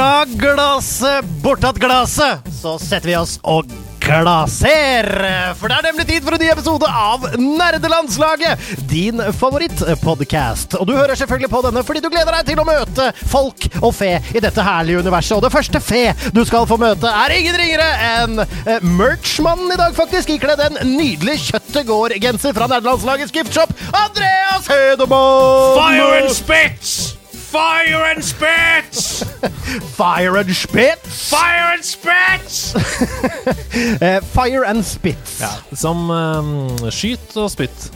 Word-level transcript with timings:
Dra 0.00 0.24
glasset 0.24 1.24
bortatt 1.42 1.76
glasset, 1.76 2.46
så 2.62 2.78
setter 2.80 3.10
vi 3.10 3.16
oss 3.18 3.34
og 3.44 3.66
glaser. 4.00 5.04
For 5.58 5.68
det 5.68 5.76
er 5.76 5.86
nemlig 5.90 6.06
tid 6.08 6.24
for 6.24 6.38
en 6.38 6.40
ny 6.40 6.48
episode 6.48 6.88
av 6.88 7.26
Nerdelandslaget, 7.36 8.64
din 8.88 9.20
favorittpodkast. 9.36 10.78
Og 10.80 10.88
du 10.88 10.94
hører 10.96 11.20
selvfølgelig 11.20 11.52
på 11.52 11.62
denne 11.68 11.84
fordi 11.84 12.00
du 12.00 12.08
gleder 12.08 12.32
deg 12.38 12.48
til 12.48 12.64
å 12.64 12.66
møte 12.70 13.10
folk 13.28 13.68
og 13.82 13.92
fe 13.98 14.14
i 14.32 14.40
dette 14.40 14.64
herlige 14.64 15.04
universet. 15.04 15.36
Og 15.36 15.44
det 15.44 15.52
første 15.52 15.84
fe 15.84 16.16
du 16.32 16.46
skal 16.48 16.64
få 16.72 16.80
møte, 16.80 17.12
er 17.26 17.36
ingen 17.36 17.60
ringere 17.60 17.92
enn 18.08 18.44
eh, 18.46 18.90
merchmannen 18.96 19.76
i 19.76 19.80
dag, 19.84 19.92
faktisk, 20.00 20.32
ikledd 20.32 20.64
en 20.64 20.80
nydelig 20.96 21.42
Kjøttegård-genser 21.50 22.56
fra 22.56 22.72
Nerdelandslagets 22.72 23.36
giftshop, 23.36 23.76
Andreas 23.92 24.64
Hedemann! 24.64 25.76
Fire 25.76 26.12
and 26.24 26.38
spits! 26.40 27.19
Fire 27.54 28.04
and 28.14 28.22
spits! 28.22 29.24
Fire 29.96 30.36
and 30.38 30.54
Spits! 30.54 31.30
Fire 31.30 31.72
and 31.74 31.84
spits! 31.84 32.74
Eh, 34.00 34.20
fire 34.20 34.64
and 34.66 34.84
Spits. 34.84 35.40
Ja, 35.40 35.50
som 35.74 36.10
um, 36.10 36.78
skyt 36.90 37.34
og 37.36 37.50
spytt. 37.50 37.90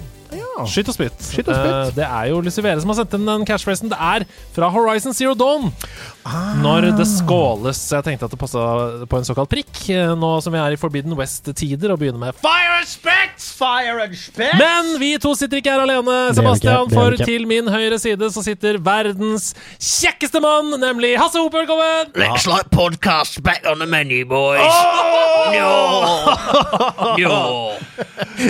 Skyt 0.71 0.89
og 0.91 0.95
spytt. 0.95 1.23
Skyt 1.23 1.49
og 1.49 1.55
spytt. 1.55 1.71
Eh, 1.71 1.95
det 1.97 2.05
er 2.07 2.29
jo 2.31 2.41
Lucivere 2.45 2.81
som 2.83 2.91
har 2.93 2.99
sendt 3.01 3.15
inn 3.19 3.27
den 3.27 3.47
catchphrasen. 3.49 3.91
Det 3.91 3.99
er 3.99 4.27
fra 4.55 4.71
Horizon 4.75 5.15
Zero 5.15 5.35
Dawn. 5.39 5.71
Når 6.25 6.87
det 6.97 7.05
skåles. 7.09 7.77
Så 7.85 7.99
jeg 7.99 8.05
tenkte 8.07 8.25
at 8.29 8.33
det 8.33 8.39
passa 8.41 8.63
på 9.11 9.19
en 9.19 9.27
såkalt 9.29 9.51
prikk, 9.53 9.73
eh, 9.93 10.15
nå 10.17 10.31
som 10.43 10.55
vi 10.55 10.61
er 10.63 10.73
i 10.73 10.79
Forbidden 10.81 11.13
West-tider, 11.19 11.93
og 11.93 12.01
begynner 12.01 12.19
med 12.23 12.39
Fire 12.41 12.79
and 12.81 12.89
spits! 12.89 13.51
Fire 13.59 13.99
and 14.07 14.17
Spits! 14.17 14.57
Men 14.59 14.95
vi 15.03 15.11
to 15.21 15.35
sitter 15.37 15.61
ikke 15.61 15.75
her 15.75 15.85
alene, 15.85 16.17
Sebastian. 16.37 16.89
For 16.95 17.17
til 17.21 17.45
min 17.51 17.69
høyre 17.69 17.99
side 18.01 18.31
så 18.33 18.43
sitter 18.47 18.79
verdens 18.85 19.51
kjekkeste 19.77 20.41
mann, 20.45 20.73
nemlig 20.81 21.13
Hasse 21.21 21.43
Hope. 21.43 21.61
Velkommen! 21.61 22.15
Looks 22.17 22.49
like 22.49 22.71
podcast 22.73 23.43
back 23.45 23.69
on 23.69 23.79
the 23.85 23.87
menu, 23.87 24.25
boys. 24.25 24.65
No. 25.53 25.75
no. 27.21 27.39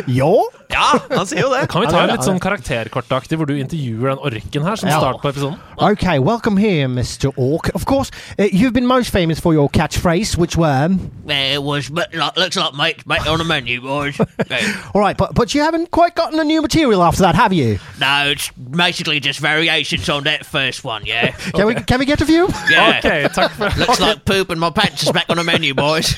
Jo. 0.09 0.35
Ja, 0.75 0.87
han 1.11 1.27
sier 1.29 1.45
jo 1.45 1.51
det. 1.53 1.67
Kan 1.71 1.85
vi 1.85 1.91
ta 1.91 2.01
en 2.05 2.11
litt 2.15 2.25
sånn 2.27 2.41
karakterkortaktig 2.43 3.37
hvor 3.39 3.47
du 3.51 3.55
intervjuer 3.59 4.15
den 4.15 4.23
orken 4.27 4.65
her, 4.67 4.79
som 4.81 4.89
Ja. 4.91 4.99
start 4.99 5.21
på 5.23 5.31
episoden? 5.31 5.59
Ok, 5.79 6.07
welcome 6.25 6.59
here, 6.61 6.89
Mr. 6.89 7.31
Orc. 7.65 7.75
Of 7.75 7.87
course, 7.87 8.11
uh, 8.39 8.45
you've 8.45 8.73
been 8.73 8.87
most 8.87 9.11
famous 9.11 9.41
for 9.41 9.53
your 9.53 9.69
catchphrase, 9.69 10.37
which 10.37 10.57
were. 10.57 10.89
It 11.27 11.63
was 11.63 11.89
but 11.89 12.15
like, 12.15 12.37
looks 12.37 12.57
like 12.57 12.75
mate 12.75 13.07
back 13.07 13.27
on 13.27 13.39
the 13.39 13.45
menu, 13.45 13.81
boys. 13.81 14.19
Okay. 14.21 14.73
All 14.95 15.01
right, 15.01 15.17
but, 15.17 15.35
but 15.35 15.55
you 15.55 15.63
haven't 15.63 15.91
quite 15.91 16.15
gotten 16.15 16.39
a 16.39 16.45
new 16.45 16.63
material 16.63 17.03
after 17.03 17.23
that, 17.23 17.35
have 17.35 17.53
you? 17.53 17.79
No, 18.01 18.31
it's 18.31 18.51
basically 18.51 19.21
just 19.21 19.41
variations 19.41 20.09
on 20.09 20.25
that 20.25 20.45
first 20.47 20.85
one. 20.85 21.07
Yeah. 21.07 21.31
Can, 21.55 21.67
we, 21.67 21.75
can 21.75 21.99
we 21.99 22.07
get 22.07 22.21
a 22.21 22.27
few? 22.27 22.49
Yeah. 22.69 22.99
Ok, 22.99 23.29
takk 23.29 23.53
for 23.53 23.71
Looks 23.79 24.01
like 24.01 24.25
poop 24.25 24.51
and 24.51 24.61
my 24.61 24.71
pants 24.71 25.03
is 25.03 25.13
back 25.13 25.27
on 25.29 25.37
the 25.37 25.45
menu, 25.45 25.75
boys. 25.75 26.17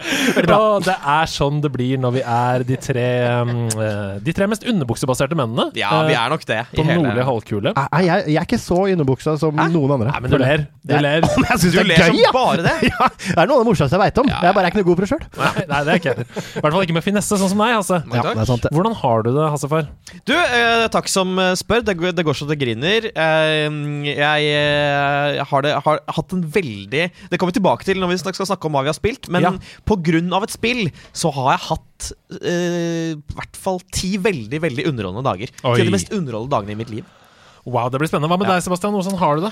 Og 0.00 0.84
det 0.86 0.94
er 0.96 1.28
sånn 1.30 1.60
det 1.64 1.70
blir 1.74 1.98
når 2.00 2.14
vi 2.18 2.22
er 2.24 2.64
de 2.66 2.76
tre, 2.80 3.06
um, 3.42 3.52
eh, 3.74 4.18
de 4.24 4.32
tre 4.36 4.46
mest 4.50 4.64
underbuksebaserte 4.68 5.36
mennene 5.38 5.68
Ja, 5.78 5.90
vi 6.08 6.14
er 6.16 6.32
nok 6.32 6.44
det. 6.48 6.60
på 6.74 6.84
nordlige 6.86 7.26
halvkule. 7.28 7.72
Jeg, 7.76 8.06
jeg, 8.08 8.24
jeg 8.34 8.40
er 8.40 8.46
ikke 8.48 8.60
så 8.62 8.78
underbuksa 8.90 9.36
som 9.40 9.56
noen 9.60 9.94
andre. 9.96 10.10
Nei, 10.10 10.20
men 10.24 10.32
du 10.34 10.38
ler. 10.40 10.64
Du 10.80 10.94
Jeg- 10.94 11.04
ler. 11.04 11.26
Jeg 11.50 11.58
syns 11.60 11.72
Du 11.74 11.78
det 11.78 11.86
ler 11.90 12.00
er 12.00 12.08
som 12.10 12.16
gøy, 12.16 12.22
ja! 12.24 12.32
bare 12.34 12.64
det. 12.64 12.74
ja! 12.92 13.08
Det 13.10 13.36
er 13.36 13.50
noe 13.50 13.58
av 13.58 13.62
det 13.64 13.68
morsomste 13.70 13.96
jeg 13.98 14.02
veit 14.04 14.20
om. 14.22 14.30
Jeg 14.30 14.54
bare 14.56 14.64
er 14.66 14.72
ikke 14.72 14.80
noe 14.80 14.88
god 14.90 15.00
på 15.00 15.04
det 15.04 15.10
sjøl. 15.12 15.24
Nei, 15.40 15.64
nei, 15.70 15.80
det 15.86 15.92
er 15.94 16.00
ikke 16.00 16.14
jeg. 16.14 16.26
I 16.30 16.62
hvert 16.64 16.74
fall 16.76 16.86
ikke 16.86 16.96
med 16.96 17.04
finesse, 17.06 17.38
sånn 17.40 17.52
som 17.52 17.60
deg, 17.64 17.74
Hasse. 17.76 17.98
Ja, 18.10 18.22
det 18.24 18.32
er 18.44 18.48
sant. 18.48 18.66
Hvordan 18.74 18.96
har 19.02 19.24
du 19.26 19.30
det, 19.36 19.46
Hassefar? 19.54 19.88
Du, 20.28 20.34
eh, 20.36 20.86
takk 20.94 21.10
som 21.12 21.34
eh, 21.42 21.52
spør. 21.60 21.84
Det, 21.86 21.96
går- 22.00 22.14
det 22.16 22.24
går 22.26 22.38
så 22.40 22.48
det 22.48 22.58
griner. 22.60 23.10
Eh, 23.10 23.78
jeg 24.10 24.50
eh, 24.56 25.42
har, 25.50 25.66
det, 25.66 25.74
har 25.84 26.00
hatt 26.16 26.34
en 26.36 26.42
veldig 26.54 27.04
Det 27.30 27.38
kommer 27.40 27.52
vi 27.54 27.58
tilbake 27.60 27.86
til 27.88 28.00
når 28.02 28.12
vi 28.14 28.18
skal 28.22 28.48
snakke 28.48 28.68
om 28.68 28.76
hva 28.78 28.84
vi 28.86 28.92
har 28.92 28.98
spilt. 28.98 29.28
Men 29.32 29.46
Ja. 29.46 29.52
Av 30.36 30.46
et 30.46 30.54
spill 30.54 30.86
så 31.12 31.32
har 31.36 31.54
jeg 31.54 31.64
hatt 31.68 32.10
eh, 32.40 33.14
i 33.14 33.36
hvert 33.36 33.58
fall 33.58 33.80
ti 33.94 34.16
veldig 34.22 34.60
veldig 34.62 34.86
underholdende 34.90 35.26
dager. 35.26 35.54
Oi. 35.64 35.76
Til 35.78 35.90
de 35.90 35.94
mest 35.94 36.12
underholdende 36.14 36.56
dagene 36.56 36.76
i 36.76 36.80
mitt 36.80 36.94
liv. 36.94 37.16
Wow, 37.68 37.90
det 37.92 37.98
blir 38.00 38.08
spennende. 38.08 38.30
Hva 38.32 38.38
med 38.40 38.48
deg, 38.48 38.62
Sebastian? 38.64 38.94
Hvordan 38.96 39.18
har 39.20 39.36
du 39.36 39.42
det? 39.44 39.50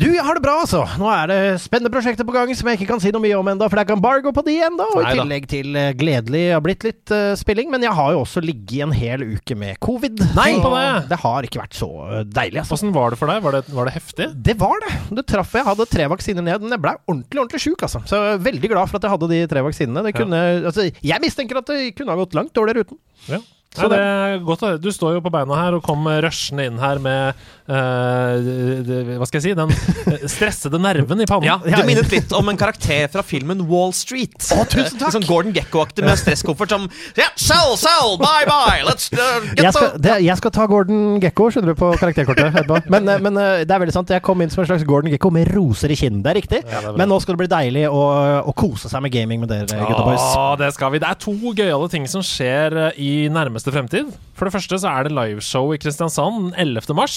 Du, 0.00 0.06
jeg 0.08 0.24
har 0.24 0.38
det 0.38 0.42
bra, 0.44 0.54
altså. 0.62 0.80
Nå 1.00 1.10
er 1.12 1.28
det 1.28 1.40
spennende 1.60 1.92
prosjekter 1.92 2.24
på 2.24 2.32
gang 2.32 2.52
som 2.56 2.70
jeg 2.70 2.80
ikke 2.80 2.88
kan 2.94 3.02
si 3.02 3.12
noe 3.12 3.20
mye 3.20 3.36
om 3.36 3.50
ennå, 3.52 3.68
for 3.68 3.76
det 3.76 3.82
er 3.82 3.88
ikke 3.90 3.98
embargo 3.98 4.32
på 4.36 4.44
de 4.46 4.54
ennå. 4.64 4.86
Og 4.96 5.02
i 5.04 5.12
tillegg 5.18 5.48
til 5.50 5.76
uh, 5.76 5.90
gledelig 6.00 6.44
har 6.54 6.64
blitt 6.64 6.86
litt 6.88 7.12
uh, 7.12 7.34
spilling. 7.38 7.68
Men 7.72 7.84
jeg 7.84 7.92
har 7.98 8.14
jo 8.16 8.22
også 8.24 8.42
ligget 8.44 8.78
i 8.78 8.82
en 8.86 8.94
hel 8.96 9.26
uke 9.36 9.58
med 9.60 9.76
covid. 9.84 10.24
Nei, 10.38 10.48
på 10.62 10.72
det. 10.72 10.88
det 11.12 11.20
har 11.20 11.50
ikke 11.50 11.60
vært 11.60 11.76
så 11.76 11.90
eh, 12.06 12.24
deilig, 12.24 12.62
altså. 12.62 12.80
Hvordan 12.80 12.96
var 12.96 13.12
det 13.12 13.20
for 13.20 13.34
deg? 13.34 13.44
Var 13.44 13.58
det, 13.58 13.62
var 13.76 13.90
det 13.90 13.94
heftig? 13.98 14.30
Det 14.48 14.56
var 14.60 14.80
det. 14.86 14.96
Det 15.20 15.26
traff 15.34 15.54
jeg. 15.58 15.68
hadde 15.68 15.90
tre 15.92 16.08
vaksiner 16.14 16.46
ned. 16.46 16.64
Men 16.64 16.78
jeg 16.78 16.84
ble 16.86 16.96
ordentlig 17.04 17.44
ordentlig 17.44 17.64
sjuk, 17.66 17.84
altså. 17.84 18.02
Så 18.08 18.16
jeg 18.24 18.38
er 18.38 18.44
veldig 18.48 18.72
glad 18.72 18.90
for 18.90 19.00
at 19.00 19.08
jeg 19.08 19.16
hadde 19.18 19.32
de 19.34 19.44
tre 19.52 19.68
vaksinene. 19.68 20.08
Det 20.08 20.16
kunne, 20.16 20.42
altså, 20.64 20.88
jeg 20.88 21.24
mistenker 21.24 21.60
at 21.60 21.68
det 21.68 21.94
kunne 21.98 22.14
ha 22.14 22.24
gått 22.24 22.36
langt 22.38 22.54
dårligere 22.56 22.88
uten. 22.88 23.02
Ja. 23.28 23.44
Så 23.70 23.86
Nei, 23.86 23.90
det 23.92 23.98
er 24.02 24.40
godt 24.42 24.64
å 24.64 24.68
høre. 24.72 24.78
Du 24.82 24.88
står 24.90 25.12
jo 25.14 25.20
på 25.22 25.30
beina 25.30 25.54
her 25.54 25.76
og 25.76 25.84
kom 25.86 26.02
rushende 26.24 26.64
inn 26.66 26.78
her 26.82 26.98
med 26.98 27.36
uh, 27.70 29.12
Hva 29.20 29.28
skal 29.28 29.38
jeg 29.38 29.44
si? 29.44 29.52
Den 29.54 29.70
eh, 29.70 30.24
stressede 30.26 30.80
nerven 30.82 31.22
i 31.22 31.26
pannen. 31.30 31.46
Ja, 31.46 31.60
Du 31.62 31.86
minnet 31.86 32.10
litt 32.10 32.34
om 32.34 32.50
en 32.50 32.58
karakter 32.58 33.06
fra 33.12 33.22
filmen 33.22 33.62
Wall 33.70 33.94
Street. 33.94 34.34
Å, 34.56 34.64
tusen 34.66 34.98
takk. 34.98 35.14
Sånn 35.14 35.26
Gordon 35.28 35.54
Gekko-aktig 35.54 36.02
med 36.02 36.18
stresskoffert 36.18 36.74
som 36.74 36.88
yeah, 37.14 37.30
Sell, 37.38 37.76
sell, 37.78 38.16
bye, 38.18 38.42
bye! 38.48 38.82
Let's 38.88 39.06
uh, 39.14 39.38
get 39.54 39.62
Jeg 39.62 39.76
skal, 39.76 39.94
det, 40.02 40.16
jeg 40.26 40.42
skal 40.42 40.54
ta 40.58 40.66
Gordon 40.70 41.22
Gekko, 41.22 41.46
skjønner 41.54 41.70
du, 41.70 41.78
på 41.78 41.92
karakterkortet. 42.02 42.90
Men, 42.90 43.06
eh, 43.06 43.22
men 43.22 43.38
det 43.38 43.70
er 43.70 43.84
veldig 43.84 43.94
sant. 43.94 44.10
Jeg 44.10 44.26
kom 44.26 44.42
inn 44.42 44.50
som 44.50 44.64
en 44.64 44.70
slags 44.72 44.82
Gordon 44.88 45.14
Gekko 45.14 45.30
med 45.38 45.46
roser 45.54 45.94
i 45.94 46.00
kinnet. 46.00 46.24
Det 46.26 46.34
er 46.34 46.40
riktig. 46.40 46.62
Ja, 46.66 46.82
det 46.82 46.96
er 46.96 46.98
men 46.98 47.12
nå 47.14 47.20
skal 47.22 47.38
det 47.38 47.44
bli 47.44 47.50
deilig 47.54 47.86
å, 47.86 48.02
å 48.50 48.56
kose 48.58 48.90
seg 48.90 49.06
med 49.06 49.14
gaming 49.14 49.46
med 49.46 49.54
dere, 49.54 49.70
gutta 49.70 50.02
boys. 50.02 50.26
Ja, 50.34 50.50
det 50.58 50.74
skal 50.74 50.90
vi. 50.96 51.04
Det 51.06 51.14
er 51.14 51.22
to 51.22 51.38
gøyale 51.54 51.92
ting 51.94 52.10
som 52.10 52.26
skjer 52.26 52.80
i 52.98 53.12
nærmeste 53.30 53.59
fremtid. 53.68 54.06
For 54.40 54.48
det 54.48 54.54
første 54.54 54.78
så 54.80 54.88
er 54.88 55.04
det 55.06 55.12
liveshow 55.12 55.74
i 55.74 55.78
Kristiansand 55.80 56.38
den 56.40 56.52
11. 56.78 56.94
mars. 56.96 57.16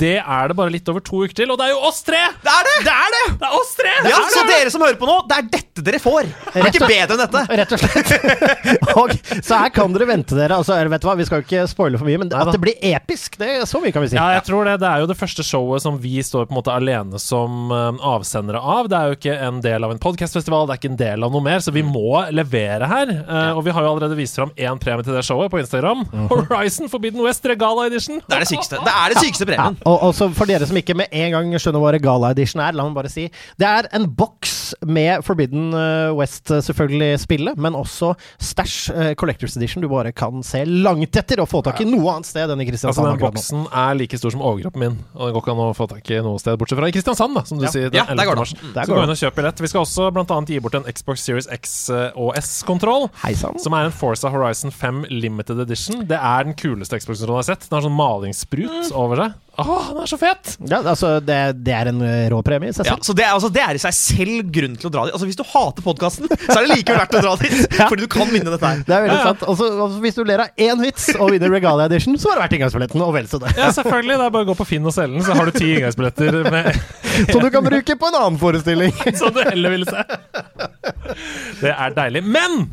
Det 0.00 0.14
er 0.22 0.48
det 0.48 0.56
bare 0.56 0.72
litt 0.72 0.88
over 0.88 1.02
to 1.04 1.20
uker 1.26 1.36
til, 1.42 1.50
og 1.52 1.58
det 1.60 1.66
er 1.68 1.74
jo 1.74 1.80
oss 1.90 2.00
tre! 2.06 2.22
Det 2.40 2.48
er 2.54 2.68
det! 2.70 2.76
Det 2.86 2.94
er 2.94 3.10
det! 3.14 3.22
Det 3.42 3.48
er 3.50 3.56
oss 3.58 3.74
tre! 3.76 3.92
Ja, 4.08 4.20
så 4.32 4.44
dere 4.48 4.72
som 4.72 4.84
hører 4.84 4.96
på 5.00 5.08
nå, 5.10 5.16
det 5.28 5.36
er 5.42 5.48
dette 5.52 5.84
dere 5.84 6.00
får! 6.00 6.30
Det 6.54 6.62
er 6.62 6.68
ikke 6.70 6.88
bedre 6.88 7.16
enn 7.18 7.22
dette. 7.24 7.42
Rett 7.60 7.74
og 7.76 7.82
slett. 7.82 8.14
og, 9.02 9.12
så 9.44 9.58
her 9.60 9.72
kan 9.76 9.92
dere 9.94 10.08
vente 10.08 10.38
dere. 10.38 10.56
Altså, 10.62 10.78
vet 10.94 11.04
du 11.04 11.08
hva, 11.10 11.16
Vi 11.20 11.26
skal 11.28 11.42
jo 11.42 11.46
ikke 11.46 11.66
spoile 11.70 12.00
for 12.00 12.08
mye, 12.08 12.20
men 12.24 12.32
at 12.32 12.50
det 12.54 12.60
blir 12.64 12.78
episk, 12.94 13.36
det 13.40 13.50
er 13.58 13.66
så 13.68 13.82
mye 13.84 13.92
kan 13.94 14.04
vi 14.06 14.10
si. 14.14 14.18
Ja, 14.18 14.30
jeg 14.38 14.46
tror 14.48 14.64
det. 14.70 14.78
Det 14.82 14.88
er 14.88 15.04
jo 15.04 15.10
det 15.12 15.18
første 15.20 15.44
showet 15.46 15.84
som 15.84 15.98
vi 16.00 16.16
står 16.24 16.48
på 16.48 16.54
en 16.54 16.58
måte 16.62 16.72
alene 16.74 17.20
som 17.22 17.68
eh, 17.74 18.00
avsendere 18.14 18.62
av. 18.62 18.88
Det 18.88 18.96
er 19.02 19.12
jo 19.12 19.18
ikke 19.18 19.36
en 19.50 19.60
del 19.64 19.84
av 19.84 19.92
en 19.94 20.00
podcastfestival, 20.02 20.64
det 20.70 20.76
er 20.78 20.82
ikke 20.82 20.92
en 20.94 21.00
del 21.04 21.28
av 21.28 21.34
noe 21.36 21.44
mer, 21.44 21.60
så 21.64 21.74
vi 21.74 21.84
må 21.84 22.24
levere 22.32 22.88
her. 22.90 23.12
Eh, 23.20 23.52
Og 23.58 23.64
vi 23.68 23.74
har 23.76 23.84
jo 23.84 23.92
allerede 23.92 24.16
vist 24.18 24.38
fram 24.40 24.54
én 24.56 24.80
premie 24.80 25.04
til 25.04 25.14
det 25.18 25.24
showet 25.26 25.52
på 25.52 25.60
Instagram. 25.60 26.06
Horizon 26.54 26.88
Forbidden 26.92 27.22
West 27.24 27.44
Regala 27.48 27.86
Edition. 27.88 28.20
Det 28.24 28.36
er 28.36 28.44
det 28.44 28.48
sykeste. 28.50 28.78
Det 28.84 28.92
er 28.94 29.14
det 29.14 29.22
sykeste 29.22 29.46
Ja, 29.48 29.50
premien. 29.54 29.78
og 29.84 30.02
også 30.10 30.28
for 30.34 30.46
dere 30.50 30.66
som 30.68 30.76
ikke 30.78 30.94
med 30.96 31.08
en 31.12 31.32
gang 31.34 31.52
skjønner 31.58 31.82
hva 31.82 31.92
Regala 31.96 32.30
Edition 32.34 32.62
er, 32.64 32.72
la 32.76 32.86
meg 32.86 32.94
bare 32.96 33.10
si 33.12 33.26
Det 33.58 33.66
er 33.68 33.88
en 33.96 34.06
boks 34.08 34.74
med 34.86 35.24
Forbidden 35.26 35.72
eh, 35.76 36.12
West, 36.16 36.50
eh, 36.50 36.62
selvfølgelig, 36.64 37.18
spillet, 37.20 37.58
men 37.60 37.76
også 37.76 38.14
Stash 38.40 38.90
uh, 38.94 39.12
Collectors 39.18 39.56
Edition 39.58 39.82
du 39.84 39.88
bare 39.90 40.12
kan 40.16 40.42
se 40.46 40.62
langt 40.64 41.16
etter 41.18 41.42
og 41.42 41.48
få 41.50 41.60
tak 41.66 41.80
i 41.82 41.88
noe 41.88 42.14
annet 42.14 42.28
sted 42.28 42.50
enn 42.50 42.62
i 42.62 42.64
Altså 42.64 42.72
Kristiansand. 42.72 43.10
Den 43.10 43.22
boksen 43.24 43.66
er 43.70 43.98
like 43.98 44.18
stor 44.20 44.34
som 44.34 44.42
overkroppen 44.44 44.80
min, 44.84 44.96
og 45.14 45.28
den 45.28 45.36
går 45.36 45.44
ikke 45.44 45.54
an 45.54 45.62
å 45.66 45.68
få 45.76 45.88
tak 45.90 46.10
i 46.14 46.20
noe 46.24 46.40
sted 46.42 46.58
bortsett 46.60 46.80
fra 46.80 46.88
i 46.90 46.94
Kristiansand, 46.94 47.36
da, 47.36 47.44
som 47.48 47.58
du 47.60 47.66
Ja. 47.66 47.72
sier. 47.74 47.90
Ja, 47.94 48.04
der 48.08 48.24
går 48.28 48.40
det. 48.40 48.48
Mm. 48.54 48.72
Så 48.74 48.86
går 48.86 48.94
gå 48.94 49.02
inn 49.04 49.14
og 49.14 49.20
kjøp 49.20 49.34
billett. 49.38 49.60
Vi 49.60 49.70
skal 49.70 49.84
også 49.84 50.08
annet 50.14 50.48
gi 50.54 50.58
bort 50.60 50.74
en 50.78 50.86
Xbox 50.90 51.24
Series 51.24 51.48
X 51.50 51.90
og 51.90 52.34
S-kontroll. 52.40 53.08
Som 53.62 53.76
er 53.76 53.88
en 53.88 53.94
Forza 53.94 54.30
Horizon 54.32 54.70
5 54.70 55.04
Limited 55.10 55.60
Edition. 55.60 56.04
Det 56.08 56.18
er 56.18 56.43
er 56.44 56.50
den 56.50 56.58
kuleste 56.60 57.00
Xbox-kontrollen 57.00 57.40
jeg 57.40 57.48
har 57.48 57.56
sett. 57.56 57.66
Den 57.70 57.78
har 57.80 57.86
sånn 57.88 57.96
malingssprut 57.98 58.92
over 58.92 59.20
seg. 59.24 59.40
Åh, 59.62 59.88
den 59.94 60.00
er 60.02 60.08
så 60.10 60.16
fet! 60.18 60.48
Ja, 60.66 60.80
altså, 60.82 61.12
det, 61.22 61.36
det 61.62 61.74
er 61.76 61.86
en 61.92 62.00
eh, 62.02 62.24
rå 62.32 62.40
premie 62.42 62.72
i 62.72 62.74
seg 62.74 62.88
Ja, 62.88 62.96
så 63.06 63.14
det 63.14 63.22
altså, 63.30 63.46
det 63.54 63.60
er 63.62 63.78
i 63.78 63.82
seg 63.84 63.94
selv 63.94 64.48
grunn 64.56 64.74
til 64.80 64.88
å 64.88 64.92
dra 64.96 65.04
dit. 65.06 65.14
Altså 65.14 65.28
Hvis 65.28 65.38
du 65.38 65.44
hater 65.46 65.84
podkasten, 65.86 66.26
så 66.48 66.56
er 66.56 66.64
det 66.66 66.78
likevel 66.80 66.98
verdt 67.04 67.14
å 67.20 67.22
dra 67.22 67.34
dit. 67.42 67.54
Ja. 67.78 67.86
Fordi 67.90 68.06
du 68.06 68.10
kan 68.10 68.28
vinne 68.30 68.50
dette 68.50 68.66
her. 68.70 68.82
Det 68.86 68.94
er 68.94 69.04
veldig 69.04 69.14
Ja, 69.18 69.30
sant. 69.30 69.44
Og 69.46 69.62
altså, 69.62 70.00
hvis 70.02 70.18
du 70.18 70.22
ler 70.26 70.42
av 70.44 70.62
én 70.66 70.82
vits 70.82 71.06
og 71.18 71.30
vinner 71.34 71.50
Regalia 71.54 71.86
Edition, 71.90 72.16
så 72.18 72.30
har 72.32 72.38
det 72.38 72.44
vært 72.44 72.56
inngangsbilletten, 72.58 73.02
og 73.06 73.14
vel 73.16 73.26
så 73.30 73.40
det. 73.42 73.52
Ja, 73.58 73.68
selvfølgelig. 73.74 74.18
Det 74.18 74.26
er 74.26 74.34
bare 74.36 74.46
å 74.46 74.50
gå 74.50 74.56
på 74.58 74.66
Finn 74.68 74.90
og 74.90 74.94
selge 74.96 75.18
den, 75.18 75.26
så 75.26 75.36
har 75.38 75.50
du 75.50 75.58
ti 75.58 75.70
inngangsbilletter 75.76 76.38
med 76.50 76.70
Som 77.32 77.42
du 77.44 77.50
kan 77.54 77.66
bruke 77.66 77.96
på 77.98 78.10
en 78.10 78.18
annen 78.20 78.40
forestilling. 78.42 78.94
som 79.18 79.34
du 79.34 79.42
heller 79.46 79.74
ville 79.74 79.86
se. 79.86 80.02
Det 81.62 81.70
er 81.74 81.94
deilig. 81.98 82.24
Men 82.26 82.64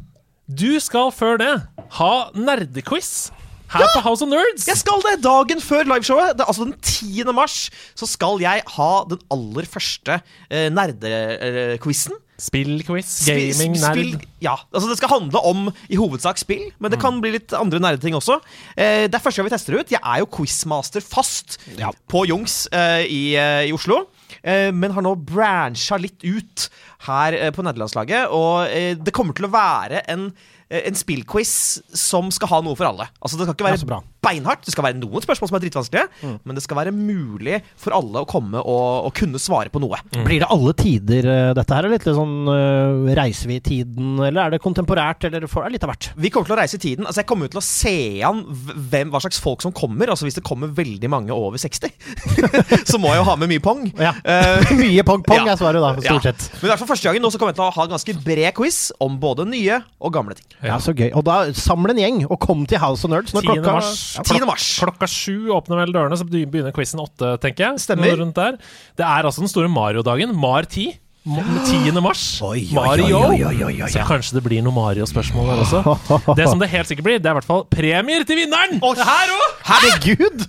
du 0.50 0.80
skal 0.84 1.12
før 1.16 1.38
det 1.42 1.52
ha 2.00 2.14
nerdequiz 2.36 3.30
her 3.72 3.88
på 3.96 4.02
House 4.06 4.24
of 4.26 4.30
Nerds. 4.32 4.66
Jeg 4.68 4.78
skal 4.82 5.02
det! 5.06 5.18
Dagen 5.24 5.62
før 5.64 5.84
liveshowet, 5.88 6.36
det, 6.40 6.46
altså 6.48 6.66
den 6.68 6.76
10. 6.82 7.24
mars, 7.36 7.70
så 7.96 8.08
skal 8.10 8.42
jeg 8.44 8.64
ha 8.78 8.92
den 9.10 9.22
aller 9.32 9.68
første 9.70 10.20
eh, 10.50 10.68
nerdequizen. 10.74 12.18
Spillquiz, 12.42 13.10
gaming, 13.28 13.76
nerd. 13.78 13.94
spill- 14.00 14.24
Ja, 14.42 14.56
altså 14.74 14.90
Det 14.90 14.98
skal 14.98 15.10
handle 15.10 15.38
om 15.46 15.68
i 15.90 15.96
hovedsak 16.00 16.40
spill, 16.42 16.72
men 16.82 16.90
det 16.90 17.00
kan 17.00 17.20
bli 17.22 17.36
litt 17.36 17.54
andre 17.54 17.78
nerdeting 17.80 18.16
også. 18.18 18.40
Eh, 18.76 19.06
det 19.06 19.14
er 19.14 19.20
første 19.22 19.38
gang 19.38 19.46
vi 19.46 19.54
tester 19.54 19.74
det 19.76 19.80
ut. 19.84 19.92
Jeg 19.92 20.02
er 20.02 20.20
jo 20.24 20.26
quizmaster 20.26 21.02
fast 21.06 21.60
Ja. 21.78 21.92
på 22.10 22.26
Jungs 22.26 22.68
eh, 22.74 23.06
i, 23.06 23.36
eh, 23.38 23.68
i 23.70 23.72
Oslo. 23.78 24.08
Eh, 24.44 24.72
men 24.74 24.90
har 24.92 25.02
nå 25.04 25.14
brancha 25.16 25.98
litt 26.02 26.24
ut 26.26 26.70
her 27.06 27.34
eh, 27.38 27.52
på 27.52 27.62
nederlandslaget. 27.62 28.32
Og 28.34 28.66
eh, 28.74 28.96
det 28.96 29.14
kommer 29.14 29.34
til 29.38 29.46
å 29.46 29.54
være 29.54 30.02
en, 30.10 30.32
eh, 30.32 30.61
en 30.72 30.96
spillquiz 30.96 31.54
som 32.00 32.32
skal 32.32 32.48
ha 32.54 32.62
noe 32.66 32.78
for 32.80 32.88
alle. 32.88 33.10
Altså 33.20 33.38
Det 33.38 33.48
skal 33.48 33.58
ikke 33.58 33.70
være 33.70 34.02
beinhardt. 34.22 34.66
Det 34.66 34.74
skal 34.76 34.86
være 34.86 35.00
noen 35.02 35.24
spørsmål 35.24 35.50
som 35.50 35.58
er 35.58 35.64
dritvanskelige, 35.66 36.32
men 36.46 36.58
det 36.58 36.64
skal 36.66 36.78
være 36.78 36.94
mulig 36.96 37.62
for 37.80 37.96
alle 37.98 38.22
å 38.22 38.28
komme 38.30 38.62
og, 38.62 39.08
og 39.08 39.16
kunne 39.18 39.42
svare 39.42 39.72
på 39.74 39.82
noe. 39.82 40.00
Blir 40.14 40.44
det 40.44 40.50
alle 40.54 40.74
tider, 40.78 41.28
eh, 41.28 41.54
dette 41.58 41.76
her? 41.78 41.88
Er 41.88 41.96
litt 41.96 42.06
sånn 42.06 42.50
uh, 42.50 43.10
Reiser 43.18 43.50
vi 43.52 43.58
i 43.60 43.64
tiden, 43.66 44.14
eller 44.20 44.44
er 44.44 44.56
det 44.56 44.62
kontemporært, 44.64 45.26
eller 45.28 45.46
er 45.46 45.50
det 45.50 45.74
litt 45.76 45.88
av 45.88 45.94
hvert? 45.94 46.10
Vi 46.22 46.32
kommer 46.34 46.50
til 46.50 46.56
å 46.56 46.60
reise 46.62 46.78
i 46.78 46.84
tiden. 46.84 47.08
Altså 47.08 47.24
Jeg 47.24 47.30
kommer 47.32 47.52
til 47.52 47.62
å 47.62 47.66
se 47.66 47.96
an 48.28 48.44
hvem, 48.92 49.12
hva 49.14 49.22
slags 49.24 49.42
folk 49.42 49.66
som 49.66 49.74
kommer. 49.76 50.12
Altså 50.12 50.28
Hvis 50.28 50.38
det 50.38 50.46
kommer 50.48 50.72
veldig 50.78 51.12
mange 51.12 51.36
over 51.36 51.62
60, 51.62 51.92
så 52.92 53.02
må 53.02 53.12
jeg 53.14 53.22
jo 53.22 53.28
ha 53.30 53.38
med 53.42 53.52
mye 53.52 53.64
pong. 53.64 53.88
Ja. 54.00 54.14
Uh, 54.22 54.72
Mye 54.82 55.04
pong-pong 55.08 55.46
Ja. 55.46 55.56
er 55.56 55.60
svaret, 55.60 55.82
da, 55.84 55.94
stort 55.98 56.30
ja. 56.30 56.32
sett. 56.32 56.48
Men 56.60 56.70
i 56.70 56.72
hvert 56.74 56.84
fall 56.84 56.92
første 56.94 57.10
gangen 57.10 57.26
nå 57.26 57.32
så 57.34 57.42
kommer 57.42 57.54
jeg 57.56 57.60
til 57.60 57.68
å 57.68 57.74
ha 57.76 57.88
en 57.88 57.96
ganske 57.96 58.18
bred 58.26 58.54
quiz 58.58 58.80
om 59.04 59.18
både 59.22 59.46
nye 59.50 59.82
og 60.02 60.14
gamle 60.16 60.38
ting. 60.38 60.48
Ja, 60.66 60.78
så 60.82 60.94
gøy. 60.96 61.10
Og 61.18 61.26
da 61.28 61.42
samle 61.58 61.96
en 61.96 62.02
gjeng, 62.02 62.24
og 62.28 62.40
kom 62.44 62.66
til 62.70 62.82
House 62.82 63.06
of 63.08 63.14
Nerds 63.14 63.36
når 63.36 63.46
10. 63.46 63.52
klokka 63.52 63.76
mars. 63.80 64.02
Ja, 64.18 64.24
10. 64.28 64.46
mars. 64.50 64.66
Klokka 64.82 65.08
sju 65.10 65.52
åpner 65.56 65.82
vel 65.84 65.94
dørene, 65.96 66.18
så 66.20 66.28
begynner 66.28 66.74
quizen 66.76 67.00
åtte, 67.04 67.36
tenker 67.44 67.70
jeg. 67.70 67.84
Stemmer. 67.86 68.58
Det 68.98 69.06
er 69.06 69.24
altså 69.30 69.44
den 69.44 69.52
store 69.52 69.72
Mario-dagen. 69.72 70.36
Mar 70.36 70.68
10. 70.68 70.92
Ma- 71.22 71.44
10. 71.68 71.92
mars. 72.02 72.22
Oi, 72.42 72.64
oi, 72.66 72.74
Mario. 72.74 73.20
oi, 73.30 73.76
Så 73.94 74.02
kanskje 74.08 74.40
det 74.40 74.44
blir 74.48 74.64
noe 74.66 74.74
Mario-spørsmål 74.74 75.52
der 75.52 75.62
også. 75.68 75.82
Det 76.40 76.48
som 76.50 76.58
det 76.64 76.70
helt 76.72 76.90
sikkert 76.90 77.06
blir, 77.06 77.20
det 77.22 77.30
er 77.30 77.36
i 77.36 77.38
hvert 77.38 77.46
fall 77.46 77.62
premier 77.70 78.26
til 78.26 78.40
vinneren! 78.42 78.80
Her 78.82 79.36
òg! 79.36 79.60
Herregud! 79.70 80.48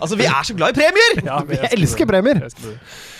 Altså 0.00 0.16
Vi 0.18 0.26
er 0.28 0.46
så 0.46 0.56
glad 0.56 0.74
i 0.74 0.78
premier! 0.80 1.20
Jeg 1.56 1.70
elsker 1.76 2.08
premier. 2.08 2.40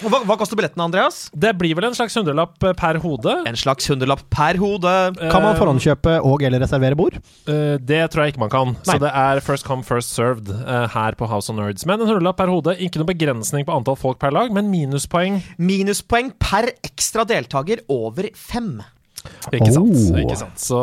Hva, 0.03 0.21
hva 0.29 0.37
koster 0.39 0.59
billettene, 0.59 0.87
Andreas? 0.89 1.27
Det 1.35 1.53
blir 1.59 1.77
vel 1.79 1.89
en 1.89 1.97
slags 1.97 2.17
hundrelapp 2.19 2.67
eh, 2.67 2.75
per 2.79 2.99
hode. 3.03 3.37
En 3.49 3.59
slags 3.59 3.89
hundrelapp 3.91 4.25
per 4.33 4.59
hode. 4.61 4.95
Kan 5.21 5.45
man 5.45 5.59
forhåndskjøpe 5.59 6.19
og 6.27 6.45
eller 6.47 6.63
reservere 6.65 6.99
bord? 6.99 7.19
Eh, 7.49 7.77
det 7.81 8.03
tror 8.13 8.27
jeg 8.27 8.35
ikke 8.35 8.45
man 8.47 8.53
kan. 8.53 8.75
Nei. 8.77 8.89
Så 8.89 8.99
det 9.03 9.13
er 9.13 9.43
first 9.45 9.67
come, 9.69 9.87
first 9.87 10.15
served 10.17 10.51
eh, 10.57 10.87
her 10.97 11.17
på 11.19 11.29
House 11.31 11.53
of 11.53 11.59
Nerds. 11.59 11.87
Men 11.89 12.03
en 12.03 12.11
hundrelapp 12.11 12.41
per 12.41 12.53
hode. 12.53 12.77
Ikke 12.83 13.01
noen 13.01 13.13
begrensning 13.13 13.67
på 13.69 13.75
antall 13.77 13.99
folk 14.01 14.21
per 14.23 14.35
lag, 14.35 14.53
men 14.55 14.71
minuspoeng. 14.73 15.41
Minuspoeng 15.63 16.35
per 16.43 16.73
ekstra 16.87 17.27
deltaker 17.29 17.87
over 17.93 18.29
fem. 18.37 18.77
Ikke 19.53 19.73
sant? 19.75 19.93
Oh. 19.97 20.19
Ikke 20.23 20.37
sant? 20.41 20.61
Så 20.61 20.81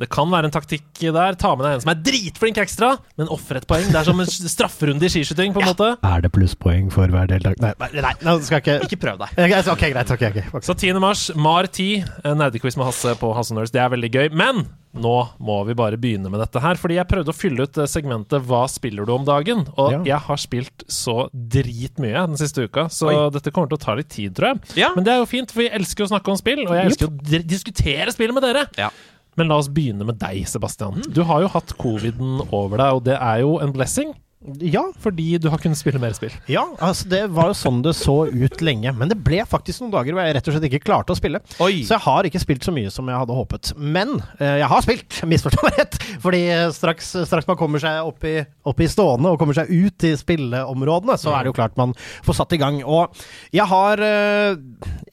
det 0.00 0.08
kan 0.12 0.30
være 0.32 0.48
en 0.50 0.54
taktikk 0.54 0.84
der. 1.14 1.38
Ta 1.40 1.54
med 1.56 1.66
deg 1.66 1.76
en 1.78 1.84
som 1.84 1.92
er 1.94 2.00
dritflink 2.06 2.60
ekstra, 2.64 2.92
men 3.20 3.30
ofre 3.34 3.60
et 3.62 3.66
poeng. 3.70 3.86
Det 3.90 4.00
er 4.00 4.08
som 4.08 4.20
en 4.24 4.30
strafferunde 4.30 5.06
i 5.08 5.12
skiskyting, 5.12 5.54
på 5.56 5.62
en 5.64 5.70
måte. 5.72 5.90
Er 6.04 6.24
det 6.24 6.32
plusspoeng 6.34 6.90
for 6.94 7.10
hver 7.12 7.28
deltaker? 7.30 7.60
Nei, 7.64 7.90
nei, 7.98 8.14
nei, 8.24 8.36
skal 8.46 8.62
ikke 8.62 8.78
Ikke 8.88 9.00
prøv 9.06 9.20
deg. 9.24 9.34
Ok, 9.38 9.58
Ok, 9.74 9.84
greit. 9.94 10.10
ok, 10.14 10.22
ok, 10.30 10.40
okay. 10.52 10.64
Så 10.66 10.74
10. 10.78 11.00
mars, 11.02 11.26
Mar 11.34 11.66
10, 11.66 12.04
nerdequiz 12.38 12.76
med 12.78 12.86
Hasse 12.90 13.14
på 13.20 13.32
Hasse 13.36 13.54
Nerds. 13.56 13.72
Det 13.74 13.80
er 13.82 13.92
veldig 13.94 14.10
gøy. 14.14 14.28
Men 14.36 14.64
nå 14.94 15.14
må 15.42 15.56
vi 15.68 15.74
bare 15.78 15.98
begynne 16.00 16.30
med 16.30 16.40
dette 16.42 16.60
her. 16.62 16.78
Fordi 16.80 16.98
jeg 16.98 17.08
prøvde 17.10 17.32
å 17.32 17.36
fylle 17.36 17.66
ut 17.66 17.78
eh, 17.78 17.88
segmentet 17.90 18.42
'Hva 18.44 18.64
spiller 18.70 19.06
du 19.06 19.12
om 19.14 19.24
dagen?' 19.26 19.66
Og 19.76 19.90
Ja. 19.92 20.02
jeg 20.04 20.20
har 20.28 20.36
spilt 20.36 20.84
så 20.88 21.28
dritmye 21.34 22.26
den 22.26 22.36
siste 22.36 22.64
uka, 22.68 22.86
så 22.88 23.08
Oi. 23.10 23.30
dette 23.30 23.50
kommer 23.52 23.68
til 23.68 23.78
å 23.78 23.84
ta 23.84 23.94
litt 23.94 24.08
tid, 24.08 24.34
tror 24.34 24.54
jeg. 24.54 24.60
Ja. 24.84 24.92
Men 24.94 25.04
det 25.04 25.12
er 25.14 25.18
jo 25.18 25.26
fint, 25.26 25.50
for 25.50 25.62
vi 25.62 25.68
elsker 25.68 26.04
å 26.04 26.10
snakke 26.12 26.30
om 26.30 26.36
spill, 26.36 26.62
og 26.66 26.74
jeg 26.74 26.86
elsker 26.92 27.08
å 27.08 27.46
diskutere 27.46 28.12
spill 28.12 28.32
med 28.32 28.42
dere. 28.42 28.66
Ja. 28.78 28.90
Men 29.36 29.48
la 29.48 29.56
oss 29.58 29.68
begynne 29.68 30.06
med 30.06 30.18
deg, 30.18 30.46
Sebastian. 30.46 31.02
Du 31.12 31.24
har 31.24 31.40
jo 31.42 31.48
hatt 31.48 31.76
coviden 31.76 32.40
over 32.52 32.78
deg, 32.78 32.92
og 32.94 33.04
det 33.04 33.18
er 33.20 33.40
jo 33.40 33.58
en 33.58 33.72
blessing. 33.72 34.14
Ja, 34.60 34.82
Fordi 35.00 35.38
du 35.40 35.48
har 35.48 35.58
kunnet 35.62 35.78
spille 35.80 35.98
mer 36.02 36.12
spill. 36.16 36.32
ja, 36.50 36.64
altså 36.84 37.08
det 37.08 37.22
var 37.32 37.48
jo 37.52 37.56
sånn 37.56 37.80
det 37.84 37.94
så 37.96 38.26
ut 38.28 38.60
lenge. 38.64 38.92
Men 38.96 39.08
det 39.08 39.16
ble 39.24 39.40
faktisk 39.48 39.80
noen 39.82 39.92
dager 39.94 40.12
hvor 40.16 40.26
jeg 40.26 40.36
rett 40.36 40.48
og 40.50 40.56
slett 40.56 40.66
ikke 40.68 40.82
klarte 40.84 41.14
å 41.14 41.18
spille. 41.18 41.40
Oi. 41.64 41.82
Så 41.86 41.96
jeg 41.96 42.04
har 42.04 42.28
ikke 42.28 42.42
spilt 42.42 42.66
så 42.66 42.74
mye 42.74 42.90
som 42.92 43.08
jeg 43.08 43.16
hadde 43.22 43.36
håpet. 43.38 43.72
Men 43.78 44.18
eh, 44.38 44.58
jeg 44.60 44.68
har 44.70 44.84
spilt, 44.84 45.20
misforstå 45.32 45.64
meg 45.64 45.78
rett. 45.80 45.98
Fordi 46.22 46.42
eh, 46.52 46.66
straks, 46.76 47.12
straks 47.30 47.48
man 47.48 47.58
kommer 47.60 47.80
seg 47.82 48.04
opp 48.04 48.26
i, 48.28 48.34
opp 48.68 48.82
i 48.84 48.88
stående 48.90 49.32
og 49.32 49.40
kommer 49.40 49.56
seg 49.56 49.70
ut 49.72 50.06
i 50.08 50.12
spilleområdene, 50.20 51.16
så 51.20 51.32
er 51.34 51.44
det 51.46 51.52
jo 51.52 51.56
klart 51.56 51.78
man 51.80 51.94
får 52.26 52.38
satt 52.42 52.52
i 52.56 52.60
gang. 52.60 52.82
Og 52.84 53.16
jeg 53.54 53.66
har 53.70 54.04
eh, 54.04 54.60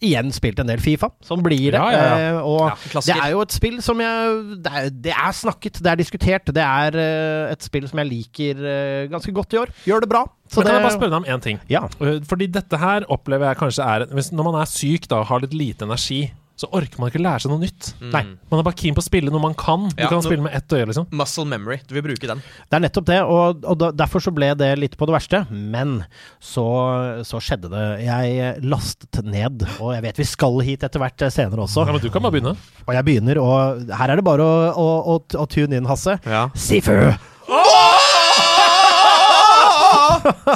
igjen 0.04 0.31
spilt 0.36 0.60
en 0.62 0.69
del 0.72 0.84
Fifa. 0.84 1.12
Sånn 1.25 1.44
blir 1.45 1.72
det. 1.72 1.80
Ja, 1.80 1.88
ja, 1.94 2.04
ja. 2.04 2.36
Eh, 2.36 2.42
og 2.44 2.68
Ja, 2.68 3.01
det 3.07 3.18
er 3.18 3.34
jo 3.36 3.42
et 3.45 3.56
spill 3.56 3.80
som 3.84 4.00
jeg 4.01 4.60
Det 4.66 4.72
er, 4.75 4.92
det 5.07 5.16
er 5.16 5.34
snakket, 5.36 5.80
det 5.84 5.92
er 5.95 6.00
diskutert. 6.04 6.51
Det 6.51 6.63
er 6.68 6.98
eh, 7.00 7.51
et 7.56 7.63
spill 7.66 7.88
som 7.89 8.01
jeg 8.04 8.12
liker 8.12 8.62
eh, 8.75 9.07
ganske 9.21 9.38
godt 9.39 9.53
i 9.56 9.62
år. 9.62 9.71
Gjør 9.88 10.03
det 10.03 10.12
bra. 10.12 10.25
Så 10.51 10.59
Men 10.59 10.68
kan 10.68 10.75
jeg 10.81 10.88
bare 10.89 10.97
spørre 10.97 11.13
deg 11.15 11.21
om 11.21 11.29
én 11.38 11.45
ting? 11.47 11.62
Ja. 11.71 11.85
Uh, 12.01 12.18
Fordi 12.27 12.50
dette 12.51 12.81
her 12.81 13.06
opplever 13.07 13.53
jeg 13.53 13.62
kanskje 13.62 13.85
er 13.88 14.09
hvis, 14.12 14.33
Når 14.35 14.51
man 14.51 14.62
er 14.65 14.68
syk 14.73 15.07
da 15.07 15.21
og 15.23 15.29
har 15.31 15.45
litt 15.45 15.53
lite 15.56 15.88
energi, 15.88 16.25
så 16.62 16.68
orker 16.77 17.00
man 17.01 17.09
ikke 17.09 17.21
lære 17.23 17.41
seg 17.41 17.50
noe 17.50 17.62
nytt. 17.63 17.88
Nei. 18.13 18.19
Man 18.51 18.59
er 18.62 18.65
bare 18.68 18.77
keen 18.77 18.94
på 18.94 19.01
å 19.01 19.06
spille 19.06 19.31
noe 19.33 19.41
man 19.41 19.56
kan. 19.57 19.88
Du 19.89 20.01
Ja, 20.03 20.09
kan 20.12 20.21
spille 20.21 20.44
med 20.45 20.53
ett 20.53 20.69
øye, 20.69 20.85
liksom. 20.91 21.07
Muscle 21.18 21.45
memory. 21.50 21.79
Du 21.89 21.95
vil 21.95 22.03
bruke 22.06 22.27
den. 22.29 22.44
Det 22.69 22.77
er 22.77 22.83
nettopp 22.83 23.07
det, 23.07 23.18
og, 23.23 23.63
og 23.65 23.79
da, 23.81 23.89
derfor 24.03 24.21
så 24.21 24.29
ble 24.35 24.51
det 24.59 24.69
litt 24.77 24.97
på 25.00 25.07
det 25.09 25.15
verste. 25.15 25.41
Men 25.50 26.03
så, 26.38 26.67
så 27.25 27.41
skjedde 27.41 27.71
det. 27.71 27.85
Jeg 28.06 28.62
lastet 28.67 29.25
ned, 29.25 29.65
og 29.79 29.95
jeg 29.95 30.06
vet 30.06 30.21
vi 30.21 30.27
skal 30.35 30.62
hit 30.67 30.85
etter 30.85 31.01
hvert 31.01 31.25
eh, 31.25 31.33
senere 31.33 31.65
også. 31.65 31.88
Ja, 31.88 31.95
men 31.97 32.03
du 32.03 32.12
kan 32.13 32.21
bare 32.21 32.35
begynne. 32.38 32.53
Og 32.85 32.94
jeg 32.94 33.07
begynner, 33.09 33.41
og 33.41 33.97
her 33.97 34.13
er 34.13 34.21
det 34.21 34.27
bare 34.29 34.45
å, 34.45 34.62
å, 34.69 34.88
å, 35.15 35.19
å 35.41 35.50
tune 35.50 35.81
inn, 35.81 35.89
Hasse. 35.89 36.19
Ja. 36.29 36.45
Sifu! 36.53 37.00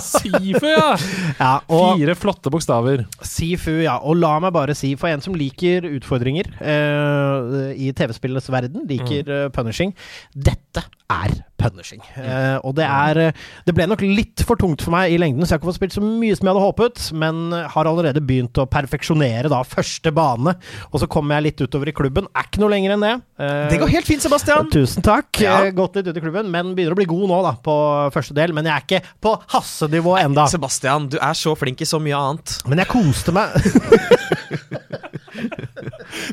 Sifu, 0.02 0.68
ja! 0.70 0.96
Ja, 1.46 1.54
og 1.68 2.00
Fire 2.00 2.16
flotte 2.18 2.52
bokstaver. 2.54 3.06
Sifu, 3.26 3.78
ja. 3.84 3.98
Og 4.04 4.20
la 4.20 4.36
meg 4.44 4.54
bare 4.56 4.76
si, 4.78 4.94
for 5.00 5.12
en 5.12 5.24
som 5.24 5.36
liker 5.38 5.88
utfordringer 5.90 6.52
eh, 6.62 7.72
i 7.88 7.92
TV-spillenes 7.96 8.50
verden, 8.54 8.86
liker 8.90 9.32
eh, 9.32 9.48
punishing 9.56 9.94
Dette 10.34 10.86
er 11.12 11.34
punishing. 11.62 12.02
Eh, 12.20 12.58
og 12.66 12.76
det 12.78 12.84
er 12.86 13.20
eh, 13.28 13.38
Det 13.66 13.74
ble 13.78 13.86
nok 13.88 14.02
litt 14.04 14.42
for 14.46 14.60
tungt 14.60 14.84
for 14.84 14.94
meg 14.94 15.14
i 15.14 15.20
lengden, 15.22 15.46
så 15.46 15.54
jeg 15.54 15.58
har 15.58 15.62
ikke 15.62 15.70
fått 15.72 15.80
spilt 15.80 15.96
så 15.96 16.04
mye 16.04 16.36
som 16.36 16.48
jeg 16.48 16.54
hadde 16.56 16.64
håpet, 16.66 17.04
men 17.22 17.44
har 17.74 17.90
allerede 17.90 18.24
begynt 18.26 18.60
å 18.62 18.66
perfeksjonere 18.70 19.52
da 19.52 19.62
første 19.66 20.12
bane. 20.16 20.56
Og 20.92 21.02
så 21.02 21.10
kommer 21.12 21.38
jeg 21.38 21.48
litt 21.50 21.64
utover 21.66 21.92
i 21.92 21.96
klubben. 21.96 22.28
Er 22.36 22.50
ikke 22.50 22.62
noe 22.64 22.74
lenger 22.74 22.96
enn 22.96 23.06
det. 23.06 23.14
Uh, 23.40 23.68
Det 23.72 23.80
går 23.82 23.94
helt 23.96 24.10
fint, 24.10 24.26
Sebastian. 24.26 24.70
Tusen 24.74 25.06
takk. 25.06 25.42
Ja. 25.44 25.58
Gått 25.76 25.98
litt 26.00 26.10
ut 26.10 26.20
i 26.20 26.24
klubben, 26.24 26.52
men 26.54 26.74
begynner 26.78 26.98
å 26.98 27.00
bli 27.00 27.08
god 27.10 27.28
nå 27.32 27.42
da 27.46 27.56
på 27.66 27.78
første 28.16 28.36
del. 28.38 28.54
Men 28.58 28.68
jeg 28.70 28.76
er 28.76 28.86
ikke 28.86 29.16
på 29.26 29.36
Hasse-nivå 29.56 30.18
enda. 30.22 30.48
Sebastian, 30.52 31.10
du 31.14 31.18
er 31.22 31.38
så 31.38 31.56
flink 31.60 31.82
i 31.86 31.90
så 31.90 32.02
mye 32.04 32.18
annet. 32.20 32.60
Men 32.70 32.84
jeg 32.84 32.92
koste 32.92 33.36
meg. 33.36 33.56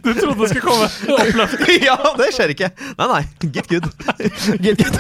Du 0.05 0.13
trodde 0.15 0.39
det 0.41 0.49
skulle 0.53 0.67
komme 0.67 0.89
oppløft. 1.19 1.67
ja, 1.89 1.97
det 2.19 2.31
skjer 2.37 2.55
ikke. 2.57 2.73
Nei, 2.99 3.09
nei. 3.15 3.23
Get 3.53 3.69
good. 3.69 3.87
Get, 4.63 4.79
get. 4.79 4.95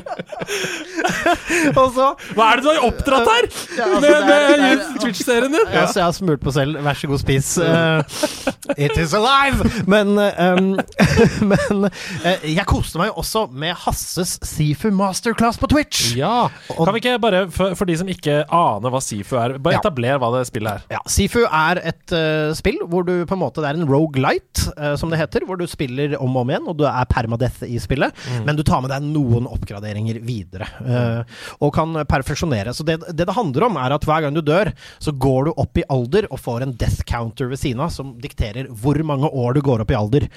Og 1.80 1.88
så 1.96 2.06
Hva 2.36 2.46
er 2.52 2.60
det 2.60 2.64
du 2.64 2.68
har 2.70 2.84
oppdratt 2.86 3.28
her? 3.30 3.48
Ja, 3.76 3.86
altså, 3.86 4.00
med 4.00 4.26
med 4.26 4.64
er- 4.66 4.84
Twitch-serien 5.02 5.52
din? 5.56 5.66
Ja, 5.72 5.84
så 5.90 6.00
jeg 6.00 6.06
har 6.06 6.14
smurt 6.16 6.42
på 6.44 6.52
selv. 6.54 6.78
Vær 6.84 6.98
så 6.98 7.10
god, 7.10 7.20
spis. 7.22 7.48
Uh, 7.58 8.00
it 8.86 8.96
is 9.00 9.14
alive! 9.16 9.66
Men, 9.90 10.14
um, 10.18 10.68
men 11.52 11.86
uh, 11.88 12.46
jeg 12.46 12.66
koste 12.68 13.00
meg 13.00 13.10
jo 13.12 13.16
også 13.22 13.46
med 13.52 13.74
Hasses 13.84 14.36
Sifu 14.46 14.88
Masterclass 14.94 15.58
på 15.62 15.68
Twitch. 15.72 16.12
Ja. 16.18 16.46
Og- 16.76 16.84
Kan 16.86 16.94
vi 16.96 17.02
ikke 17.04 17.16
bare, 17.22 17.44
for, 17.52 17.74
for 17.78 17.88
de 17.88 17.96
som 18.00 18.10
ikke 18.12 18.42
aner 18.44 18.94
hva 18.94 19.02
Sifu 19.04 19.36
er, 19.40 19.56
bare 19.58 19.76
Ja. 19.76 19.82
etablere 19.82 20.20
hva 20.22 20.30
det 20.38 20.44
spillet 20.48 20.78
er? 20.80 20.86
Ja, 20.96 21.02
Sifu 21.10 21.42
er 21.46 21.82
et 21.92 22.14
uh, 22.16 22.52
spill 22.56 22.80
hvor 22.86 23.04
du 23.06 23.14
på 23.26 23.34
en 23.36 23.42
måte 23.42 23.62
Det 23.64 23.70
er 23.72 23.80
en 23.80 23.88
rogelight, 23.90 24.66
uh, 24.78 24.94
som 25.00 25.10
det 25.12 25.20
heter. 25.20 25.44
Hvor 25.46 25.58
du 25.60 25.66
spiller 25.70 26.16
om 26.20 26.34
og 26.36 26.44
om 26.46 26.50
igjen, 26.52 26.66
og 26.70 26.76
du 26.80 26.84
er 26.88 27.06
permadeath 27.10 27.64
i 27.66 27.78
spillet. 27.82 28.14
Men 28.46 28.56
du 28.58 28.62
tar 28.66 28.82
med 28.84 28.90
deg 28.92 29.04
noen 29.06 29.46
oppgraderinger 29.50 30.18
videre. 30.22 30.35
Eh, 30.44 31.36
og 31.60 31.72
kan 31.76 31.94
perfeksjonere. 32.08 32.74
Så 32.76 32.86
det, 32.86 32.98
det 33.12 33.26
det 33.26 33.34
handler 33.36 33.66
om, 33.68 33.78
er 33.80 33.94
at 33.96 34.06
hver 34.06 34.24
gang 34.26 34.36
du 34.36 34.42
dør, 34.44 34.70
så 35.02 35.12
går 35.12 35.48
du 35.48 35.52
opp 35.56 35.78
i 35.80 35.86
alder 35.92 36.28
og 36.30 36.40
får 36.42 36.66
en 36.66 36.74
death 36.78 37.02
counter 37.08 37.50
ved 37.50 37.60
siden 37.62 37.82
av, 37.84 37.92
som 37.94 38.14
dikterer 38.22 38.68
hvor 38.70 38.98
mange 39.06 39.30
år 39.30 39.56
du 39.56 39.62
går 39.66 39.84
opp 39.84 39.94
i 39.94 39.98
alder. 39.98 40.28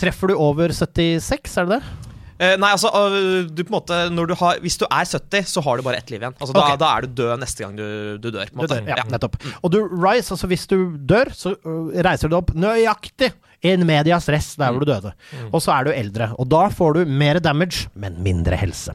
Treffer 0.00 0.32
du 0.32 0.36
over 0.38 0.72
76, 0.74 1.58
er 1.58 1.68
det 1.68 1.78
det? 1.80 2.08
Uh, 2.38 2.54
nei, 2.54 2.68
altså, 2.70 2.92
uh, 2.94 3.48
du 3.50 3.64
måte 3.66 3.96
når 4.14 4.28
du 4.30 4.34
har, 4.38 4.60
Hvis 4.62 4.76
du 4.78 4.84
er 4.86 5.08
70, 5.10 5.48
så 5.50 5.62
har 5.66 5.80
du 5.80 5.82
bare 5.82 5.98
ett 5.98 6.12
liv 6.12 6.22
igjen. 6.22 6.36
Altså, 6.38 6.54
da, 6.54 6.68
da 6.78 6.90
er 6.94 7.02
du 7.08 7.16
død 7.18 7.40
neste 7.42 7.64
gang 7.64 7.74
du, 7.74 7.82
du 8.22 8.28
dør. 8.30 8.52
Du 8.54 8.62
dør, 8.62 8.84
ja, 8.86 9.00
Ja. 9.00 9.06
nettopp. 9.10 9.34
Og 9.58 9.72
du 9.74 9.80
rise, 9.90 10.30
altså 10.36 10.46
hvis 10.46 10.68
du 10.70 10.76
dør, 11.02 11.32
så 11.34 11.56
uh, 11.66 11.90
reiser 12.06 12.30
du 12.30 12.36
deg 12.36 12.38
opp 12.38 12.54
nøyaktig 12.54 13.32
in 13.66 13.82
medias 13.86 14.28
res 14.30 14.52
der 14.58 14.70
hvor 14.70 14.84
du 14.84 14.90
døde. 14.90 15.12
Og 15.50 15.62
så 15.64 15.72
er 15.74 15.88
du 15.88 15.90
eldre, 15.92 16.30
og 16.38 16.46
da 16.50 16.68
får 16.70 16.98
du 16.98 17.10
mer 17.10 17.40
damage, 17.42 17.88
men 17.98 18.18
mindre 18.22 18.58
helse. 18.60 18.94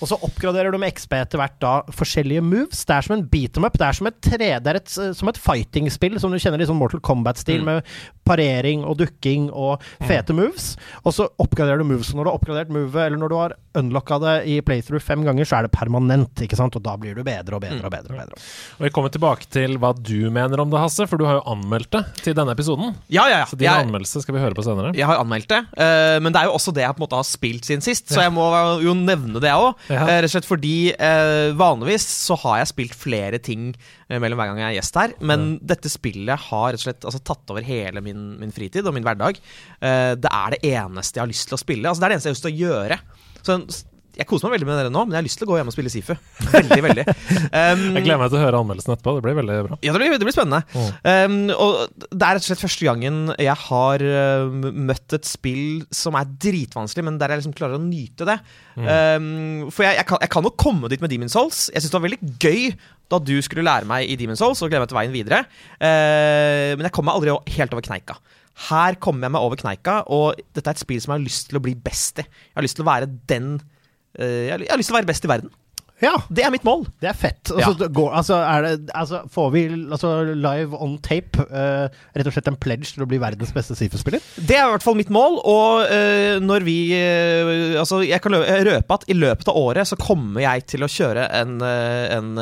Og 0.00 0.10
så 0.10 0.18
oppgraderer 0.20 0.72
du 0.72 0.78
med 0.80 0.92
XP 0.92 1.16
etter 1.16 1.40
hvert 1.40 1.56
da 1.62 1.72
forskjellige 1.96 2.44
moves. 2.44 2.84
Det 2.88 2.96
er 2.96 3.06
som 3.06 3.16
en 3.16 3.24
beat 3.32 3.56
em 3.56 3.68
up. 3.68 3.78
Det 3.78 3.86
er 3.88 3.98
som 3.98 4.10
et, 4.10 4.18
tre, 4.24 4.50
det 4.60 4.72
er 4.72 4.80
et, 4.80 4.94
som 5.16 5.30
et 5.32 5.40
fighting-spill, 5.40 6.18
som 6.20 6.32
du 6.32 6.40
kjenner 6.42 6.60
i 6.60 6.68
sånn 6.68 6.80
Mortal 6.80 7.02
Kombat-stil, 7.04 7.64
med 7.64 7.88
parering 8.28 8.84
og 8.86 8.98
dukking 9.00 9.48
og 9.50 9.82
fete 10.06 10.36
moves. 10.36 10.74
Og 11.02 11.16
så 11.16 11.28
oppgraderer 11.42 11.80
du 11.80 11.88
moves. 11.88 12.12
Når 12.12 12.24
du 12.26 12.32
har 12.32 12.38
oppgradert 12.38 12.72
movet, 12.74 13.00
eller 13.06 13.20
når 13.20 13.32
du 13.32 13.38
har 13.40 13.56
unlocka 13.78 14.18
det 14.22 14.34
i 14.50 14.56
playthrough 14.64 15.02
fem 15.02 15.22
ganger, 15.26 15.48
så 15.48 15.58
er 15.58 15.66
det 15.66 15.72
permanent, 15.74 16.42
ikke 16.44 16.58
sant? 16.58 16.76
Og 16.78 16.84
da 16.84 16.96
blir 17.00 17.16
du 17.16 17.22
bedre 17.26 17.56
og 17.58 17.62
bedre 17.64 17.86
og 17.86 17.92
bedre. 17.94 18.14
og 18.14 18.20
bedre. 18.22 18.40
Og 18.78 18.86
Vi 18.86 18.92
kommer 18.94 19.12
tilbake 19.14 19.48
til 19.52 19.78
hva 19.82 19.92
du 19.96 20.30
mener 20.34 20.60
om 20.62 20.72
det, 20.72 20.80
Hasse, 20.82 21.06
for 21.10 21.20
du 21.20 21.26
har 21.28 21.40
jo 21.40 21.44
anmeldt 21.54 21.90
det 21.94 22.02
til 22.22 22.36
denne 22.38 22.54
episoden. 22.56 22.94
Ja, 23.12 23.28
ja, 23.30 23.42
ja. 23.42 23.46
Så 23.50 23.56
din 23.56 23.68
Jeg, 23.68 23.86
anmeldelse 23.86 24.22
skal 24.24 24.36
vi 24.36 24.42
høre 24.44 24.58
på 24.58 24.64
senere. 24.66 24.92
jeg 24.96 25.06
har 25.06 25.20
anmeldt 25.22 25.48
det, 25.52 25.62
uh, 25.76 26.18
men 26.22 26.32
det 26.32 26.42
er 26.42 26.50
jo 26.50 26.56
også 26.58 26.74
det 26.74 26.84
jeg 26.84 26.96
på 26.96 27.02
en 27.02 27.06
måte 27.06 27.20
har 27.20 27.28
spilt 27.28 27.68
siden 27.68 27.82
sist, 27.84 28.12
så 28.12 28.26
jeg 28.26 28.32
må 28.34 28.46
jo 28.82 28.94
nevne 28.98 29.40
det 29.42 29.52
òg. 29.52 29.72
Ja. 29.92 30.06
rett 30.06 30.28
og 30.30 30.34
slett 30.36 30.48
fordi 30.48 30.76
uh, 30.96 31.52
vanligvis 31.56 32.06
så 32.28 32.36
har 32.44 32.62
jeg 32.62 32.72
spilt 32.74 32.94
flere 32.98 33.38
ting 33.42 33.72
mellom 34.20 34.36
hver 34.36 34.50
gang 34.50 34.58
jeg 34.60 34.68
er 34.68 34.76
gjest 34.76 34.98
her, 35.00 35.14
men 35.24 35.56
dette 35.64 35.88
spillet 35.88 36.48
har 36.50 36.72
rett 36.72 36.80
og 36.80 36.84
slett 36.84 37.06
altså, 37.08 37.20
tatt 37.24 37.52
over 37.52 37.64
hele 37.64 38.02
min, 38.04 38.34
min 38.40 38.52
fritid 38.54 38.86
og 38.88 38.94
min 38.96 39.06
hverdag. 39.06 39.38
Eh, 39.80 40.12
det 40.20 40.32
er 40.32 40.54
det 40.54 40.60
eneste 40.72 41.18
jeg 41.18 41.24
har 41.24 41.30
lyst 41.30 41.48
til 41.48 41.56
å 41.56 41.62
spille. 41.62 41.88
Altså, 41.88 42.02
det 42.02 42.08
er 42.08 42.12
det 42.12 42.18
eneste 42.18 42.28
jeg 42.28 42.34
har 42.34 42.38
lyst 42.38 42.46
til 42.48 42.52
å 42.52 42.62
gjøre. 42.66 42.98
Så 43.46 43.58
jeg 44.12 44.28
koser 44.28 44.44
meg 44.44 44.58
veldig 44.58 44.66
med 44.68 44.76
dere 44.76 44.92
nå, 44.92 45.02
men 45.06 45.14
jeg 45.14 45.22
har 45.22 45.24
lyst 45.24 45.38
til 45.40 45.46
å 45.46 45.50
gå 45.52 45.56
hjem 45.56 45.70
og 45.70 45.74
spille 45.74 45.90
Sifu. 45.92 46.12
Veldig, 46.52 46.80
veldig. 46.88 47.04
Um, 47.52 47.96
Jeg 47.96 48.04
gleder 48.06 48.20
meg 48.20 48.30
til 48.32 48.38
å 48.38 48.42
høre 48.42 48.58
anmeldelsen 48.62 48.92
etterpå. 48.94 49.12
Det 49.16 49.22
blir 49.24 49.34
veldig 49.36 49.56
bra. 49.66 49.76
Ja, 49.84 49.92
det 49.92 50.00
blir, 50.00 50.12
det 50.20 50.24
blir 50.24 50.34
spennende. 50.34 50.62
Um, 51.04 51.50
og 51.52 51.92
det 52.00 52.24
er 52.24 52.36
rett 52.36 52.44
og 52.44 52.46
slett 52.46 52.62
første 52.62 52.86
gangen 52.86 53.18
jeg 53.40 53.56
har 53.66 54.04
um, 54.46 54.62
møtt 54.88 55.16
et 55.16 55.28
spill 55.28 55.82
som 55.92 56.16
er 56.18 56.30
dritvanskelig, 56.44 57.04
men 57.08 57.18
der 57.20 57.34
jeg 57.34 57.42
liksom 57.42 57.54
klarer 57.56 57.76
å 57.76 57.82
nyte 57.84 58.28
det. 58.28 58.38
Um, 58.76 59.68
for 59.72 59.84
jeg, 59.84 59.98
jeg, 60.00 60.08
kan, 60.08 60.22
jeg 60.24 60.32
kan 60.32 60.46
nok 60.48 60.56
komme 60.60 60.92
dit 60.92 61.04
med 61.04 61.12
Demon's 61.12 61.36
Souls. 61.36 61.66
Jeg 61.72 61.84
syns 61.84 61.92
det 61.92 61.98
var 61.98 62.06
veldig 62.08 62.36
gøy 62.40 62.62
da 63.12 63.20
du 63.20 63.34
skulle 63.44 63.66
lære 63.68 63.88
meg 63.88 64.08
i 64.08 64.16
Demon's 64.20 64.40
Souls, 64.40 64.62
og 64.64 64.72
gleder 64.72 64.86
meg 64.86 64.92
til 64.92 65.00
veien 65.00 65.16
videre. 65.16 65.42
Uh, 65.76 66.72
men 66.78 66.88
jeg 66.88 66.96
kom 66.96 67.08
meg 67.08 67.18
aldri 67.20 67.36
helt 67.58 67.76
over 67.76 67.88
kneika. 67.88 68.20
Her 68.68 68.94
kommer 69.00 69.26
jeg 69.26 69.32
meg 69.32 69.42
over 69.46 69.56
kneika, 69.56 70.02
og 70.12 70.36
dette 70.52 70.68
er 70.68 70.76
et 70.76 70.82
spill 70.84 71.00
som 71.00 71.14
jeg 71.14 71.20
har 71.22 71.24
lyst 71.24 71.48
til 71.48 71.58
å 71.58 71.64
bli 71.64 71.72
best 71.74 72.20
i. 72.20 72.26
Jeg 72.28 72.58
har 72.60 72.66
lyst 72.66 72.76
til 72.76 72.84
å 72.84 72.90
være 72.92 73.08
den 73.32 73.54
uh, 73.56 74.22
jeg 74.22 74.50
har- 74.68 74.78
lyst 74.78 74.90
til 74.92 74.96
å 74.96 75.00
være 75.00 75.08
best 75.08 75.24
i 75.24 75.32
verden. 75.32 75.50
Ja, 76.02 76.16
Det 76.28 76.42
er 76.42 76.50
mitt 76.50 76.64
mål. 76.66 76.80
det 77.00 77.08
er 77.12 77.14
fett. 77.14 77.50
Altså, 77.54 77.76
Ja. 77.78 77.86
går, 77.86 78.10
altså, 78.12 78.34
er 78.34 78.62
det, 78.62 78.90
altså, 78.92 79.20
får 79.30 79.52
vi 79.52 79.60
altså, 79.88 80.34
live 80.34 80.74
on 80.82 80.98
tape 80.98 81.38
uh, 81.38 81.86
rett 82.16 82.26
og 82.26 82.32
slett 82.34 82.48
en 82.50 82.56
pledge 82.58 82.90
til 82.90 83.04
å 83.04 83.06
bli 83.06 83.20
verdens 83.22 83.52
beste 83.54 83.76
Sifu-spiller? 83.78 84.18
Det 84.36 84.56
er 84.58 84.66
i 84.66 84.72
hvert 84.74 84.82
fall 84.82 84.98
mitt 84.98 85.12
mål, 85.14 85.38
og 85.46 85.86
uh, 85.86 86.40
når 86.42 86.66
vi 86.66 86.76
uh, 86.98 87.78
Altså, 87.78 88.02
jeg 88.02 88.20
kan 88.20 88.34
røpe 88.34 88.92
at 88.98 89.06
i 89.06 89.14
løpet 89.14 89.46
av 89.48 89.54
året 89.56 89.86
så 89.86 89.96
kommer 89.96 90.42
jeg 90.42 90.66
til 90.74 90.82
å 90.82 90.90
kjøre 90.90 91.28
en, 91.38 91.62
en 91.62 92.34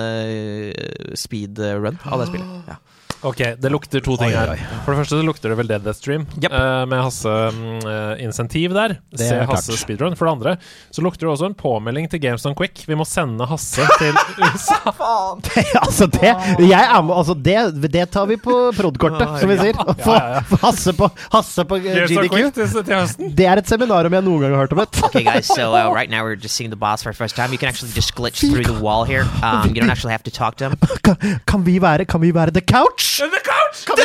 speed 1.15 1.55
speedrun 1.61 1.99
av 2.09 2.21
det 2.25 2.31
spillet. 2.33 2.65
Ja. 2.73 2.81
Ok, 3.23 3.37
det 3.61 3.69
lukter 3.69 4.01
to 4.01 4.15
ting 4.17 4.31
Oi, 4.33 4.37
her. 4.37 4.55
For 4.87 4.95
det 4.95 5.03
første 5.03 5.19
så 5.19 5.25
lukter 5.27 5.53
det 5.53 5.57
vel 5.59 5.69
Dead 5.69 5.83
Death 5.85 5.99
Stream, 6.01 6.23
Yep. 6.41 6.53
uh, 6.55 6.87
med 6.89 7.03
Hasse 7.05 7.29
eh, 7.29 8.23
insentiv 8.25 8.73
der. 8.73 8.95
Det 9.13 9.27
Se 9.29 9.37
Hasse 9.45 9.75
klart. 9.75 9.81
speedrun. 9.83 10.17
For 10.17 10.25
det 10.25 10.33
andre 10.33 10.55
så 10.91 11.05
lukter 11.05 11.27
det 11.27 11.33
også 11.35 11.51
en 11.51 11.57
påmelding 11.59 12.09
til 12.11 12.21
Games 12.23 12.47
on 12.49 12.55
Quick. 12.57 12.81
Vi 12.89 12.97
må 12.97 13.05
sende 13.05 13.45
Hasse 13.51 13.85
til 14.01 14.17
USA. 14.47 14.79
altså, 15.85 16.09
det, 16.15 16.33
jeg 16.65 16.81
er 16.81 17.03
med, 17.05 17.15
altså 17.21 17.35
det, 17.37 17.93
det 17.93 18.07
tar 18.15 18.25
vi 18.31 18.39
på 18.41 18.57
prod-kortet, 18.79 19.37
som 19.43 19.53
vi 19.53 19.59
sier. 19.61 19.77
Få 20.01 20.17
Hasse 20.65 20.97
på, 20.97 21.11
Hasse 21.37 21.67
på 21.69 21.77
eh, 21.77 22.01
GDQ. 22.09 23.29
Det 23.37 23.51
er 23.51 23.61
et 23.61 23.69
seminar 23.69 24.09
om 24.09 24.17
jeg 24.17 24.27
noen 24.31 24.47
gang 24.47 24.57
har 24.57 24.65
hørt 24.65 24.73
om 24.79 24.83
et. 24.87 25.03
Okay, 25.11 25.25
guys, 25.29 25.45
so 25.53 25.75
uh, 25.77 25.93
right 25.99 26.09
now 26.09 26.25
we're 26.25 26.41
just 26.41 26.57
seeing 26.57 26.73
the 26.73 26.81
boss 26.81 27.03
for 27.05 27.13
the 27.13 27.21
first 27.21 27.37
time. 27.37 27.53
You 27.53 27.59
can 27.61 27.69
actually 27.69 27.93
just 27.93 28.15
glitch 28.17 28.41
through 28.41 28.65
the 28.65 28.81
wall 28.81 29.05
here. 29.05 29.29
Um, 29.45 29.69
you 29.75 29.81
don't 29.85 29.91
actually 29.93 30.17
have 30.17 30.25
to 30.25 30.33
talk 30.33 30.57
to 30.65 30.71
him. 30.71 30.79
Kan, 31.05 31.17
kan, 31.47 31.67
vi 31.69 31.77
være, 31.83 32.05
kan 32.09 32.21
vi 32.25 32.33
være 32.35 32.57
The 32.57 32.65
Couch? 32.65 33.10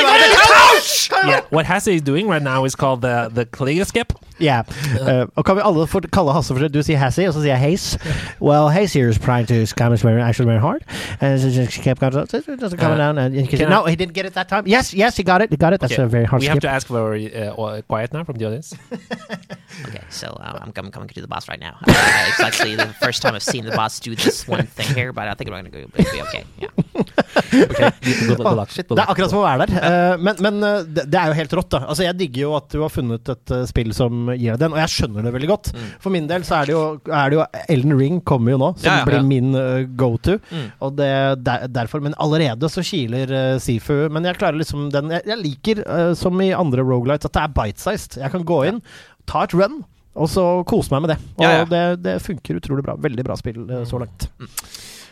The 0.05 0.64
couch! 0.75 1.09
Kan 1.09 1.17
vi 1.23 1.31
være 1.31 1.35
The 1.35 1.41
Couch? 1.41 1.43
Yeah, 1.49 1.55
what 1.55 1.65
Hasse 1.65 1.87
is 1.95 2.01
doing 2.01 2.27
right 2.29 2.43
now 2.43 2.65
is 2.65 2.75
called 2.75 3.01
the, 3.01 3.29
the 3.35 3.45
Kligaskip. 3.45 4.09
Yeah. 4.39 4.63
Uh, 5.01 5.25
og 5.35 5.45
kan 5.45 5.55
vi 5.55 5.61
alle 5.65 5.87
få 5.87 5.99
kalle 6.11 6.33
Hasse 6.33 6.53
for 6.55 6.67
Du 6.67 6.81
sier 6.83 6.97
Hasse, 6.97 7.27
og 7.27 7.33
så 7.33 7.39
sier 7.41 7.53
jeg 7.55 7.59
Haze. 7.59 7.99
Well, 8.41 8.67
Haze 8.69 8.93
here 8.99 9.09
is 9.09 9.17
trying 9.19 9.47
to 9.47 9.65
scam 9.65 9.91
us 9.93 10.01
very, 10.03 10.21
actually 10.21 10.49
very 10.51 10.59
hard. 10.59 10.81
And 11.21 11.39
so 11.39 11.49
just 11.49 11.81
kept 11.81 11.99
going, 11.99 12.13
it 12.17 12.59
doesn't 12.59 12.77
come 12.79 12.91
Uh, 12.91 12.97
down. 12.97 13.17
And 13.17 13.35
you 13.35 13.47
can, 13.47 13.59
can 13.59 13.69
no, 13.69 13.85
I- 13.85 13.91
he 13.91 13.95
didn't 13.95 14.13
get 14.13 14.25
it 14.25 14.33
that 14.33 14.49
time. 14.49 14.63
Yes, 14.67 14.93
yes, 14.93 15.15
he 15.17 15.23
got 15.23 15.41
it. 15.41 15.49
He 15.51 15.57
got 15.57 15.73
it. 15.73 15.79
That's 15.79 15.93
Okay, 15.93 16.03
a 16.03 16.07
very 16.07 16.25
hard 16.25 16.41
We 16.41 16.47
have 16.47 16.55
skip. 16.59 16.69
to 16.69 16.75
ask 16.75 16.87
for 16.87 17.15
uh, 17.15 17.81
quiet 17.87 18.13
now 18.13 18.23
from 18.23 18.35
the 18.37 18.45
audience. 18.47 18.75
Okay, 19.87 20.01
so 20.09 20.27
uh, 20.27 20.59
I'm, 20.63 20.71
I'm 20.77 20.89
coming 20.91 21.09
to 21.09 21.21
the 21.21 21.27
boss 21.27 21.49
right 21.49 21.59
now. 21.59 21.75
Uh, 21.85 21.91
it's 22.29 22.39
actually 22.39 22.75
the 22.75 22.87
first 23.03 23.21
time 23.21 23.35
I've 23.35 23.43
seen 23.43 23.65
the 23.65 23.71
boss 23.75 23.99
do 23.99 24.15
this 24.15 24.47
one 24.47 24.65
thing 24.67 24.87
here, 24.95 25.11
but 25.11 25.27
I 25.27 25.33
think 25.33 25.49
we're 25.49 25.57
gonna 25.61 25.69
go 25.69 25.83
be 25.97 26.03
be 26.15 26.21
okay. 26.21 26.43
Yeah. 26.61 26.69
Okay, 27.45 27.91
good, 28.01 28.37
good 28.37 28.45
Åh, 28.47 28.55
luck. 28.55 28.69
shit, 28.71 28.87
Good 28.87 28.97
det 28.97 29.03
er 29.03 29.07
luck. 29.07 29.09
akkurat 29.17 29.29
som 29.29 29.39
å 29.39 29.43
være 29.43 29.65
der. 29.67 30.13
Eh, 30.13 30.17
men 30.25 30.35
men 30.39 30.63
det, 30.87 31.05
det 31.11 31.19
er 31.19 31.31
jo 31.31 31.37
helt 31.39 31.55
rått, 31.59 31.71
da. 31.73 31.81
Altså, 31.85 32.05
jeg 32.05 32.17
digger 32.19 32.45
jo 32.45 32.53
at 32.57 32.69
du 32.71 32.79
har 32.81 32.93
funnet 32.93 33.31
et 33.33 33.53
uh, 33.55 33.63
spill 33.69 33.93
som 33.95 34.31
gir 34.33 34.55
deg 34.55 34.61
den, 34.65 34.75
og 34.75 34.81
jeg 34.83 34.93
skjønner 34.95 35.27
det 35.27 35.33
veldig 35.35 35.51
godt. 35.51 35.71
For 36.03 36.13
min 36.13 36.29
del 36.29 36.45
så 36.47 36.59
er 36.59 36.69
det 36.69 36.75
jo, 36.75 36.83
er 37.09 37.31
det 37.31 37.39
jo 37.39 37.45
Elden 37.75 37.97
Ring 37.99 38.21
kommer 38.27 38.55
jo 38.55 38.61
nå, 38.61 38.71
som 38.79 38.89
Ja, 38.89 38.97
ja, 39.01 39.07
blir 39.09 39.25
min 39.27 39.55
uh, 39.57 39.85
go-to. 39.97 40.37
Mm. 40.51 40.67
Og 40.85 40.95
det 40.99 41.11
der, 41.45 41.67
derfor 41.71 42.03
Men 42.03 42.15
allerede 42.21 42.69
så 42.71 42.83
kiler 42.85 43.31
uh, 43.31 43.57
Sifu. 43.61 44.07
Men 44.13 44.27
jeg 44.27 44.39
klarer 44.39 44.59
liksom 44.59 44.89
den 44.93 45.11
Jeg, 45.13 45.25
jeg 45.29 45.41
liker, 45.41 45.83
eh, 45.85 46.13
som 46.17 46.39
i 46.41 46.51
andre 46.55 46.83
Rogalights, 46.85 47.27
at 47.27 47.35
det 47.35 47.43
er 47.43 47.53
bite-sized. 47.55 48.17
Jeg 48.21 48.33
kan 48.33 48.45
gå 48.47 48.61
inn, 48.69 48.81
ta 49.29 49.45
et 49.45 49.55
run. 49.55 49.83
Og 50.15 50.29
så 50.31 50.43
kose 50.67 50.93
meg 50.93 51.03
med 51.03 51.11
det. 51.11 51.17
Og. 51.43 51.71
Det, 51.71 51.83
det 52.05 52.19
funker 52.23 52.61
utrolig 52.61 52.85
bra. 52.85 52.95
Veldig 53.03 53.25
bra 53.27 53.35
spill 53.39 53.65
eh, 53.67 53.83
så 53.87 53.99
langt. 53.99 54.29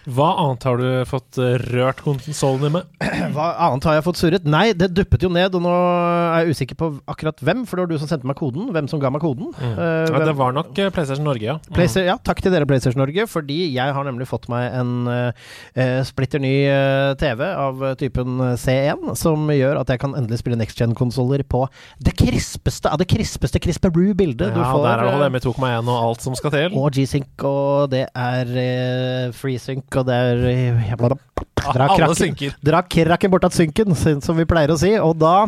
Hva 0.04 0.30
annet 0.44 0.66
har 0.68 0.78
du 0.82 0.88
fått 1.08 1.38
uh, 1.40 1.54
rørt 1.72 2.02
konsollen 2.04 2.66
din 2.66 2.74
med? 2.76 2.88
Hva 3.36 3.46
annet 3.70 3.86
har 3.88 3.96
jeg 4.00 4.06
fått 4.08 4.20
surret? 4.20 4.48
Nei, 4.50 4.74
det 4.76 4.90
duppet 4.98 5.24
jo 5.24 5.30
ned, 5.32 5.56
og 5.56 5.64
nå 5.64 5.72
er 5.74 6.44
jeg 6.44 6.58
usikker 6.58 6.80
på 6.80 6.90
akkurat 7.10 7.40
hvem, 7.46 7.62
for 7.70 7.80
det 7.80 7.86
var 7.86 7.92
du 7.94 8.02
som 8.02 8.10
sendte 8.12 8.28
meg 8.28 8.36
koden. 8.40 8.68
Hvem 8.76 8.90
som 8.92 9.00
ga 9.00 9.12
meg 9.14 9.24
koden. 9.24 9.54
Eh, 9.62 10.12
Ja, 10.14 10.24
det 10.28 10.36
var 10.38 10.52
nok 10.56 10.74
uh, 10.76 10.90
PlayStation 10.94 11.24
Norge, 11.28 11.46
ja. 11.48 11.56
Playsta- 11.74 12.04
ja, 12.06 12.18
takk 12.20 12.42
til 12.44 12.52
dere 12.54 12.68
PlayStation 12.70 13.00
Norge, 13.00 13.26
fordi 13.32 13.62
jeg 13.74 13.96
har 13.96 14.04
nemlig 14.08 14.28
fått 14.30 14.50
meg 14.52 14.68
en 14.76 14.92
eh, 15.08 15.48
eh, 15.80 16.02
splitter 16.08 16.42
ny 16.44 16.54
uh, 16.68 17.14
TV 17.20 17.46
av 17.48 17.84
eh, 17.88 17.96
typen 18.00 18.40
eh, 18.44 18.54
C1, 18.60 19.14
som 19.20 19.48
gjør 19.54 19.80
at 19.82 19.94
jeg 19.94 20.02
kan 20.04 20.16
endelig 20.20 20.42
spille 20.44 20.60
next 20.60 20.80
gen-konsoller 20.84 21.46
på 21.48 21.64
det 22.04 22.16
krispeste 22.20 22.92
av 22.92 23.00
det 23.02 23.08
krispeste 23.12 23.62
Crisperoo-bildet 23.64 24.52
du 24.54 24.60
Ja, 24.60 24.70
der 24.84 24.92
er 24.92 25.08
det 25.08 25.14
eh, 25.14 25.20
HDMI 25.24 25.44
2,1 25.48 25.90
og 25.94 25.98
alt 26.10 26.28
som 26.28 26.36
skal 26.38 26.54
til. 26.58 26.76
og 26.78 26.92
G-Sync, 27.00 27.48
og 27.48 27.90
det 27.96 28.06
er 28.12 28.54
eh, 28.68 29.32
FreeSync, 29.38 29.88
og 30.02 30.08
det 30.10 30.16
er 30.16 30.42
eh, 30.50 30.90
ja, 30.90 30.96
bla, 31.00 31.14
bla, 31.14 31.20
Dra 31.64 31.86
Alle 31.88 31.96
krakken, 31.96 32.16
synker. 32.18 32.56
dra 32.66 32.82
krakken 32.84 33.32
bort 33.32 33.46
av 33.48 33.54
synken, 33.56 33.94
som 33.96 34.36
vi 34.36 34.44
pleier 34.50 34.74
å 34.74 34.76
si. 34.80 34.90
Og 35.00 35.14
da 35.22 35.46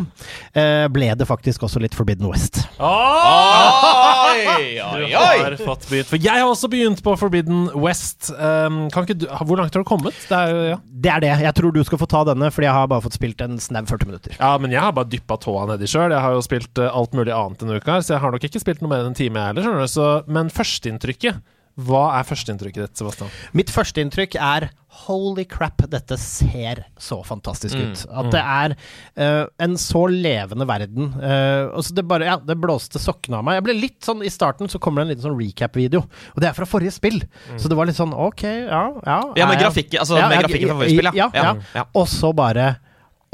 eh, 0.55 0.85
ble 0.93 1.09
det 1.17 1.25
faktisk 1.27 1.65
også 1.67 1.81
litt 1.83 1.95
Forbidden 1.97 2.27
West. 2.31 2.61
Oi, 2.79 4.79
oi, 4.79 5.09
oi. 5.11 6.03
For 6.07 6.15
jeg 6.15 6.31
har 6.31 6.47
også 6.47 6.69
begynt 6.71 7.01
på 7.03 7.15
Forbidden 7.19 7.67
West. 7.83 8.29
Um, 8.31 8.85
kan 8.93 9.03
ikke 9.07 9.17
du, 9.25 9.27
hvor 9.27 9.59
langt 9.59 9.75
har 9.75 9.83
du 9.83 9.87
kommet? 9.87 10.15
Det 10.29 10.39
er, 10.39 10.61
ja. 10.75 10.79
Det 10.87 11.11
er 11.17 11.25
det. 11.25 11.33
Jeg 11.45 11.57
tror 11.59 11.75
du 11.75 11.81
skal 11.87 11.99
få 12.01 12.07
ta 12.11 12.23
denne, 12.31 12.47
fordi 12.53 12.69
jeg 12.69 12.77
har 12.77 12.87
bare 12.91 13.03
fått 13.05 13.17
spilt 13.19 13.43
en 13.45 13.59
snau 13.61 13.83
40 13.85 14.07
minutter. 14.09 14.37
ja, 14.39 14.53
men 14.61 14.71
jeg 14.73 14.81
har 14.85 14.95
bare 14.95 15.09
dyppa 15.11 15.35
tåa 15.43 15.65
nedi 15.73 15.89
sjøl. 15.89 16.13
Jeg 16.15 16.23
har 16.23 16.37
jo 16.37 16.45
spilt 16.45 16.79
uh, 16.79 16.87
alt 16.95 17.11
mulig 17.17 17.33
annet 17.35 17.59
denne 17.61 17.81
uka, 17.81 17.99
så 17.99 18.15
jeg 18.15 18.23
har 18.23 18.31
nok 18.35 18.47
ikke 18.47 18.63
spilt 18.63 18.81
noe 18.85 18.93
mer 18.93 19.03
enn 19.03 19.11
en 19.11 19.17
time, 19.19 19.41
jeg 19.41 19.51
heller. 19.51 19.67
skjønner 19.67 19.83
du. 19.83 19.91
Så, 19.97 20.07
men 20.31 20.53
førsteinntrykket 20.53 21.43
Hva 21.75 22.05
er 22.15 22.23
førsteinntrykket 22.23 22.85
ditt, 22.85 22.99
Sebastian? 23.01 23.31
Mitt 23.57 23.71
førsteinntrykk 23.73 24.37
er 24.39 24.69
holy 25.05 25.43
crap, 25.43 25.81
dette 25.91 26.15
ser 26.21 26.85
så 27.03 27.17
fantastisk 27.27 27.75
Mm, 27.75 27.89
ut. 27.91 28.03
At 28.15 28.29
det 28.31 28.39
er 28.39 28.75
uh, 29.19 29.49
en 29.59 29.75
så 29.81 30.05
levende 30.07 30.63
verden. 30.69 31.09
Uh, 31.19 31.75
det 31.91 32.05
bare, 32.07 32.29
ja, 32.29 32.37
det 32.39 32.55
blåste 32.63 33.01
sokkene 33.03 33.41
av 33.41 33.43
meg. 33.43 33.59
Jeg 33.59 33.65
ble 33.67 33.75
litt 33.75 33.99
sånn, 34.07 34.23
I 34.23 34.31
starten 34.31 34.71
så 34.71 34.79
kommer 34.79 35.03
det 35.03 35.09
en 35.09 35.13
liten 35.17 35.27
sånn 35.27 35.35
recap-video, 35.41 36.05
og 36.31 36.39
det 36.39 36.47
er 36.47 36.55
fra 36.55 36.69
forrige 36.69 36.95
spill. 36.95 37.19
Så 37.59 37.67
det 37.67 37.75
var 37.75 37.91
litt 37.91 37.99
sånn 37.99 38.15
ok, 38.15 38.43
ja, 38.47 38.85
ja. 39.03 39.19
Ja, 39.35 39.51
med 39.51 39.59
grafikk, 39.59 39.99
altså 39.99 40.15
med 40.21 40.45
grafikken 40.45 40.71
fra 40.71 40.79
forrige 40.79 40.95
spill, 40.95 41.11
ja. 41.11 41.29
ja, 41.35 41.43
ja. 41.43 41.53
Ja, 41.59 41.79
ja. 41.81 41.87
Og 41.91 42.07
så 42.07 42.31
bare 42.35 42.77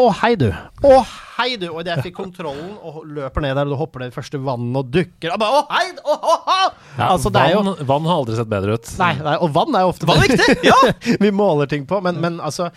å, 0.01 0.07
hei 0.23 0.33
du! 0.39 0.47
Å, 0.49 0.95
hei 1.41 1.57
du! 1.57 1.67
Og 1.71 1.81
idet 1.81 1.95
jeg 1.95 2.09
fikk 2.09 2.17
kontrollen 2.19 2.73
og 2.85 3.01
løper 3.09 3.43
ned 3.43 3.55
der, 3.57 3.65
og 3.65 3.73
du 3.73 3.79
hopper 3.79 4.03
ned 4.03 4.11
i 4.11 4.15
første 4.15 4.39
vann 4.41 4.69
og 4.77 4.91
dukker 4.93 5.33
og 5.33 5.41
bare, 5.41 5.61
Å, 5.61 5.63
hei! 5.71 5.87
Å, 6.01 6.15
å, 6.15 6.35
å! 6.37 6.57
altså, 7.07 7.31
det 7.33 7.41
er 7.41 7.55
jo 7.55 7.63
vann, 7.63 7.85
vann 7.89 8.09
har 8.09 8.21
aldri 8.21 8.37
sett 8.37 8.51
bedre 8.51 8.75
ut. 8.77 8.91
Nei, 9.01 9.13
nei, 9.23 9.35
og 9.41 9.53
vann 9.55 9.77
er 9.77 9.85
jo 9.85 9.93
ofte 9.93 10.09
Vann 10.09 10.21
er 10.21 10.31
viktig! 10.31 10.57
Ja! 10.67 10.77
vi 11.25 11.31
måler 11.35 11.69
ting 11.71 11.87
på, 11.89 12.01
men, 12.05 12.19
men 12.23 12.39
altså, 12.43 12.69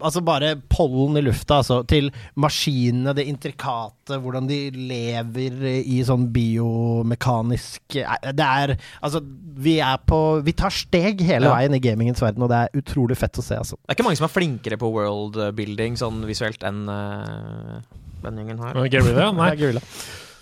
altså 0.00 0.22
bare 0.26 0.54
pollen 0.72 1.20
i 1.20 1.24
lufta, 1.24 1.60
altså, 1.62 1.82
til 1.88 2.10
maskinene, 2.40 3.14
det 3.16 3.28
intrikate, 3.30 4.18
hvordan 4.18 4.48
de 4.48 4.60
lever 4.74 5.62
i 5.82 6.00
sånn 6.06 6.30
biomekanisk 6.32 7.98
eh, 8.00 8.30
Det 8.32 8.46
er 8.46 8.72
Altså, 9.04 9.20
vi 9.58 9.74
er 9.84 9.98
på 10.08 10.40
Vi 10.46 10.54
tar 10.56 10.72
steg 10.72 11.20
hele 11.28 11.50
veien 11.52 11.76
i 11.76 11.82
gamingens 11.82 12.22
verden, 12.24 12.46
og 12.46 12.50
det 12.52 12.62
er 12.64 12.80
utrolig 12.80 13.18
fett 13.20 13.38
å 13.38 13.44
se, 13.44 13.58
altså. 13.60 13.78
Det 13.82 13.92
er 13.92 13.98
ikke 13.98 14.08
mange 14.08 14.20
som 14.20 14.28
er 14.28 14.34
flinkere 14.34 14.80
på 14.80 14.90
worldbuilding 14.94 15.98
sånn 16.00 16.22
visuelt 16.28 16.64
enn 16.66 16.86
uh, 16.88 17.78
den 18.24 18.40
gjengen 18.42 18.58
her. 18.64 18.80
Guerrilla? 18.88 19.30
Nei. 19.36 19.50
Det 19.52 19.58
er 19.58 19.62
gulla. 19.66 19.84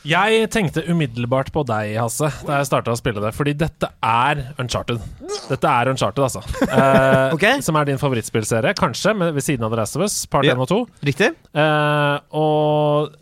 Jeg 0.07 0.47
tenkte 0.55 0.85
umiddelbart 0.87 1.49
på 1.51 1.65
deg, 1.67 1.97
Hasse, 1.99 2.29
da 2.47 2.61
jeg 2.61 2.69
starta 2.69 2.93
å 2.95 2.99
spille 2.99 3.19
det. 3.25 3.33
Fordi 3.35 3.57
dette 3.59 3.89
er 4.07 4.45
Uncharted. 4.63 5.01
Dette 5.49 5.73
er 5.73 5.91
Uncharted, 5.91 6.23
altså. 6.23 6.45
Eh, 6.63 7.33
okay. 7.35 7.59
Som 7.67 7.75
er 7.81 7.89
din 7.89 7.99
favorittspillserie, 7.99 8.71
kanskje, 8.79 9.17
med, 9.19 9.35
ved 9.35 9.43
siden 9.43 9.67
av 9.67 9.75
The 9.75 9.81
Last 9.81 9.99
of 9.99 10.05
Us, 10.07 10.21
part 10.31 10.47
Ja. 10.47 10.55
1 10.55 10.63
og 10.63 10.71
2. 10.71 10.79
Riktig? 11.11 11.33
Eh, 11.59 12.19
og 12.39 13.17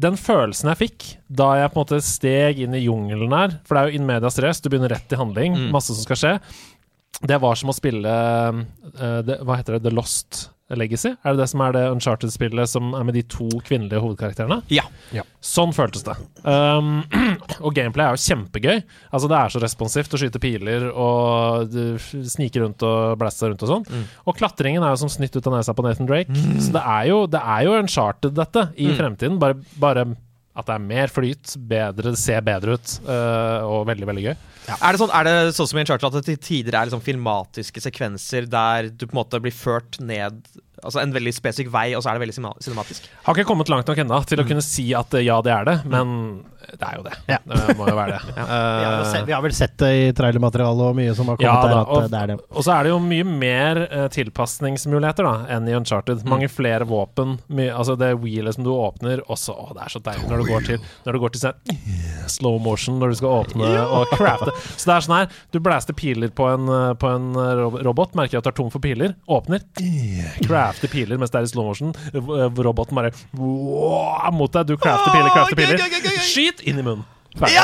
den 0.00 0.14
følelsen 0.16 0.70
jeg 0.70 0.78
fikk 0.84 1.06
da 1.26 1.48
jeg 1.58 1.72
på 1.74 1.80
en 1.80 1.82
måte 1.82 1.98
steg 2.06 2.60
inn 2.62 2.76
i 2.78 2.84
jungelen 2.84 3.32
her 3.34 3.56
For 3.66 3.74
det 3.74 3.80
er 3.80 3.90
jo 3.90 3.98
in 3.98 4.06
medias 4.06 4.38
res, 4.40 4.60
du 4.62 4.68
begynner 4.70 4.94
rett 4.94 5.12
i 5.12 5.18
handling, 5.18 5.56
Mm. 5.58 5.70
masse 5.74 5.90
som 5.90 6.04
skal 6.06 6.20
skje. 6.20 6.32
Det 7.26 7.40
var 7.42 7.58
som 7.58 7.72
å 7.72 7.74
spille 7.76 8.06
uh, 8.08 9.20
det, 9.26 9.40
Hva 9.42 9.58
heter 9.58 9.76
det? 9.76 9.82
The 9.88 9.92
Lost 9.98 10.44
Legacy? 10.78 11.14
Er 11.24 11.34
det 11.34 11.40
det 11.42 11.48
som 11.50 11.60
er 11.64 11.72
det 11.74 11.82
Uncharted-spillet 11.90 12.68
som 12.70 12.92
er 12.94 13.04
med 13.08 13.14
de 13.18 13.22
to 13.22 13.48
kvinnelige 13.66 14.00
hovedkarakterene? 14.04 14.60
Ja. 14.70 14.84
Sånn 15.42 15.72
føltes 15.74 16.04
det. 16.06 16.14
Um, 16.44 17.02
og 17.64 17.74
gameplay 17.74 18.06
er 18.06 18.14
jo 18.16 18.22
kjempegøy. 18.22 18.82
Altså 19.10 19.30
Det 19.32 19.38
er 19.40 19.54
så 19.56 19.62
responsivt 19.64 20.14
å 20.14 20.20
skyte 20.20 20.42
piler 20.42 20.88
og 20.92 21.74
snike 22.30 22.62
rundt 22.62 22.82
og 22.86 23.18
blaste 23.20 23.48
rundt 23.50 23.62
og 23.66 23.72
sånn. 23.74 23.86
Mm. 23.90 24.04
Og 24.30 24.38
klatringen 24.38 24.82
er 24.86 24.94
jo 24.94 25.02
som 25.02 25.12
snytt 25.12 25.36
ut 25.36 25.46
av 25.50 25.56
nesa 25.58 25.74
på 25.74 25.84
Nathan 25.86 26.08
Drake. 26.10 26.34
Så 26.60 26.72
det 26.76 26.82
er 26.86 27.10
jo, 27.10 27.22
det 27.30 27.40
er 27.42 27.66
jo 27.66 27.76
Uncharted, 27.80 28.34
dette, 28.38 28.68
i 28.76 28.90
Mm. 28.90 28.96
fremtiden. 28.98 29.38
Bare, 29.40 29.54
bare 29.80 30.04
at 30.60 30.70
det 30.70 30.76
er 30.76 30.86
mer 30.92 31.12
flyt, 31.12 31.56
bedre, 31.70 32.14
ser 32.18 32.44
bedre 32.46 32.78
ut, 32.78 32.94
uh, 33.08 33.66
og 33.66 33.84
veldig, 33.90 34.08
veldig 34.12 34.24
gøy. 34.28 34.34
Er, 34.70 34.92
det 34.92 35.00
sånn, 35.00 35.12
er 35.16 35.26
det 35.26 35.36
sånn 35.56 35.68
som 35.70 35.78
i 35.78 35.82
Uncharted 35.82 36.08
at 36.10 36.18
det 36.20 36.26
til 36.28 36.42
tider 36.46 36.76
er 36.76 36.88
liksom 36.88 37.02
filmatiske 37.02 37.82
sekvenser 37.82 38.46
der 38.50 38.90
du 38.92 39.06
på 39.06 39.14
en 39.14 39.22
måte 39.22 39.40
blir 39.42 39.54
ført 39.54 39.98
ned 40.04 40.38
Altså 40.84 41.02
en 41.02 41.12
veldig 41.12 41.32
spesifikk 41.36 41.72
vei, 41.74 41.88
og 41.94 42.02
så 42.02 42.10
er 42.10 42.18
det 42.18 42.24
veldig 42.26 42.36
cinema- 42.38 42.56
cinematisk? 42.62 43.08
Har 43.26 43.34
ikke 43.36 43.48
kommet 43.48 43.68
langt 43.72 43.86
nok 43.90 43.98
ennå 44.04 44.20
Mm. 44.20 44.26
til 44.26 44.38
å 44.40 44.46
kunne 44.48 44.62
si 44.64 44.92
at 44.94 45.12
eh, 45.14 45.24
ja, 45.26 45.40
det 45.42 45.52
er 45.52 45.64
det, 45.68 45.76
men 45.86 46.44
det 46.70 46.86
er 46.86 46.96
jo 46.98 47.02
det. 47.02 47.12
Ja. 47.28 47.38
Det 47.50 47.76
må 47.78 47.86
jo 47.88 47.96
være 47.96 48.18
det. 48.18 48.20
Vi 48.36 48.84
har, 48.86 49.04
sett, 49.10 49.24
vi 49.26 49.32
har 49.32 49.42
vel 49.42 49.54
sett 49.56 49.76
det 49.80 49.88
i 49.96 50.12
trailermaterialet 50.14 50.84
og 50.90 50.94
mye 50.96 51.14
som 51.16 51.26
har 51.32 51.38
kommet 51.40 51.48
Ja, 51.48 51.62
der, 51.66 51.80
at 51.80 51.88
og, 51.88 52.02
eh, 52.04 52.08
det 52.12 52.18
er 52.20 52.26
det. 52.30 52.36
og 52.52 52.62
så 52.66 52.74
er 52.76 52.84
det 52.86 52.92
jo 52.92 52.98
mye 53.02 53.24
mer 53.26 53.80
uh, 53.90 54.06
tilpasningsmuligheter 54.12 55.26
da 55.26 55.32
enn 55.56 55.66
i 55.68 55.74
Uncharted. 55.74 56.22
Mange 56.30 56.48
flere 56.52 56.86
våpen. 56.86 57.38
Mye, 57.48 57.72
altså 57.74 57.96
det 57.98 58.12
wheelet 58.22 58.54
som 58.54 58.64
du 58.66 58.70
åpner 58.74 59.22
også, 59.26 59.56
å, 59.56 59.70
Det 59.74 59.82
er 59.86 59.94
så 59.96 60.02
deilig 60.04 60.28
når 60.30 60.44
du 60.44 60.50
går 60.52 60.66
til 60.68 60.78
Når 61.06 61.12
du 61.12 61.18
går 61.24 61.34
til 61.34 61.42
sånn 61.42 62.30
slow 62.30 62.58
motion 62.62 63.00
når 63.00 63.08
du 63.14 63.18
skal 63.18 63.34
åpne 63.40 63.70
og 63.90 64.06
crafte. 64.14 64.54
Så 64.76 64.86
det 64.90 64.94
er 64.94 65.06
sånn 65.08 65.16
her 65.16 65.28
Du 65.50 65.58
blaster 65.64 65.96
piler 65.96 66.30
på 66.30 66.46
en, 66.52 66.70
på 67.00 67.10
en 67.10 67.26
robot, 67.82 68.14
merker 68.18 68.38
at 68.38 68.46
du 68.46 68.50
er 68.52 68.56
tom 68.60 68.70
for 68.70 68.78
piler, 68.84 69.16
åpner, 69.26 69.64
crafter 69.74 70.69
piler 70.90 71.20
mens 71.20 71.32
det 71.32 71.40
er 71.40 71.48
i 71.48 71.52
slow 71.52 71.68
motion. 71.70 71.94
Eh, 72.14 72.60
Roboten 72.64 72.98
bare 72.98 73.12
wow, 73.36 74.30
mot 74.34 74.52
deg. 74.52 74.70
Du 74.70 74.76
crafter 74.80 75.14
piler, 75.14 75.32
crafter 75.34 75.58
piler. 75.58 76.20
Skyt 76.24 76.64
inn 76.66 76.80
i 76.80 76.84
munnen. 76.86 77.06
Ferdig. 77.36 77.56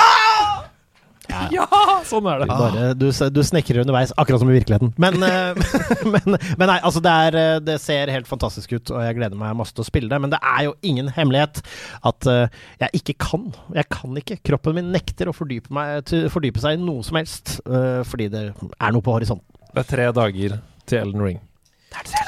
Ja! 1.50 1.66
Sånn 2.06 2.26
er 2.30 2.44
det. 2.44 2.46
Bare, 2.48 2.90
du, 2.94 3.08
du 3.10 3.40
snekrer 3.44 3.80
underveis, 3.82 4.12
akkurat 4.14 4.40
som 4.40 4.50
i 4.52 4.54
virkeligheten. 4.54 4.92
Men, 5.02 5.18
eh, 5.26 5.58
men, 6.14 6.36
men 6.38 6.70
nei, 6.70 6.76
altså 6.78 7.02
det, 7.02 7.14
er, 7.28 7.38
eh, 7.40 7.56
det 7.66 7.78
ser 7.82 8.12
helt 8.14 8.30
fantastisk 8.30 8.76
ut, 8.76 8.92
og 8.94 9.02
jeg 9.02 9.18
gleder 9.18 9.38
meg 9.40 9.56
masse 9.58 9.74
til 9.74 9.82
å 9.82 9.88
spille 9.88 10.10
det. 10.12 10.20
Men 10.22 10.32
det 10.32 10.38
er 10.38 10.68
jo 10.68 10.76
ingen 10.86 11.10
hemmelighet 11.16 11.60
at 12.06 12.30
jeg 12.30 13.02
ikke 13.02 13.18
kan. 13.26 13.50
Jeg 13.74 13.90
kan 13.92 14.22
ikke. 14.22 14.38
Kroppen 14.46 14.78
min 14.78 14.94
nekter 14.94 15.30
å 15.30 15.36
fordype, 15.36 15.74
meg, 15.74 16.06
til, 16.10 16.28
fordype 16.32 16.62
seg 16.62 16.78
i 16.78 16.82
noe 16.84 17.04
som 17.06 17.18
helst, 17.18 17.58
fordi 18.06 18.30
det 18.32 18.46
er 18.54 18.94
noe 18.94 19.04
på 19.04 19.18
horisonten. 19.18 19.46
Det 19.76 19.82
er 19.82 19.90
tre 19.90 20.06
dager 20.16 20.58
til 20.86 20.98
Elden 21.02 21.26
Ring. 21.26 21.42
Det 21.90 21.98
er 22.00 22.08
det 22.08 22.25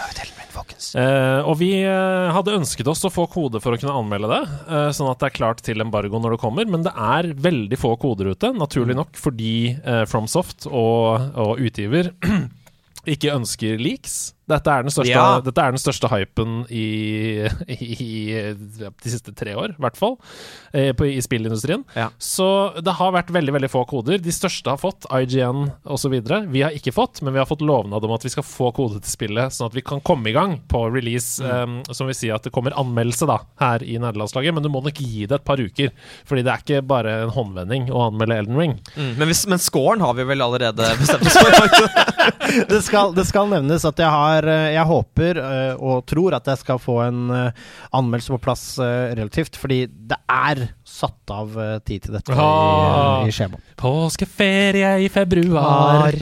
Eh, 0.96 1.40
og 1.44 1.58
vi 1.60 1.72
uh, 1.84 2.30
hadde 2.32 2.56
ønsket 2.56 2.88
oss 2.88 3.04
å 3.04 3.12
få 3.12 3.26
kode 3.30 3.60
for 3.64 3.74
å 3.74 3.80
kunne 3.80 3.96
anmelde 4.00 4.30
det, 4.32 4.40
uh, 4.70 4.88
sånn 4.94 5.10
at 5.10 5.20
det 5.20 5.30
er 5.30 5.36
klart 5.36 5.62
til 5.66 5.84
embargo 5.84 6.20
når 6.22 6.36
det 6.36 6.42
kommer, 6.42 6.68
men 6.70 6.86
det 6.86 6.94
er 6.94 7.32
veldig 7.36 7.80
få 7.80 7.94
koder 8.00 8.32
ute, 8.32 8.52
naturlig 8.56 8.96
nok 8.98 9.18
fordi 9.18 9.52
FromSoft 10.08 10.68
og, 10.70 11.34
og 11.38 11.60
utgiver 11.64 12.12
ikke 13.12 13.34
ønsker 13.34 13.80
leaks. 13.80 14.16
Dette 14.48 14.72
er 14.72 14.84
den 14.84 14.92
største, 14.92 15.12
Ja. 15.12 15.40
er 15.44 15.72
den 15.74 15.80
største 15.80 16.08
hypen 16.12 16.62
i, 16.72 17.48
i, 17.68 17.88
i 17.92 18.08
de 18.56 19.12
siste 19.12 19.34
tre 19.36 19.54
år, 19.58 19.74
i 19.76 19.82
hvert 19.82 19.98
fall, 19.98 20.16
eh, 20.72 20.92
på, 20.92 21.06
i 21.06 21.22
spillindustrien. 21.22 21.84
Ja. 21.94 22.08
Så 22.18 22.48
det 22.84 22.94
har 22.98 23.14
vært 23.14 23.30
veldig 23.34 23.54
veldig 23.56 23.70
få 23.72 23.84
koder. 23.88 24.18
De 24.22 24.34
største 24.34 24.72
har 24.72 24.80
fått, 24.80 25.06
IGN 25.12 25.68
osv. 25.84 26.14
Vi 26.52 26.62
har 26.64 26.76
ikke 26.76 26.94
fått, 26.94 27.22
men 27.22 27.34
vi 27.34 27.42
har 27.42 27.48
fått 27.48 27.64
lovnad 27.64 28.04
om 28.04 28.14
at 28.14 28.24
vi 28.26 28.32
skal 28.32 28.46
få 28.46 28.70
kode 28.76 29.00
til 29.02 29.12
spillet, 29.12 29.54
sånn 29.54 29.70
at 29.70 29.76
vi 29.76 29.84
kan 29.86 30.02
komme 30.04 30.30
i 30.30 30.36
gang 30.36 30.58
på 30.70 30.84
release. 30.92 31.42
Um, 31.42 31.80
som 31.92 32.08
vil 32.08 32.16
si 32.16 32.30
at 32.32 32.44
det 32.44 32.52
kommer 32.54 32.76
anmeldelse 32.78 33.28
da, 33.28 33.40
her 33.62 33.84
i 33.84 33.98
nederlandslaget, 34.00 34.54
men 34.54 34.64
du 34.64 34.70
må 34.72 34.82
nok 34.84 35.00
gi 35.00 35.26
det 35.28 35.40
et 35.40 35.46
par 35.46 35.60
uker. 35.60 35.92
Fordi 36.28 36.44
det 36.44 36.52
er 36.52 36.64
ikke 36.64 36.84
bare 36.88 37.14
en 37.24 37.34
håndvending 37.34 37.90
å 37.92 38.08
anmelde 38.08 38.40
Elden 38.42 38.60
Ring. 38.60 38.76
Mm. 38.96 39.12
Men, 39.18 39.26
hvis, 39.30 39.44
men 39.50 39.62
scoren 39.62 40.04
har 40.04 40.16
vi 40.18 40.26
vel 40.28 40.44
allerede 40.44 40.92
bestemt 41.02 41.28
oss 41.28 41.38
for? 41.38 41.56
Det 42.68 42.78
skal, 42.84 43.12
det 43.16 43.24
skal 43.28 43.48
nevnes 43.50 43.84
at 43.88 43.98
jeg 44.00 44.08
har 44.08 44.46
eh, 44.48 44.70
Jeg 44.74 44.84
håper 44.88 45.38
og 45.84 46.02
tror 46.08 46.34
at 46.36 46.48
jeg 46.48 46.60
skal 46.60 46.80
få 46.80 46.96
en 47.06 47.20
anmeldelse 47.30 48.32
på 48.34 48.40
plass 48.42 48.62
relativt, 48.78 49.56
fordi 49.60 49.82
det 49.88 50.18
er 50.32 50.57
satt 50.84 51.32
av 51.34 51.54
eh, 51.60 51.78
tid 51.86 52.02
til 52.06 52.16
dette 52.18 52.32
Ah. 52.34 53.24
i, 53.24 53.28
i 53.28 53.34
skjemaet. 53.34 53.62
Påskeferie 53.78 54.96
i 55.04 55.08
februar. 55.12 56.16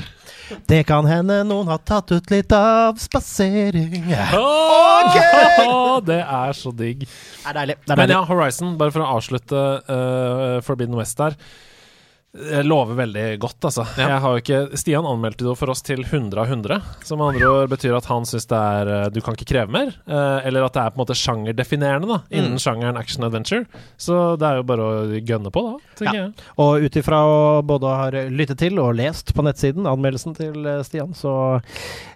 Det 0.71 0.85
kan 0.87 1.07
hende 1.11 1.41
noen 1.49 1.67
har 1.73 1.81
tatt 1.83 2.13
ut 2.15 2.31
litt 2.31 2.53
av 2.55 2.95
spasering. 3.03 3.97
Det 4.07 4.29
Åh, 4.39 6.01
Det 6.07 6.21
er 6.23 6.53
så 6.55 6.71
digg. 6.77 7.03
er 7.47 7.53
deilig. 7.57 7.77
Det 7.83 7.93
er 7.95 7.97
Men 7.97 8.13
ja, 8.15 8.21
Horizon, 8.29 8.77
bare 8.79 8.95
for 8.95 9.03
å 9.03 9.09
avslutte 9.19 9.63
uh, 9.91 10.61
Forbidden 10.67 10.95
West 10.99 11.19
der. 11.19 11.35
Jeg 12.37 12.67
lover 12.69 12.99
veldig 12.99 13.23
godt, 13.41 13.65
altså. 13.65 13.81
Ja. 13.97 14.11
Jeg 14.11 14.21
har 14.21 14.33
jo 14.35 14.41
ikke, 14.43 14.57
Stian 14.77 15.07
anmeldte 15.09 15.41
det 15.41 15.49
jo 15.49 15.55
for 15.57 15.71
oss 15.73 15.81
til 15.81 16.03
100 16.05 16.37
av 16.43 16.51
100. 16.51 16.83
Som 17.09 17.23
andre 17.25 17.47
ord 17.49 17.71
betyr 17.73 17.95
at 17.97 18.05
han 18.11 18.27
syns 18.29 18.45
det 18.51 18.59
er 18.61 18.91
eh, 18.93 19.05
Du 19.15 19.23
kan 19.25 19.33
ikke 19.39 19.47
kreve 19.49 19.73
mer. 19.73 19.95
eh, 20.05 20.45
eller 20.45 20.67
at 20.67 20.75
det 20.77 20.83
er 20.83 20.91
på 20.93 20.99
en 21.01 21.03
måte 21.07 21.17
sjangerdefinerende 21.17 22.11
da 22.11 22.19
innen 22.29 22.59
Mm. 22.59 22.61
sjangeren 22.61 22.99
action 23.01 23.25
adventure. 23.25 23.65
Så 23.97 24.37
det 24.37 24.45
er 24.51 24.57
jo 24.61 24.67
bare 24.69 24.85
å 24.85 25.21
gønne 25.25 25.51
på, 25.55 25.63
da, 25.65 25.95
tenker 25.97 26.15
Ja. 26.19 26.27
jeg. 26.27 26.35
Og 26.61 26.85
ut 26.85 26.99
ifra 27.01 27.23
å 27.25 27.39
både 27.65 27.95
ha 28.03 28.11
lyttet 28.29 28.59
til 28.59 28.79
og 28.85 28.95
lest 29.01 29.33
på 29.35 29.43
nettsiden 29.47 29.89
anmeldelsen 29.89 30.37
til 30.37 30.61
eh, 30.67 30.83
Stian, 30.85 31.15
så 31.17 31.33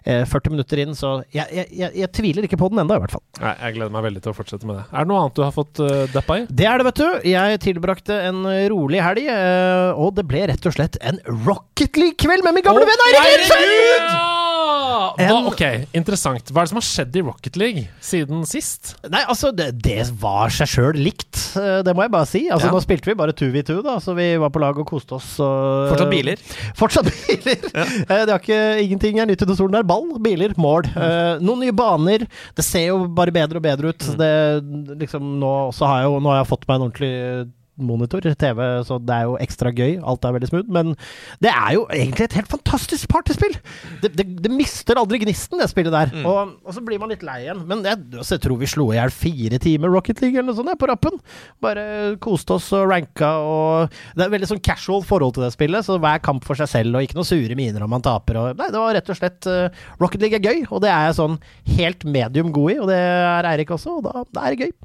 eh, 0.05 0.21
40 0.29 0.53
minutter 0.53 0.83
inn, 0.85 0.93
så 0.93 1.23
jeg, 1.33 1.47
jeg, 1.49 1.67
jeg, 1.73 1.95
jeg 1.97 2.11
tviler 2.13 2.45
ikke 2.45 2.61
på 2.61 2.69
den 2.69 2.83
ennå, 2.85 2.99
i 2.99 3.03
hvert 3.07 3.15
fall. 3.17 3.25
Nei, 3.41 3.55
jeg 3.57 3.79
gleder 3.79 3.91
meg 3.97 4.05
veldig 4.05 4.21
til 4.21 4.35
å 4.35 4.37
fortsette 4.37 4.69
med 4.69 4.77
det. 4.83 4.85
Er 4.93 5.01
det 5.01 5.07
noe 5.15 5.23
annet 5.25 5.35
du 5.35 5.43
har 5.47 5.51
fått 5.57 5.81
uh, 5.81 6.05
deppa 6.13 6.39
i? 6.43 6.45
Det 6.45 6.69
er 6.69 6.77
det, 6.77 6.87
vet 6.91 7.01
du. 7.01 7.29
Jeg 7.31 7.59
tilbrakte 7.65 8.21
en 8.29 8.45
rolig 8.69 9.01
helg, 9.01 9.25
Uh, 9.31 9.91
og 9.97 10.10
det 10.17 10.27
ble 10.29 10.45
rett 10.51 10.67
og 10.67 10.75
slett 10.75 10.99
en 11.01 11.19
Rocket 11.45 11.97
League-kveld 11.99 12.45
med 12.45 12.59
min 12.59 12.65
gamle 12.65 12.87
venn 12.87 13.05
Eirik! 13.07 13.49
Ja! 13.51 14.41
Hva, 15.17 15.37
ok, 15.49 15.61
interessant. 15.97 16.51
Hva 16.51 16.61
er 16.61 16.67
det 16.67 16.71
som 16.71 16.79
har 16.79 16.85
skjedd 16.85 17.17
i 17.17 17.23
Rocket 17.25 17.57
League 17.59 17.83
siden 18.03 18.43
sist? 18.49 18.93
Nei, 19.11 19.21
altså, 19.29 19.51
det, 19.55 19.71
det 19.83 20.05
var 20.21 20.51
seg 20.53 20.69
sjøl 20.71 20.99
likt, 20.99 21.39
eh, 21.59 21.81
det 21.85 21.95
må 21.97 22.05
jeg 22.05 22.13
bare 22.13 22.29
si. 22.29 22.43
Altså, 22.49 22.69
Ja. 22.69 22.75
Nå 22.75 22.81
spilte 22.83 23.09
vi 23.09 23.17
bare 23.19 23.35
2v2, 23.35 23.77
da, 23.85 23.97
så 24.03 24.15
vi 24.17 24.29
var 24.41 24.51
på 24.53 24.61
lag 24.63 24.77
og 24.79 24.87
koste 24.87 25.17
oss. 25.17 25.33
Og, 25.43 25.91
Fortsatt 25.91 26.11
biler. 26.13 26.43
Fortsatt 26.79 27.11
biler! 27.11 27.67
Ja. 27.73 27.87
Det 28.21 28.35
har 28.35 28.39
ikke, 28.39 28.61
ingenting 28.83 29.19
er 29.19 29.27
nytt 29.29 29.41
under 29.43 29.57
solen 29.57 29.75
der. 29.79 29.87
Ball, 29.87 30.11
biler, 30.23 30.53
mål. 30.61 30.87
Mm. 30.91 31.41
noen 31.43 31.65
nye 31.65 31.75
baner. 31.75 32.27
Det 32.55 32.65
ser 32.65 32.91
jo 32.91 33.01
bare 33.17 33.33
bedre 33.35 33.59
og 33.59 33.65
bedre 33.65 33.91
ut. 33.91 34.05
Det, 34.19 34.31
liksom, 35.01 35.33
nå, 35.41 35.55
har 35.81 36.03
jeg 36.03 36.11
jo, 36.11 36.21
nå 36.21 36.31
har 36.31 36.41
jeg 36.43 36.51
fått 36.51 36.67
meg 36.69 36.77
en 36.77 36.87
ordentlig 36.87 37.13
monitor, 37.79 38.25
TV, 38.37 38.59
så 38.85 38.97
det 39.01 39.15
er 39.15 39.27
jo 39.29 39.37
ekstra 39.41 39.71
gøy. 39.73 39.95
Alt 40.07 40.25
er 40.27 40.35
veldig 40.35 40.49
smooth. 40.49 40.71
Men 40.73 40.93
det 41.43 41.51
er 41.51 41.75
jo 41.77 41.85
egentlig 41.93 42.27
et 42.27 42.35
helt 42.37 42.51
fantastisk 42.51 43.09
partyspill! 43.11 43.55
Det, 44.03 44.11
det, 44.17 44.25
det 44.43 44.51
mister 44.53 44.99
aldri 44.99 45.21
gnisten, 45.23 45.59
det 45.61 45.69
spillet 45.71 45.93
der. 45.93 46.11
Og, 46.27 46.55
og 46.65 46.75
så 46.75 46.83
blir 46.85 47.01
man 47.01 47.13
litt 47.13 47.25
lei 47.25 47.39
igjen. 47.45 47.63
Men 47.69 47.83
jeg, 47.87 48.01
altså, 48.17 48.35
jeg 48.35 48.43
tror 48.45 48.59
vi 48.61 48.69
slo 48.69 48.89
i 48.91 48.97
hjel 48.99 49.13
fire 49.15 49.61
timer 49.63 49.93
Rocket 49.93 50.21
League 50.23 50.37
eller 50.37 50.51
noe 50.51 50.59
sånt 50.59 50.71
der, 50.71 50.79
på 50.81 50.89
rappen. 50.91 51.17
Bare 51.63 51.85
koste 52.23 52.57
oss 52.57 52.69
og 52.77 52.89
ranka 52.91 53.31
og 53.41 53.95
Det 54.17 54.25
er 54.25 54.33
veldig 54.33 54.51
sånn 54.51 54.63
casual 54.63 55.05
forhold 55.07 55.37
til 55.37 55.45
det 55.45 55.53
spillet, 55.55 55.87
så 55.87 55.97
hver 56.01 56.21
kamp 56.23 56.45
for 56.47 56.59
seg 56.59 56.69
selv, 56.71 56.97
og 56.97 57.05
ikke 57.07 57.17
noe 57.19 57.27
sure 57.27 57.57
miner 57.57 57.85
om 57.85 57.93
man 57.95 58.03
taper. 58.05 58.39
Og, 58.41 58.59
nei, 58.59 58.69
det 58.73 58.81
var 58.83 58.95
rett 58.97 59.13
og 59.13 59.17
slett 59.19 59.47
uh, 59.49 59.87
Rocket 60.01 60.23
League 60.23 60.37
er 60.39 60.45
gøy, 60.45 60.67
og 60.69 60.83
det 60.83 60.91
er 60.91 61.07
jeg 61.09 61.17
sånn 61.21 61.39
helt 61.77 62.05
medium 62.05 62.51
god 62.55 62.75
i, 62.75 62.77
og 62.83 62.91
det 62.91 62.99
er 62.99 63.49
Eirik 63.53 63.73
også, 63.73 63.97
og 63.99 64.05
da, 64.07 64.25
da 64.35 64.45
er 64.45 64.55
det 64.55 64.67
gøy. 64.69 64.75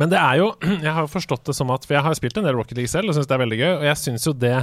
Men 0.00 0.12
det 0.12 0.20
er 0.20 0.40
jo 0.40 0.52
Jeg 0.86 0.94
har 0.96 1.10
forstått 1.10 1.44
det 1.50 1.56
som 1.56 1.72
at 1.74 1.84
For 1.86 1.98
jeg 1.98 2.06
har 2.06 2.16
spilt 2.18 2.40
en 2.40 2.48
del 2.48 2.56
Rocket 2.58 2.78
League 2.78 2.92
selv 2.92 3.12
og 3.12 3.18
syns 3.18 3.28
det 3.30 3.36
er 3.36 3.44
veldig 3.44 3.60
gøy. 3.60 3.72
Og 3.74 3.86
jeg 3.90 4.00
syns 4.00 4.26
jo 4.28 4.36
det 4.36 4.56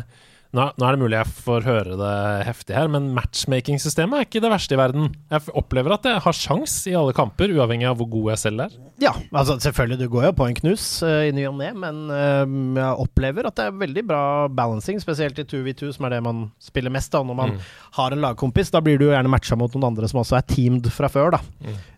nå, 0.55 0.67
nå 0.79 0.85
er 0.87 0.95
det 0.95 1.01
mulig 1.01 1.17
jeg 1.17 1.33
får 1.43 1.65
høre 1.67 1.97
det 1.99 2.13
heftig 2.47 2.75
her, 2.77 2.87
men 2.91 3.09
matchmaking-systemet 3.15 4.19
er 4.19 4.27
ikke 4.27 4.41
det 4.43 4.51
verste 4.53 4.77
i 4.77 4.79
verden. 4.79 5.09
Jeg 5.33 5.55
opplever 5.59 5.97
at 5.97 6.07
jeg 6.07 6.23
har 6.23 6.37
sjans 6.37 6.77
i 6.87 6.95
alle 6.95 7.15
kamper, 7.17 7.51
uavhengig 7.57 7.89
av 7.89 7.97
hvor 7.99 8.09
god 8.13 8.31
jeg 8.33 8.43
selv 8.45 8.65
er. 8.67 8.77
Ja, 9.03 9.11
altså 9.35 9.57
selvfølgelig, 9.61 9.99
du 9.99 10.07
går 10.13 10.29
jo 10.29 10.35
på 10.39 10.47
en 10.47 10.57
knus 10.57 10.85
uh, 11.05 11.25
i 11.27 11.33
ny 11.35 11.43
og 11.49 11.57
ne, 11.59 11.73
men 11.77 11.99
eh, 12.13 12.55
jeg 12.79 13.03
opplever 13.03 13.49
at 13.49 13.57
det 13.59 13.67
er 13.67 13.81
veldig 13.83 14.05
bra 14.07 14.21
balancing, 14.47 15.01
spesielt 15.03 15.37
i 15.41 15.47
2v2, 15.47 15.91
som 15.97 16.07
er 16.07 16.15
det 16.15 16.23
man 16.25 16.45
spiller 16.63 16.93
mest 16.93 17.11
da, 17.13 17.21
når 17.27 17.37
man 17.41 17.57
har 17.99 18.15
en 18.15 18.23
lagkompis. 18.23 18.71
Da 18.73 18.81
blir 18.83 18.97
du 18.99 19.07
jo 19.09 19.13
gjerne 19.13 19.31
matcha 19.31 19.57
mot 19.59 19.73
noen 19.75 19.91
andre 19.91 20.09
som 20.09 20.21
også 20.23 20.39
er 20.39 20.47
teamed 20.47 20.87
fra 20.93 21.11
før, 21.11 21.35
da. 21.35 21.43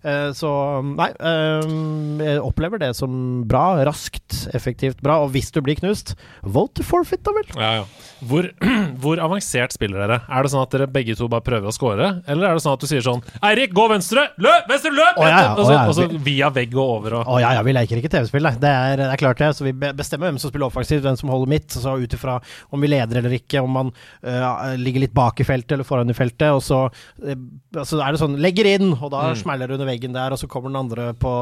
Eh, 0.01 0.29
så 0.35 0.51
nei, 0.89 1.11
jeg 1.19 2.41
opplever 2.43 2.81
det 2.81 2.91
som 2.97 3.45
bra, 3.49 3.83
raskt, 3.87 4.47
effektivt 4.57 5.03
bra. 5.05 5.21
Og 5.23 5.33
hvis 5.35 5.53
du 5.55 5.61
blir 5.63 5.79
knust, 5.79 6.15
vote 6.41 6.79
to 6.79 6.85
forfeit, 6.85 7.23
da 7.25 7.33
vel. 7.35 7.49
Ja, 7.57 7.71
ja. 7.81 7.85
Hvor, 8.29 8.38
hvor 9.01 9.19
avansert 9.23 9.73
spiller 9.75 10.03
dere? 10.03 10.19
Er 10.27 10.45
det 10.45 10.51
sånn 10.53 10.63
at 10.63 10.73
dere 10.73 10.87
begge 10.91 11.15
to 11.19 11.27
bare 11.31 11.45
prøver 11.45 11.69
å 11.69 11.73
score? 11.75 12.09
Eller 12.29 12.49
er 12.49 12.57
det 12.57 12.63
sånn 12.63 12.77
at 12.77 12.83
du 12.83 12.87
sier 12.89 13.03
sånn 13.05 13.23
Eirik, 13.45 13.73
gå 13.75 13.85
venstre! 13.91 14.25
Løp! 14.41 14.69
Venstre, 14.69 14.91
løp! 14.95 15.19
Å, 15.19 15.27
ja, 15.27 15.39
ja, 15.43 15.51
og, 15.53 15.61
så, 15.63 15.69
å, 15.69 15.75
ja. 15.75 15.83
og 15.89 15.97
så 15.97 16.23
via 16.25 16.49
vegg 16.53 16.75
og 16.77 16.93
over 16.97 17.17
og 17.19 17.31
Å 17.35 17.39
ja, 17.43 17.53
ja, 17.57 17.63
vi 17.65 17.75
leker 17.75 18.01
ikke 18.01 18.11
TV-spill, 18.13 18.45
nei. 18.45 18.55
Det 18.61 18.71
er, 18.71 19.01
det 19.01 19.09
er 19.13 19.21
klart 19.21 19.41
det. 19.41 19.51
Så 19.57 19.67
vi 19.67 19.73
bestemmer 19.75 20.29
hvem 20.29 20.39
som 20.41 20.51
spiller 20.51 20.69
offensivt, 20.69 21.03
hvem 21.05 21.17
som 21.19 21.31
holder 21.33 21.53
midt. 21.53 21.75
Så 21.75 21.95
ut 21.99 22.17
ifra 22.17 22.37
om 22.75 22.83
vi 22.83 22.91
leder 22.91 23.21
eller 23.21 23.35
ikke, 23.39 23.63
om 23.63 23.75
man 23.75 23.91
uh, 23.91 24.75
ligger 24.79 25.05
litt 25.05 25.15
bak 25.15 25.41
i 25.41 25.47
feltet 25.47 25.77
eller 25.77 25.87
foran 25.87 26.11
i 26.11 26.17
feltet. 26.17 26.49
Og 26.55 26.63
så, 26.65 26.85
uh, 26.89 27.35
altså 27.75 28.01
er 28.03 28.15
det 28.15 28.23
sånn 28.23 28.37
Legger 28.39 28.69
inn, 28.69 28.93
og 28.95 29.11
da 29.13 29.29
smeller 29.37 29.69
det 29.69 29.75
under 29.79 29.89
veggen 29.89 30.15
der, 30.15 30.33
og 30.33 30.39
så 30.39 30.47
kommer 30.49 30.71
den 30.71 30.79
andre 30.79 31.09
på, 31.19 31.33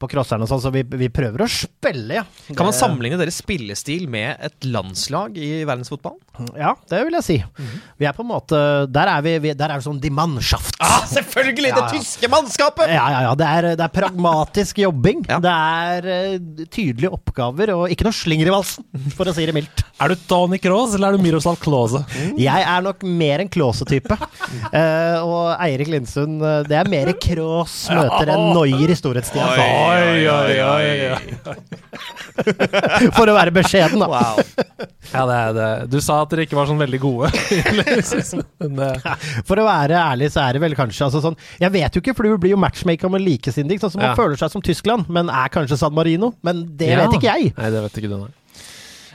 på 0.00 0.10
crosseren 0.10 0.44
og 0.46 0.50
sånn. 0.50 0.62
Så 0.64 0.72
vi, 0.74 0.84
vi 0.96 1.10
prøver 1.12 1.44
å 1.44 1.50
spille, 1.50 2.22
ja. 2.22 2.24
Kan 2.52 2.68
man 2.68 2.76
sammenligne 2.76 3.20
deres 3.20 3.42
spillestil 3.42 4.06
med 4.10 4.36
et 4.46 4.66
landslag 4.68 5.36
i 5.38 5.50
verdensfotballen? 5.68 6.45
Ja, 6.56 6.74
det 6.90 7.02
vil 7.08 7.16
jeg 7.18 7.26
si. 7.26 7.36
Vi 7.96 8.06
er 8.08 8.14
på 8.16 8.22
en 8.24 8.28
måte 8.28 8.58
Der 8.92 9.10
er 9.10 9.22
vi, 9.24 9.32
vi 9.42 9.52
Der 9.56 9.72
er 9.72 9.80
vi 9.80 9.86
sånn 9.86 10.00
die 10.02 10.12
Mannschaft. 10.14 10.76
Ah, 10.82 11.04
selvfølgelig! 11.10 11.72
Ja, 11.72 11.80
ja. 11.80 11.86
Det 11.86 12.00
tyske 12.00 12.30
mannskapet! 12.32 12.92
Ja, 12.92 13.06
ja, 13.12 13.20
ja. 13.26 13.34
Det 13.38 13.48
er, 13.48 13.68
det 13.78 13.84
er 13.86 13.92
pragmatisk 13.94 14.80
jobbing. 14.84 15.24
Ja. 15.30 15.40
Det 15.42 15.52
er 15.52 16.08
uh, 16.36 16.64
tydelige 16.66 17.12
oppgaver, 17.16 17.72
og 17.76 17.92
ikke 17.92 18.06
noe 18.06 18.16
slinger 18.16 18.50
i 18.50 18.54
valsen, 18.54 18.86
for 19.16 19.28
å 19.28 19.34
si 19.36 19.46
det 19.48 19.54
mildt. 19.56 19.84
Er 20.02 20.12
du 20.12 20.26
Tony 20.28 20.58
Kroos, 20.62 20.94
eller 20.96 21.14
er 21.14 21.16
du 21.16 21.24
Miroslav 21.24 21.56
Klose? 21.62 22.02
Jeg 22.36 22.64
er 22.68 22.84
nok 22.84 23.04
mer 23.06 23.44
en 23.44 23.50
Klause-type. 23.52 24.16
uh, 24.16 25.18
og 25.24 25.54
Eirik 25.64 25.88
Lindsund, 25.92 26.42
eh, 26.44 26.62
det 26.68 26.76
er 26.78 26.90
mer 26.92 27.12
Kroos 27.22 27.78
møter 27.94 28.32
enn 28.34 28.50
Noyer 28.56 28.92
i 28.92 28.98
storhetstida. 28.98 29.48
Oi, 29.56 30.26
oi, 30.28 30.56
oi. 30.66 31.56
For 33.16 33.24
å 33.24 33.36
være 33.36 33.54
beskjeden, 33.56 34.02
da. 34.02 34.08
Wow. 34.10 34.42
Ja, 35.12 35.24
det 35.28 35.36
er 35.36 35.56
det. 35.56 35.70
Du 35.92 35.98
sa 36.04 36.20
at 36.24 36.35
dere 36.36 36.46
ikke 36.48 36.58
var 36.58 36.70
sånn 36.70 36.80
veldig 36.80 37.00
gode. 37.02 37.32
Men, 38.62 38.80
uh, 38.80 39.26
For 39.48 39.60
å 39.60 39.66
være 39.66 39.98
ærlig, 40.00 40.30
så 40.34 40.44
er 40.46 40.56
det 40.56 40.64
vel 40.64 40.76
kanskje 40.78 41.08
altså 41.08 41.22
sånn 41.24 41.36
Jeg 41.62 41.72
vet 41.74 41.96
jo 41.96 42.02
ikke, 42.04 42.16
for 42.16 42.28
du 42.28 42.38
blir 42.42 42.54
jo 42.54 42.62
matchmaker 42.62 43.12
med 43.12 43.24
likesindig. 43.24 43.80
Sånn 43.82 43.96
som 43.96 44.04
man 44.04 44.12
Ja. 44.12 44.16
føler 44.18 44.38
seg 44.40 44.52
som 44.52 44.64
Tyskland, 44.64 45.10
men 45.12 45.32
er 45.32 45.52
kanskje 45.52 45.80
San 45.80 45.94
Marino. 45.96 46.34
Men 46.46 46.66
det 46.76 46.92
ja. 46.94 47.04
vet 47.04 47.18
ikke 47.18 47.32
jeg. 47.32 47.54
Nei, 47.56 47.70
det 47.72 47.86
vet 47.88 48.02
ikke 48.02 48.12
du, 48.12 48.20
nei. 48.26 48.34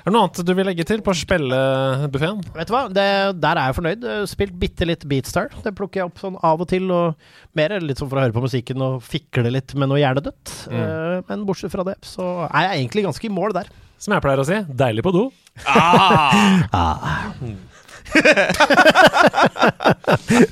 Er 0.02 0.10
det 0.10 0.16
noe 0.16 0.26
annet 0.26 0.40
du 0.48 0.52
vil 0.58 0.66
legge 0.66 0.86
til 0.90 1.02
på 1.06 1.14
spillebuffeen? 1.14 2.40
Vet 2.56 2.70
du 2.70 2.74
hva, 2.74 2.88
det, 2.90 3.06
Der 3.38 3.60
er 3.60 3.70
jeg 3.70 3.78
fornøyd. 3.78 4.08
Spilt 4.32 4.56
bitte 4.58 4.88
litt 4.90 5.06
Beatstar. 5.06 5.52
Det 5.62 5.76
plukker 5.78 6.02
jeg 6.02 6.10
opp 6.10 6.24
sånn 6.24 6.40
av 6.42 6.64
og 6.64 6.70
til. 6.72 6.90
Og 6.90 7.14
mer 7.58 7.76
litt 7.84 8.02
sånn 8.02 8.10
for 8.10 8.18
å 8.18 8.24
høre 8.26 8.34
på 8.34 8.42
musikken 8.42 8.82
og 8.82 9.04
fikle 9.06 9.54
litt 9.54 9.76
med 9.78 9.92
noe 9.92 10.02
hjernedødt. 10.02 10.56
Eh, 10.74 11.22
men 11.30 11.46
bortsett 11.46 11.74
fra 11.76 11.86
det, 11.86 12.00
så 12.08 12.48
er 12.48 12.72
jeg 12.72 12.82
egentlig 12.82 13.06
ganske 13.12 13.30
i 13.30 13.34
mål 13.38 13.54
der. 13.60 13.70
Som 14.02 14.16
jeg 14.16 14.24
pleier 14.24 14.42
å 14.42 14.48
si, 14.48 14.58
deilig 14.74 15.04
på 15.06 15.14
do. 15.14 15.28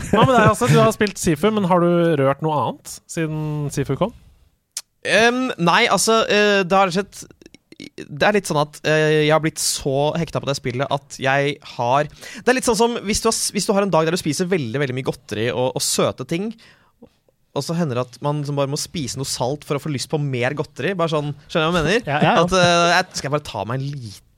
Hva 0.10 0.22
med 0.22 0.34
deg, 0.36 0.46
altså? 0.46 0.70
Du 0.70 0.78
har 0.78 0.92
spilt 0.96 1.18
Sifu, 1.20 1.50
men 1.56 1.66
har 1.70 1.82
du 1.82 1.90
rørt 2.22 2.44
noe 2.46 2.56
annet 2.62 3.00
siden 3.10 3.68
Sifu 3.74 3.96
kom? 4.00 4.14
Um, 5.00 5.50
nei, 5.58 5.88
altså 5.88 6.22
uh, 6.28 6.62
Det 6.68 6.76
har 6.76 6.92
skjedd 6.92 7.26
det 7.80 8.26
er 8.28 8.36
litt 8.36 8.50
sånn 8.50 8.60
at 8.60 8.82
uh, 8.84 8.92
jeg 9.24 9.32
har 9.32 9.40
blitt 9.40 9.62
så 9.64 10.10
hekta 10.20 10.42
på 10.44 10.50
det 10.50 10.58
spillet 10.58 10.92
at 10.92 11.16
jeg 11.24 11.54
har 11.78 12.10
Det 12.12 12.52
er 12.52 12.58
litt 12.58 12.68
sånn 12.68 12.76
som 12.76 12.98
hvis 13.08 13.24
du 13.24 13.30
har, 13.30 13.38
hvis 13.56 13.68
du 13.70 13.72
har 13.72 13.86
en 13.86 13.94
dag 13.94 14.04
der 14.04 14.18
du 14.18 14.20
spiser 14.20 14.50
veldig 14.52 14.82
veldig 14.84 14.98
mye 14.98 15.08
godteri 15.08 15.46
og, 15.54 15.72
og 15.80 15.84
søte 15.84 16.28
ting, 16.28 16.52
og 17.60 17.66
så 17.68 17.76
hender 17.78 18.00
det 18.00 18.08
at 18.08 18.18
man 18.26 18.42
liksom 18.42 18.58
bare 18.60 18.72
må 18.72 18.80
spise 18.80 19.20
noe 19.20 19.28
salt 19.30 19.68
for 19.68 19.78
å 19.78 19.84
få 19.84 19.92
lyst 19.94 20.10
på 20.12 20.20
mer 20.22 20.56
godteri. 20.58 20.96
Bare 20.98 21.14
sånn, 21.14 21.34
Skjønner 21.48 21.70
du 21.70 21.76
hva 21.76 21.84
jeg 21.84 21.88
mener? 21.90 22.10
Ja, 22.10 22.18
ja, 22.24 22.34
ja. 22.34 22.46
At 22.46 22.56
uh, 22.56 22.88
jeg, 22.96 23.20
Skal 23.20 23.30
jeg 23.30 23.36
bare 23.38 23.48
ta 23.52 23.66
meg 23.68 23.80
en 23.80 23.90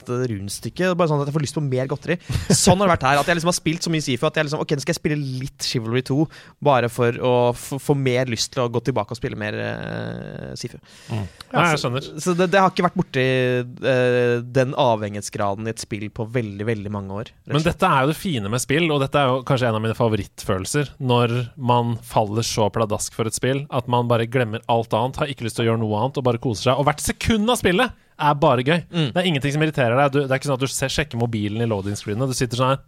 lite 0.01 0.29
rundstykke? 0.31 0.91
Bare 0.97 1.11
sånn 1.11 1.21
at 1.23 1.29
jeg 1.29 1.35
får 1.35 1.45
lyst 1.45 1.57
på 1.57 1.63
mer 1.65 1.89
godteri. 1.91 2.17
Sånn 2.49 2.79
har 2.81 2.87
det 2.87 2.93
vært 2.95 3.05
her. 3.07 3.21
At 3.21 3.29
jeg 3.29 3.39
liksom 3.39 3.51
har 3.51 3.57
spilt 3.57 3.85
så 3.85 3.93
mye 3.93 4.05
Sifu 4.05 4.27
at 4.27 4.37
jeg 4.39 4.47
liksom 4.47 4.63
Ok, 4.63 4.75
nå 4.75 4.83
skal 4.83 4.93
jeg 4.93 4.99
spille 4.99 5.17
litt 5.17 5.67
Chivalry 5.67 6.03
2, 6.05 6.17
bare 6.63 6.89
for 6.91 7.17
å 7.25 7.33
få 7.55 7.95
mer 7.97 8.29
lyst 8.31 8.53
til 8.55 8.65
å 8.65 8.69
gå 8.71 8.81
tilbake 8.85 9.15
og 9.15 9.19
spille 9.19 9.39
mer 9.39 9.57
uh, 9.57 10.51
Sifu. 10.59 10.77
Nei, 11.11 11.23
jeg 11.55 11.81
skjønner. 11.81 12.09
Så 12.21 12.35
det, 12.37 12.49
det 12.53 12.61
har 12.61 12.73
ikke 12.73 12.85
vært 12.85 12.99
borti 12.99 13.25
uh, 13.61 14.41
den 14.43 14.75
avhengighetsgraden 14.79 15.67
i 15.67 15.73
et 15.73 15.83
spill 15.83 16.07
på 16.13 16.27
veldig, 16.31 16.67
veldig 16.67 16.93
mange 16.93 17.21
år. 17.23 17.31
rett 17.31 17.55
Men 17.57 17.65
dette 17.65 17.89
er 17.89 18.05
jo 18.05 18.11
det 18.11 18.19
fine 18.19 18.51
med 18.51 18.63
spill, 18.63 18.89
og 18.93 19.01
dette 19.03 19.21
er 19.21 19.31
jo 19.31 19.41
kanskje 19.47 19.71
en 19.71 19.79
av 19.79 19.85
mine 19.85 19.97
favorittfølelser. 19.97 20.95
Når 21.01 21.35
man 21.57 21.97
faller 22.05 22.45
så 22.47 22.69
pladask 22.73 23.15
for 23.17 23.29
et 23.29 23.37
spill 23.37 23.65
at 23.71 23.89
man 23.91 24.09
bare 24.11 24.29
glemmer 24.29 24.63
alt 24.71 24.93
annet, 24.97 25.21
har 25.21 25.31
ikke 25.31 25.47
lyst 25.47 25.59
til 25.59 25.67
å 25.67 25.71
gjøre 25.71 25.83
noe 25.83 26.03
annet 26.03 26.21
og 26.21 26.27
bare 26.27 26.41
koser 26.41 26.69
seg. 26.71 26.79
Og 26.79 26.87
hvert 26.87 27.03
sekund 27.03 27.49
av 27.51 27.59
spillet 27.61 27.99
er 28.21 28.39
bare 28.41 28.63
gøy. 28.67 28.79
Mm. 28.91 29.09
Det 29.13 29.17
er 29.23 29.29
ingenting 29.31 29.53
som 29.57 29.61
irriterer 29.65 29.97
deg. 30.03 30.11
Du, 30.15 30.19
det 30.23 30.31
er 30.31 30.39
ikke 30.41 30.49
sånn 30.51 30.59
at 30.59 30.65
du 30.65 30.71
ser, 30.71 30.87
sjekker 30.93 31.17
mobilen 31.21 31.61
i 31.61 31.69
loading 31.69 31.95
screenene. 31.99 32.27
Du 32.31 32.37
sitter 32.37 32.57
sånn 32.61 32.75
her. 32.75 32.83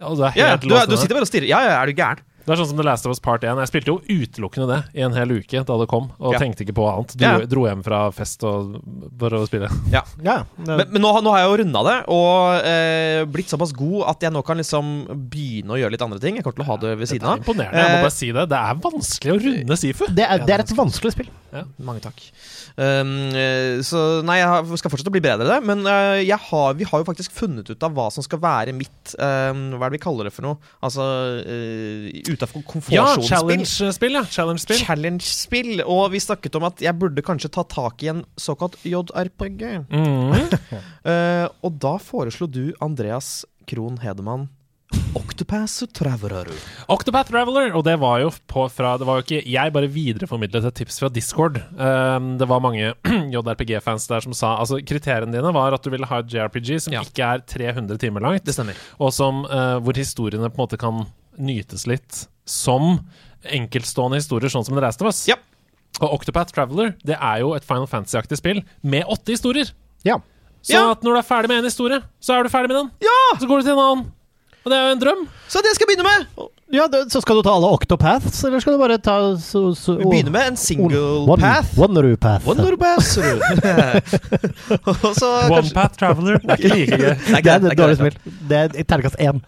Ja, 0.00 0.06
og 0.10 0.16
du 0.18 0.22
er 0.26 0.30
helt 0.34 0.40
ja, 0.42 0.52
ja, 0.54 0.56
du, 0.60 0.68
låst 0.72 0.82
er- 0.88 0.90
du 0.90 0.96
sitter 0.98 1.14
bare 1.20 1.26
og 1.28 1.30
stirrer. 1.30 1.46
Ja, 1.48 1.60
ja, 1.68 1.74
er 1.82 1.86
du 1.86 1.94
gæren? 2.00 2.22
Det 2.44 2.52
er 2.52 2.58
sånn 2.60 2.66
som 2.74 2.76
The 2.76 2.84
Last 2.84 3.06
of 3.08 3.12
Us 3.14 3.20
Part 3.24 3.40
1. 3.48 3.56
Jeg 3.56 3.68
spilte 3.70 3.88
jo 3.88 3.94
utelukkende 4.04 4.66
det 4.68 5.00
i 5.00 5.04
en 5.06 5.14
hel 5.16 5.30
uke 5.32 5.62
da 5.64 5.76
det 5.80 5.86
kom, 5.88 6.10
og 6.20 6.34
Ja. 6.34 6.40
tenkte 6.42 6.60
ikke 6.66 6.74
på 6.76 6.84
annet. 6.90 7.14
Dro, 7.16 7.30
Ja. 7.40 7.46
dro 7.48 7.62
hjem 7.64 7.82
fra 7.86 8.00
fest 8.12 8.44
og 8.44 8.74
bare 9.16 9.38
å 9.40 9.46
spille. 9.48 9.70
Ja. 9.90 10.02
Ja, 10.20 10.42
det, 10.58 10.66
Men, 10.76 10.90
men 10.92 11.00
nå, 11.06 11.12
har- 11.14 11.22
nå 11.24 11.30
har 11.32 11.38
jeg 11.40 11.48
jo 11.48 11.56
runda 11.62 11.82
det, 11.88 11.94
og 12.12 12.66
eh, 12.68 13.24
blitt 13.32 13.48
såpass 13.48 13.72
god 13.72 14.10
at 14.12 14.20
jeg 14.20 14.32
nå 14.36 14.44
kan 14.44 14.58
liksom 14.60 15.06
begynne 15.30 15.72
å 15.72 15.80
gjøre 15.80 15.92
litt 15.96 16.02
andre 16.04 16.20
ting. 16.20 16.36
Jeg 16.36 16.44
kommer 16.44 16.58
til 16.60 16.64
å 16.66 16.68
ha 16.68 16.76
det 16.84 16.98
ved 16.98 17.08
siden 17.08 17.24
av. 17.32 17.38
Imponerende. 17.40 17.80
Jeg 17.80 17.88
må 17.94 17.96
Eh, 17.96 18.04
bare 18.04 18.10
si 18.18 18.30
det. 18.36 18.48
Det 18.52 18.60
er 18.60 18.74
vanskelig 18.90 19.32
å 19.32 19.40
runde 19.40 19.76
Sifu. 19.80 20.04
det, 20.14 20.26
er, 20.28 20.38
det 20.44 20.50
er 20.58 20.60
et 20.66 20.76
vanskelig 20.76 21.12
spill. 21.16 21.28
Mange 21.86 22.02
takk. 22.02 22.20
Um, 22.74 23.12
eh, 23.36 23.80
så 23.86 24.00
nei, 24.26 24.40
jeg 24.40 24.80
skal 24.80 24.92
fortsette 24.92 25.12
å 25.12 25.14
bli 25.14 25.22
bedre 25.24 25.46
i 25.46 25.50
det, 25.52 25.58
men 25.68 25.84
eh, 25.86 26.22
jeg 26.24 26.38
har, 26.48 26.74
vi 26.78 26.88
har 26.88 27.02
jo 27.02 27.06
faktisk 27.06 27.34
funnet 27.36 27.70
ut 27.70 27.86
av 27.86 27.94
hva 27.94 28.08
som 28.14 28.24
skal 28.26 28.40
være 28.42 28.74
mitt 28.76 29.14
um, 29.18 29.76
Hva 29.76 29.86
er 29.86 29.92
det 29.92 29.98
vi 29.98 30.02
kaller 30.02 30.28
det 30.28 30.34
for 30.34 30.48
noe? 30.48 30.72
Altså 30.84 31.06
uh, 31.46 32.08
utafor 32.30 32.64
Ja, 32.92 33.06
challenge-spill, 33.22 34.18
ja. 34.18 34.24
Challenge-spill. 34.26 34.82
Challenge-spill. 34.82 35.72
Og 35.86 36.08
vi 36.14 36.22
snakket 36.24 36.58
om 36.58 36.68
at 36.68 36.82
jeg 36.82 36.98
burde 36.98 37.24
kanskje 37.24 37.52
ta 37.54 37.66
tak 37.68 38.02
i 38.04 38.10
en 38.12 38.24
såkalt 38.40 38.78
JRPG. 38.82 39.64
Mm. 39.94 40.34
uh, 40.34 41.46
og 41.64 41.80
da 41.82 41.96
foreslo 42.02 42.50
du, 42.50 42.66
Andreas 42.84 43.44
Krohn 43.68 43.98
Hedemann, 44.02 44.48
Octopath 45.14 45.84
Traveler. 45.94 46.48
Octopath 46.90 47.30
Traveler, 47.30 47.72
og 47.76 47.84
det 47.86 47.94
var 48.02 48.20
jo 48.22 48.30
på 48.50 48.64
fra 48.72 48.94
Det 49.00 49.06
var 49.08 49.18
jo 49.20 49.24
ikke 49.24 49.40
Jeg 49.50 49.72
bare 49.74 49.88
videreformidlet 49.90 50.66
et 50.68 50.76
tips 50.78 50.98
fra 51.02 51.08
Discord. 51.12 51.58
Um, 51.78 52.34
det 52.38 52.46
var 52.50 52.62
mange 52.62 52.92
JRPG-fans 53.34 54.06
der 54.10 54.24
som 54.24 54.34
sa 54.36 54.54
Altså, 54.60 54.78
kriteriene 54.86 55.34
dine 55.34 55.52
var 55.54 55.74
at 55.76 55.82
du 55.86 55.90
ville 55.94 56.06
ha 56.10 56.20
et 56.22 56.30
JRPG 56.34 56.70
som 56.86 56.94
Ja. 56.96 57.02
ikke 57.06 57.26
er 57.26 57.42
300 57.50 57.98
timer 58.02 58.22
langt, 58.26 58.44
Det 58.46 58.54
stemmer. 58.56 58.78
og 59.00 59.12
som, 59.14 59.44
uh, 59.46 59.78
hvor 59.82 59.96
historiene 59.98 60.50
på 60.50 60.58
en 60.58 60.64
måte 60.66 60.78
kan 60.80 61.04
nytes 61.38 61.86
litt 61.90 62.26
som 62.46 63.00
enkeltstående 63.44 64.20
historier, 64.22 64.50
sånn 64.52 64.64
som 64.66 64.74
The 64.76 64.82
Last 64.84 65.02
of 65.02 65.10
Us. 65.10 65.24
Ja. 65.28 65.36
Og 66.00 66.20
Octopath 66.20 66.52
Traveler 66.54 66.94
det 67.06 67.16
er 67.20 67.40
jo 67.42 67.54
et 67.54 67.64
Final 67.66 67.86
Fantasy-aktig 67.90 68.38
spill 68.40 68.62
med 68.82 69.04
åtte 69.10 69.34
historier. 69.34 69.70
Ja. 70.06 70.18
Så 70.64 70.74
Ja. 70.78 70.90
at 70.92 71.02
når 71.02 71.14
du 71.14 71.18
er 71.18 71.26
ferdig 71.28 71.48
med 71.50 71.58
en 71.58 71.64
historie, 71.70 72.00
så 72.20 72.38
er 72.38 72.42
du 72.44 72.48
ferdig 72.48 72.70
med 72.72 72.78
den. 72.84 72.90
Ja! 73.02 73.18
Så 73.38 73.46
går 73.50 73.60
du 73.60 73.66
til 73.68 73.72
en 73.74 73.82
annen. 73.84 74.12
Og 74.64 74.70
det 74.72 74.76
er 74.78 74.86
jo 74.88 74.92
en 74.94 75.00
drøm. 75.02 75.24
Så 75.52 75.60
det 75.64 75.74
skal 75.76 75.84
jeg 75.84 75.90
begynne 75.92 76.08
med! 76.08 76.50
Ja, 76.72 76.86
det, 76.90 77.12
Så 77.12 77.20
skal 77.20 77.36
du 77.36 77.42
ta 77.44 77.52
alle 77.52 77.68
octopaths, 77.76 78.38
eller 78.48 78.62
skal 78.62 78.74
du 78.74 78.80
bare 78.80 78.96
ta 78.98 79.16
så, 79.38 79.60
så, 79.76 79.98
Vi 80.00 80.06
begynner 80.08 80.32
med 80.32 80.46
en 80.54 80.56
single 80.56 81.02
one, 81.28 81.36
path. 81.42 81.76
One 81.78 82.16
path. 82.16 82.48
One 82.48 82.76
path. 82.80 83.18
One-path-traveler. 85.58 86.40
Det 86.40 86.50
er 86.50 86.56
ikke 86.56 86.74
like 86.74 86.96
gøy. 86.96 87.12
Det 87.12 87.36
er 87.36 87.42
Det 87.42 87.52
er 87.52 87.60
et 87.60 87.70
er 87.70 87.78
dårlig 87.82 88.00
smil. 88.00 88.16
spill. 88.16 88.34
Det 88.48 88.58
er 88.62 88.88
terningkast 88.88 89.20
én. 89.20 89.44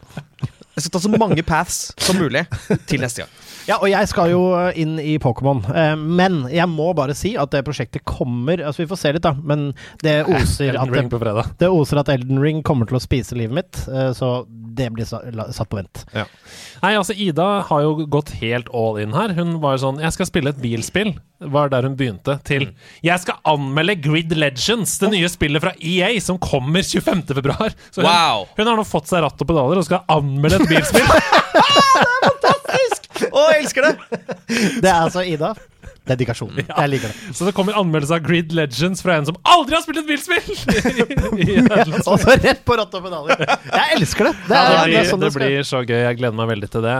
Jeg 0.76 0.84
skal 0.84 0.92
ta 0.92 0.98
så 1.06 1.08
mange 1.16 1.42
paths 1.42 1.80
som 2.04 2.20
mulig 2.20 2.44
til 2.86 3.00
neste 3.00 3.24
gang. 3.24 3.32
Ja, 3.66 3.78
og 3.82 3.88
jeg 3.90 4.06
skal 4.10 4.30
jo 4.30 4.42
eh, 4.54 4.76
inn 4.82 4.94
i 5.02 5.16
Pokémon. 5.22 5.62
Eh, 5.74 5.94
men 5.98 6.44
jeg 6.52 6.68
må 6.70 6.92
bare 6.96 7.16
si 7.18 7.32
at 7.40 7.50
det 7.54 7.64
prosjektet 7.66 8.04
kommer 8.06 8.60
Altså, 8.62 8.84
vi 8.84 8.88
får 8.92 9.00
se 9.00 9.12
litt, 9.16 9.24
da. 9.26 9.32
Men 9.36 9.72
det 10.04 10.20
oser 10.36 10.78
at 10.78 10.86
Ring 10.92 11.08
det, 11.08 11.14
på 11.16 11.20
fredag. 11.22 11.50
det 11.58 11.70
oser 11.72 11.98
at 12.02 12.12
Elden 12.14 12.38
Ring 12.42 12.62
kommer 12.66 12.86
til 12.86 12.98
å 13.00 13.02
spise 13.02 13.34
livet 13.38 13.56
mitt. 13.58 13.82
eh, 13.90 14.12
så 14.16 14.36
det 14.76 14.90
blir 14.92 15.06
satt 15.08 15.70
på 15.72 15.78
vent. 15.78 16.02
Nei, 16.12 16.90
altså 16.92 17.14
Ida 17.16 17.62
har 17.64 17.80
jo 17.80 18.04
gått 18.12 18.34
helt 18.42 18.66
all 18.76 18.98
in 19.00 19.14
her. 19.16 19.32
Hun 19.32 19.54
var 19.62 19.78
jo 19.78 19.86
sånn 19.86 20.02
Jeg 20.04 20.12
skal 20.12 20.28
spille 20.28 20.52
et 20.52 20.58
bilspill. 20.60 21.14
Var 21.40 21.70
der 21.72 21.86
hun 21.88 21.94
begynte. 21.96 22.34
Til 22.44 22.66
Jeg 23.04 23.22
skal 23.24 23.40
anmelde 23.48 23.96
Grid 24.04 24.34
Legends, 24.36 24.98
det 25.00 25.08
nye 25.14 25.30
spillet 25.32 25.64
fra 25.64 25.72
EA 25.80 26.10
som 26.20 26.36
kommer 26.36 26.84
25. 26.84 27.24
februar. 27.40 27.72
Så 27.88 28.04
hun, 28.04 28.10
Wow. 28.10 28.44
hun 28.58 28.68
har 28.68 28.76
nå 28.76 28.84
fått 28.84 29.08
seg 29.08 29.24
ratt 29.24 29.40
og 29.40 29.48
pedaler 29.48 29.80
og 29.80 29.88
skal 29.88 30.04
anmelde 30.12 30.60
et 30.60 30.68
bilspill. 30.68 31.08
Å, 33.30 33.46
jeg 33.52 33.64
elsker 33.64 33.86
det! 33.86 33.94
Det 34.82 34.90
er 34.90 35.00
altså 35.00 35.24
Ida. 35.26 35.54
Dedikasjon. 36.06 36.52
Jeg 36.62 36.90
liker 36.92 37.10
det. 37.10 37.34
Så 37.34 37.46
det 37.48 37.52
kommer 37.56 37.76
anmeldelse 37.80 38.14
av 38.14 38.26
Grid 38.26 38.52
Legends 38.54 39.02
fra 39.02 39.16
en 39.18 39.26
som 39.26 39.38
aldri 39.50 39.74
har 39.74 39.82
spilt 39.82 40.04
et 40.04 40.10
bilspill! 40.10 40.44
Og 42.06 42.20
så 42.22 42.36
rett 42.36 42.62
på 42.66 42.76
rotta 42.78 43.00
pedaler. 43.02 43.42
Jeg 43.42 43.96
elsker 43.98 44.30
det. 44.30 44.34
Det, 44.46 44.58
er, 44.60 44.68
ja, 44.70 44.76
det 44.76 44.84
blir, 44.86 45.00
er 45.00 45.08
sånn 45.10 45.24
det 45.24 45.32
det 45.32 45.40
blir 45.40 45.66
så 45.66 45.82
gøy. 45.82 45.98
Jeg 46.04 46.20
gleder 46.20 46.38
meg 46.38 46.52
veldig 46.52 46.70
til 46.76 46.86
det. 46.86 46.98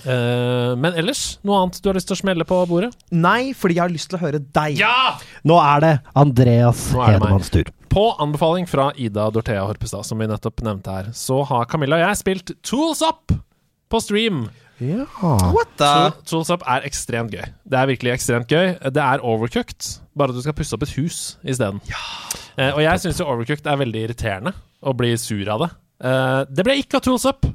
Uh, 0.00 0.78
men 0.80 0.94
ellers, 0.96 1.24
noe 1.44 1.64
annet 1.64 1.80
du 1.82 1.90
har 1.90 1.98
lyst 1.98 2.08
til 2.08 2.16
å 2.16 2.20
smelle 2.22 2.46
på 2.48 2.60
bordet? 2.70 2.92
Nei, 3.10 3.50
fordi 3.58 3.76
jeg 3.80 3.84
har 3.84 3.92
lyst 3.92 4.12
til 4.12 4.20
å 4.20 4.22
høre 4.22 4.38
deg. 4.40 4.78
Ja! 4.80 5.18
Nå 5.42 5.58
er 5.60 5.84
det 5.84 5.92
Andreas 6.14 6.86
er 6.94 7.00
det. 7.00 7.10
Hedemanns 7.18 7.52
tur. 7.52 7.74
På 7.90 8.06
anbefaling 8.22 8.70
fra 8.70 8.92
Ida 8.94 9.26
Dorthea 9.34 9.66
Horpestad, 9.66 10.06
som 10.06 10.22
vi 10.22 10.30
nettopp 10.30 10.62
nevnte 10.62 10.94
her, 10.94 11.10
så 11.16 11.42
har 11.50 11.66
Camilla 11.68 11.98
og 11.98 12.06
jeg 12.06 12.20
spilt 12.22 12.54
Tools 12.62 13.02
Up 13.02 13.34
på 13.90 14.00
stream. 14.04 14.44
Ja. 14.80 15.04
What 15.52 15.68
the? 15.76 15.84
Tool- 15.84 16.24
Tools 16.30 16.50
Up 16.54 16.62
er 16.66 16.86
ekstremt 16.88 17.30
gøy. 17.34 17.44
Det 17.68 17.78
er 17.78 17.86
virkelig 17.90 18.12
ekstremt 18.14 18.48
gøy. 18.48 18.74
Det 18.90 19.02
er 19.04 19.20
overcooked, 19.26 20.00
bare 20.16 20.32
at 20.32 20.38
du 20.38 20.42
skal 20.44 20.56
pusse 20.56 20.74
opp 20.76 20.82
et 20.86 20.94
hus 20.96 21.20
isteden. 21.44 21.80
Eh, 22.56 22.72
og 22.74 22.82
jeg 22.82 23.00
syns 23.04 23.20
jo 23.20 23.28
overcooked 23.30 23.66
er 23.68 23.76
veldig 23.80 24.02
irriterende 24.08 24.54
å 24.82 24.94
bli 24.96 25.12
sur 25.20 25.48
av 25.52 25.66
det. 25.66 25.70
Eh, 26.04 26.44
det 26.56 26.64
ble 26.66 26.78
ikke 26.80 26.96
av 27.00 27.04
Tools 27.06 27.26
Up. 27.28 27.46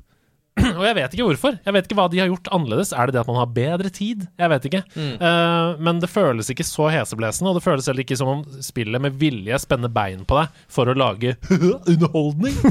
Og 0.56 0.84
jeg 0.88 0.96
vet 0.96 1.14
ikke 1.16 1.26
hvorfor. 1.28 1.58
Jeg 1.66 1.74
vet 1.76 1.88
ikke 1.90 1.96
hva 2.00 2.06
de 2.12 2.20
har 2.22 2.30
gjort 2.32 2.48
annerledes. 2.56 2.94
Er 2.96 3.10
det 3.10 3.16
det 3.18 3.22
at 3.26 3.28
man 3.28 3.38
har 3.42 3.50
bedre 3.52 3.90
tid? 3.92 4.22
Jeg 4.40 4.52
vet 4.54 4.68
ikke. 4.70 4.80
Eh, 4.96 5.82
men 5.84 6.00
det 6.00 6.08
føles 6.10 6.48
ikke 6.52 6.64
så 6.68 6.88
heseblesende, 6.94 7.52
og 7.52 7.58
det 7.60 7.64
føles 7.66 7.90
heller 7.92 8.06
ikke 8.06 8.16
som 8.20 8.32
om 8.32 8.44
spillet 8.64 9.04
med 9.04 9.18
vilje 9.20 9.60
spenner 9.62 9.92
bein 9.92 10.24
på 10.28 10.38
deg 10.40 10.62
for 10.72 10.88
å 10.88 10.96
lage 10.96 11.36
underholdning. 11.92 12.56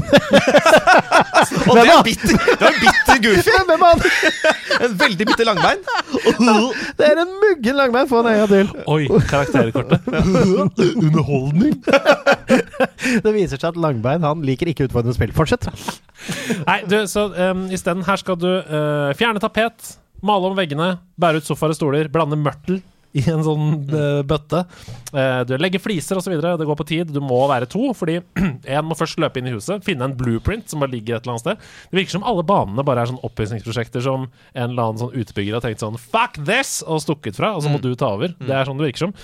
Og 1.69 1.75
det 1.77 1.83
er 1.85 2.01
bitter, 2.05 2.39
det 2.57 2.65
er 2.65 2.77
bitter 2.81 3.19
goofy. 3.21 3.53
Hvem 3.69 3.83
er? 3.85 4.03
En 4.87 4.95
veldig 4.97 5.27
bitter 5.29 5.45
langbein. 5.47 5.81
Det 6.97 7.05
er 7.05 7.21
en 7.21 7.33
muggen 7.41 7.77
langbein. 7.77 8.09
Få 8.09 8.23
en 8.23 8.31
øye 8.31 8.47
til. 8.49 8.71
Oi, 8.89 9.05
karakterkortet. 9.29 10.09
underholdning? 11.05 11.77
Det 13.25 13.33
viser 13.35 13.59
seg 13.59 13.69
at 13.71 13.79
langbein 13.79 14.25
han 14.25 14.43
liker 14.45 14.71
ikke 14.71 14.89
utfordrende 14.89 15.15
spill. 15.17 15.35
Fortsett. 15.35 15.69
Nei, 16.69 16.81
du, 16.89 16.97
så 17.11 17.27
um, 17.31 17.67
isteden 17.73 18.05
her 18.07 18.21
skal 18.21 18.39
du 18.41 18.49
uh, 18.49 19.13
fjerne 19.17 19.41
tapet, 19.43 19.95
male 20.25 20.51
om 20.51 20.57
veggene, 20.57 20.95
bære 21.21 21.41
ut 21.41 21.47
sofaer 21.47 21.75
og 21.75 21.79
stoler, 21.79 22.11
blande 22.11 22.39
mørtel 22.39 22.81
i 23.15 23.23
en 23.31 23.43
sånn 23.45 23.67
uh, 23.93 24.21
bøtte. 24.27 24.65
Uh, 25.13 25.41
du 25.47 25.55
legger 25.59 25.79
fliser 25.79 26.19
osv. 26.19 26.33
Det 26.35 26.67
går 26.67 26.79
på 26.79 26.87
tid. 26.89 27.13
Du 27.15 27.21
må 27.23 27.37
være 27.51 27.69
to, 27.71 27.93
fordi 27.95 28.17
én 28.75 28.87
må 28.87 28.97
først 28.99 29.21
løpe 29.23 29.39
inn 29.39 29.49
i 29.49 29.55
huset, 29.55 29.83
finne 29.85 30.09
en 30.09 30.17
blueprint 30.17 30.67
som 30.71 30.83
bare 30.83 30.93
ligger 30.97 31.17
et 31.17 31.23
eller 31.23 31.35
annet 31.35 31.45
sted. 31.45 31.71
Det 31.91 32.01
virker 32.01 32.17
som 32.17 32.27
alle 32.27 32.43
banene 32.47 32.85
bare 32.87 33.05
er 33.05 33.13
sånn 33.13 33.23
oppussingsprosjekter 33.23 34.03
som 34.03 34.27
en 34.27 34.67
eller 34.67 34.89
annen 34.89 35.03
sånn 35.05 35.15
utbygger 35.15 35.57
har 35.57 35.63
tenkt 35.65 35.83
sånn 35.83 35.99
Fuck 36.01 36.41
this! 36.43 36.77
og 36.85 36.99
stukket 37.03 37.37
fra, 37.39 37.53
og 37.55 37.63
så 37.63 37.71
må 37.71 37.79
du 37.81 37.93
ta 37.95 38.11
over. 38.17 38.35
Det 38.35 38.51
er 38.51 38.67
sånn 38.67 38.79
det 38.81 38.89
virker 38.89 39.07
som. 39.07 39.15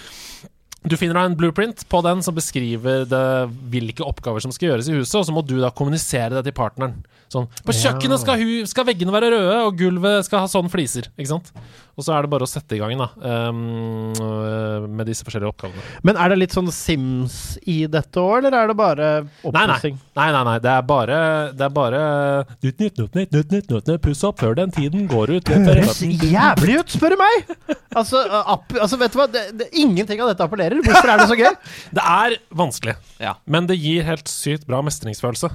Du 0.81 0.95
finner 0.97 1.19
da 1.19 1.27
en 1.29 1.37
blueprint 1.37 1.83
på 1.89 1.99
den 2.01 2.23
som 2.25 2.33
beskriver 2.33 3.03
det, 3.05 3.25
hvilke 3.69 4.05
oppgaver 4.05 4.41
som 4.41 4.53
skal 4.53 4.71
gjøres 4.71 4.89
i 4.89 4.95
huset, 4.97 5.19
og 5.19 5.27
så 5.27 5.35
må 5.35 5.43
du 5.45 5.59
da 5.61 5.69
kommunisere 5.69 6.33
det 6.39 6.47
til 6.47 6.57
partneren. 6.57 7.03
Sånn 7.31 7.45
På 7.63 7.71
kjøkkenet 7.71 8.19
skal, 8.19 8.41
hu, 8.41 8.65
skal 8.67 8.83
veggene 8.89 9.13
være 9.15 9.29
røde, 9.31 9.59
og 9.69 9.77
gulvet 9.79 10.25
skal 10.27 10.41
ha 10.43 10.49
sånn 10.51 10.67
fliser. 10.71 11.05
Ikke 11.15 11.29
sant? 11.31 11.51
Og 11.95 12.03
så 12.03 12.11
er 12.15 12.25
det 12.25 12.31
bare 12.33 12.43
å 12.43 12.49
sette 12.49 12.75
i 12.75 12.79
gang 12.81 12.91
da 12.99 13.07
ehm, 13.27 13.61
øh, 14.19 14.87
med 14.91 15.07
disse 15.07 15.23
forskjellige 15.27 15.51
oppgavene. 15.53 15.83
Men 16.07 16.19
er 16.19 16.31
det 16.33 16.37
litt 16.41 16.55
sånn 16.55 16.67
Sims 16.75 17.37
i 17.71 17.85
dette 17.91 18.19
òg, 18.19 18.41
eller 18.41 18.57
er 18.57 18.71
det 18.71 18.75
bare 18.79 19.09
Nei, 19.47 19.63
nei. 19.69 19.93
nei, 20.19 20.27
nei, 20.35 20.43
nei. 20.49 20.57
Det 20.63 20.71
er 20.73 20.85
bare 20.91 21.17
Det 21.55 21.65
er 21.67 21.73
bare 21.75 22.01
Nytt, 22.63 22.83
nytt, 22.83 22.99
nytt, 22.99 23.15
nytt, 23.15 23.31
nytt, 23.37 23.51
nytt, 23.55 23.71
nytt, 23.71 23.91
nytt. 23.93 24.03
Puss 24.03 24.23
opp 24.27 24.39
før 24.43 24.55
den 24.59 24.71
tiden 24.75 25.07
går 25.11 25.35
ut. 25.37 25.51
Høres 25.55 26.03
jævlig 26.03 26.79
ut, 26.81 26.95
spør 26.97 27.15
du 27.15 27.19
meg! 27.21 27.55
Altså, 27.95 28.21
app, 28.43 28.71
altså 28.79 28.99
vet 28.99 29.11
du 29.15 29.19
hva? 29.19 29.27
Det, 29.31 29.47
det, 29.59 29.69
ingenting 29.79 30.21
av 30.23 30.31
dette 30.31 30.43
appellerer. 30.47 30.79
Hvorfor 30.83 31.11
er 31.15 31.23
det 31.23 31.27
så 31.31 31.39
gøy? 31.39 31.51
Det 31.97 32.03
er 32.07 32.37
vanskelig, 32.55 32.95
Ja. 33.23 33.35
men 33.45 33.67
det 33.67 33.75
gir 33.79 34.03
helt 34.07 34.27
sykt 34.31 34.67
bra 34.67 34.79
mestringsfølelse 34.85 35.49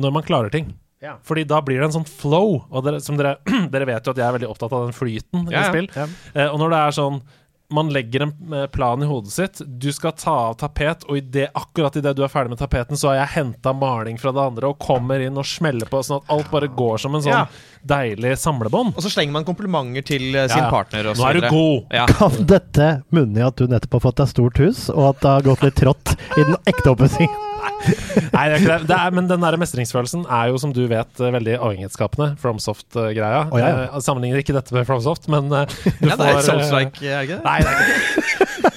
når 0.00 0.12
man 0.14 0.22
klarer 0.26 0.52
ting. 0.52 0.68
Ja. 1.00 1.16
Fordi 1.24 1.46
da 1.48 1.62
blir 1.64 1.80
det 1.80 1.88
en 1.88 1.98
sånn 2.00 2.08
flow. 2.08 2.58
Og 2.68 2.84
dere, 2.84 3.00
som 3.00 3.16
dere, 3.16 3.38
dere 3.72 3.88
vet 3.88 4.06
jo 4.06 4.14
at 4.14 4.20
jeg 4.20 4.26
er 4.26 4.36
veldig 4.36 4.50
opptatt 4.52 4.74
av 4.76 4.88
den 4.88 4.96
flyten 4.96 5.48
ja. 5.52 5.64
i 5.64 5.68
spill. 5.72 5.90
Ja. 5.96 6.08
Eh, 6.34 6.48
og 6.50 6.60
når 6.62 6.74
det 6.74 6.80
er 6.86 6.98
sånn 7.00 7.22
man 7.70 7.92
legger 7.94 8.20
en 8.20 8.52
eh, 8.54 8.66
plan 8.66 9.02
i 9.02 9.06
hodet 9.06 9.30
sitt. 9.30 9.60
Du 9.66 9.92
skal 9.92 10.12
ta 10.18 10.32
av 10.48 10.54
tapet, 10.58 11.04
og 11.06 11.18
i 11.18 11.20
det, 11.20 11.48
akkurat 11.54 11.96
idet 11.96 12.16
du 12.18 12.24
er 12.26 12.32
ferdig 12.32 12.50
med 12.54 12.58
tapeten, 12.58 12.98
så 12.98 13.12
har 13.12 13.20
jeg 13.20 13.32
henta 13.36 13.72
maling 13.76 14.18
fra 14.18 14.32
det 14.34 14.42
andre 14.42 14.72
og 14.72 14.80
kommer 14.82 15.22
inn 15.22 15.38
og 15.38 15.46
smeller 15.46 15.90
på, 15.90 16.00
sånn 16.02 16.18
at 16.22 16.32
alt 16.34 16.50
bare 16.50 16.70
går 16.74 16.98
som 17.02 17.14
en 17.14 17.22
sånn 17.22 17.36
Ja. 17.36 17.44
deilig 17.86 18.36
samlebånd. 18.42 18.96
Og 18.96 19.04
så 19.06 19.12
slenger 19.14 19.38
man 19.38 19.46
komplimenter 19.46 20.02
til 20.02 20.34
eh, 20.34 20.48
sin 20.48 20.58
Ja, 20.58 20.64
ja. 20.66 20.70
partner. 20.70 21.12
Og 21.12 21.16
Nå 21.16 21.22
så 21.22 21.28
er 21.30 21.38
du 21.38 21.48
god! 21.48 21.94
Ja. 21.94 22.06
Kan 22.10 22.40
dette 22.46 22.90
munne 23.14 23.38
i 23.38 23.46
at 23.46 23.56
du 23.56 23.70
nettopp 23.70 24.00
har 24.00 24.06
fått 24.10 24.24
deg 24.24 24.34
stort 24.34 24.58
hus, 24.58 24.88
og 24.90 25.14
at 25.14 25.22
det 25.22 25.36
har 25.36 25.46
gått 25.52 25.62
litt 25.68 25.78
trått 25.78 26.16
i 26.36 26.42
den 26.42 26.58
ekte 26.66 26.90
oppussingen? 26.90 27.49
Nei, 27.80 28.44
det 28.46 28.54
er 28.54 28.58
ikke 28.58 28.70
det. 28.70 28.88
det 28.90 28.96
er, 28.96 29.14
men 29.16 29.28
den 29.30 29.44
der 29.44 29.56
mestringsfølelsen 29.60 30.26
er 30.26 30.50
jo, 30.50 30.58
som 30.60 30.72
du 30.76 30.82
vet, 30.90 31.12
eh, 31.20 31.32
veldig 31.34 31.56
avhengighetsskapende. 31.58 32.34
FromSoft-greia. 32.42 33.46
Oh, 33.48 33.58
ja. 33.60 33.70
Eh, 33.86 33.98
sammenligner 34.04 34.42
ikke 34.42 34.56
dette 34.56 34.74
med 34.76 34.86
FromSoft, 34.88 35.28
men 35.32 35.48
eh, 35.48 35.78
du 36.00 36.10
ja, 36.10 36.16
det 36.16 36.28
er 36.28 36.38
får 36.38 36.46
Souls 36.48 36.68
eh, 36.68 36.76
like, 36.76 37.00
er 37.00 37.16
det 37.16 37.24
ikke 37.28 37.38
det? 37.38 37.44
Nei, 37.46 37.58
det 37.64 37.70
er 37.70 37.76
ikke 37.80 37.88
det. 37.88 38.76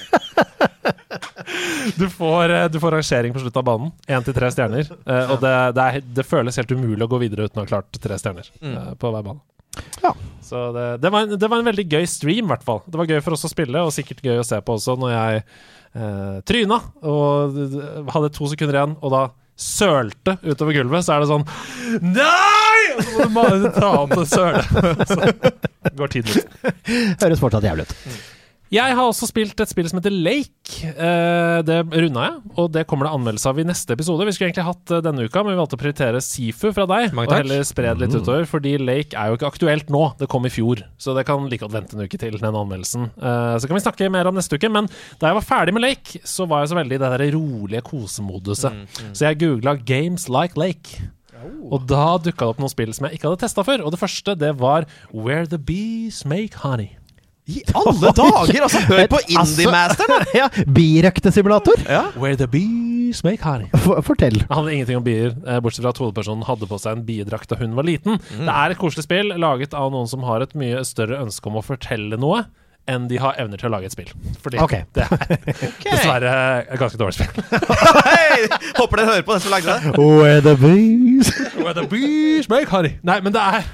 Du 1.94 2.08
får, 2.10 2.50
du 2.72 2.78
får 2.80 2.94
rangering 2.96 3.34
på 3.34 3.40
slutten 3.42 3.60
av 3.60 3.66
banen. 3.68 3.90
Én 4.10 4.24
til 4.24 4.34
tre 4.34 4.48
stjerner. 4.50 4.88
Og 5.30 5.36
det, 5.42 5.52
det, 5.76 5.84
er, 5.84 6.06
det 6.16 6.24
føles 6.26 6.56
helt 6.58 6.72
umulig 6.72 7.04
å 7.04 7.10
gå 7.12 7.20
videre 7.22 7.46
uten 7.46 7.60
å 7.60 7.62
ha 7.62 7.68
klart 7.68 7.98
tre 8.02 8.16
stjerner 8.18 8.48
mm. 8.58 8.96
på 8.98 9.12
hver 9.12 9.26
bane. 9.26 9.42
Ja. 10.02 10.14
Så 10.42 10.72
det, 10.72 10.86
det, 11.04 11.12
var 11.12 11.26
en, 11.26 11.38
det 11.38 11.50
var 11.50 11.60
en 11.60 11.68
veldig 11.68 11.86
gøy 11.86 12.08
stream, 12.10 12.48
i 12.48 12.52
hvert 12.52 12.66
fall. 12.66 12.82
Det 12.88 12.98
var 12.98 13.10
gøy 13.10 13.20
for 13.24 13.36
oss 13.36 13.46
å 13.46 13.52
spille, 13.52 13.84
og 13.84 13.94
sikkert 13.94 14.24
gøy 14.24 14.40
å 14.40 14.46
se 14.46 14.58
på 14.64 14.76
også, 14.78 14.96
når 15.00 15.14
jeg 15.14 15.44
eh, 15.94 16.36
tryna 16.46 16.78
og 17.06 17.56
hadde 18.12 18.30
to 18.34 18.50
sekunder 18.52 18.78
igjen, 18.80 18.96
og 19.00 19.14
da 19.14 19.24
sølte 19.54 20.34
utover 20.42 20.74
gulvet, 20.74 21.06
så 21.06 21.14
er 21.14 21.22
det 21.22 21.30
sånn 21.30 21.44
Nei! 22.02 22.60
Og 22.94 23.02
så 23.06 23.26
må 23.30 23.44
du 23.50 23.64
bare 23.64 23.70
ta 23.74 23.90
opp 24.02 24.14
det 24.14 24.26
sølet. 24.30 24.66
Så 25.10 25.94
går 25.98 26.12
tiden 26.12 26.38
ut. 26.38 26.72
Høres 27.22 27.42
fortsatt 27.42 27.66
jævlig 27.66 27.86
ut. 27.88 27.94
Jeg 28.72 28.96
har 28.96 29.06
også 29.06 29.28
spilt 29.28 29.60
et 29.60 29.70
spill 29.70 29.86
som 29.90 30.00
heter 30.00 30.14
Lake. 30.14 30.88
Eh, 30.88 31.58
det 31.66 31.76
runda 31.84 32.24
jeg, 32.24 32.38
og 32.56 32.70
det 32.74 32.86
kommer 32.90 33.06
det 33.06 33.12
anmeldelse 33.14 33.50
av 33.50 33.60
i 33.60 33.66
neste 33.68 33.94
episode. 33.94 34.24
Vi 34.26 34.32
skulle 34.34 34.48
egentlig 34.48 34.64
hatt 34.66 34.82
det 34.90 35.00
denne 35.04 35.26
uka, 35.28 35.42
men 35.44 35.52
vi 35.52 35.60
valgte 35.60 35.76
å 35.76 35.82
prioritere 35.82 36.22
Sifu 36.24 36.70
fra 36.74 36.86
deg. 36.90 37.12
Og 37.12 37.34
heller 37.36 37.66
spre 37.68 37.92
det 37.92 38.06
litt 38.06 38.16
utover, 38.16 38.48
fordi 38.50 38.74
Lake 38.80 39.14
er 39.20 39.30
jo 39.30 39.38
ikke 39.38 39.50
aktuelt 39.52 39.92
nå. 39.94 40.02
Det 40.18 40.30
kom 40.32 40.48
i 40.48 40.52
fjor, 40.52 40.82
så 40.98 41.14
det 41.14 41.26
kan 41.28 41.46
like 41.50 41.62
godt 41.62 41.76
vente 41.76 41.98
en 41.98 42.08
uke 42.08 42.18
til, 42.20 42.38
den 42.40 42.58
anmeldelsen. 42.64 43.10
Eh, 43.14 43.54
så 43.60 43.70
kan 43.70 43.78
vi 43.78 43.84
snakke 43.84 44.10
mer 44.16 44.32
om 44.32 44.40
neste 44.40 44.58
uke, 44.58 44.72
men 44.72 44.88
da 45.20 45.30
jeg 45.30 45.38
var 45.38 45.46
ferdig 45.52 45.76
med 45.76 45.84
Lake, 45.84 46.24
så 46.26 46.48
var 46.50 46.64
jeg 46.64 46.72
så 46.72 46.80
veldig 46.80 46.98
i 46.98 47.02
det 47.04 47.12
der 47.14 47.26
rolige 47.36 47.84
kosemoduset. 47.84 48.80
Så 49.12 49.28
jeg 49.28 49.42
googla 49.44 49.76
'Games 49.76 50.28
Like 50.32 50.58
Lake'. 50.58 51.04
Og 51.44 51.86
da 51.86 52.16
dukka 52.16 52.46
det 52.46 52.52
opp 52.54 52.60
noen 52.62 52.72
spill 52.72 52.92
som 52.96 53.06
jeg 53.06 53.18
ikke 53.18 53.28
hadde 53.28 53.44
testa 53.44 53.62
før. 53.62 53.84
Og 53.84 53.92
det 53.92 54.00
første, 54.00 54.34
det 54.34 54.58
var 54.58 54.86
'Where 55.12 55.46
the 55.46 55.58
Bees 55.58 56.24
Make 56.24 56.64
Honey'. 56.64 57.03
I 57.46 57.60
alle 57.76 58.10
dager! 58.16 58.62
Altså, 58.64 58.80
hør 58.88 59.06
på 59.12 59.18
Altså- 59.20 59.60
Indie-masteren! 59.60 60.26
ja, 60.40 60.48
Birøktesimulator. 60.64 61.84
Ja. 61.88 62.02
Where 62.16 62.36
the 62.40 62.48
bees 62.48 63.20
make 63.24 63.44
honey. 63.44 63.68
For, 63.84 64.00
fortell. 64.06 64.38
Det 64.40 64.48
handler 64.50 64.72
ingenting 64.72 64.96
om 64.96 65.04
bier, 65.04 65.34
eh, 65.46 65.60
bortsett 65.60 65.84
fra 65.84 65.92
at 65.92 66.00
hovedpersonen 66.00 66.46
hadde 66.48 66.68
på 66.70 66.78
seg 66.80 66.98
en 66.98 67.04
biedrakt 67.06 67.50
da 67.52 67.58
hun 67.60 67.76
var 67.76 67.84
liten. 67.88 68.16
Det 68.32 68.48
er 68.48 68.72
et 68.74 68.80
koselig 68.80 69.04
spill 69.06 69.34
laget 69.40 69.76
av 69.76 69.92
noen 69.92 70.08
som 70.10 70.24
har 70.24 70.44
et 70.46 70.54
mye 70.58 70.80
større 70.88 71.20
ønske 71.24 71.50
om 71.52 71.60
å 71.60 71.64
fortelle 71.64 72.16
noe 72.20 72.46
enn 72.88 73.06
de 73.08 73.16
har 73.16 73.36
evner 73.40 73.56
til 73.60 73.70
å 73.70 73.72
lage 73.72 73.88
et 73.88 73.94
spill. 73.94 74.10
Fordi 74.44 74.58
okay. 74.60 74.82
det 74.96 75.06
er 75.08 75.36
dessverre 75.84 76.32
et 76.64 76.80
ganske 76.80 77.00
dårlig 77.00 77.16
spill. 77.16 77.44
hey, 78.08 78.48
Håper 78.76 79.00
dere 79.00 79.06
hører 79.12 79.24
på 79.24 79.36
den 79.36 79.44
som 79.44 79.54
lagde 79.54 79.76
det. 79.76 79.94
Where 80.00 80.40
the 80.44 80.56
bees 80.60 81.30
Where 81.56 81.72
the 81.76 81.86
bees 81.88 82.48
make 82.52 82.68
honey. 82.72 82.98
Nei, 83.04 83.20
men 83.24 83.32
det 83.36 83.40
er 83.40 83.64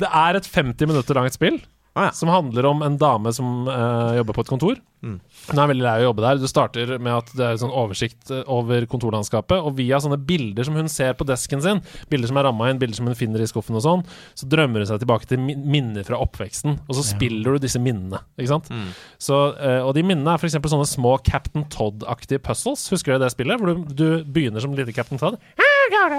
Det 0.00 0.08
er 0.08 0.38
et 0.38 0.48
50 0.48 0.88
minutter 0.88 1.16
langt 1.18 1.36
spill. 1.36 1.58
Ah, 1.98 2.04
ja. 2.04 2.12
Som 2.14 2.30
handler 2.30 2.66
om 2.66 2.82
en 2.86 2.98
dame 2.98 3.32
som 3.34 3.68
uh, 3.68 4.14
jobber 4.16 4.36
på 4.36 4.44
et 4.44 4.50
kontor. 4.52 4.76
Mm. 5.02 5.16
Hun 5.48 5.60
er 5.62 5.70
veldig 5.70 5.84
lei 5.84 5.94
av 5.96 6.02
å 6.02 6.08
jobbe 6.10 6.24
der. 6.24 6.40
Du 6.42 6.48
starter 6.50 6.90
med 7.00 7.14
at 7.14 7.30
det 7.36 7.44
er 7.44 7.56
en 7.56 7.62
sånn 7.62 7.74
oversikt 7.74 8.32
eh, 8.34 8.42
over 8.52 8.84
kontorlandskapet, 8.90 9.58
og 9.58 9.76
via 9.78 10.00
sånne 10.02 10.18
bilder 10.28 10.66
som 10.68 10.76
hun 10.76 10.90
ser 10.92 11.14
på 11.18 11.26
desken 11.28 11.62
sin, 11.64 11.82
bilder 12.12 12.30
som 12.30 12.40
er 12.40 12.48
ramma 12.48 12.68
inn, 12.70 12.80
bilder 12.80 13.00
som 13.00 13.08
hun 13.08 13.16
finner 13.18 13.42
i 13.42 13.48
skuffen 13.48 13.78
og 13.78 13.84
sånn, 13.84 14.04
så 14.38 14.48
drømmer 14.50 14.84
hun 14.84 14.90
seg 14.90 15.02
tilbake 15.02 15.28
til 15.30 15.40
minner 15.40 16.04
fra 16.06 16.20
oppveksten, 16.24 16.78
og 16.84 16.98
så 16.98 17.06
spiller 17.06 17.56
du 17.56 17.64
disse 17.64 17.80
minnene. 17.82 18.20
Ikke 18.38 18.52
sant? 18.52 18.68
Mm. 18.72 18.90
Så, 19.28 19.40
eh, 19.56 19.80
og 19.84 19.94
de 19.96 20.04
minnene 20.06 20.36
er 20.36 20.42
f.eks. 20.42 20.58
sånne 20.58 20.88
små 20.88 21.16
Captain 21.24 21.64
Todd-aktige 21.72 22.42
puzzles. 22.44 22.84
Husker 22.92 23.16
du 23.16 23.24
det 23.24 23.32
spillet? 23.34 23.60
Hvor 23.60 23.72
du, 23.72 23.88
du 23.96 24.06
begynner 24.28 24.64
som 24.64 24.76
lite 24.76 24.94
Captain 24.96 25.20
Todd, 25.20 25.40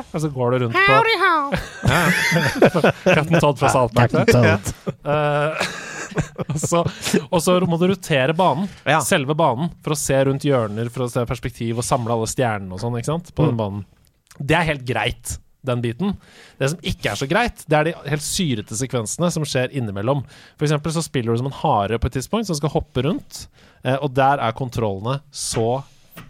og 0.10 0.24
så 0.24 0.32
går 0.34 0.56
du 0.56 0.64
rundt 0.66 0.74
på 0.76 0.98
Captain 3.16 3.40
Todd 3.40 3.62
fra 3.62 3.70
South 3.70 3.94
Og, 6.50 6.56
så, 6.62 6.82
og 7.30 7.42
så 7.44 7.58
må 7.70 7.78
du 7.82 7.88
rotere 7.92 8.34
banen, 8.38 8.70
Ja. 8.88 9.00
selve 9.06 9.36
banen, 9.38 9.70
for 9.84 9.94
å 9.96 10.00
se 10.00 10.18
rundt 10.30 10.46
hjørner, 10.48 10.90
for 10.94 11.06
å 11.06 11.12
se 11.12 11.26
perspektiv 11.30 11.82
og 11.82 11.86
samle 11.88 12.16
alle 12.16 12.30
stjernene 12.32 12.74
og 12.78 12.82
sånn, 12.82 12.96
ikke 13.00 13.12
sant, 13.12 13.30
på 13.38 13.46
den 13.50 13.60
banen. 13.60 13.84
Det 14.40 14.56
er 14.58 14.68
helt 14.72 14.86
greit, 14.88 15.36
den 15.68 15.82
biten. 15.84 16.14
Det 16.58 16.70
som 16.72 16.80
ikke 16.88 17.12
er 17.12 17.20
så 17.20 17.28
greit, 17.30 17.66
det 17.68 17.76
er 17.82 17.90
de 17.90 17.96
helt 18.14 18.24
syrete 18.26 18.78
sekvensene 18.80 19.30
som 19.36 19.44
skjer 19.48 19.74
innimellom. 19.76 20.22
For 20.56 20.66
eksempel 20.70 20.96
så 20.96 21.04
spiller 21.04 21.36
du 21.36 21.42
som 21.44 21.50
en 21.52 21.58
hare 21.62 22.00
på 22.00 22.08
et 22.10 22.16
tidspunkt 22.18 22.48
som 22.48 22.56
skal 22.58 22.72
hoppe 22.78 23.04
rundt, 23.06 23.46
eh, 23.84 23.98
og 24.00 24.14
der 24.18 24.40
er 24.48 24.56
kontrollene 24.58 25.20
så 25.36 25.82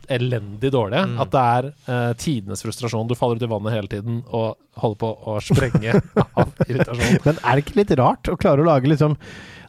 elendig 0.10 0.70
dårlige 0.74 1.04
at 1.22 1.30
det 1.34 1.42
er 1.42 1.68
eh, 1.70 2.10
tidenes 2.22 2.62
frustrasjon. 2.66 3.08
Du 3.10 3.16
faller 3.18 3.38
ut 3.38 3.46
i 3.46 3.50
vannet 3.50 3.74
hele 3.76 3.90
tiden 3.92 4.20
og 4.26 4.58
holder 4.82 5.00
på 5.02 5.10
å 5.34 5.38
sprenge 5.46 5.94
av 6.40 6.52
irritasjon. 6.66 7.22
Men 7.26 7.38
er 7.44 7.54
det 7.58 7.64
ikke 7.66 7.78
litt 7.84 7.94
rart 8.02 8.30
å 8.34 8.38
klare 8.42 8.66
å 8.66 8.68
lage 8.70 8.90
liksom 8.90 9.16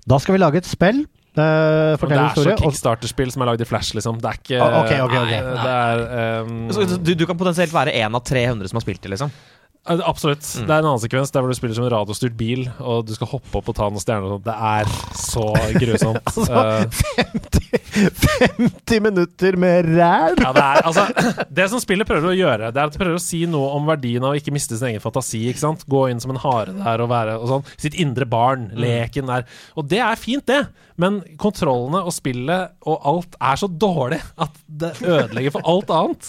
Da 0.09 0.19
skal 0.23 0.37
vi 0.37 0.43
lage 0.43 0.63
et 0.63 0.69
spill, 0.69 1.05
Uh, 1.31 1.95
det 1.95 2.11
er 2.11 2.33
så 2.35 2.43
historie 2.43 2.57
så 2.57 2.65
kickstarter-spill 2.65 3.29
som 3.31 3.45
er 3.45 3.53
lagd 3.53 3.63
i 3.63 3.67
Flash, 3.69 3.95
liksom. 3.95 4.17
Det 4.19 4.27
er 4.27 4.39
ikke 4.41 4.57
okay, 4.67 4.99
okay. 5.05 5.21
ok. 5.23 5.31
Nei, 5.31 5.53
Det 5.63 5.75
er 5.77 6.41
um, 6.43 7.05
du, 7.07 7.13
du 7.15 7.23
kan 7.29 7.39
potensielt 7.39 7.75
være 7.75 7.95
én 7.95 8.19
av 8.19 8.25
300 8.27 8.67
som 8.73 8.81
har 8.81 8.83
spilt 8.83 9.05
det, 9.05 9.13
liksom. 9.15 9.31
Ja, 9.89 9.95
Mm. 9.97 10.03
Absolutt. 10.07 10.45
Det 10.45 10.69
er 10.71 10.83
en 10.83 10.87
annen 10.91 11.01
sekvens 11.01 11.31
der 11.33 11.41
hvor 11.41 11.49
du 11.51 11.57
spiller 11.57 11.75
som 11.75 11.87
en 11.87 11.91
radiostyrt 11.95 12.35
bil, 12.39 12.67
og 12.85 13.07
du 13.09 13.15
skal 13.17 13.31
hoppe 13.31 13.59
opp 13.59 13.71
og 13.73 13.75
ta 13.79 13.87
noen 13.89 14.03
stjerner. 14.03 14.37
Det 14.45 14.53
er 14.55 14.91
så 15.19 15.47
grusomt. 15.81 16.21
Altså, 16.41 16.91
50, 17.17 17.71
50 18.61 19.01
minutter 19.03 19.57
med 19.61 19.89
ræl! 19.97 20.37
ja, 20.41 20.53
det, 20.53 20.63
er, 20.63 20.83
altså, 20.87 21.07
det 21.59 21.67
som 21.73 21.81
spillet 21.83 22.07
prøver 22.09 22.31
å 22.31 22.37
gjøre, 22.37 22.71
Det 22.71 22.81
er 22.83 22.91
at 22.91 22.95
det 22.95 23.01
prøver 23.01 23.19
å 23.19 23.23
si 23.25 23.43
noe 23.51 23.73
om 23.77 23.89
verdien 23.89 24.25
av 24.25 24.35
å 24.35 24.39
ikke 24.39 24.53
miste 24.55 24.77
sin 24.79 24.91
egen 24.93 25.03
fantasi. 25.03 25.43
Gå 25.91 26.03
inn 26.13 26.21
som 26.23 26.35
en 26.35 26.43
hare 26.45 26.77
der 26.77 27.03
og 27.05 27.11
være 27.11 27.39
og 27.41 27.49
sånn. 27.51 27.67
Sitt 27.81 27.97
indre 28.01 28.29
barn. 28.31 28.69
Leken 28.77 29.31
der. 29.31 29.49
Og 29.81 29.89
det 29.91 30.03
er 30.05 30.21
fint, 30.21 30.45
det. 30.51 30.65
Men 31.01 31.21
kontrollene 31.41 32.03
og 32.05 32.13
spillet 32.13 32.75
og 32.85 33.07
alt 33.09 33.37
er 33.41 33.57
så 33.61 33.69
dårlig 33.71 34.19
at 34.45 34.59
det 34.83 34.91
ødelegger 35.01 35.55
for 35.55 35.65
alt 35.73 35.93
annet. 35.97 36.29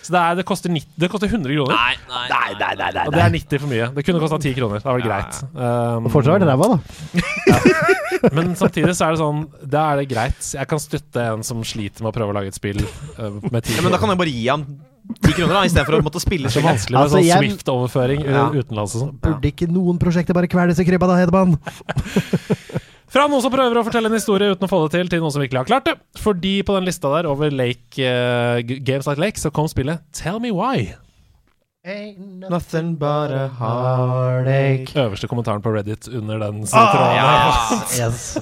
Så 0.00 0.14
det, 0.14 0.20
er, 0.20 0.38
det, 0.38 0.44
koster 0.48 0.72
90, 0.72 0.88
det 1.02 1.10
koster 1.12 1.28
100 1.28 1.52
kroner. 1.58 1.74
nei, 1.74 1.94
Nei, 2.08 2.50
nei, 2.60 2.70
nei, 2.80 2.90
nei, 2.96 3.04
Og 3.10 3.14
det 3.16 3.22
er 3.26 3.34
90 3.36 3.60
for 3.64 3.72
mye. 3.74 3.88
Det 3.98 4.04
kunne 4.06 4.22
kosta 4.22 4.38
10 4.40 4.54
kroner. 4.56 4.80
Det 4.82 4.88
var 4.88 5.04
greit. 5.04 5.40
Um, 5.52 6.08
Og 6.08 6.14
fortsatt 6.14 6.38
er 6.38 6.44
det 6.44 6.50
ræva, 6.50 6.70
da. 6.72 6.78
men 8.36 8.54
samtidig 8.58 8.94
så 8.96 9.08
er 9.10 9.16
det 9.16 9.20
sånn 9.22 9.42
Da 9.72 9.84
er 9.92 10.00
det 10.02 10.08
greit. 10.12 10.40
Jeg 10.54 10.70
kan 10.70 10.80
støtte 10.82 11.26
en 11.34 11.44
som 11.46 11.60
sliter 11.66 12.04
med 12.06 12.12
å 12.12 12.16
prøve 12.16 12.32
å 12.34 12.38
lage 12.40 12.52
et 12.54 12.58
spill 12.58 12.80
uh, 12.80 13.36
med 13.50 13.60
10 13.64 13.76
Ja, 13.78 13.84
men 13.86 13.92
da 13.94 14.00
kan 14.02 14.12
jeg 14.14 14.20
bare 14.22 14.34
gi 14.34 14.46
han 14.48 14.64
10 15.10 15.32
kroner, 15.34 15.56
da, 15.56 15.62
istedenfor 15.66 15.96
å 15.96 16.02
måtte 16.06 16.20
spille 16.22 16.50
spillet. 16.52 16.68
vanskelig 16.70 16.94
med 16.94 17.02
Altså, 17.02 17.16
sånn 17.18 17.26
jeg- 17.26 17.42
Swift-overføring 17.50 18.20
uh, 18.28 18.30
Ja. 18.36 18.44
utenlands 18.54 18.92
og 18.94 19.00
sånn. 19.02 19.14
Burde 19.24 19.48
ikke 19.50 19.66
noen 19.72 19.98
prosjekter 19.98 20.36
bare 20.36 20.46
kveles 20.52 20.78
i 20.78 20.86
krybba, 20.86 21.08
da, 21.10 21.16
Hedemann? 21.18 21.56
Fra 23.10 23.24
noen 23.26 23.42
som 23.42 23.50
prøver 23.50 23.74
å 23.80 23.82
fortelle 23.86 24.06
en 24.06 24.14
historie 24.14 24.52
uten 24.52 24.66
å 24.66 24.70
få 24.70 24.84
det 24.84 24.92
til, 24.94 25.08
til 25.10 25.22
noen 25.24 25.32
som 25.34 25.42
virkelig 25.42 25.64
har 25.64 25.68
klart 25.70 25.88
det. 25.88 25.96
Fordi 26.22 26.60
på 26.66 26.76
den 26.76 26.86
lista 26.86 27.10
der 27.16 27.26
over 27.30 27.50
Lake, 27.50 27.98
uh, 27.98 28.60
Games 28.62 29.08
Like 29.10 29.18
Lake 29.22 29.42
så 29.42 29.50
kom 29.54 29.66
spillet 29.70 30.04
Tell 30.14 30.38
Me 30.42 30.52
Why. 30.54 30.92
Ain't 31.82 32.44
Nothing 32.52 32.92
but 33.00 33.32
a 33.32 33.46
Heartache. 33.56 34.92
Øverste 35.00 35.26
kommentaren 35.30 35.62
på 35.64 35.72
Reddit 35.72 36.06
under 36.12 36.38
den 36.38 36.62
Ah, 36.70 36.90
tråden. 36.92 37.16
Ja. 37.16 37.30
Yes. 37.98 38.36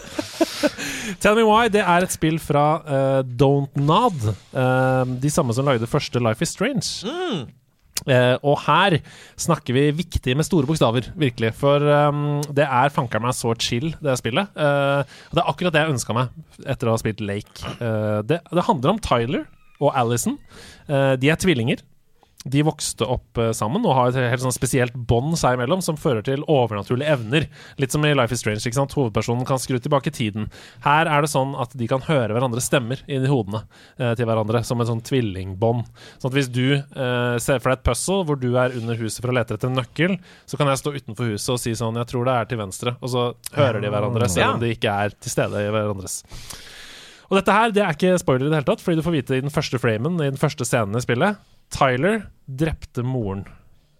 Tell 1.22 1.38
Me 1.38 1.44
Why 1.46 1.68
det 1.72 1.85
er 1.87 2.04
et 2.04 2.12
spill 2.12 2.37
fra 2.42 2.66
uh, 2.83 3.20
Don't 3.24 3.78
Nod. 3.78 4.18
Uh, 4.52 5.07
de 5.22 5.31
samme 5.33 5.54
som 5.57 5.64
lagde 5.70 5.87
første 5.88 6.20
Life 6.20 6.42
Is 6.44 6.52
Strange. 6.52 7.46
Eh, 8.07 8.37
og 8.47 8.61
her 8.67 8.99
snakker 9.41 9.75
vi 9.77 9.89
viktig 9.99 10.37
med 10.39 10.47
store 10.47 10.69
bokstaver, 10.69 11.11
virkelig. 11.19 11.53
For 11.59 11.83
um, 11.83 12.41
det 12.55 12.67
er 12.67 12.95
fanker 12.95 13.23
meg 13.23 13.37
så 13.37 13.55
chill, 13.59 13.91
det 14.05 14.19
spillet. 14.21 14.55
Eh, 14.55 15.03
og 15.03 15.39
det 15.39 15.43
er 15.43 15.53
akkurat 15.53 15.75
det 15.75 15.85
jeg 15.85 15.97
ønska 15.97 16.17
meg 16.17 16.67
etter 16.67 16.89
å 16.89 16.97
ha 16.97 17.03
spilt 17.03 17.23
Lake. 17.25 17.75
Eh, 17.79 18.19
det, 18.29 18.41
det 18.53 18.67
handler 18.69 18.95
om 18.95 19.03
Tyler 19.03 19.47
og 19.79 19.95
Alison. 19.95 20.35
De 20.89 21.29
er 21.31 21.39
tvillinger. 21.39 21.85
De 22.49 22.63
vokste 22.67 23.07
opp 23.09 23.39
eh, 23.41 23.53
sammen 23.57 23.85
og 23.87 23.97
har 23.97 24.11
et 24.13 24.33
helt 24.33 24.43
sånn 24.45 24.55
spesielt 24.55 24.97
bånd 25.09 25.37
seg 25.41 25.59
imellom 25.59 25.83
som 25.85 25.99
fører 26.01 26.25
til 26.27 26.45
overnaturlige 26.49 27.15
evner. 27.15 27.49
Litt 27.81 27.95
som 27.95 28.05
i 28.07 28.15
Life 28.17 28.35
is 28.35 28.43
Strange. 28.43 28.65
ikke 28.65 28.79
sant? 28.79 28.95
Hovedpersonen 28.97 29.47
kan 29.49 29.61
skru 29.63 29.79
tilbake 29.83 30.13
tiden. 30.15 30.49
Her 30.87 31.11
er 31.11 31.25
det 31.25 31.33
sånn 31.33 31.55
at 31.61 31.75
de 31.79 31.89
kan 31.91 32.05
høre 32.07 32.35
hverandres 32.37 32.69
stemmer 32.71 33.03
inni 33.07 33.31
hodene 33.31 33.65
eh, 33.99 34.15
til 34.19 34.29
hverandre, 34.29 34.63
som 34.67 34.81
et 34.81 34.91
sånn 34.91 35.05
tvillingbånd. 35.05 35.89
Sånn 36.17 36.33
at 36.33 36.39
hvis 36.39 36.51
du 36.55 36.65
eh, 36.79 37.37
ser 37.43 37.61
for 37.61 37.73
deg 37.73 37.81
et 37.81 37.87
puzzle 37.91 38.23
hvor 38.29 38.41
du 38.41 38.51
er 38.55 38.77
under 38.79 38.99
huset 39.01 39.21
for 39.23 39.33
å 39.33 39.37
lete 39.39 39.59
etter 39.59 39.71
en 39.71 39.79
nøkkel, 39.81 40.17
så 40.49 40.61
kan 40.61 40.73
jeg 40.73 40.83
stå 40.83 40.95
utenfor 40.97 41.35
huset 41.35 41.53
og 41.55 41.63
si 41.63 41.75
sånn 41.77 41.99
'Jeg 41.99 42.11
tror 42.13 42.25
det 42.25 42.35
er 42.35 42.49
til 42.49 42.63
venstre', 42.63 42.97
og 43.01 43.09
så 43.13 43.23
hører 43.57 43.81
de 43.83 43.93
hverandre, 43.93 44.29
selv 44.29 44.57
om 44.57 44.61
de 44.61 44.73
ikke 44.75 44.91
er 44.91 45.15
til 45.15 45.31
stede 45.31 45.67
i 45.67 45.71
hverandres. 45.73 46.23
Og 47.29 47.37
dette 47.37 47.53
her 47.53 47.73
det 47.75 47.83
er 47.85 47.93
ikke 47.93 48.19
spoiler 48.21 48.47
i 48.47 48.51
det 48.51 48.61
hele 48.61 48.71
tatt, 48.71 48.81
fordi 48.81 48.97
du 48.97 49.05
får 49.05 49.17
vite 49.19 49.37
i 49.37 49.45
den 49.45 49.53
første 49.53 49.79
framen, 49.79 50.17
i 50.21 50.31
den 50.31 50.41
første 50.41 50.65
scenen 50.65 50.97
i 50.97 51.05
spillet 51.05 51.37
Tyler 51.74 52.22
drepte 52.48 53.02
moren 53.04 53.44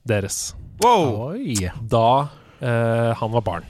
deres 0.09 0.55
Wow! 0.81 1.35
Da 1.91 2.29
eh, 2.63 3.11
han 3.19 3.33
var 3.35 3.43
barn. 3.45 3.65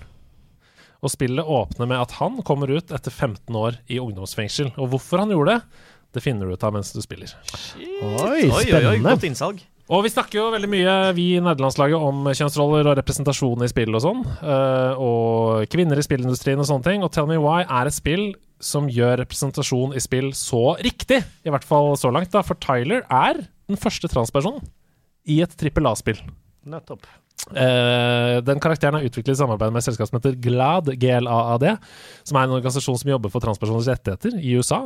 Og 1.01 1.13
spillet 1.15 1.47
åpner 1.47 1.87
med 1.89 2.03
at 2.03 2.13
han 2.19 2.41
kommer 2.45 2.69
ut 2.75 2.91
etter 2.93 3.11
15 3.15 3.55
år 3.57 3.79
i 3.89 3.97
ungdomsfengsel. 4.03 4.73
Og 4.77 4.91
hvorfor 4.93 5.23
han 5.23 5.33
gjorde 5.33 5.55
det, 5.57 5.87
det 6.19 6.23
finner 6.25 6.47
du 6.51 6.53
ut 6.59 6.65
av 6.67 6.75
mens 6.75 6.91
du 6.93 7.01
spiller. 7.05 7.33
Oi, 7.79 7.89
Oi, 8.03 8.45
oi, 8.45 8.53
oi, 8.53 8.63
spennende. 8.67 9.09
godt 9.15 9.27
innsalg. 9.29 9.63
Og 9.89 10.03
vi 10.05 10.11
snakker 10.13 10.37
jo 10.37 10.47
veldig 10.53 10.69
mye, 10.69 10.95
vi 11.17 11.25
i 11.39 11.41
nederlandslaget, 11.41 11.97
om 11.97 12.27
kjønnsroller 12.29 12.91
og 12.91 12.99
representasjon 12.99 13.65
i 13.65 13.71
spill 13.73 13.97
og 13.97 14.03
sånn. 14.05 14.21
eh, 14.43 15.01
og 15.01 15.65
kvinner 15.73 15.97
i 15.97 16.05
spillindustrien 16.05 16.61
og 16.61 16.69
sånne 16.69 16.85
ting. 16.91 17.07
Og 17.07 17.13
Tell 17.15 17.31
Me 17.31 17.39
Why 17.41 17.63
er 17.65 17.89
et 17.89 17.97
spill 17.97 18.35
som 18.61 18.91
gjør 18.93 19.23
representasjon 19.23 19.95
i 19.97 20.03
spill 20.05 20.35
så 20.37 20.75
riktig. 20.85 21.23
I 21.47 21.55
hvert 21.55 21.65
fall 21.65 21.95
så 21.97 22.13
langt, 22.13 22.35
da. 22.37 22.43
For 22.45 22.61
Tyler 22.61 23.07
er 23.09 23.47
den 23.69 23.81
første 23.81 24.11
transpersonen 24.11 24.65
i 25.29 25.41
et 25.45 25.57
trippel 25.61 25.89
A-spill. 25.91 26.21
Nettopp. 26.69 27.07
Uh, 27.49 28.43
den 28.45 28.59
karakteren 28.61 28.99
er 28.99 29.07
utviklet 29.07 29.37
i 29.37 29.39
samarbeid 29.39 29.73
med 29.73 29.81
et 29.81 29.87
selskap 29.87 30.11
som 30.11 30.19
heter 30.19 30.35
GLAD, 30.43 30.91
GLAAD, 31.01 31.69
som 32.27 32.37
er 32.37 32.49
en 32.49 32.57
organisasjon 32.59 32.99
som 33.01 33.13
jobber 33.13 33.33
for 33.33 33.45
transpersoners 33.45 33.89
rettigheter 33.93 34.41
i 34.41 34.57
USA. 34.59 34.83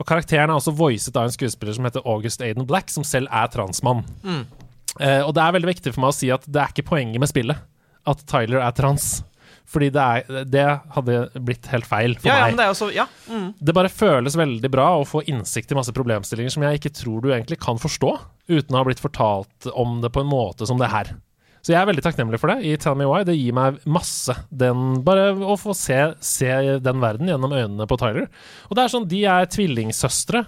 Og 0.00 0.08
karakteren 0.08 0.50
er 0.50 0.56
også 0.56 0.74
voicet 0.74 1.18
av 1.18 1.28
en 1.28 1.34
skuespiller 1.34 1.76
som 1.76 1.86
heter 1.86 2.06
August 2.08 2.42
Aiden 2.42 2.66
Black, 2.66 2.90
som 2.90 3.06
selv 3.06 3.30
er 3.30 3.50
transmann. 3.52 4.02
Eh, 5.00 5.20
og 5.22 5.34
det 5.36 5.44
er 5.44 5.54
veldig 5.58 5.70
viktig 5.70 5.92
for 5.94 6.04
meg 6.04 6.14
å 6.14 6.16
si 6.16 6.32
at 6.34 6.48
det 6.48 6.62
er 6.62 6.72
ikke 6.72 6.88
poenget 6.90 7.22
med 7.22 7.30
spillet 7.30 7.68
at 8.08 8.24
Tyler 8.26 8.64
er 8.64 8.74
trans. 8.76 9.20
Fordi 9.68 9.88
det, 9.94 10.02
er, 10.02 10.44
det 10.52 10.64
hadde 10.96 11.18
blitt 11.46 11.66
helt 11.72 11.86
feil 11.88 12.14
for 12.18 12.28
Ja, 12.28 12.36
ja, 12.36 12.44
meg. 12.46 12.52
men 12.52 12.60
det 12.60 12.66
er 12.66 12.74
også, 12.74 12.90
Ja. 12.94 13.06
Mm. 13.30 13.48
Det 13.58 13.74
bare 13.76 13.88
føles 13.92 14.36
veldig 14.36 14.70
bra 14.72 14.88
å 14.98 15.06
få 15.08 15.22
innsikt 15.30 15.72
i 15.72 15.78
masse 15.78 15.94
problemstillinger 15.96 16.52
som 16.52 16.64
jeg 16.66 16.80
ikke 16.80 16.92
tror 16.98 17.22
du 17.24 17.30
egentlig 17.32 17.60
kan 17.62 17.80
forstå, 17.80 18.12
uten 18.52 18.74
å 18.74 18.82
ha 18.82 18.86
blitt 18.88 19.00
fortalt 19.02 19.70
om 19.72 20.00
det 20.02 20.10
på 20.12 20.20
en 20.24 20.28
måte 20.32 20.66
som 20.68 20.80
det 20.82 20.90
her. 20.92 21.14
Så 21.62 21.70
jeg 21.70 21.78
er 21.78 21.86
veldig 21.86 22.02
takknemlig 22.02 22.40
for 22.42 22.50
det 22.50 22.66
i 22.66 22.72
Tell 22.82 22.96
Me 22.98 23.06
Why. 23.06 23.20
Det 23.22 23.36
gir 23.38 23.54
meg 23.54 23.76
masse. 23.86 24.34
Den, 24.50 24.96
bare 25.06 25.28
å 25.30 25.54
få 25.60 25.76
se, 25.78 25.94
se 26.18 26.50
den 26.82 26.98
verden 27.04 27.30
gjennom 27.30 27.54
øynene 27.54 27.86
på 27.86 27.98
Tyler. 28.02 28.26
Og 28.66 28.74
det 28.74 28.82
er 28.82 28.90
sånn, 28.90 29.06
de 29.06 29.20
er 29.30 29.46
tvillingsøstre. 29.46 30.42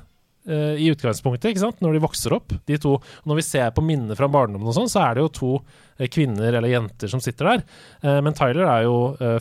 Eh, 0.48 0.82
I 0.84 0.90
utgangspunktet, 0.92 1.50
ikke 1.52 1.64
sant? 1.64 1.80
når 1.84 1.96
de 1.96 2.04
vokser 2.04 2.36
opp. 2.36 2.54
De 2.68 2.78
to, 2.80 2.98
og 2.98 3.30
Når 3.30 3.40
vi 3.40 3.46
ser 3.46 3.74
på 3.74 3.84
minner 3.84 4.18
fra 4.18 4.28
barndommen, 4.30 4.68
og 4.68 4.76
sånn, 4.76 4.90
så 4.90 5.04
er 5.06 5.16
det 5.16 5.24
jo 5.24 5.32
to 5.38 5.52
uh, 5.58 6.06
kvinner 6.10 6.52
eller 6.54 6.72
jenter 6.72 7.10
som 7.10 7.22
sitter 7.24 7.50
der. 7.52 7.66
Uh, 8.04 8.20
men 8.24 8.36
Tyler 8.36 8.68
er 8.68 8.86
jo 8.88 8.96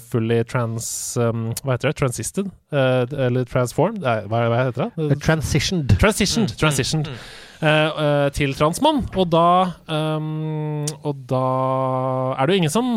fully 0.10 0.42
trans... 0.50 0.88
um, 1.20 1.50
hva 1.64 1.76
heter 1.76 1.92
det? 1.92 1.98
Transisted? 2.02 2.52
Eller 2.74 3.48
transformed? 3.50 4.04
Nei, 4.04 4.20
hva, 4.30 4.46
hva 4.52 4.62
heter 4.68 4.90
det? 4.90 5.18
Transitioned. 5.24 5.98
Transitioned, 6.02 6.56
transitioned 6.60 7.10
eh, 7.64 8.04
eh, 8.06 8.30
til 8.36 8.56
transmann. 8.58 9.04
Og 9.16 9.30
da 9.32 9.48
um, 9.88 10.86
Og 11.04 11.26
da 11.30 11.44
er 12.38 12.46
det 12.46 12.56
jo 12.56 12.64
ingen 12.64 12.74
som 12.74 12.96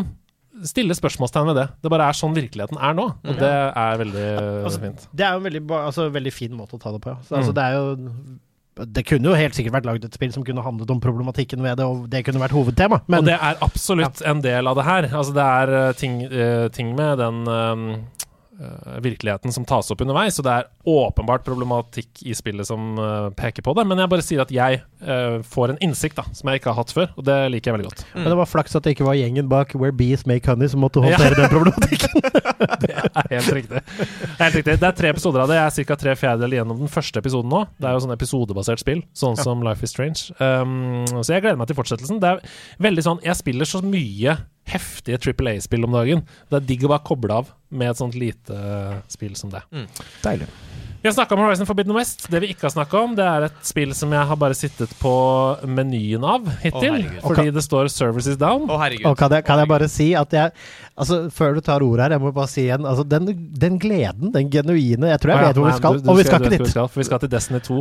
stiller 0.65 0.95
spørsmålstegn 0.97 1.45
ved 1.51 1.55
det. 1.55 1.67
Det 1.83 1.89
bare 1.91 2.07
er 2.09 2.13
sånn 2.17 2.33
virkeligheten 2.35 2.77
er 2.81 2.93
nå, 2.97 3.05
og 3.23 3.35
det 3.37 3.51
er 3.51 3.97
veldig 4.01 4.25
Altså, 4.65 4.79
fint. 4.81 5.07
Det 5.13 5.25
er 5.27 5.31
jo 5.35 5.37
en 5.43 5.43
veldig, 5.51 5.61
altså, 5.83 6.09
veldig 6.11 6.33
fin 6.33 6.51
måte 6.57 6.75
å 6.77 6.81
ta 6.81 6.91
det 6.91 7.01
på. 7.03 7.09
ja. 7.13 7.17
Så, 7.27 7.35
altså, 7.37 7.51
Mm. 7.51 7.55
det 7.55 7.63
er 7.63 7.73
jo 7.77 8.35
Det 8.77 9.05
kunne 9.07 9.25
jo 9.25 9.33
helt 9.33 9.55
sikkert 9.55 9.73
vært 9.73 9.85
lagd 9.89 10.03
et 10.05 10.13
spill 10.13 10.31
som 10.31 10.43
kunne 10.43 10.61
handlet 10.61 10.91
om 10.91 10.99
problematikken 11.01 11.63
ved 11.63 11.77
det, 11.77 11.85
og 11.85 12.07
det 12.11 12.23
kunne 12.23 12.37
vært 12.39 12.53
hovedtema. 12.53 13.01
Men 13.07 13.19
og 13.19 13.25
det 13.25 13.33
er 13.41 13.55
absolutt 13.65 14.21
en 14.21 14.39
del 14.41 14.67
av 14.67 14.75
det 14.75 14.83
her. 14.85 15.07
Altså, 15.17 15.33
det 15.33 15.41
er 15.41 15.73
eh, 15.87 15.93
ting, 15.93 16.21
eh, 16.29 16.67
ting 16.69 16.95
med 16.95 17.17
den 17.17 17.47
eh, 17.47 18.99
virkeligheten 19.01 19.51
som 19.53 19.65
tas 19.65 19.89
opp 19.91 20.01
underveis, 20.01 20.37
og 20.39 20.45
det 20.45 20.53
er 20.59 20.67
åpenbart 20.87 21.43
problematikk 21.45 22.21
i 22.23 22.35
spillet 22.37 22.67
som 22.67 22.95
uh, 22.99 23.29
peker 23.35 23.65
på 23.65 23.73
det. 23.75 23.83
Men 23.89 23.99
jeg 23.99 24.11
bare 24.11 24.25
sier 24.25 24.43
at 24.43 24.53
jeg 24.53 24.79
uh, 25.03 25.43
får 25.43 25.73
en 25.73 25.81
innsikt 25.83 26.19
da, 26.19 26.23
som 26.37 26.49
jeg 26.49 26.61
ikke 26.61 26.71
har 26.71 26.79
hatt 26.79 26.93
før, 26.95 27.09
og 27.19 27.27
det 27.27 27.37
liker 27.51 27.71
jeg 27.71 27.77
veldig 27.77 27.89
godt. 27.89 28.03
Men 28.15 28.29
det 28.31 28.39
var 28.39 28.49
flaks 28.49 28.77
at 28.79 28.87
det 28.87 28.95
ikke 28.95 29.07
var 29.07 29.19
gjengen 29.19 29.51
bak 29.51 29.75
Where 29.75 29.95
Bees 29.95 30.25
Make 30.29 30.47
Honey 30.47 30.71
som 30.71 30.83
måtte 30.83 31.03
håndtere 31.03 31.37
den 31.37 31.51
problematikken. 31.51 32.15
Det 32.77 32.93
er 32.93 33.29
helt 33.31 33.49
riktig. 33.53 33.79
Det 33.79 34.41
helt 34.41 34.55
riktig. 34.57 34.73
Det 34.81 34.87
er 34.87 34.95
tre 34.97 35.09
episoder 35.13 35.43
av 35.43 35.49
det. 35.49 35.57
Jeg 35.57 35.83
er 35.83 35.87
ca. 35.89 35.97
tre 35.99 36.13
fjerdedeler 36.19 36.59
gjennom 36.59 36.81
den 36.81 36.91
første 36.91 37.21
episoden 37.21 37.51
nå. 37.51 37.63
Det 37.77 37.89
er 37.89 37.95
jo 37.95 38.03
sånn 38.03 38.13
episodebasert 38.15 38.81
spill, 38.81 39.01
sånn 39.17 39.37
som 39.39 39.63
Life 39.65 39.85
is 39.85 39.93
Strange. 39.93 40.35
Um, 40.41 41.05
så 41.21 41.35
jeg 41.35 41.45
gleder 41.45 41.59
meg 41.59 41.69
til 41.71 41.77
fortsettelsen. 41.79 42.21
Det 42.23 42.33
er 42.35 42.57
veldig 42.83 43.05
sånn 43.05 43.23
Jeg 43.25 43.39
spiller 43.39 43.69
så 43.69 43.81
mye 43.85 44.37
heftige 44.67 45.19
Triple 45.23 45.55
A-spill 45.55 45.87
om 45.87 45.95
dagen. 45.95 46.25
Det 46.49 46.59
er 46.59 46.67
digg 46.67 46.87
å 46.87 46.91
bare 46.91 47.05
koble 47.07 47.39
av 47.41 47.53
med 47.69 47.91
et 47.91 48.01
sånt 48.01 48.17
lite 48.19 48.57
eh, 48.57 48.99
spill 49.11 49.37
som 49.39 49.53
det. 49.53 49.63
Deilig. 50.23 50.49
Vi 51.01 51.07
har 51.07 51.13
snakka 51.13 51.35
om 51.35 51.41
Horizon 51.41 51.65
Forbidden 51.65 51.95
West. 51.95 52.25
Det 52.31 52.39
vi 52.41 52.47
ikke 52.51 52.65
har 52.65 52.73
snakka 52.73 52.99
om, 53.05 53.13
det 53.15 53.25
er 53.25 53.45
et 53.47 53.57
spill 53.61 53.93
som 53.95 54.11
jeg 54.15 54.25
har 54.29 54.39
bare 54.41 54.55
sittet 54.57 54.89
på 54.97 55.13
menyen 55.69 56.25
av 56.25 56.47
hittil. 56.63 57.03
Å, 57.21 57.27
fordi 57.27 57.51
det 57.53 57.61
står 57.61 57.91
'Services 57.93 58.39
Down'. 58.41 58.65
Å, 58.65 58.79
og 59.11 59.17
kan 59.17 59.31
jeg, 59.31 59.45
kan 59.45 59.61
jeg, 59.61 59.69
bare 59.69 59.87
si 59.91 60.15
at 60.17 60.33
jeg 60.33 60.51
Altså, 60.97 61.29
før 61.29 61.53
du 61.53 61.61
tar 61.61 61.83
ordet 61.85 62.07
her, 62.07 62.13
jeg 62.15 62.21
må 62.23 62.31
bare 62.33 62.49
si 62.49 62.63
igjen 62.63 62.81
altså, 62.89 63.03
den, 63.05 63.27
den, 63.53 63.75
gleden, 63.77 64.31
den 64.33 64.47
genuine 64.49 65.11
Jeg 65.11 65.19
tror 65.21 65.29
jeg 65.29 65.37
ja, 65.37 65.47
vet 65.51 65.59
hvor 65.59 65.67
vi 65.67 65.73
skal, 65.77 65.99
og 66.01 66.17
vi 66.17 66.23
skal, 66.25 66.41
ikke 66.41 66.53
dit. 66.55 66.71
Skal, 66.71 66.87
for 66.89 66.99
vi 67.03 67.05
skal 67.05 67.19
til 67.21 67.29
Destiny 67.29 67.59
2. 67.67 67.75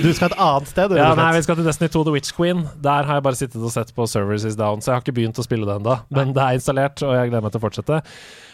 Du 0.00 0.08
skal 0.16 0.32
et 0.32 0.38
annet 0.38 0.72
sted? 0.72 0.96
Ja, 0.96 1.10
nei, 1.18 1.28
vi 1.36 1.42
skal 1.44 1.60
til 1.60 1.68
Destiny 1.68 1.92
2 1.92 2.06
The 2.08 2.14
Witch 2.16 2.32
Queen. 2.32 2.64
Der 2.80 3.04
har 3.04 3.20
jeg 3.20 3.26
bare 3.28 3.36
sittet 3.36 3.60
og 3.60 3.74
sett 3.74 3.92
på 3.92 4.08
'Services 4.08 4.56
Down', 4.56 4.80
så 4.80 4.94
jeg 4.94 4.96
har 4.96 5.04
ikke 5.04 5.18
begynt 5.20 5.36
å 5.36 5.44
spille 5.44 5.68
det 5.68 5.76
ennå. 5.76 5.98
Men 6.08 6.32
det 6.32 6.40
er 6.40 6.56
installert, 6.56 7.04
og 7.04 7.12
jeg 7.12 7.28
gleder 7.28 7.44
meg 7.44 7.52
til 7.52 7.60
å 7.60 7.66
fortsette. 7.68 8.00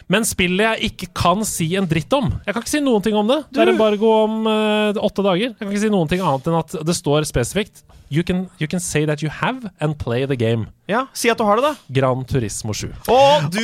Men 0.09 0.25
spillet 0.25 0.65
jeg 0.81 0.91
ikke 0.91 1.11
kan 1.13 1.43
si 1.45 1.67
en 1.77 1.85
dritt 1.89 2.13
om 2.17 2.31
Jeg 2.45 2.55
kan 2.55 2.63
ikke 2.63 2.71
si 2.71 2.81
noen 2.81 3.03
ting 3.05 3.17
om 3.19 3.29
det. 3.29 3.43
Det 3.53 3.61
er 3.61 3.73
embargo 3.75 4.09
om 4.23 4.39
uh, 4.49 4.97
åtte 5.05 5.25
dager. 5.25 5.51
Jeg 5.53 5.59
kan 5.61 5.69
ikke 5.69 5.85
si 5.85 5.93
noen 5.93 6.09
ting 6.09 6.23
annet 6.25 6.49
enn 6.49 6.57
at 6.63 6.79
det 6.85 6.97
står 6.97 7.27
spesifikt 7.29 7.83
You 8.09 8.23
can, 8.23 8.49
you 8.57 8.67
can 8.67 8.79
say 8.79 9.05
that 9.05 9.21
you 9.21 9.29
have 9.29 9.69
and 9.79 9.93
play 9.99 10.25
the 10.25 10.35
game. 10.35 10.65
Ja, 10.89 11.03
Si 11.13 11.29
at 11.29 11.37
du 11.37 11.43
har 11.45 11.59
det, 11.59 11.61
da. 11.67 11.75
Gran 11.93 12.23
Turismo 12.25 12.73
7. 12.73 12.87
Og 13.13 13.43
du 13.53 13.61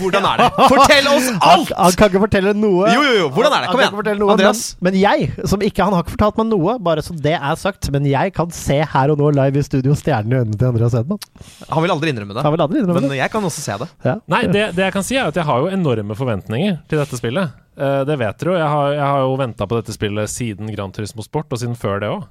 Hvordan 0.00 0.24
er 0.26 0.40
det? 0.40 0.46
Fortell 0.72 1.06
oss 1.12 1.28
alt! 1.38 1.70
han 1.70 1.94
kan 1.94 2.10
ikke 2.10 2.22
fortelle 2.24 2.54
noe. 2.58 2.88
Jo, 2.90 3.04
jo, 3.06 3.12
jo. 3.20 3.28
Hvordan 3.36 3.54
er 3.54 3.62
det? 3.62 3.68
Kom 3.70 3.78
Han 3.84 3.94
igjen. 4.02 4.18
noe, 4.18 4.32
Andreas. 4.34 4.62
Men, 4.80 4.90
men 4.90 4.98
jeg, 4.98 5.28
som 5.46 5.62
ikke 5.62 5.86
Han 5.86 5.94
har 5.94 6.02
ikke 6.02 6.16
fortalt 6.16 6.40
meg 6.42 6.48
noe, 6.50 6.74
bare 6.82 7.04
så 7.06 7.14
det 7.14 7.36
er 7.38 7.60
sagt. 7.60 7.86
Men 7.94 8.08
jeg 8.10 8.34
kan 8.34 8.50
se 8.50 8.80
her 8.82 9.14
og 9.14 9.22
nå 9.22 9.30
live 9.38 9.62
i 9.62 9.66
studio 9.68 9.94
stjernene 9.94 10.34
i 10.34 10.42
øynene 10.42 10.58
til 10.58 10.72
Andreas 10.72 10.98
Hedman. 10.98 11.22
Han 11.70 11.86
vil 11.86 11.94
aldri 11.94 12.10
innrømme 12.10 12.34
det. 12.34 12.42
Han 12.48 12.56
vil 12.56 12.66
aldri 12.66 12.82
innrømme 12.82 13.04
Men 13.04 13.14
det. 13.14 13.20
jeg 13.22 13.34
kan 13.36 13.46
også 13.52 13.62
se 13.62 13.78
det. 13.84 13.88
Ja. 14.08 14.16
Nei, 14.34 14.42
det, 14.50 14.64
det 14.74 14.88
jeg 14.88 14.96
kan 14.98 15.06
si, 15.06 15.20
er 15.22 15.30
at 15.30 15.38
jeg 15.38 15.46
har 15.52 15.62
jo 15.62 15.67
enorme 15.74 16.14
forventninger 16.18 16.78
til 16.88 16.98
dette 17.02 17.18
spillet. 17.20 17.56
Uh, 17.78 18.04
det 18.08 18.16
vet 18.18 18.38
dere 18.40 18.54
jo. 18.54 18.58
Jeg 18.58 18.68
har, 18.74 18.92
jeg 18.98 19.06
har 19.06 19.20
jo 19.26 19.36
venta 19.38 19.66
på 19.70 19.76
dette 19.80 19.92
spillet 19.94 20.30
siden 20.32 20.72
Gran 20.74 20.92
Turismo 20.92 21.22
Sport, 21.22 21.52
og 21.52 21.58
siden 21.62 21.76
før 21.78 22.00
det 22.02 22.08
òg. 22.14 22.24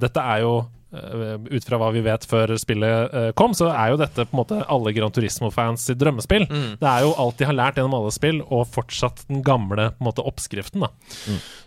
dette 0.00 0.20
er 0.22 0.40
jo 0.44 0.52
eh, 0.92 1.36
ut 1.56 1.64
fra 1.68 1.78
hva 1.80 1.90
vi 1.92 2.00
vet 2.04 2.24
før 2.28 2.52
spillet 2.60 3.12
eh, 3.16 3.28
kom, 3.36 3.52
så 3.56 3.68
er 3.72 3.92
jo 3.92 3.98
dette 4.00 4.24
på 4.28 4.32
en 4.36 4.40
måte 4.40 4.58
alle 4.72 4.92
Gran 4.96 5.12
Turismo-fans 5.12 5.84
sitt 5.88 6.00
drømmespill. 6.00 6.44
Det 6.80 6.88
er 6.88 7.04
jo 7.04 7.12
alt 7.20 7.38
de 7.40 7.48
har 7.48 7.56
lært 7.56 7.76
gjennom 7.80 7.96
alle 8.00 8.12
spill, 8.14 8.40
og 8.48 8.66
fortsatt 8.72 9.24
den 9.28 9.42
gamle 9.46 9.90
på 9.92 10.00
en 10.04 10.08
måte, 10.08 10.24
oppskriften. 10.28 10.84
da 10.84 10.90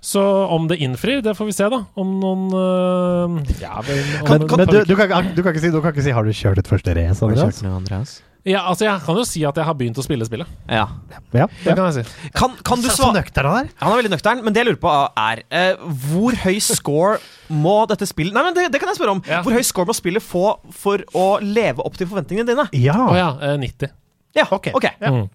Så 0.02 0.22
om 0.50 0.68
det 0.70 0.78
innfrir, 0.82 1.22
det 1.26 1.36
får 1.38 1.46
vi 1.50 1.58
se, 1.58 1.70
da. 1.74 1.84
Om 1.96 2.14
noen 2.22 2.46
uh, 2.54 3.56
Ja, 3.62 3.82
vel, 3.86 4.02
om, 4.22 4.26
kan, 4.30 4.46
om- 4.50 4.62
men 4.62 4.68
du, 4.74 4.80
du, 4.86 4.96
kan, 4.98 5.32
du, 5.36 5.42
kan 5.44 5.54
ikke 5.54 5.62
si, 5.66 5.74
du 5.74 5.82
kan 5.82 5.94
ikke 5.94 6.06
si 6.06 6.14
'har 6.14 6.24
du 6.26 6.34
kjørt 6.34 6.58
et 6.62 6.68
første 6.70 6.94
race', 6.98 7.22
Andreas? 7.26 7.62
noe, 7.66 7.78
Andreas? 7.82 8.22
Ja, 8.46 8.62
altså, 8.70 8.86
jeg 8.86 9.02
kan 9.06 9.18
jo 9.18 9.24
si 9.26 9.42
at 9.50 9.58
jeg 9.58 9.66
har 9.66 9.76
begynt 9.78 9.98
å 9.98 10.04
spille 10.06 10.26
spillet. 10.28 10.50
Ja. 10.70 10.86
Ja. 11.34 11.48
Det 11.64 11.74
kan 11.76 11.88
jeg 11.90 12.06
si. 12.06 12.30
Kan, 12.38 12.54
kan 12.66 12.82
du 12.84 12.88
Så, 12.92 12.98
svare 13.00 13.18
nøktern 13.20 13.50
han 13.50 13.58
er. 13.66 13.72
Han 13.82 13.94
er 13.96 14.02
veldig 14.04 14.12
nøktern, 14.14 14.44
men 14.46 14.54
det 14.56 14.62
jeg 14.62 14.70
lurer 14.70 14.82
på 14.84 14.92
er 15.26 15.42
eh, 15.50 15.82
Hvor 16.12 16.38
høy 16.46 16.60
score 16.64 17.18
må 17.50 17.74
dette 17.90 18.06
spillet 18.10 18.34
Nei, 18.38 18.44
men 18.48 18.56
det, 18.58 18.68
det 18.74 18.80
kan 18.82 18.90
jeg 18.92 19.00
spørre 19.00 19.16
om. 19.18 19.24
Ja. 19.30 19.42
Hvor 19.46 19.56
høy 19.58 19.64
score 19.66 19.90
må 19.90 19.96
spillet 19.98 20.24
få 20.26 20.44
for 20.78 21.02
å 21.18 21.26
leve 21.42 21.82
opp 21.86 21.98
til 21.98 22.08
forventningene 22.12 22.48
dine? 22.54 22.68
Ja. 22.78 23.00
Å 23.10 23.18
ja, 23.18 23.32
eh, 23.52 23.58
90. 23.66 23.92
Ja, 24.38 24.46
Ok. 24.52 24.72
ok. 24.78 24.88
Mm. 25.02 25.26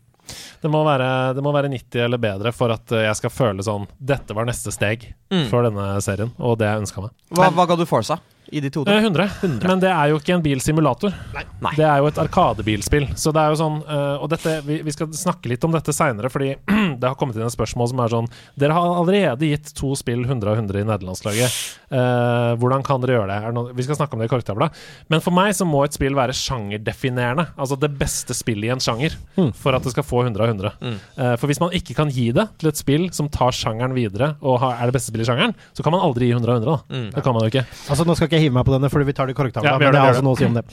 Det 0.62 0.68
må, 0.70 0.84
være, 0.86 1.06
det 1.34 1.42
må 1.42 1.50
være 1.56 1.70
90 1.72 2.04
eller 2.04 2.20
bedre 2.22 2.52
for 2.54 2.70
at 2.70 2.92
eh, 2.94 3.06
jeg 3.08 3.18
skal 3.18 3.32
føle 3.34 3.64
sånn 3.66 3.88
Dette 3.98 4.36
var 4.36 4.46
neste 4.46 4.70
steg 4.74 5.08
Mm. 5.30 5.44
for 5.46 5.62
denne 5.62 5.84
serien, 6.02 6.32
og 6.42 6.56
det 6.58 6.66
jeg 6.66 6.80
ønska 6.82 7.02
meg. 7.04 7.12
Hva, 7.38 7.44
hva 7.54 7.64
ga 7.70 7.76
du 7.78 7.84
Forsa 7.86 8.16
i 8.53 8.61
ditt 8.62 8.76
hode? 8.78 8.92
100. 8.92 9.26
100. 9.42 9.68
Men 9.68 9.82
det 9.82 9.90
er 9.92 10.11
jo 10.12 10.18
ikke 10.20 10.34
en 10.36 10.44
bilsimulator. 10.44 11.14
Nei. 11.34 11.72
Det 11.76 11.84
er 11.86 12.01
jo 12.03 12.09
et 12.11 12.18
arkadebilspill. 12.22 13.09
Så 13.20 13.32
det 13.36 13.42
er 13.42 13.53
jo 13.53 13.59
sånn 13.61 13.78
eh, 13.84 14.22
Og 14.22 14.30
dette, 14.32 14.55
vi, 14.66 14.80
vi 14.86 14.94
skal 14.94 15.11
snakke 15.16 15.51
litt 15.53 15.64
om 15.66 15.74
dette 15.74 15.92
seinere, 15.94 16.30
fordi 16.32 16.55
det 17.01 17.07
har 17.07 17.16
kommet 17.20 17.36
inn 17.38 17.46
et 17.46 17.55
spørsmål 17.55 17.90
som 17.92 18.03
er 18.05 18.14
sånn 18.14 18.30
Dere 18.61 18.76
har 18.76 18.94
allerede 19.01 19.48
gitt 19.51 19.72
to 19.76 19.92
spill 19.98 20.24
100 20.24 20.51
av 20.51 20.61
100 20.62 20.80
i 20.82 20.86
nederlandslaget. 20.88 21.59
Eh, 21.90 22.53
hvordan 22.61 22.84
kan 22.86 23.03
dere 23.05 23.18
gjøre 23.18 23.36
det? 23.36 23.64
Vi 23.78 23.86
skal 23.86 23.98
snakke 24.01 24.16
om 24.16 24.22
det 24.22 24.30
i 24.30 24.32
korktavla. 24.32 24.70
Men 25.12 25.22
for 25.24 25.36
meg 25.36 25.53
så 25.59 25.66
må 25.68 25.82
et 25.86 25.96
spill 25.96 26.16
være 26.18 26.34
sjangerdefinerende. 26.36 27.48
Altså 27.61 27.78
det 27.80 27.92
beste 28.01 28.36
spillet 28.36 28.70
i 28.70 28.72
en 28.74 28.82
sjanger 28.82 29.16
for 29.59 29.76
at 29.76 29.84
det 29.86 29.94
skal 29.94 30.07
få 30.07 30.24
100 30.26 30.42
av 30.44 30.53
100. 30.55 30.74
Eh, 30.90 31.34
for 31.40 31.51
hvis 31.51 31.61
man 31.62 31.74
ikke 31.76 31.96
kan 31.98 32.11
gi 32.12 32.30
det 32.36 32.46
til 32.61 32.70
et 32.72 32.80
spill 32.80 33.09
som 33.16 33.28
tar 33.32 33.55
sjangeren 33.57 33.94
videre, 33.96 34.34
og 34.40 34.62
er 34.70 34.88
det 34.90 34.96
beste 34.96 35.12
spillet 35.12 35.26
i 35.28 35.30
sjangeren, 35.30 35.55
så 35.76 35.84
kan 35.86 35.94
man 35.94 36.05
aldri 36.07 36.30
gi 36.30 36.36
100 36.36 36.51
av 36.55 36.61
100. 36.61 36.70
Da. 36.70 37.03
Det 37.16 37.24
kan 37.26 37.36
man 37.36 37.46
jo 37.46 37.53
ikke. 37.53 37.64
Altså, 37.90 38.07
nå 38.09 38.16
skal 38.18 38.30
ikke 38.30 38.39
jeg 38.41 38.49
hive 38.49 38.59
meg 38.59 38.66
på 38.66 38.74
denne, 38.74 38.91
fordi 38.93 39.09
vi 39.12 39.16
tar 39.20 39.30
det 39.30 39.36
i 39.36 39.38
korktavla. 39.38 39.76
Ja, 39.76 39.78
men 39.78 39.93
det, 39.93 40.01
har 40.01 40.11
vi 40.11 40.16
altså 40.16 40.26
noe 40.26 40.34
å 40.34 40.41
si 40.41 40.49
om 40.49 40.59
det. 40.59 40.66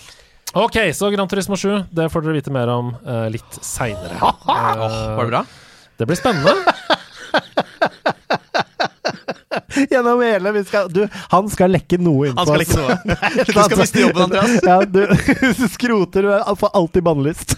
Ok, 0.57 0.77
så 0.95 1.11
Gran 1.13 1.29
Turismo 1.29 1.59
7, 1.59 1.69
det 1.93 2.09
får 2.09 2.23
dere 2.23 2.39
vite 2.39 2.53
mer 2.55 2.71
om 2.71 2.93
uh, 3.03 3.27
litt 3.29 3.61
seinere. 3.61 4.17
Var 4.17 5.21
det 5.21 5.31
bra? 5.35 5.45
det 5.97 6.05
blir 6.05 6.15
spennende. 6.15 6.53
Gjennom 9.89 10.21
hele 10.21 10.51
vi 10.51 10.63
skal, 10.63 10.93
du, 10.93 11.07
Han 11.29 11.49
skal 11.49 11.71
lekke 11.71 11.97
noe 12.01 12.27
inn 12.29 12.37
Han 12.37 12.47
på 12.47 12.53
skal 12.53 12.61
oss. 12.61 12.69
ikke 12.71 12.81
noe. 12.81 12.97
Du 13.45 13.51
skal 13.53 13.77
miste 13.81 14.01
jobben, 14.01 14.21
Andreas. 14.23 14.51
Ja, 14.63 14.81
du 14.85 15.67
skroter 15.75 16.21
du 16.25 16.31
er 16.33 16.55
for 16.59 16.69
alltid 16.73 17.03
bannlyst. 17.03 17.49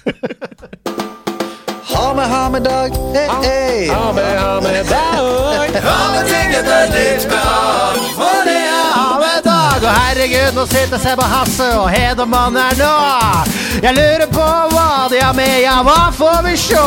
Ha 1.89 2.13
med, 2.15 2.27
ha 2.29 2.49
med 2.49 2.63
dag. 2.63 2.89
Hey, 3.15 3.27
hey. 3.43 3.89
Ha 3.89 4.13
med, 4.13 4.39
ha 4.39 4.61
med 4.61 4.85
dag. 4.85 5.81
Ha 5.83 6.11
med 6.13 6.23
ting 6.31 6.49
etter 6.59 6.87
med 6.93 7.33
av. 7.39 7.93
For 8.15 8.39
det 8.47 8.59
er 8.61 8.91
ha 8.93 9.07
med 9.19 9.39
dag, 9.43 9.48
og 9.83 9.93
herregud, 9.95 10.55
nå 10.57 10.65
sitter 10.69 10.99
Sebbe 11.01 11.25
Hasse 11.29 11.67
og 11.79 11.89
Hedemann 11.93 12.57
her 12.59 12.75
nå. 12.79 12.93
Jeg 13.83 13.95
lurer 13.95 14.25
på 14.31 14.45
hva 14.73 15.07
de 15.11 15.21
har 15.23 15.35
med, 15.37 15.61
ja, 15.63 15.77
hva 15.85 16.09
får 16.15 16.41
vi 16.47 16.55
sjå? 16.59 16.85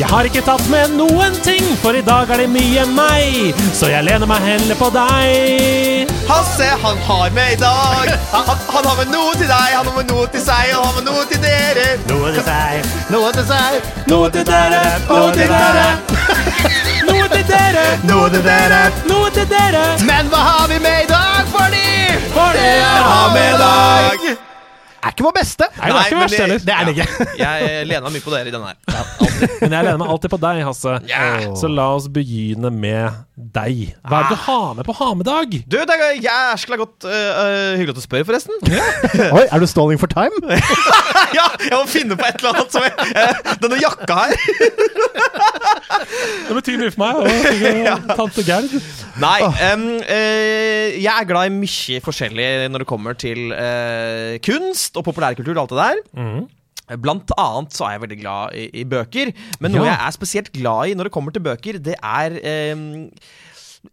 Jeg 0.00 0.08
har 0.08 0.26
ikke 0.28 0.42
tatt 0.46 0.64
med 0.72 0.94
noen 0.96 1.36
ting, 1.44 1.66
for 1.82 1.94
i 1.98 2.02
dag 2.06 2.30
er 2.32 2.42
det 2.42 2.48
mye 2.50 2.86
meg. 2.96 3.52
Så 3.76 3.90
jeg 3.92 4.06
lener 4.06 4.30
meg 4.30 4.46
heller 4.46 4.78
på 4.80 4.88
deg. 4.94 6.10
Hasse, 6.30 6.70
han 6.82 7.02
har 7.08 7.34
med 7.36 7.58
i 7.58 7.60
dag. 7.60 8.14
Han, 8.32 8.64
han 8.72 8.88
har 8.88 8.96
med 9.02 9.12
noe 9.12 9.34
til 9.36 9.50
deg, 9.50 9.76
han 9.76 9.86
har 9.90 9.96
med 9.98 10.10
noe 10.10 10.26
til 10.32 10.42
seg, 10.46 10.72
og 10.78 10.86
han 10.86 10.88
har 10.88 10.96
med 11.00 11.10
noe 11.10 11.26
til 11.30 11.42
dere. 11.44 11.86
Noe 12.08 12.32
til 12.38 12.46
seg, 12.48 12.90
noe 13.12 13.34
til 13.36 13.48
seg, 13.52 13.92
Noe 14.12 14.32
til 14.32 14.48
dere, 14.48 14.82
noe 15.08 15.30
til 15.36 15.52
dere, 15.52 15.86
noe 17.12 17.28
til 17.32 17.44
dere, 17.48 17.84
noe 18.08 18.30
til 18.30 18.44
dere. 18.46 18.80
noe 19.10 19.30
til 19.36 19.48
dere. 19.50 19.84
Men 20.08 20.32
hva 20.32 20.40
har 20.48 20.68
vi 20.68 20.78
med 20.78 21.04
i 21.04 21.10
dag, 21.10 21.44
fordi? 21.56 21.90
For 22.32 22.56
det 22.56 22.72
er 22.78 23.04
Ha 23.10 23.28
med 23.36 23.54
i 23.54 23.58
dag. 23.66 24.51
Er 25.02 25.10
ikke 25.10 25.24
vår 25.26 25.32
beste. 25.34 25.66
Nei, 25.74 25.88
det 25.90 25.98
er 25.98 26.04
ikke 26.06 26.14
men 26.14 26.22
verst 26.22 26.38
heller. 26.38 26.60
Det 26.62 26.74
er 26.74 26.86
det 26.86 26.92
ikke. 26.94 27.26
Jeg 27.42 27.66
eh, 27.66 27.80
lener 27.90 28.04
meg 28.06 28.14
mye 28.14 28.22
på 28.22 28.34
dere 28.34 28.50
i 28.50 28.54
denne 28.54 28.70
her. 28.70 28.76
Men 29.58 29.74
jeg 29.74 29.86
lener 29.88 29.98
meg 29.98 30.10
alltid 30.12 30.30
på 30.30 30.38
deg, 30.38 30.60
Hasse. 30.62 30.94
Yeah. 31.10 31.46
Så 31.58 31.70
la 31.70 31.88
oss 31.96 32.06
begynne 32.12 32.70
med 32.70 33.16
deg. 33.34 33.80
Hva 34.06 34.20
er 34.20 34.28
det 34.28 34.36
du 34.36 34.42
har 34.44 34.76
med 34.78 34.86
på 34.86 34.94
ha-med-dag? 35.00 35.56
Du, 35.66 35.76
det 35.88 35.96
er 35.96 36.20
jæskla 36.22 36.78
godt 36.78 37.06
uh, 37.08 37.74
Hyggelig 37.74 37.96
at 37.96 37.98
du 37.98 38.04
spør, 38.04 38.26
forresten. 38.28 38.54
Oi, 39.38 39.42
er 39.48 39.58
du 39.58 39.66
stalling 39.66 39.98
for 39.98 40.12
time? 40.12 40.38
ja, 41.38 41.48
jeg 41.66 41.74
må 41.74 41.82
finne 41.90 42.18
på 42.18 42.28
et 42.28 42.38
eller 42.38 42.60
annet 42.60 42.76
som 42.76 42.86
jeg, 42.86 43.56
Denne 43.64 43.80
jakka 43.82 44.20
her. 44.22 44.36
Det 46.46 46.54
betyr 46.60 46.78
mye 46.78 46.94
for 46.94 47.02
meg. 47.02 47.14
Og 47.96 48.14
tante 48.14 48.46
Gerd. 48.46 48.78
Nei, 49.22 49.40
um, 49.42 49.86
uh, 49.98 50.86
jeg 51.02 51.10
er 51.10 51.28
glad 51.28 51.50
i 51.50 51.54
mye 51.56 52.00
forskjellig 52.04 52.48
når 52.72 52.84
det 52.84 52.88
kommer 52.88 53.18
til 53.18 53.50
uh, 53.50 54.38
kunst 54.44 54.91
og 54.96 55.04
populærkultur 55.06 55.54
og 55.56 55.62
alt 55.64 55.74
det 55.76 55.82
der. 55.82 56.02
Mm. 56.18 56.48
Blant 57.02 57.30
annet 57.38 57.72
så 57.76 57.86
er 57.86 57.94
jeg 57.94 58.02
veldig 58.02 58.18
glad 58.20 58.56
i, 58.58 58.64
i 58.82 58.84
bøker. 58.84 59.30
Men 59.62 59.72
noe 59.72 59.86
Ja. 59.86 59.94
jeg 59.94 60.08
er 60.08 60.16
spesielt 60.18 60.50
glad 60.52 60.90
i 60.90 60.96
når 60.98 61.08
det 61.08 61.12
kommer 61.14 61.32
til 61.32 61.44
bøker, 61.46 61.78
det 61.80 61.94
er 62.02 62.34
eh, 62.42 62.82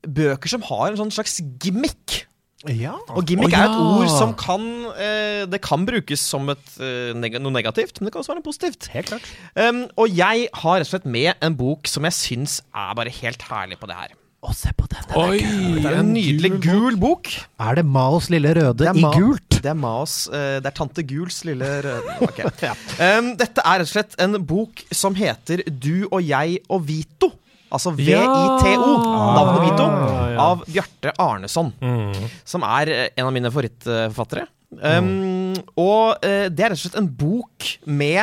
bøker 0.05 0.51
som 0.51 0.65
har 0.67 0.89
en 0.91 0.99
sånn 0.99 1.13
slags 1.13 1.39
gimmick. 1.63 2.25
Ja. 2.67 2.97
Og 3.15 3.23
gimmick 3.29 3.53
Å, 3.55 3.55
er 3.55 3.69
et 3.69 3.77
ord 3.79 4.09
som 4.11 4.33
kan 4.35 4.63
eh, 4.99 5.45
Det 5.47 5.61
kan 5.63 5.85
brukes 5.87 6.19
som 6.19 6.49
et, 6.51 6.65
eh, 6.83 7.13
neg 7.15 7.37
noe 7.39 7.55
negativt, 7.55 8.01
men 8.01 8.09
det 8.09 8.11
kan 8.11 8.19
også 8.19 8.33
være 8.33 8.41
noe 8.41 8.49
positivt. 8.49 8.89
Helt 8.91 9.13
klart. 9.13 9.29
Um, 9.55 9.85
og 9.95 10.11
jeg 10.11 10.49
har 10.51 10.81
rett 10.81 10.89
og 10.89 10.91
slett 10.91 11.07
med 11.07 11.39
en 11.39 11.55
bok 11.55 11.87
som 11.87 12.03
jeg 12.09 12.17
syns 12.17 12.57
er 12.75 12.91
bare 12.99 13.13
helt 13.21 13.45
herlig 13.47 13.79
på 13.79 13.87
det 13.87 13.95
her. 14.01 14.17
Å, 14.39 14.53
se 14.55 14.71
på 14.71 14.85
den! 14.87 15.01
den 15.09 15.17
er 15.19 15.33
Oi, 15.33 15.39
gul. 15.43 15.79
Det 15.83 15.89
er 15.89 15.97
en 15.99 16.11
nydelig 16.15 16.51
gul 16.63 16.95
bok. 16.99 17.27
Er 17.59 17.75
det 17.75 17.83
Maos 17.91 18.29
lille 18.31 18.53
røde 18.55 18.87
i 18.87 19.01
Ma- 19.03 19.11
gult? 19.11 19.57
Det 19.59 19.67
er 19.67 19.75
Maos 19.75 20.13
uh, 20.31 20.61
Det 20.63 20.69
er 20.69 20.75
tante 20.77 21.03
Guls 21.03 21.41
lille 21.43 21.67
røde 21.83 22.13
Ok. 22.29 22.39
um, 23.03 23.33
Dette 23.41 23.65
er 23.67 23.81
rett 23.81 23.89
og 23.89 23.91
slett 23.91 24.15
en 24.23 24.37
bok 24.47 24.85
som 24.95 25.17
heter 25.19 25.65
Du 25.67 26.05
og 26.07 26.21
jeg 26.23 26.61
og 26.71 26.85
Vito. 26.87 27.33
Altså 27.69 27.91
V-I-T-O. 27.93 28.87
Navnet 29.35 29.59
Vito. 29.67 29.85
Ah, 29.91 30.23
ja. 30.31 30.45
Av 30.47 30.63
Bjarte 30.65 31.11
Arneson. 31.21 31.73
Mm. 31.83 32.23
Som 32.47 32.63
er 32.65 32.89
eh, 32.95 33.05
en 33.19 33.27
av 33.27 33.35
mine 33.35 33.51
favorittforfattere. 33.53 34.47
Um, 34.79 35.53
og 35.75 36.23
uh, 36.23 36.47
det 36.47 36.63
er 36.63 36.71
rett 36.71 36.79
og 36.79 36.85
slett 36.85 36.97
en 37.01 37.11
bok 37.19 37.67
med 37.89 38.21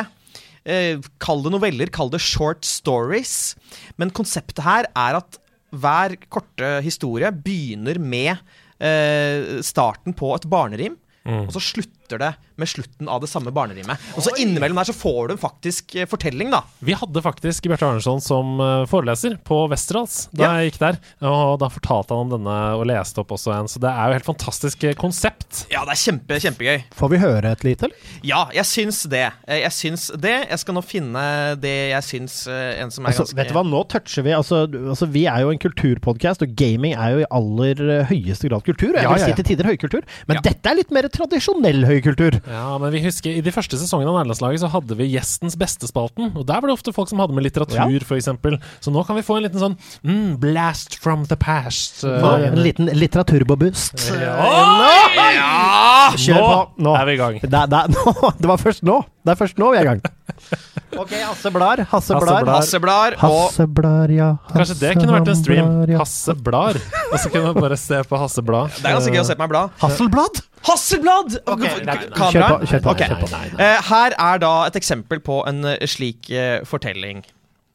eh, 0.65 0.97
Kall 1.21 1.45
det 1.45 1.51
noveller, 1.53 1.91
kall 1.93 2.09
det 2.11 2.23
short 2.25 2.65
stories. 2.67 3.53
Men 4.01 4.09
konseptet 4.15 4.65
her 4.65 4.89
er 4.97 5.21
at 5.21 5.39
hver 5.75 6.15
korte 6.31 6.77
historie 6.85 7.31
begynner 7.31 7.99
med 7.99 8.33
eh, 8.79 9.59
starten 9.65 10.15
på 10.17 10.31
et 10.35 10.47
barnerim. 10.49 10.97
Og 11.27 11.51
så 11.51 11.59
slutter 11.59 12.21
det 12.21 12.29
med 12.57 12.69
slutten 12.69 13.07
av 13.09 13.21
det 13.21 13.29
samme 13.29 13.51
barnerimet. 13.53 13.97
Og 14.17 14.23
så 14.25 14.33
innimellom 14.41 14.77
der 14.81 14.89
så 14.89 14.95
får 14.97 15.27
du 15.29 15.33
en 15.35 15.41
faktisk 15.41 15.95
eh, 15.95 16.07
fortelling, 16.09 16.49
da. 16.53 16.63
Vi 16.79 16.95
hadde 16.97 17.21
faktisk 17.21 17.67
Bjarte 17.69 17.85
Arneson 17.87 18.21
som 18.23 18.59
eh, 18.63 18.85
foreleser 18.89 19.37
på 19.45 19.59
Westerdals 19.71 20.27
da 20.31 20.43
Ja. 20.43 20.51
jeg 20.61 20.71
gikk 20.71 20.79
der. 20.81 20.99
Og 21.27 21.59
da 21.61 21.69
fortalte 21.73 22.15
han 22.15 22.25
om 22.27 22.33
denne 22.37 22.57
og 22.77 22.85
leste 22.89 23.21
opp 23.21 23.31
også 23.35 23.53
en, 23.55 23.67
så 23.69 23.79
det 23.83 23.89
er 23.91 24.09
jo 24.11 24.17
helt 24.19 24.29
fantastisk 24.29 24.83
eh, 24.89 24.95
konsept. 24.97 25.65
Ja, 25.73 25.83
det 25.87 25.93
er 25.95 26.01
kjempe, 26.01 26.39
kjempegøy. 26.43 26.83
Får 26.97 27.09
vi 27.13 27.21
høre 27.21 27.51
et 27.53 27.63
lite, 27.67 27.89
eller? 27.89 28.11
Ja, 28.25 28.43
jeg 28.55 28.65
syns 28.69 29.03
det. 29.11 29.25
Jeg 29.47 29.71
syns 29.75 30.07
det. 30.17 30.35
Jeg 30.49 30.59
skal 30.63 30.77
nå 30.77 30.83
finne 30.85 31.23
det 31.61 31.75
jeg 31.93 32.03
syns 32.07 32.39
en 32.49 32.91
som 32.93 33.05
er 33.05 33.13
Altså, 33.13 33.23
ganske 33.27 33.37
vet 33.37 33.51
du 33.51 33.55
hva, 33.57 33.63
nå 33.67 33.83
toucher 33.91 34.25
vi 34.25 34.33
altså, 34.35 34.63
altså, 34.67 35.07
Vi 35.13 35.25
er 35.29 35.41
jo 35.45 35.51
en 35.53 35.61
kulturpodkast, 35.61 36.41
og 36.45 36.55
gaming 36.59 36.93
er 36.97 37.13
jo 37.15 37.21
i 37.23 37.27
aller 37.37 37.83
høyeste 38.09 38.49
grad 38.49 38.65
kultur. 38.67 38.91
Og 38.93 38.99
jeg 38.99 39.03
Ja, 39.07 39.13
vil 39.13 39.21
ja, 39.21 39.27
ja. 39.27 39.35
si 39.35 39.41
til 39.41 39.47
tider 39.53 39.69
høykultur. 39.69 40.03
Men 40.27 40.37
Ja. 40.39 40.41
dette 40.49 40.69
er 40.71 40.75
litt 40.79 40.91
mer 40.91 41.07
tradisjonell 41.13 41.85
høykultur. 41.87 42.39
Ja, 42.47 42.77
men 42.79 42.91
vi 42.93 43.01
husker 43.03 43.35
I 43.35 43.41
de 43.43 43.51
første 43.51 43.75
sesongene 43.79 44.07
av 44.13 44.21
Nærlandslaget 44.21 44.61
så 44.63 44.69
hadde 44.71 44.95
vi 44.95 45.09
Gjestens 45.11 45.57
beste-spalten. 45.59 46.29
Og 46.37 46.45
der 46.47 46.61
var 46.61 46.69
det 46.71 46.77
ofte 46.77 46.93
folk 46.95 47.09
som 47.11 47.19
hadde 47.19 47.35
med 47.35 47.43
litteratur, 47.43 47.75
Ja. 47.75 48.05
for 48.07 48.15
eksempel 48.15 48.57
Så 48.79 48.93
nå 48.93 49.03
kan 49.05 49.15
vi 49.19 49.25
få 49.27 49.37
en 49.37 49.43
liten 49.47 49.59
sånn 49.59 49.75
mm, 50.05 50.37
blast 50.39 50.95
from 51.03 51.25
the 51.27 51.35
past. 51.35 52.03
eh, 52.07 52.47
en 52.47 52.61
liten 52.63 52.87
litteraturbobust. 52.87 54.07
Ja! 54.15 56.11
Kjør 56.17 56.39
på. 56.41 56.61
Nå. 56.83 56.93
er 56.97 57.05
vi 57.09 57.13
i 57.17 57.19
gang. 57.19 57.39
Da, 57.51 57.65
da, 57.69 57.83
nå. 57.93 58.31
det 58.39 58.47
var 58.49 58.57
først 58.61 58.83
nå. 58.87 59.01
Det 59.25 59.33
er 59.35 59.39
først 59.43 59.59
nå 59.59 59.71
vi 59.73 59.81
er 59.81 59.85
i 59.87 59.91
gang. 59.91 60.01
Ok, 60.97 61.11
Hasse 61.11 61.51
Blar. 61.53 61.81
Hasse 61.91 62.15
Blar. 62.15 62.47
Hasse 62.47 62.55
Hasseblar 62.55 63.17
Hasse 63.19 63.65
Blar, 63.67 64.09
ja. 64.09 64.29
Kanskje 64.49 64.77
det 64.79 64.93
kunne 64.97 65.13
vært 65.17 65.31
en 65.33 65.37
stream. 65.37 65.73
Ja. 65.91 65.99
Hasse 66.01 66.33
Blar. 66.33 66.79
Og 67.11 67.17
så 67.19 67.29
kunne 67.29 67.51
man 67.51 67.59
bare 67.67 67.77
se 67.77 67.99
på 68.07 68.19
Hasse 68.21 68.41
Blad. 68.45 68.71
Det 68.79 68.87
er 68.87 68.95
ganske 68.95 69.13
gøy 69.13 69.21
å 69.21 69.27
se 69.27 69.35
på 69.35 69.43
meg 69.43 69.51
blad. 69.51 69.75
Hasselblad? 69.81 70.41
Hasselblad! 70.67 71.37
Okay, 71.45 71.83
nei, 71.85 71.85
nei, 71.85 71.97
Kamera. 72.15 72.31
kjør 72.31 72.47
på, 72.47 72.69
kjør 72.71 72.83
på, 72.83 72.93
okay. 72.93 73.11
kjør 73.11 73.21
på. 73.21 73.29
Nei, 73.31 73.43
nei. 73.53 73.67
Eh, 73.67 73.89
her 73.91 74.15
er 74.25 74.41
da 74.43 74.53
et 74.67 74.79
eksempel 74.79 75.21
på 75.23 75.39
en 75.49 75.63
eh, 75.69 75.85
slik 75.89 76.31
eh, 76.33 76.57
fortelling, 76.67 77.21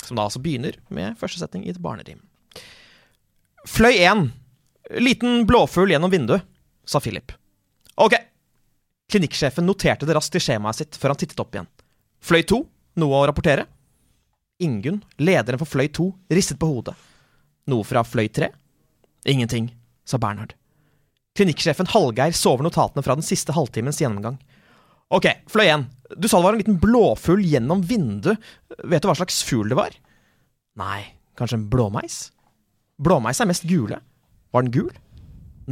som 0.02 0.18
da 0.18 0.26
altså 0.26 0.42
begynner 0.42 0.76
med 0.92 1.16
første 1.20 1.40
setning 1.40 1.64
i 1.66 1.72
et 1.72 1.80
barnerim. 1.82 2.20
Fløy 3.68 3.94
1. 3.94 4.26
Liten 5.00 5.46
blåfugl 5.48 5.94
gjennom 5.94 6.12
vinduet, 6.12 6.44
sa 6.84 7.00
Philip. 7.00 7.32
Ok. 8.02 8.18
Klinikksjefen 9.12 9.66
noterte 9.68 10.08
det 10.08 10.16
raskt 10.16 10.36
i 10.36 10.42
skjemaet 10.42 10.82
sitt 10.82 10.98
før 10.98 11.14
han 11.14 11.22
tittet 11.22 11.40
opp 11.40 11.54
igjen. 11.54 11.70
Fløy 12.22 12.44
2. 12.46 12.58
Noe 13.02 13.18
å 13.18 13.26
rapportere? 13.26 13.66
Ingunn, 14.62 15.00
lederen 15.18 15.58
for 15.58 15.66
Fløy 15.66 15.88
2, 15.90 16.04
ristet 16.30 16.60
på 16.60 16.68
hodet. 16.70 16.94
Noe 17.70 17.82
fra 17.86 18.04
Fløy 18.06 18.28
3? 18.30 18.46
Ingenting, 19.32 19.72
sa 20.06 20.20
Bernhard. 20.22 20.54
Klinikksjefen 21.34 21.88
Hallgeir 21.90 22.34
sover 22.36 22.66
notatene 22.66 23.02
fra 23.02 23.16
den 23.18 23.26
siste 23.26 23.54
halvtimens 23.56 23.98
gjennomgang. 24.02 24.36
Ok, 25.12 25.26
Fløy 25.50 25.66
1. 25.72 25.88
Du 26.14 26.28
sa 26.28 26.38
det 26.38 26.46
var 26.46 26.54
en 26.54 26.62
liten 26.62 26.78
blåfugl 26.80 27.42
gjennom 27.48 27.82
vinduet. 27.88 28.38
Vet 28.84 29.02
du 29.02 29.08
hva 29.10 29.16
slags 29.18 29.40
fugl 29.48 29.72
det 29.72 29.80
var? 29.80 29.96
Nei, 30.78 31.00
kanskje 31.40 31.58
en 31.58 31.66
blåmeis? 31.72 32.20
Blåmeis 33.02 33.40
er 33.42 33.50
mest 33.50 33.66
gule. 33.66 33.98
Var 34.54 34.66
den 34.66 34.74
gul? 34.74 34.92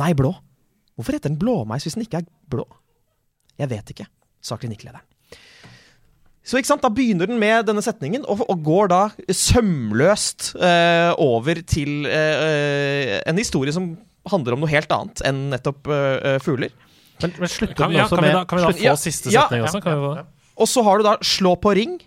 Nei, 0.00 0.10
blå. 0.18 0.32
Hvorfor 0.96 1.14
heter 1.14 1.30
den 1.30 1.38
blåmeis 1.40 1.86
hvis 1.86 1.94
den 1.94 2.08
ikke 2.08 2.24
er 2.24 2.28
blå? 2.50 2.66
Jeg 3.60 3.70
vet 3.70 3.94
ikke, 3.94 4.08
sa 4.42 4.58
klinikklederen. 4.58 5.09
Så 6.46 6.56
ikke 6.56 6.70
sant, 6.70 6.82
Da 6.82 6.88
begynner 6.88 7.28
den 7.28 7.38
med 7.38 7.66
denne 7.68 7.82
setningen, 7.84 8.22
og, 8.24 8.40
og 8.48 8.62
går 8.64 8.88
da 8.92 9.00
sømløst 9.28 10.54
eh, 10.56 11.10
over 11.20 11.60
til 11.68 12.06
eh, 12.08 12.44
eh, 12.46 13.16
en 13.28 13.38
historie 13.40 13.74
som 13.76 13.92
handler 14.30 14.56
om 14.56 14.62
noe 14.64 14.70
helt 14.72 14.90
annet 14.94 15.22
enn 15.28 15.48
nettopp 15.52 15.90
eh, 15.92 16.34
eh, 16.34 16.38
fugler. 16.44 16.72
Men, 17.20 17.34
men 17.36 17.52
slutter 17.52 17.76
Kan, 17.76 17.92
den 17.92 18.00
ja, 18.00 18.06
kan, 18.08 18.22
med, 18.24 18.30
vi 18.30 18.36
da, 18.38 18.44
kan 18.48 18.58
vi 18.60 18.64
da 18.64 18.70
slutt- 18.70 18.80
få 18.80 18.86
Ja, 18.88 18.94
siste 18.96 19.32
setning 19.34 19.60
ja, 19.60 19.68
også? 19.68 19.82
Kan 19.84 19.98
vi 19.98 20.06
få 20.06 20.12
det? 20.16 20.24
Og 20.60 20.68
så 20.68 20.82
har 20.84 20.98
du 21.00 21.04
da 21.06 21.16
'slå 21.20 21.54
på 21.60 21.74
ring'. 21.76 21.98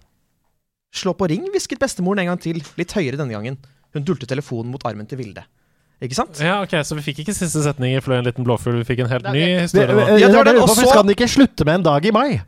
Slå 0.93 1.13
på 1.17 1.25
ring, 1.29 1.45
hvisket 1.53 1.79
bestemoren 1.81 2.19
en 2.21 2.27
gang 2.33 2.41
til, 2.41 2.59
litt 2.77 2.91
høyere 2.93 3.17
denne 3.17 3.33
gangen. 3.33 3.57
Hun 3.93 4.03
dulte 4.05 4.27
telefonen 4.29 4.69
mot 4.73 4.83
armen 4.85 5.07
til 5.09 5.17
Vilde. 5.17 5.41
Ikke 6.03 6.17
sant? 6.17 6.37
Ja, 6.41 6.59
ok, 6.61 6.73
Så 6.85 6.97
vi 6.97 7.01
fikk 7.05 7.23
ikke 7.23 7.33
siste 7.33 7.61
setning 7.63 7.95
i 7.95 8.01
Fløy 8.01 8.17
en 8.19 8.25
liten 8.27 8.45
blåfugl, 8.45 8.77
vi 8.81 8.85
fikk 8.89 8.99
en 9.05 9.09
helt 9.09 9.25
ny 9.33 9.61
historie. 9.63 10.19
Ja, 10.19 10.27
det 10.27 10.35
var 10.37 10.43
den, 10.49 10.57
og 10.61 10.67
Hvorfor 10.67 10.89
skal 10.89 11.05
den 11.05 11.13
ikke 11.15 11.29
slutte 11.29 11.65
med 11.65 11.79
en 11.81 11.83
dag 11.87 12.05
i 12.05 12.11
mai? 12.13 12.41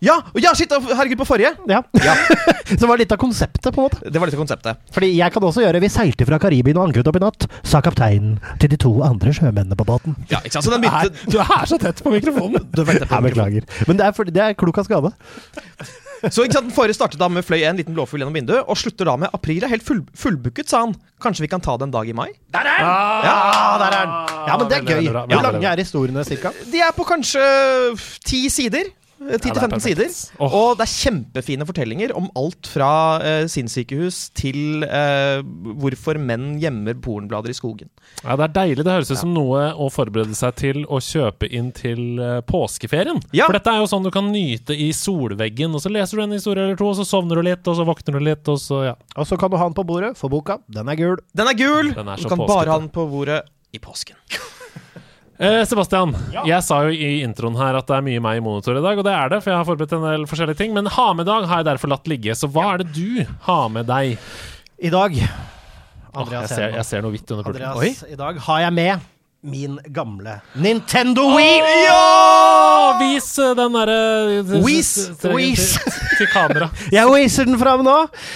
Ja! 0.00 0.16
ja, 0.40 0.54
shit! 0.56 0.72
Herregud, 0.72 1.18
på 1.20 1.26
forrige! 1.28 1.52
Ja. 1.68 1.82
Så 2.70 2.78
det 2.80 2.88
var 2.88 3.00
litt 3.00 3.12
av 3.12 3.20
konseptet, 3.20 3.68
på 3.68 3.82
en 3.82 3.88
måte. 3.88 4.00
Det 4.08 4.20
var 4.20 4.30
litt 4.30 4.36
av 4.38 4.40
konseptet. 4.40 4.80
Fordi 4.94 5.10
jeg 5.12 5.34
kan 5.34 5.44
også 5.44 5.64
gjøre 5.64 5.82
Vi 5.82 5.90
seilte 5.92 6.26
fra 6.28 6.38
Karibien 6.40 6.78
og 6.80 6.88
ankret 6.88 7.08
opp 7.10 7.18
i 7.18 7.22
natt, 7.22 7.48
sa 7.66 7.82
kapteinen 7.84 8.38
til 8.62 8.72
de 8.72 8.80
to 8.80 8.94
andre 9.04 9.34
sjømennene 9.36 9.76
på 9.76 9.88
båten. 9.88 10.16
Ja, 10.32 10.40
ikke 10.40 10.56
sant? 10.56 10.68
Så 10.68 10.72
den 10.72 10.84
begynte 10.86 11.32
Du 11.32 11.40
er 11.42 11.66
så 11.68 11.80
tett 11.80 12.00
på 12.04 12.14
mikrofonen! 12.14 12.68
Du 12.76 12.84
vet 12.86 13.02
det 13.02 13.10
på 13.10 13.18
Jeg 13.18 13.28
beklager. 13.28 13.66
Men 13.88 14.00
det 14.00 14.06
er, 14.06 14.14
for, 14.16 14.30
det 14.30 14.44
er 14.44 14.56
klok 14.56 14.80
av 14.80 14.88
skade. 14.88 15.12
Så 16.28 16.44
ikke 16.44 16.58
sant, 16.58 16.68
Den 16.68 16.76
forrige 16.76 16.96
startet 16.98 17.20
da 17.20 17.30
med 17.32 17.44
fløy 17.46 17.62
en 17.64 17.78
liten 17.80 17.96
blåfugl 17.96 18.20
gjennom 18.20 18.36
vinduet, 18.36 18.60
og 18.68 18.76
slutter 18.76 19.08
da 19.08 19.14
med 19.22 19.32
april 19.36 19.64
er 19.64 19.72
helt 19.72 19.84
full, 19.86 20.02
fullbooket, 20.20 20.68
sa 20.68 20.82
han. 20.84 20.92
Kanskje 21.20 21.46
vi 21.46 21.50
kan 21.52 21.64
ta 21.64 21.78
det 21.80 21.88
en 21.88 21.94
dag 21.94 22.08
i 22.08 22.16
mai? 22.16 22.28
Der 22.52 22.68
er 22.68 22.80
han! 22.84 23.24
Ja, 23.24 23.36
der 23.80 23.86
er 23.86 23.94
den! 23.96 24.12
Ja, 24.50 24.56
men 24.60 24.68
det 24.68 24.76
er 24.76 24.84
veldig, 24.84 24.92
gøy. 24.92 25.12
veldig 25.16 25.36
Hvor 25.38 25.46
lange 25.48 25.72
er 25.72 25.80
historiene, 25.84 26.24
cirka? 26.28 26.52
De 26.72 26.82
er 26.84 26.92
på 26.96 27.08
kanskje 27.08 27.44
ti 28.28 28.42
sider. 28.52 28.92
Ja, 29.20 29.36
det 29.36 29.50
er 29.50 29.52
10-15 29.52 29.74
ja, 29.74 29.78
sider. 29.84 30.12
Oh. 30.40 30.54
Og 30.56 30.78
det 30.78 30.86
er 30.86 30.92
kjempefine 30.94 31.66
fortellinger 31.68 32.14
om 32.16 32.30
alt 32.40 32.70
fra 32.72 32.92
uh, 33.20 33.42
sinnssykehus 33.52 34.30
til 34.38 34.86
uh, 34.86 35.42
hvorfor 35.80 36.16
menn 36.16 36.54
gjemmer 36.62 36.96
pornblader 37.04 37.52
i 37.52 37.56
skogen. 37.56 37.90
Ja, 38.24 38.38
Det 38.40 38.46
er 38.46 38.54
deilig. 38.54 38.86
Det 38.86 38.94
høres 38.94 39.12
ut 39.12 39.20
som 39.20 39.34
noe 39.36 39.66
å 39.76 39.90
forberede 39.92 40.36
seg 40.38 40.56
til 40.62 40.82
å 40.88 41.02
kjøpe 41.04 41.50
inn 41.52 41.68
til 41.76 42.16
uh, 42.16 42.40
påskeferien. 42.48 43.20
Ja. 43.36 43.50
For 43.50 43.58
dette 43.58 43.74
er 43.74 43.84
jo 43.84 43.90
sånn 43.92 44.08
du 44.08 44.12
kan 44.14 44.32
nyte 44.32 44.72
i 44.72 44.88
solveggen, 44.96 45.76
og 45.76 45.84
så 45.84 45.92
leser 45.92 46.16
du 46.16 46.24
en 46.24 46.36
historie 46.38 46.64
eller 46.64 46.80
to, 46.80 46.88
og 46.88 46.96
så 47.02 47.08
sovner 47.08 47.42
du 47.42 47.44
litt, 47.50 47.68
og 47.68 47.76
så 47.76 47.84
våkner 47.88 48.16
du 48.16 48.28
litt, 48.30 48.48
og 48.48 48.56
så 48.62 48.84
ja. 48.88 48.96
Og 49.20 49.28
så 49.28 49.36
kan 49.36 49.52
du 49.52 49.60
ha 49.60 49.68
den 49.68 49.76
på 49.76 49.84
bordet, 49.84 50.14
for 50.16 50.32
boka, 50.32 50.62
den 50.72 50.88
er 50.88 50.96
gul. 50.96 51.20
Den 51.36 51.52
er 51.52 51.60
gul! 51.60 51.92
Den 51.92 52.08
er 52.08 52.16
du 52.16 52.24
kan 52.24 52.40
påskete. 52.40 52.54
bare 52.56 52.72
ha 52.72 52.80
den 52.80 52.88
på 52.94 53.04
bordet 53.12 53.42
i 53.76 53.82
påsken. 53.84 54.16
Eh, 55.40 55.62
Sebastian, 55.64 56.10
jeg 56.44 56.60
sa 56.66 56.82
jo 56.84 56.90
i 56.92 57.22
introen 57.24 57.54
her 57.56 57.78
at 57.78 57.86
det 57.88 57.94
er 57.96 58.02
mye 58.04 58.20
meg 58.20 58.36
i 58.36 58.42
monitor 58.44 58.76
i 58.76 58.82
dag, 58.84 58.98
og 59.00 59.06
det 59.06 59.12
er 59.16 59.30
det, 59.32 59.38
for 59.40 59.48
jeg 59.48 59.56
har 59.56 59.68
forberedt 59.68 59.94
en 59.96 60.04
del 60.04 60.26
forskjellige 60.28 60.58
ting. 60.58 60.74
Men 60.76 60.90
ha 60.92 61.06
med-dag 61.16 61.46
har 61.48 61.62
jeg 61.62 61.68
derfor 61.70 61.92
latt 61.94 62.10
ligge, 62.12 62.34
så 62.36 62.50
hva 62.52 62.74
er 62.74 62.82
det 62.82 62.90
du 62.92 63.22
har 63.46 63.70
med 63.72 63.88
deg? 63.88 64.20
I 64.80 64.92
dag 64.92 65.16
Andreas, 65.16 66.12
oh, 66.12 66.34
jeg, 66.34 66.50
ser, 66.52 66.76
jeg 66.76 66.86
ser 66.90 67.06
noe 67.06 67.14
hvitt 67.14 67.32
under 67.32 67.46
pulten. 67.46 67.64
Oi! 67.70 67.72
Andreas, 67.72 68.04
i 68.12 68.20
dag 68.20 68.42
har 68.50 68.62
jeg 68.66 68.76
med 68.76 69.08
min 69.42 69.78
gamle 69.84 70.40
Nintendo 70.52 71.22
Wii! 71.36 71.58
Ja! 71.86 72.96
Vis 73.00 73.38
eh, 73.38 73.54
den 73.56 73.72
derre 73.72 74.00
Wees. 74.60 74.90
til, 75.20 75.32
til, 75.32 75.94
til 76.18 76.28
kamera. 76.28 76.68
Jeg 76.92 77.08
whizzer 77.08 77.48
den 77.48 77.56
fram 77.60 77.80
nå! 77.86 77.94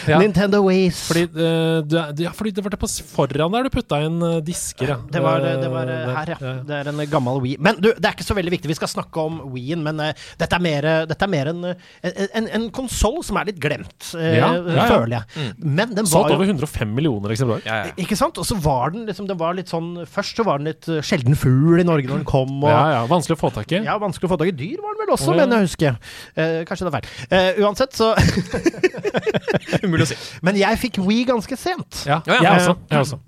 Ja. 0.09 0.17
Nintendo 0.23 0.63
Wees. 0.65 1.03
Fordi, 1.11 1.27
uh, 1.37 1.83
du, 1.85 1.99
ja, 2.25 2.33
fordi 2.33 2.55
det 2.57 2.65
var 2.65 2.73
det 2.73 2.81
på 2.81 2.89
foran 2.89 3.53
der 3.53 3.69
du 3.69 3.73
putta 3.75 4.01
inn 4.07 4.17
eh, 4.25 4.39
disker, 4.47 4.95
ja. 4.95 4.99
Det 5.11 5.21
var, 5.25 5.45
det 5.45 5.71
var 5.73 5.93
uh, 5.93 6.15
her, 6.17 6.33
ja. 6.33 6.55
Det 6.65 6.79
er 6.81 6.91
en 6.95 7.05
gammel 7.11 7.43
Wii. 7.45 7.59
Men 7.61 7.81
du, 7.83 7.91
det 7.93 8.09
er 8.09 8.17
ikke 8.17 8.27
så 8.27 8.39
veldig 8.39 8.55
viktig. 8.57 8.73
Vi 8.73 8.79
skal 8.79 8.93
snakke 8.95 9.27
om 9.29 9.43
Wien, 9.53 9.85
men 9.85 10.01
uh, 10.01 10.27
dette 10.41 10.57
er 10.57 10.65
mer, 10.65 10.91
dette 11.11 11.29
er 11.29 11.33
mer 11.35 11.53
en, 11.53 11.63
en, 11.75 12.17
en, 12.25 12.51
en 12.61 12.67
konsoll 12.75 13.21
som 13.27 13.41
er 13.41 13.51
litt 13.51 13.61
glemt, 13.61 14.09
føler 14.15 15.19
jeg. 15.19 15.53
Men 15.61 15.93
den 15.93 16.09
Solgt 16.09 16.33
over 16.33 16.49
105 16.49 16.97
millioner 16.97 17.35
eksemplarer. 17.35 17.93
Ikke 18.01 18.17
sant? 18.17 18.41
Og 18.41 18.49
så 18.49 18.57
var 18.61 18.95
den 18.95 19.05
liksom 19.09 19.27
Den 19.29 19.39
var 19.41 19.57
litt 19.57 19.71
sånn 19.73 20.05
Først 20.11 20.39
så 20.39 20.45
var 20.47 20.61
den 20.61 20.69
litt 20.71 20.87
sjelden 21.03 21.37
fugl 21.39 21.83
i 21.83 21.87
Norge 21.87 22.07
når 22.11 22.23
den 22.23 22.29
kom. 22.29 22.55
Og, 22.63 22.71
Ja, 22.71 22.83
ja, 22.95 23.03
Vanskelig 23.11 23.39
å 23.39 23.43
få 23.43 23.51
tak 23.55 23.73
i. 23.75 23.83
Ja, 23.87 23.99
vanskelig 24.03 24.31
å 24.31 24.35
få 24.35 24.41
tak 24.41 24.53
i 24.53 24.57
dyr 24.57 24.79
var 24.85 24.95
den 24.95 25.03
vel 25.05 25.15
også, 25.17 25.33
oh, 25.33 25.35
ja. 25.35 25.43
mener 25.43 25.57
jeg 25.57 25.67
å 25.67 25.69
huske. 25.71 25.95
Eh, 26.37 26.57
kanskje 26.69 26.87
det 26.87 26.93
er 26.93 26.97
feil. 26.99 27.29
Eh, 27.31 27.63
uansett, 27.65 27.99
så 27.99 28.13
Umulig 29.85 30.07
å 30.07 30.11
si. 30.13 30.19
Men 30.47 30.59
jeg 30.61 30.83
fikk 30.87 31.03
Wii 31.05 31.29
ganske 31.35 31.59
sent. 31.61 32.05
Ja, 32.09 32.23
Ja, 32.29 32.39
ja. 32.39 32.43
jeg 32.43 32.61
også. 32.63 32.77
Jeg 32.91 33.07
også. 33.07 33.23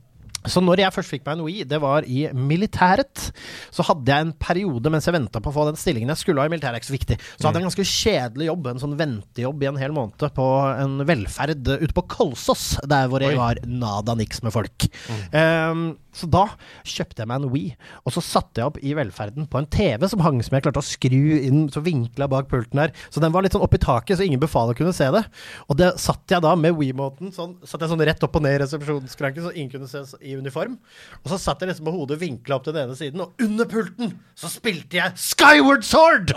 Så 0.47 0.63
når 0.63 0.85
jeg 0.85 0.95
først 0.95 1.11
fikk 1.11 1.25
meg 1.27 1.37
en 1.37 1.45
Wii, 1.47 1.65
det 1.69 1.79
var 1.83 2.07
i 2.07 2.27
militæret, 2.31 3.31
så 3.75 3.85
hadde 3.89 4.13
jeg 4.13 4.27
en 4.27 4.33
periode 4.39 4.93
mens 4.93 5.09
jeg 5.09 5.17
venta 5.17 5.43
på 5.43 5.51
å 5.51 5.55
få 5.57 5.67
den 5.71 5.79
stillingen 5.81 6.13
jeg 6.13 6.23
skulle 6.23 6.43
ha 6.43 6.49
i 6.49 6.53
militæret, 6.53 6.79
er 6.79 6.85
ikke 6.85 6.93
så 6.93 6.97
viktig, 6.97 7.19
så 7.35 7.49
hadde 7.49 7.59
jeg 7.59 7.65
en 7.65 7.71
ganske 7.71 7.89
kjedelig 7.91 8.49
jobb, 8.51 8.69
en 8.71 8.83
sånn 8.83 8.97
ventejobb 9.01 9.65
i 9.65 9.71
en 9.73 9.81
hel 9.81 9.97
måned 9.97 10.27
på 10.37 10.49
en 10.71 10.99
velferd 11.09 11.67
ute 11.67 11.93
på 11.97 12.07
Kolsås, 12.15 12.67
der 12.87 13.11
hvor 13.11 13.25
jeg 13.25 13.39
var 13.39 13.61
nada 13.67 14.15
niks 14.19 14.43
med 14.47 14.55
folk. 14.55 14.87
Ehm, 15.35 15.89
så 16.17 16.29
da 16.33 16.47
kjøpte 16.87 17.23
jeg 17.23 17.31
meg 17.31 17.43
en 17.43 17.53
Wii, 17.53 17.75
og 18.05 18.15
så 18.15 18.23
satte 18.25 18.63
jeg 18.63 18.71
opp 18.71 18.79
i 18.81 18.95
velferden 18.97 19.49
på 19.51 19.61
en 19.61 19.69
TV 19.73 20.07
som 20.09 20.23
hang 20.25 20.41
som 20.45 20.57
jeg 20.57 20.65
klarte 20.65 20.81
å 20.83 20.87
skru 20.87 21.37
inn, 21.37 21.67
så 21.73 21.83
vinkla 21.85 22.29
bak 22.33 22.49
pulten 22.51 22.81
her. 22.81 22.95
Så 23.13 23.21
den 23.23 23.35
var 23.35 23.45
litt 23.45 23.57
sånn 23.57 23.65
opp 23.67 23.77
i 23.77 23.83
taket, 23.83 24.17
så 24.19 24.27
ingen 24.27 24.43
befaler 24.43 24.77
kunne 24.79 24.95
se 24.97 25.09
det. 25.13 25.25
Og 25.69 25.79
det 25.81 25.93
satt 26.03 26.25
jeg 26.33 26.45
da 26.45 26.55
med 26.59 26.77
Wii-måten, 26.79 27.33
sånn, 27.37 27.57
satt 27.67 27.85
jeg 27.85 27.93
sånn 27.93 28.05
rett 28.09 28.25
opp 28.27 28.39
og 28.39 28.47
ned 28.47 28.57
i 28.57 28.63
resepsjonsskranken, 28.65 29.47
så 29.47 29.55
ingen 29.55 29.73
kunne 29.75 29.91
se 29.91 30.05
i 30.25 30.37
uniform. 30.39 30.79
Og 31.23 31.33
så 31.33 31.41
satt 31.43 31.63
jeg 31.63 31.73
liksom 31.73 31.89
med 31.91 31.97
hodet 31.99 32.21
vinkla 32.23 32.59
opp 32.59 32.67
til 32.67 32.77
den 32.77 32.89
ene 32.89 32.99
siden, 32.99 33.25
og 33.25 33.45
under 33.45 33.69
pulten 33.71 34.17
så 34.39 34.51
spilte 34.53 35.01
jeg 35.01 35.21
Skyward 35.21 35.85
Sword! 35.87 36.35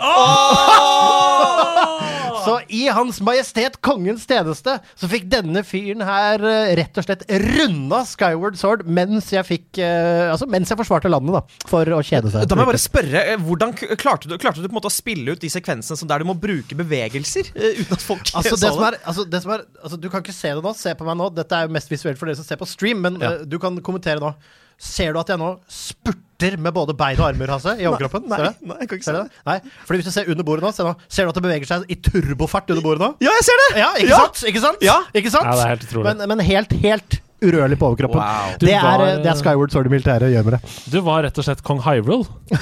Så 2.40 2.54
i 2.72 2.86
Hans 2.88 3.18
Majestet 3.24 3.76
Kongens 3.84 4.24
tjeneste 4.28 4.78
så 4.98 5.08
fikk 5.10 5.26
denne 5.32 5.62
fyren 5.66 6.00
her 6.06 6.40
eh, 6.46 6.72
rett 6.78 6.96
og 6.96 7.04
slett 7.04 7.24
runda 7.28 8.00
Skyward 8.08 8.56
Sword 8.60 8.86
mens 8.88 9.28
jeg 9.34 9.44
fikk 9.48 9.69
eh, 9.78 10.30
Altså 10.32 10.46
mens 10.50 10.68
jeg 10.72 10.78
forsvarte 10.80 11.10
landet, 11.12 11.34
da, 11.36 11.42
for 11.70 11.84
å 11.94 12.00
kjede 12.02 12.30
seg. 12.32 12.48
Da 12.50 12.56
må 12.58 12.64
jeg 12.64 12.70
bare 12.72 12.82
spørre, 12.82 13.22
eh, 13.34 13.36
hvordan 13.46 13.74
klarte 14.00 14.28
du, 14.30 14.36
klarte 14.40 14.60
du 14.62 14.66
på 14.68 14.72
en 14.74 14.78
måte 14.80 14.90
å 14.90 14.94
spille 14.94 15.32
ut 15.36 15.40
de 15.40 15.50
sekvensene 15.52 15.96
som 16.00 16.08
der 16.10 16.18
du 16.18 16.24
må 16.30 16.34
bruke 16.40 16.74
bevegelser? 16.78 17.52
eh, 17.54 17.78
uten 17.82 17.92
at 17.98 18.02
folk 18.02 18.26
Altså, 18.34 18.56
så 18.56 18.60
det 18.64 18.72
som 18.74 18.84
er, 18.88 18.98
altså, 19.04 19.24
det 19.30 19.42
som 19.44 19.52
er, 19.54 19.66
altså, 19.82 20.00
du 20.00 20.08
kan 20.10 20.24
ikke 20.24 20.34
se 20.34 20.48
det 20.56 20.64
nå. 20.64 20.74
Se 20.74 20.94
på 20.98 21.04
meg 21.06 21.16
nå. 21.20 21.30
Dette 21.36 21.54
er 21.60 21.68
jo 21.68 21.76
mest 21.76 21.90
visuelt 21.92 22.18
for 22.18 22.26
dere 22.30 22.40
som 22.40 22.48
ser 22.48 22.58
på 22.60 22.66
stream, 22.68 23.00
men 23.06 23.20
Ja. 23.20 23.36
du 23.44 23.58
kan 23.62 23.78
kommentere 23.84 24.18
nå. 24.22 24.34
Ser 24.80 25.12
du 25.12 25.18
at 25.20 25.28
jeg 25.28 25.36
nå 25.36 25.58
spurter 25.68 26.54
med 26.56 26.72
både 26.72 26.94
bein 26.96 27.18
og 27.20 27.26
armer, 27.26 27.50
Hasse, 27.52 27.74
i 27.76 27.84
overkroppen? 27.84 28.24
Nei, 28.32 28.38
nei, 28.46 28.52
nei, 28.70 28.76
jeg 28.80 28.88
kan 28.88 28.96
ikke 29.00 29.04
se 29.10 29.12
du 29.12 29.18
det? 29.18 29.40
Nei, 29.44 29.56
fordi 29.84 29.98
hvis 30.00 30.06
du 30.08 30.12
ser 30.14 30.30
under 30.32 30.46
bordet 30.48 30.64
nå, 30.64 30.70
se 30.72 30.86
nå, 30.86 30.94
ser 31.12 31.26
du 31.28 31.32
at 31.34 31.36
det 31.36 31.42
beveger 31.44 31.68
seg 31.68 31.84
i 31.92 31.98
turbofart 32.00 32.72
under 32.72 32.86
bordet 32.86 33.02
nå? 33.04 33.10
Ja, 33.20 33.34
jeg 33.36 33.44
ser 33.50 33.60
det! 33.60 33.66
Ja, 33.82 33.90
ikke 34.00 34.08
Ja. 34.14 34.20
sant? 34.24 34.40
Ikke 34.48 34.62
sant? 34.64 34.80
Ja. 34.86 34.94
Ikke 35.12 35.32
sant? 35.34 35.50
Ja, 35.50 35.52
det 35.58 35.66
er 35.66 35.74
helt 35.74 35.84
utrolig. 35.84 36.14
Men, 36.16 36.28
men 36.32 36.40
helt, 36.48 36.72
helt 36.80 37.18
urørlig 37.42 37.78
på 37.80 37.86
overkroppen. 37.90 38.20
Wow. 38.20 38.56
Det, 38.60 38.72
er, 38.74 38.82
var- 38.84 39.06
eh, 39.08 39.20
det 39.24 39.30
er 39.32 39.38
Skyward 39.40 39.70
Sword 39.74 39.86
i 39.86 39.92
militæret 39.96 40.32
gjør 40.34 40.44
med 40.48 40.56
det. 40.58 40.74
Du 40.92 41.00
var 41.06 41.22
rett 41.26 41.38
og 41.40 41.46
slett 41.48 41.62
kong 41.66 41.80
Hyrule. 41.86 42.24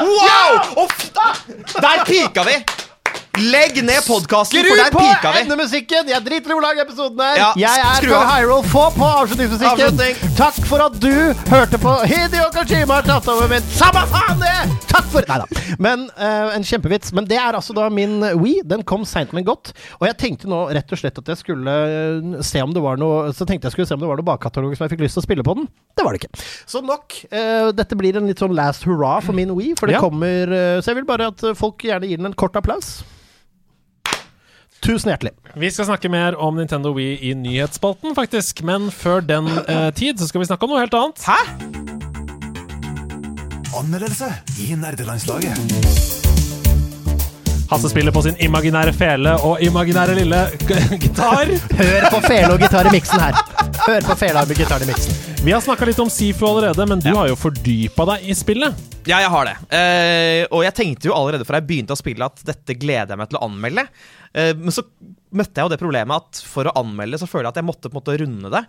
Wow! 0.00 0.86
F 0.86 1.10
der 1.82 2.04
pika 2.06 2.44
vi! 2.46 2.54
Legg 3.38 3.76
ned 3.86 4.02
podkasten, 4.06 4.58
Skru 4.58 4.68
for 4.72 4.76
der 4.80 4.90
på 4.90 4.98
pika 4.98 5.30
vi! 5.32 5.40
endemusikken! 5.44 6.08
Jeg 6.10 6.22
driter 6.26 6.50
i 6.50 6.54
hvor 6.56 6.64
lang 6.64 6.80
episoden 6.82 7.20
er. 7.22 7.36
Ja, 7.38 7.50
jeg 7.56 7.82
er 7.84 8.00
skru 8.00 8.10
for 8.10 8.18
av. 8.18 8.32
Hyrule. 8.34 8.64
Få 8.72 8.82
på 8.96 9.06
avslutningsmusikken. 9.06 9.70
Avslutning. 9.70 10.34
Takk 10.36 10.58
for 10.66 10.82
at 10.82 10.96
du 11.00 11.12
hørte 11.52 11.78
på. 11.80 11.92
Hideo 12.10 12.48
Kojima 12.56 12.98
har 12.98 13.06
tatt 13.06 13.28
over 13.30 13.46
min 13.52 13.62
Samme 13.70 14.02
faen 14.10 14.42
det! 14.42 14.56
Takk 14.90 15.06
for 15.12 15.28
Nei 15.30 15.38
da. 15.44 15.62
Men 15.78 16.02
uh, 16.18 16.50
en 16.56 16.66
kjempevits. 16.66 17.14
Men 17.16 17.28
det 17.30 17.38
er 17.38 17.54
altså 17.54 17.76
da 17.76 17.86
min 17.94 18.18
We. 18.42 18.56
Den 18.66 18.82
kom 18.82 19.06
seint, 19.08 19.30
men 19.36 19.46
godt. 19.46 19.70
Og 20.00 20.08
jeg 20.10 20.18
tenkte 20.24 20.50
nå 20.50 20.64
rett 20.74 20.90
og 20.90 21.00
slett 21.00 21.22
at 21.22 21.30
jeg 21.30 21.40
skulle 21.40 21.76
eh, 21.86 22.42
se 22.44 22.60
om 22.64 22.74
det 22.74 22.82
var 22.82 22.98
noe 23.00 23.30
Så 23.36 23.46
tenkte 23.48 23.70
jeg 23.70 23.76
skulle 23.76 23.88
se 23.88 23.94
om 23.96 24.02
det 24.02 24.10
var 24.10 24.18
noe 24.18 24.26
bakkatalog 24.26 24.74
som 24.74 24.88
jeg 24.88 24.96
fikk 24.96 25.04
lyst 25.06 25.16
til 25.20 25.22
å 25.22 25.28
spille 25.28 25.46
på 25.46 25.54
den. 25.60 25.70
Det 25.96 26.04
var 26.04 26.16
det 26.18 26.24
ikke. 26.24 26.42
Så 26.68 26.82
nok. 26.82 27.14
Uh, 27.30 27.70
dette 27.78 27.96
blir 27.98 28.18
en 28.18 28.26
litt 28.28 28.42
sånn 28.42 28.58
last 28.58 28.84
hurra 28.90 29.20
for 29.24 29.38
min 29.38 29.54
We, 29.54 29.70
for 29.78 29.86
det 29.86 29.96
Ja. 30.00 30.02
kommer 30.02 30.50
uh, 30.50 30.82
Så 30.82 30.90
jeg 30.90 31.00
vil 31.00 31.08
bare 31.08 31.30
at 31.30 31.46
folk 31.56 31.86
gjerne 31.86 32.10
gir 32.10 32.18
den 32.20 32.32
en 32.34 32.36
kort 32.36 32.58
applaus. 32.58 32.98
Tusen 34.80 35.12
hjertelig. 35.12 35.32
Vi 35.60 35.70
skal 35.70 35.90
snakke 35.90 36.08
mer 36.12 36.36
om 36.40 36.56
Nintendo 36.56 36.92
Wii 36.96 37.18
i 37.30 37.34
nyhetsspalten, 37.36 38.14
faktisk. 38.16 38.62
Men 38.64 38.88
før 38.94 39.20
den 39.20 39.50
eh, 39.66 39.90
tid 39.96 40.20
så 40.20 40.30
skal 40.30 40.40
vi 40.44 40.48
snakke 40.48 40.64
om 40.66 40.72
noe 40.72 40.80
helt 40.80 40.96
annet. 40.96 41.26
Hæ? 41.26 41.40
Anmeldelse 43.80 44.32
i 44.64 44.72
nerdelandslaget. 44.80 46.19
Hasse 47.70 47.88
spiller 47.88 48.10
på 48.10 48.22
sin 48.22 48.34
imaginære 48.42 48.90
fele 48.98 49.36
og 49.46 49.60
imaginære 49.62 50.16
lille 50.18 50.38
gitar. 50.98 51.52
Hør 51.78 52.06
på 52.10 52.18
fele 52.24 52.48
og 52.50 52.58
gitar 52.58 52.88
i 52.90 52.94
miksen 52.96 53.22
her. 53.22 53.36
Hør 53.84 54.08
på 54.08 54.16
fele 54.18 54.42
og 54.42 54.50
gitar 54.58 54.82
i 54.82 54.88
miksen. 54.88 55.14
Vi 55.46 55.54
har 55.54 55.62
snakka 55.62 55.86
litt 55.86 56.00
om 56.02 56.10
Sifu 56.10 56.48
allerede, 56.48 56.86
men 56.90 56.98
du 56.98 57.12
har 57.14 57.30
jo 57.30 57.36
fordypa 57.38 58.08
deg 58.10 58.26
i 58.26 58.34
spillet. 58.34 58.74
Ja, 59.06 59.20
jeg 59.22 59.30
har 59.30 59.46
det. 59.46 59.54
Uh, 59.70 60.42
og 60.58 60.64
jeg 60.66 60.76
tenkte 60.80 61.12
jo 61.12 61.14
allerede 61.14 61.46
fra 61.46 61.60
jeg 61.60 61.68
begynte 61.70 61.94
å 61.94 62.00
spille 62.00 62.26
at 62.26 62.42
dette 62.50 62.74
gleder 62.74 63.14
jeg 63.14 63.22
meg 63.22 63.30
til 63.30 63.38
å 63.38 63.46
anmelde. 63.46 63.86
Uh, 64.34 64.50
men 64.58 64.74
så 64.74 64.84
møtte 65.36 65.60
jeg 65.60 65.66
jo 65.66 65.72
det 65.72 65.78
problemet 65.80 66.16
at 66.24 66.40
for 66.46 66.68
å 66.70 66.74
anmelde 66.80 67.20
så 67.20 67.28
føler 67.30 67.48
jeg 67.48 67.54
at 67.54 67.60
jeg 67.60 67.68
måtte 67.68 67.90
på 67.90 67.94
en 67.94 68.00
måte 68.00 68.16
runde 68.22 68.52
det. 68.54 68.62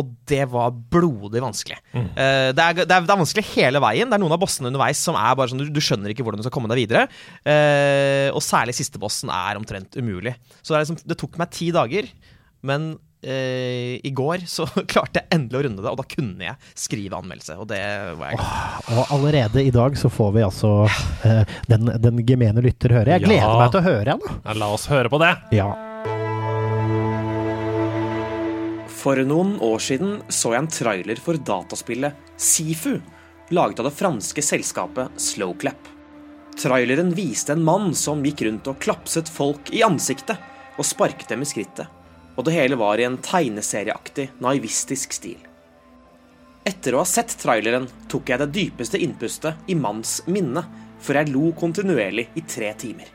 Og 0.00 0.12
det 0.30 0.44
var 0.52 0.70
blodig 0.94 1.42
vanskelig. 1.42 1.78
Eh, 1.94 2.50
det, 2.54 2.62
er, 2.62 2.80
det, 2.80 2.86
er, 2.86 3.04
det 3.06 3.14
er 3.14 3.20
vanskelig 3.20 3.46
hele 3.54 3.82
veien. 3.82 4.10
Det 4.10 4.18
er 4.18 4.22
noen 4.22 4.36
av 4.36 4.42
bossene 4.42 4.70
underveis 4.70 5.02
som 5.02 5.18
er 5.18 5.36
bare 5.38 5.50
sånn 5.52 5.62
du, 5.64 5.68
du 5.74 5.82
skjønner 5.82 6.14
ikke 6.14 6.26
hvordan 6.26 6.42
du 6.42 6.46
skal 6.46 6.54
komme 6.54 6.70
deg 6.72 6.82
videre. 6.84 7.06
Uh, 7.42 8.28
og 8.34 8.42
særlig 8.44 8.76
siste 8.78 9.00
bossen 9.02 9.32
er 9.34 9.58
omtrent 9.58 9.98
umulig. 9.98 10.36
Så 10.60 10.72
det, 10.72 10.78
er 10.78 10.84
liksom, 10.86 11.00
det 11.10 11.18
tok 11.20 11.38
meg 11.42 11.54
ti 11.54 11.70
dager. 11.74 12.10
Men 12.66 12.92
Uh, 13.20 14.00
i 14.00 14.08
går 14.16 14.46
så 14.48 14.64
klarte 14.88 15.20
jeg 15.20 15.28
endelig 15.36 15.58
å 15.58 15.64
runde 15.66 15.82
det, 15.84 15.90
og 15.90 15.98
da 16.00 16.06
kunne 16.08 16.46
jeg 16.46 16.70
skrive 16.72 17.18
anmeldelse. 17.18 17.58
Og 17.60 17.66
det 17.68 17.80
var 18.16 18.30
jeg 18.32 18.38
glad 18.40 18.96
Og 18.96 19.12
allerede 19.18 19.64
i 19.68 19.74
dag 19.74 19.98
så 20.00 20.08
får 20.08 20.32
vi 20.38 20.46
altså 20.46 20.70
uh, 20.88 21.42
den, 21.68 21.92
den 22.00 22.22
gemene 22.24 22.64
lytter 22.64 22.96
høre. 22.96 23.18
Jeg 23.18 23.26
gleder 23.26 23.44
Ja. 23.44 23.52
meg 23.60 23.76
til 23.76 23.82
å 23.82 23.88
høre 23.90 24.16
henne. 24.16 24.38
Ja, 24.40 24.56
la 24.64 24.72
oss 24.72 24.88
høre 24.88 25.12
på 25.12 25.20
det. 25.20 25.34
Ja. 25.52 25.68
For 29.00 29.16
noen 29.24 29.54
år 29.64 29.80
siden 29.80 30.18
så 30.28 30.52
jeg 30.52 30.60
en 30.60 30.74
trailer 30.74 31.20
for 31.24 31.40
dataspillet 31.40 32.36
Sifu, 32.36 32.98
laget 33.48 33.80
av 33.80 33.88
det 33.88 33.96
franske 33.96 34.44
selskapet 34.44 35.20
Slowclap. 35.20 35.88
Traileren 36.60 37.14
viste 37.16 37.54
en 37.54 37.64
mann 37.64 37.94
som 37.96 38.20
gikk 38.26 38.42
rundt 38.44 38.68
og 38.68 38.80
klapset 38.84 39.30
folk 39.32 39.70
i 39.72 39.80
ansiktet 39.86 40.36
og 40.76 40.84
sparket 40.84 41.30
dem 41.32 41.40
i 41.40 41.48
skrittet, 41.48 41.86
og 42.36 42.44
det 42.44 42.56
hele 42.58 42.76
var 42.80 43.00
i 43.00 43.06
en 43.08 43.16
tegneserieaktig, 43.24 44.26
naivistisk 44.44 45.16
stil. 45.16 45.38
Etter 46.68 46.92
å 46.92 47.00
ha 47.00 47.08
sett 47.08 47.32
traileren 47.40 47.88
tok 48.12 48.28
jeg 48.28 48.42
det 48.42 48.50
dypeste 48.52 49.00
innpustet 49.00 49.72
i 49.72 49.78
manns 49.78 50.18
minne, 50.28 50.66
for 51.00 51.16
jeg 51.16 51.32
lo 51.32 51.54
kontinuerlig 51.56 52.26
i 52.36 52.44
tre 52.44 52.74
timer. 52.76 53.08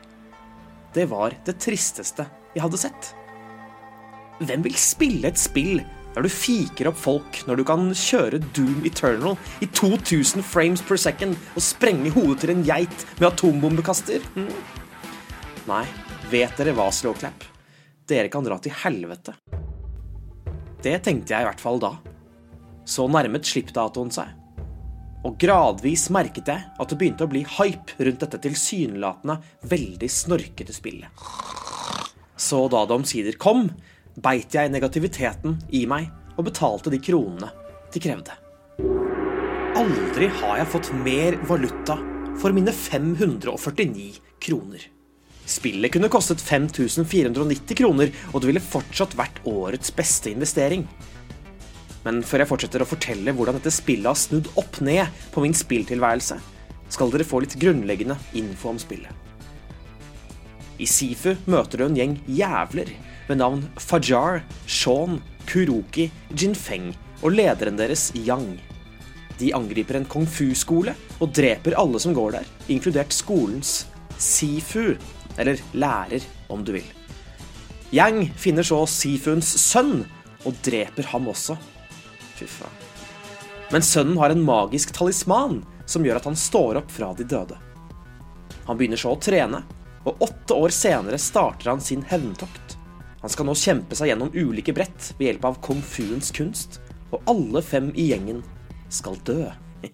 Det 0.94 1.06
var 1.12 1.38
det 1.46 1.60
tristeste 1.62 2.26
jeg 2.56 2.64
hadde 2.64 2.82
sett. 2.82 3.12
Hvem 4.44 4.66
vil 4.66 4.74
spille 4.76 5.30
et 5.30 5.40
spill 5.40 5.78
der 6.16 6.24
du 6.24 6.32
fiker 6.32 6.90
opp 6.90 6.98
folk 7.00 7.38
når 7.48 7.60
du 7.60 7.64
kan 7.68 7.88
kjøre 7.96 8.40
Doom 8.56 8.84
Eternal 8.88 9.36
i 9.64 9.68
2000 9.68 10.44
frames 10.44 10.82
per 10.84 11.00
second 11.00 11.36
og 11.54 11.64
sprenge 11.64 12.12
hodet 12.12 12.42
til 12.44 12.52
en 12.52 12.64
geit 12.64 13.06
med 13.16 13.30
atombombekaster? 13.30 14.24
Hm? 14.36 14.50
Nei, 15.68 15.84
vet 16.32 16.56
dere 16.60 16.76
hva, 16.76 16.90
Slowclap? 16.92 17.48
Dere 18.06 18.30
kan 18.32 18.44
dra 18.46 18.58
til 18.62 18.76
helvete. 18.84 19.34
Det 20.84 20.98
tenkte 21.04 21.34
jeg 21.34 21.42
i 21.42 21.48
hvert 21.48 21.62
fall 21.62 21.80
da. 21.82 21.96
Så 22.86 23.08
nærmet 23.10 23.48
slippdatoen 23.48 24.12
seg. 24.14 24.30
Og 25.26 25.34
gradvis 25.42 26.06
merket 26.14 26.52
jeg 26.52 26.68
at 26.76 26.92
det 26.92 27.00
begynte 27.00 27.26
å 27.26 27.32
bli 27.32 27.42
hype 27.56 27.96
rundt 27.98 28.22
dette 28.22 28.40
tilsynelatende 28.44 29.40
veldig 29.66 30.10
snorkete 30.12 30.76
spillet. 30.76 31.26
Så 32.36 32.66
da 32.70 32.84
det 32.86 32.94
omsider 33.00 33.40
kom, 33.40 33.66
beit 34.22 34.54
jeg 34.56 34.72
negativiteten 34.72 35.58
i 35.76 35.84
meg 35.88 36.08
og 36.36 36.48
betalte 36.48 36.92
de 36.92 37.00
kronene 37.02 37.50
de 37.92 38.02
krevde. 38.02 38.34
Aldri 39.76 40.28
har 40.40 40.60
jeg 40.60 40.70
fått 40.72 40.92
mer 41.04 41.36
valuta 41.48 41.98
for 42.40 42.52
mine 42.56 42.72
549 42.72 44.20
kroner. 44.40 44.86
Spillet 45.46 45.92
kunne 45.94 46.10
kostet 46.10 46.42
5490 46.42 47.76
kroner, 47.78 48.10
og 48.32 48.42
det 48.42 48.50
ville 48.50 48.62
fortsatt 48.62 49.14
vært 49.18 49.38
årets 49.46 49.92
beste 49.94 50.32
investering. 50.32 50.82
Men 52.06 52.22
før 52.26 52.42
jeg 52.42 52.50
fortsetter 52.50 52.82
å 52.82 52.88
fortelle 52.88 53.34
hvordan 53.34 53.58
dette 53.58 53.72
spillet 53.74 54.08
har 54.10 54.18
snudd 54.18 54.50
opp 54.58 54.80
ned 54.84 55.06
på 55.34 55.44
min 55.44 55.54
spilltilværelse, 55.56 56.38
skal 56.90 57.12
dere 57.12 57.26
få 57.26 57.42
litt 57.42 57.56
grunnleggende 57.60 58.18
info 58.38 58.72
om 58.72 58.80
spillet. 58.80 59.10
I 60.82 60.86
Sifu 60.90 61.32
møter 61.48 61.80
du 61.80 61.86
en 61.86 61.96
gjeng 61.98 62.18
jævler 62.28 62.90
med 63.28 63.40
navn 63.40 63.64
Fajar, 63.80 64.42
Shaun, 64.66 65.20
Kuroki, 65.46 66.10
Jinfeng 66.34 66.92
og 67.22 67.34
lederen 67.34 67.78
deres 67.78 68.10
Yang. 68.14 68.58
De 69.38 69.52
angriper 69.54 69.98
en 69.98 70.08
kung 70.08 70.26
fu-skole 70.26 70.94
og 71.20 71.32
dreper 71.36 71.76
alle 71.78 72.00
som 72.00 72.14
går 72.16 72.38
der, 72.38 72.48
inkludert 72.72 73.12
skolens 73.12 73.84
Sifu, 74.18 74.96
eller 75.36 75.60
lærer 75.76 76.24
om 76.48 76.64
du 76.64 76.72
vil. 76.78 76.86
Yang 77.92 78.30
finner 78.40 78.64
så 78.66 78.80
Sifuens 78.88 79.50
sønn 79.60 80.00
og 80.46 80.56
dreper 80.64 81.12
ham 81.12 81.28
også. 81.30 81.58
Fy 82.36 82.48
faen. 82.48 82.82
Men 83.70 83.82
sønnen 83.82 84.18
har 84.20 84.30
en 84.30 84.44
magisk 84.46 84.92
talisman 84.94 85.60
som 85.90 86.04
gjør 86.06 86.20
at 86.20 86.28
han 86.28 86.38
står 86.38 86.80
opp 86.80 86.90
fra 86.92 87.12
de 87.18 87.26
døde. 87.26 87.58
Han 88.66 88.78
begynner 88.78 88.98
så 88.98 89.12
å 89.14 89.20
trene, 89.22 89.62
og 90.06 90.22
åtte 90.22 90.54
år 90.54 90.74
senere 90.74 91.18
starter 91.18 91.70
han 91.72 91.82
sin 91.82 92.02
hevntokt. 92.06 92.65
Han 93.26 93.32
skal 93.34 93.48
nå 93.48 93.56
kjempe 93.58 93.96
seg 93.98 94.12
gjennom 94.12 94.28
ulike 94.38 94.70
brett 94.70 95.08
ved 95.18 95.26
hjelp 95.26 95.46
av 95.48 95.56
kung 95.66 95.80
fuens 95.82 96.28
kunst, 96.30 96.76
og 97.10 97.24
alle 97.26 97.58
fem 97.58 97.88
i 97.98 98.04
gjengen 98.12 98.38
skal 98.86 99.18
dø. 99.26 99.48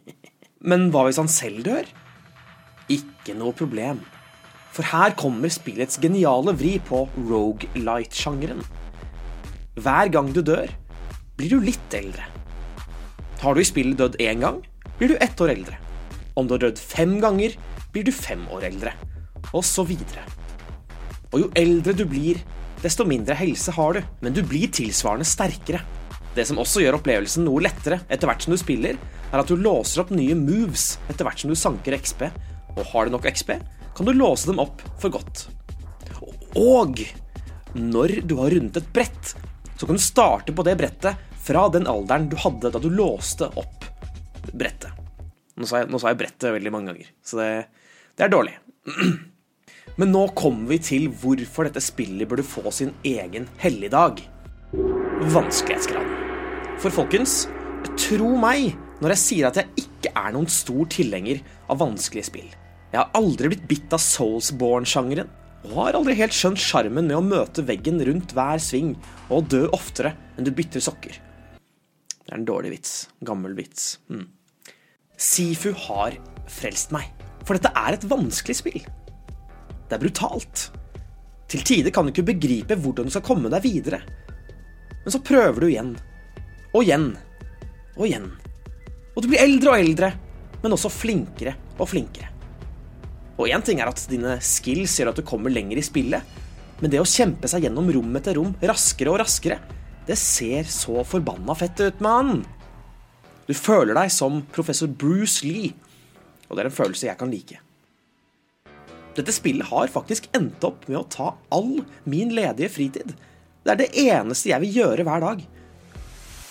Men 0.68 0.90
hva 0.92 1.06
hvis 1.06 1.16
han 1.16 1.32
selv 1.32 1.62
dør? 1.64 1.88
Ikke 2.92 3.32
noe 3.32 3.56
problem. 3.56 4.02
For 4.76 4.84
her 4.84 5.16
kommer 5.16 5.48
spillets 5.48 5.96
geniale 6.04 6.52
vri 6.60 6.74
på 6.84 7.06
rogelight-sjangeren. 7.16 8.60
Hver 9.80 10.12
gang 10.12 10.28
du 10.36 10.44
dør, 10.44 10.68
blir 11.40 11.56
du 11.56 11.64
litt 11.64 11.96
eldre. 11.96 12.28
Har 13.40 13.56
du 13.56 13.64
i 13.64 13.68
spillet 13.72 13.96
dødd 13.96 14.20
én 14.20 14.44
gang, 14.44 14.60
blir 15.00 15.14
du 15.14 15.20
ett 15.24 15.40
år 15.40 15.56
eldre. 15.56 15.80
Om 16.36 16.52
du 16.52 16.58
har 16.58 16.66
dødd 16.68 16.84
fem 16.84 17.16
ganger, 17.24 17.56
blir 17.96 18.04
du 18.04 18.12
fem 18.12 18.44
år 18.52 18.68
eldre. 18.74 18.92
Og 19.56 19.64
så 19.64 19.88
videre. 19.88 20.28
Og 21.32 21.46
jo 21.46 21.54
eldre 21.56 21.96
du 21.96 22.04
blir, 22.04 22.44
desto 22.82 23.06
mindre 23.08 23.36
helse 23.38 23.72
har 23.76 23.96
du, 23.96 24.02
men 24.20 24.34
du 24.34 24.42
blir 24.46 24.70
tilsvarende 24.74 25.26
sterkere. 25.28 25.82
Det 26.34 26.46
som 26.48 26.60
også 26.60 26.82
gjør 26.82 26.98
opplevelsen 26.98 27.44
noe 27.46 27.62
lettere 27.62 28.00
etter 28.08 28.28
hvert 28.28 28.44
som 28.44 28.54
du 28.54 28.60
spiller, 28.60 28.98
er 29.32 29.40
at 29.40 29.48
du 29.48 29.56
låser 29.56 30.02
opp 30.02 30.12
nye 30.14 30.36
moves 30.36 30.96
etter 31.08 31.26
hvert 31.26 31.42
som 31.42 31.52
du 31.52 31.58
sanker 31.58 31.96
XP, 31.96 32.26
og 32.76 32.84
har 32.92 33.06
du 33.06 33.14
nok 33.14 33.28
XP, 33.28 33.54
kan 33.96 34.08
du 34.08 34.12
låse 34.16 34.48
dem 34.48 34.60
opp 34.62 34.82
for 35.00 35.12
godt. 35.12 35.46
Og 36.58 37.00
når 37.76 38.20
du 38.28 38.36
har 38.40 38.52
rundet 38.52 38.80
et 38.80 38.92
brett, 38.92 39.34
så 39.76 39.86
kan 39.86 39.96
du 39.96 40.02
starte 40.02 40.54
på 40.56 40.64
det 40.66 40.76
brettet 40.80 41.28
fra 41.42 41.66
den 41.72 41.88
alderen 41.90 42.28
du 42.30 42.36
hadde 42.40 42.70
da 42.72 42.80
du 42.80 42.90
låste 42.92 43.48
opp 43.58 43.88
brettet. 44.52 44.92
Nå 45.56 45.68
sa 45.68 45.82
jeg, 45.82 45.90
nå 45.92 46.00
sa 46.00 46.12
jeg 46.12 46.20
brettet 46.20 46.54
veldig 46.54 46.72
mange 46.72 46.92
ganger, 46.92 47.12
så 47.24 47.40
det, 47.40 47.50
det 48.16 48.26
er 48.26 48.32
dårlig. 48.32 48.56
Men 50.00 50.12
nå 50.14 50.26
kommer 50.38 50.72
vi 50.72 50.78
til 50.82 51.08
hvorfor 51.22 51.68
dette 51.68 51.82
spillet 51.84 52.28
burde 52.28 52.46
få 52.46 52.72
sin 52.72 52.94
egen 53.06 53.48
helligdag. 53.60 54.22
Vanskelighetsgraden. 55.34 56.18
For 56.80 56.94
folkens, 56.94 57.44
tro 58.00 58.32
meg 58.40 58.72
når 59.02 59.14
jeg 59.14 59.22
sier 59.22 59.50
at 59.50 59.58
jeg 59.60 59.84
ikke 59.84 60.12
er 60.18 60.32
noen 60.34 60.48
stor 60.50 60.88
tilhenger 60.90 61.42
av 61.70 61.80
vanskelige 61.82 62.30
spill. 62.30 62.48
Jeg 62.92 63.00
har 63.00 63.12
aldri 63.16 63.52
blitt 63.52 63.68
bitt 63.68 63.94
av 63.94 64.02
Soulsborne-sjangeren, 64.04 65.30
og 65.62 65.76
har 65.78 65.96
aldri 65.96 66.16
helt 66.18 66.34
skjønt 66.34 66.60
sjarmen 66.60 67.06
med 67.06 67.16
å 67.16 67.24
møte 67.24 67.64
veggen 67.66 68.02
rundt 68.04 68.34
hver 68.34 68.58
sving 68.62 68.96
og 69.32 69.46
dø 69.52 69.64
oftere 69.72 70.14
enn 70.36 70.46
du 70.46 70.50
bytter 70.54 70.82
sokker. 70.82 71.14
Det 72.22 72.32
er 72.32 72.40
en 72.40 72.48
dårlig 72.48 72.72
vits. 72.74 72.94
Gammel 73.22 73.54
vits. 73.58 73.96
Mm. 74.10 74.26
Sifu 75.18 75.70
har 75.86 76.18
frelst 76.50 76.90
meg, 76.94 77.06
for 77.46 77.54
dette 77.54 77.70
er 77.78 77.96
et 77.96 78.08
vanskelig 78.10 78.58
spill. 78.58 78.82
Det 79.92 79.98
er 79.98 80.04
brutalt. 80.06 80.60
Til 81.52 81.64
tider 81.68 81.92
kan 81.92 82.06
du 82.06 82.14
ikke 82.14 82.30
begripe 82.30 82.78
hvordan 82.80 83.10
du 83.10 83.12
skal 83.12 83.24
komme 83.26 83.50
deg 83.52 83.60
videre. 83.60 83.98
Men 85.02 85.12
så 85.12 85.18
prøver 85.20 85.58
du 85.60 85.66
igjen. 85.68 85.90
Og 86.72 86.86
igjen. 86.86 87.10
Og 87.98 88.06
igjen. 88.06 88.30
Og 89.12 89.20
du 89.20 89.26
blir 89.28 89.42
eldre 89.42 89.74
og 89.74 89.82
eldre, 89.82 90.08
men 90.62 90.72
også 90.72 90.88
flinkere 90.88 91.52
og 91.76 91.90
flinkere. 91.90 92.30
Og 93.36 93.50
én 93.52 93.64
ting 93.66 93.82
er 93.82 93.90
at 93.90 94.00
dine 94.08 94.38
skills 94.40 94.94
gjør 94.96 95.10
at 95.10 95.20
du 95.20 95.26
kommer 95.28 95.52
lenger 95.52 95.76
i 95.76 95.84
spillet, 95.84 96.38
men 96.80 96.92
det 96.94 97.02
å 97.02 97.08
kjempe 97.08 97.50
seg 97.50 97.66
gjennom 97.66 97.90
rom 97.92 98.16
etter 98.16 98.38
rom 98.38 98.54
raskere 98.64 99.12
og 99.12 99.20
raskere, 99.20 99.58
det 100.08 100.16
ser 100.16 100.64
så 100.72 101.04
forbanna 101.04 101.52
fett 101.58 101.84
ut, 101.84 102.00
mann! 102.00 102.40
Du 103.44 103.52
føler 103.52 103.92
deg 103.98 104.08
som 104.14 104.40
professor 104.56 104.88
Bruce 104.88 105.44
Lee, 105.44 105.74
og 106.48 106.56
det 106.56 106.64
er 106.64 106.70
en 106.70 106.78
følelse 106.80 107.10
jeg 107.10 107.20
kan 107.20 107.28
like. 107.34 107.60
Dette 109.16 109.34
spillet 109.34 109.68
har 109.68 109.92
faktisk 109.92 110.30
endt 110.36 110.64
opp 110.64 110.86
med 110.88 111.00
å 111.02 111.06
ta 111.12 111.32
all 111.52 111.82
min 112.08 112.32
ledige 112.34 112.72
fritid. 112.72 113.14
Det 113.62 113.74
er 113.74 113.80
det 113.82 113.92
eneste 114.08 114.50
jeg 114.50 114.64
vil 114.64 114.78
gjøre 114.80 115.06
hver 115.06 115.24
dag. 115.24 115.42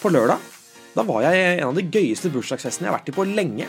På 0.02 0.12
lørdag 0.14 0.52
da 0.92 1.04
var 1.08 1.24
jeg 1.24 1.38
i 1.40 1.44
en 1.62 1.70
av 1.70 1.78
de 1.78 1.86
gøyeste 1.88 2.32
bursdagsfestene 2.34 2.88
jeg 2.88 2.92
har 2.92 2.98
vært 2.98 3.12
i 3.12 3.16
på 3.16 3.28
lenge. 3.28 3.68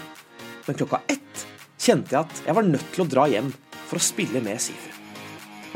Men 0.67 0.79
klokka 0.79 1.03
ett 1.11 1.45
kjente 1.83 2.17
jeg 2.17 2.25
at 2.25 2.43
jeg 2.49 2.57
var 2.59 2.67
nødt 2.67 2.89
til 2.95 3.05
å 3.05 3.11
dra 3.11 3.29
hjem 3.31 3.53
for 3.87 3.99
å 3.99 4.03
spille 4.03 4.43
med 4.43 4.63
Sifu. 4.63 4.89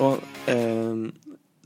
Og 0.03 0.19
eh, 0.51 1.05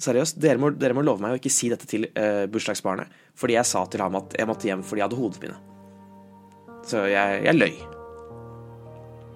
seriøst, 0.00 0.38
dere 0.40 0.60
må, 0.60 0.72
dere 0.76 0.96
må, 0.96 1.04
love 1.06 1.24
meg 1.24 1.34
å 1.34 1.40
ikke 1.40 1.52
si 1.52 1.70
dette 1.72 1.88
til 1.88 2.10
eh, 2.12 2.44
bursdagsbarnet. 2.52 3.08
Fordi 3.40 3.56
jeg 3.56 3.68
sa 3.68 3.86
til 3.88 4.04
ham 4.04 4.20
at 4.20 4.36
jeg 4.36 4.48
måtte 4.50 4.68
hjem 4.68 4.84
fordi 4.84 5.02
jeg 5.02 5.08
hadde 5.08 5.20
hodepine. 5.20 5.56
Så 6.90 7.06
jeg, 7.08 7.40
jeg 7.46 7.56
løy. 7.56 7.72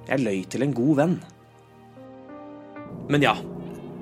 Jeg 0.04 0.20
løy 0.20 0.44
til 0.52 0.66
en 0.66 0.76
god 0.76 1.00
venn. 1.00 1.16
Men 3.10 3.24
ja, 3.24 3.34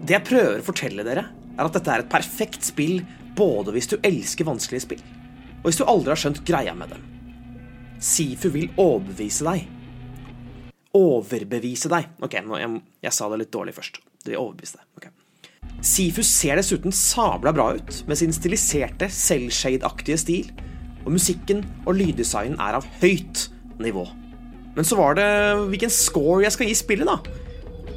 det 0.02 0.16
jeg 0.16 0.26
prøver 0.26 0.60
å 0.60 0.66
fortelle 0.66 1.06
dere, 1.06 1.26
er 1.52 1.66
at 1.66 1.74
dette 1.76 1.92
er 1.92 2.04
et 2.04 2.12
perfekt 2.12 2.64
spill 2.66 3.02
både 3.36 3.74
hvis 3.74 3.90
du 3.92 3.96
elsker 4.04 4.46
vanskelige 4.48 4.86
spill, 4.86 5.02
og 5.60 5.68
hvis 5.68 5.80
du 5.80 5.86
aldri 5.88 6.12
har 6.12 6.20
skjønt 6.20 6.42
greia 6.48 6.74
med 6.76 6.94
dem. 6.94 7.08
Sifu 8.02 8.48
vil 8.54 8.70
overbevise 8.80 9.46
deg. 9.46 9.66
Overbevise 10.98 11.90
deg. 11.92 12.08
Ok, 12.22 12.34
jeg, 12.36 12.80
jeg 13.06 13.14
sa 13.16 13.28
det 13.30 13.42
litt 13.44 13.52
dårlig 13.54 13.76
først. 13.76 14.00
Det 14.24 14.34
vil 14.34 14.40
overbevise 14.42 14.80
deg. 14.80 14.88
Okay. 14.98 15.12
Sifu 15.82 16.22
ser 16.26 16.58
dessuten 16.58 16.94
sabla 16.94 17.52
bra 17.54 17.72
ut, 17.78 18.02
med 18.10 18.18
sin 18.18 18.34
stiliserte, 18.34 19.08
selvshade-aktige 19.10 20.18
stil, 20.20 20.50
og 21.02 21.14
musikken 21.16 21.64
og 21.86 21.96
lyddesignen 21.98 22.60
er 22.62 22.78
av 22.78 22.86
høyt 23.00 23.48
nivå. 23.82 24.04
Men 24.76 24.86
så 24.86 24.96
var 24.98 25.16
det 25.18 25.30
hvilken 25.68 25.90
score 25.92 26.44
jeg 26.44 26.54
skal 26.54 26.70
gi 26.70 26.76
spillet, 26.78 27.08
da. 27.08 27.41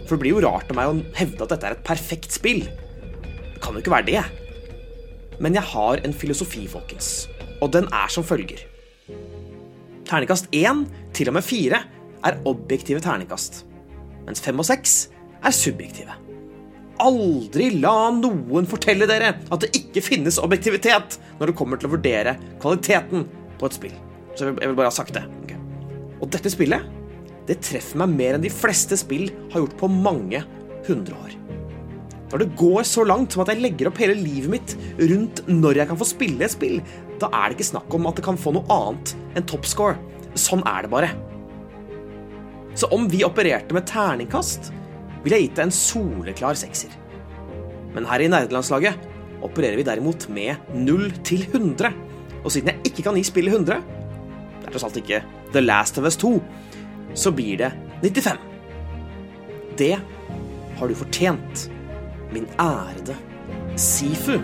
For 0.06 0.16
det 0.16 0.22
blir 0.24 0.36
jo 0.36 0.43
rart 0.45 0.70
av 0.72 0.78
meg 0.78 0.91
å 0.91 1.18
hevde 1.18 1.45
at 1.45 1.53
dette 1.56 1.70
er 1.70 1.78
et 1.78 1.86
perfekt 1.86 2.36
spill. 2.36 2.64
Det 2.66 3.62
kan 3.64 3.74
jo 3.74 3.82
ikke 3.82 3.93
være 3.95 4.10
det. 4.12 4.24
Men 5.41 5.58
jeg 5.58 5.68
har 5.74 6.01
en 6.06 6.16
filosofi, 6.16 6.64
folkens. 6.72 7.28
Og 7.64 7.72
den 7.74 7.89
er 7.93 8.12
som 8.14 8.26
følger. 8.26 8.62
Terningkast 10.06 10.51
1 10.53 10.86
til 11.18 11.32
og 11.32 11.38
med 11.39 11.45
4 11.45 11.82
er 12.26 12.38
objektive 12.49 13.01
terningkast, 13.01 13.64
mens 14.26 14.41
5 14.41 14.62
og 14.62 14.68
6 14.70 14.95
er 15.45 15.56
subjektive. 15.56 16.18
Aldri 17.01 17.72
la 17.82 18.12
noen 18.16 18.68
fortelle 18.70 19.08
dere 19.10 19.34
at 19.51 19.64
det 19.64 19.74
ikke 19.76 20.03
finnes 20.06 20.39
objektivitet 20.41 21.18
når 21.39 21.51
det 21.51 21.58
kommer 21.60 21.82
til 21.82 21.89
å 21.89 21.95
vurdere 21.97 22.38
kvaliteten 22.64 23.26
på 23.60 23.68
et 23.68 23.78
spill. 23.78 23.97
Så 24.36 24.51
jeg 24.51 24.62
vil 24.62 24.78
bare 24.78 24.91
ha 24.91 24.95
sagt 24.95 25.16
det. 25.18 25.26
Okay. 25.43 25.60
Og 26.22 26.30
dette 26.32 26.51
spillet 26.53 26.86
det 27.46 27.62
treffer 27.64 28.02
meg 28.02 28.14
mer 28.16 28.38
enn 28.38 28.46
de 28.46 28.54
fleste 28.54 28.98
spill 29.00 29.30
har 29.54 29.62
gjort 29.62 29.78
på 29.80 29.89
mange 29.91 30.41
hundre 30.88 31.18
år. 31.18 31.36
Når 32.32 32.41
det 32.41 32.56
går 32.58 32.88
så 32.89 33.06
langt 33.06 33.36
som 33.36 33.43
at 33.43 33.52
jeg 33.54 33.62
legger 33.62 33.89
opp 33.89 34.00
hele 34.02 34.16
livet 34.18 34.52
mitt 34.52 34.74
rundt 35.00 35.43
når 35.48 35.82
jeg 35.82 35.91
kan 35.91 36.00
få 36.00 36.08
spille 36.10 36.48
et 36.48 36.56
spill, 36.56 36.82
da 37.22 37.30
er 37.30 37.52
det 37.52 37.60
ikke 37.60 37.70
snakk 37.70 37.96
om 37.96 38.10
at 38.10 38.18
det 38.18 38.26
kan 38.26 38.39
få 38.39 38.56
noe 38.56 38.66
annet 38.74 39.14
enn 39.38 39.46
toppscore. 39.48 40.00
Sånn 40.36 40.66
er 40.68 40.84
det 40.84 40.91
bare. 40.91 41.12
Så 42.76 42.89
om 42.91 43.06
vi 43.08 43.24
opererte 43.24 43.76
med 43.78 43.88
terningkast, 43.88 44.72
ville 45.24 45.38
jeg 45.38 45.48
gitt 45.48 45.60
det 45.62 45.68
en 45.68 45.76
soleklar 45.78 46.58
sekser. 46.60 46.91
Men 47.96 48.08
her 48.10 48.26
i 48.26 48.28
nerdelandslaget 48.28 49.06
opererer 49.46 49.80
vi 49.80 49.86
derimot 49.88 50.28
med 50.34 50.74
0 50.76 51.08
til 51.24 51.46
100. 51.48 51.93
Og 52.43 52.52
siden 52.52 52.74
jeg 52.74 52.91
ikke 52.91 53.08
kan 53.08 53.16
gi 53.16 53.24
spillet 53.26 53.56
100, 53.56 53.80
det 54.60 54.68
er 54.68 54.74
tross 54.74 54.86
alt 54.89 55.00
ikke 55.00 55.22
The 55.54 55.64
Last 55.64 56.02
of 56.02 56.10
Us 56.10 56.20
2, 56.20 56.34
så 57.16 57.32
blir 57.32 57.57
det 57.57 57.72
95. 58.01 58.38
Det 59.78 59.97
har 60.78 60.88
du 60.88 60.95
fortjent, 60.95 61.72
min 62.32 62.47
ærede 62.59 63.16
Sifu. 63.76 64.39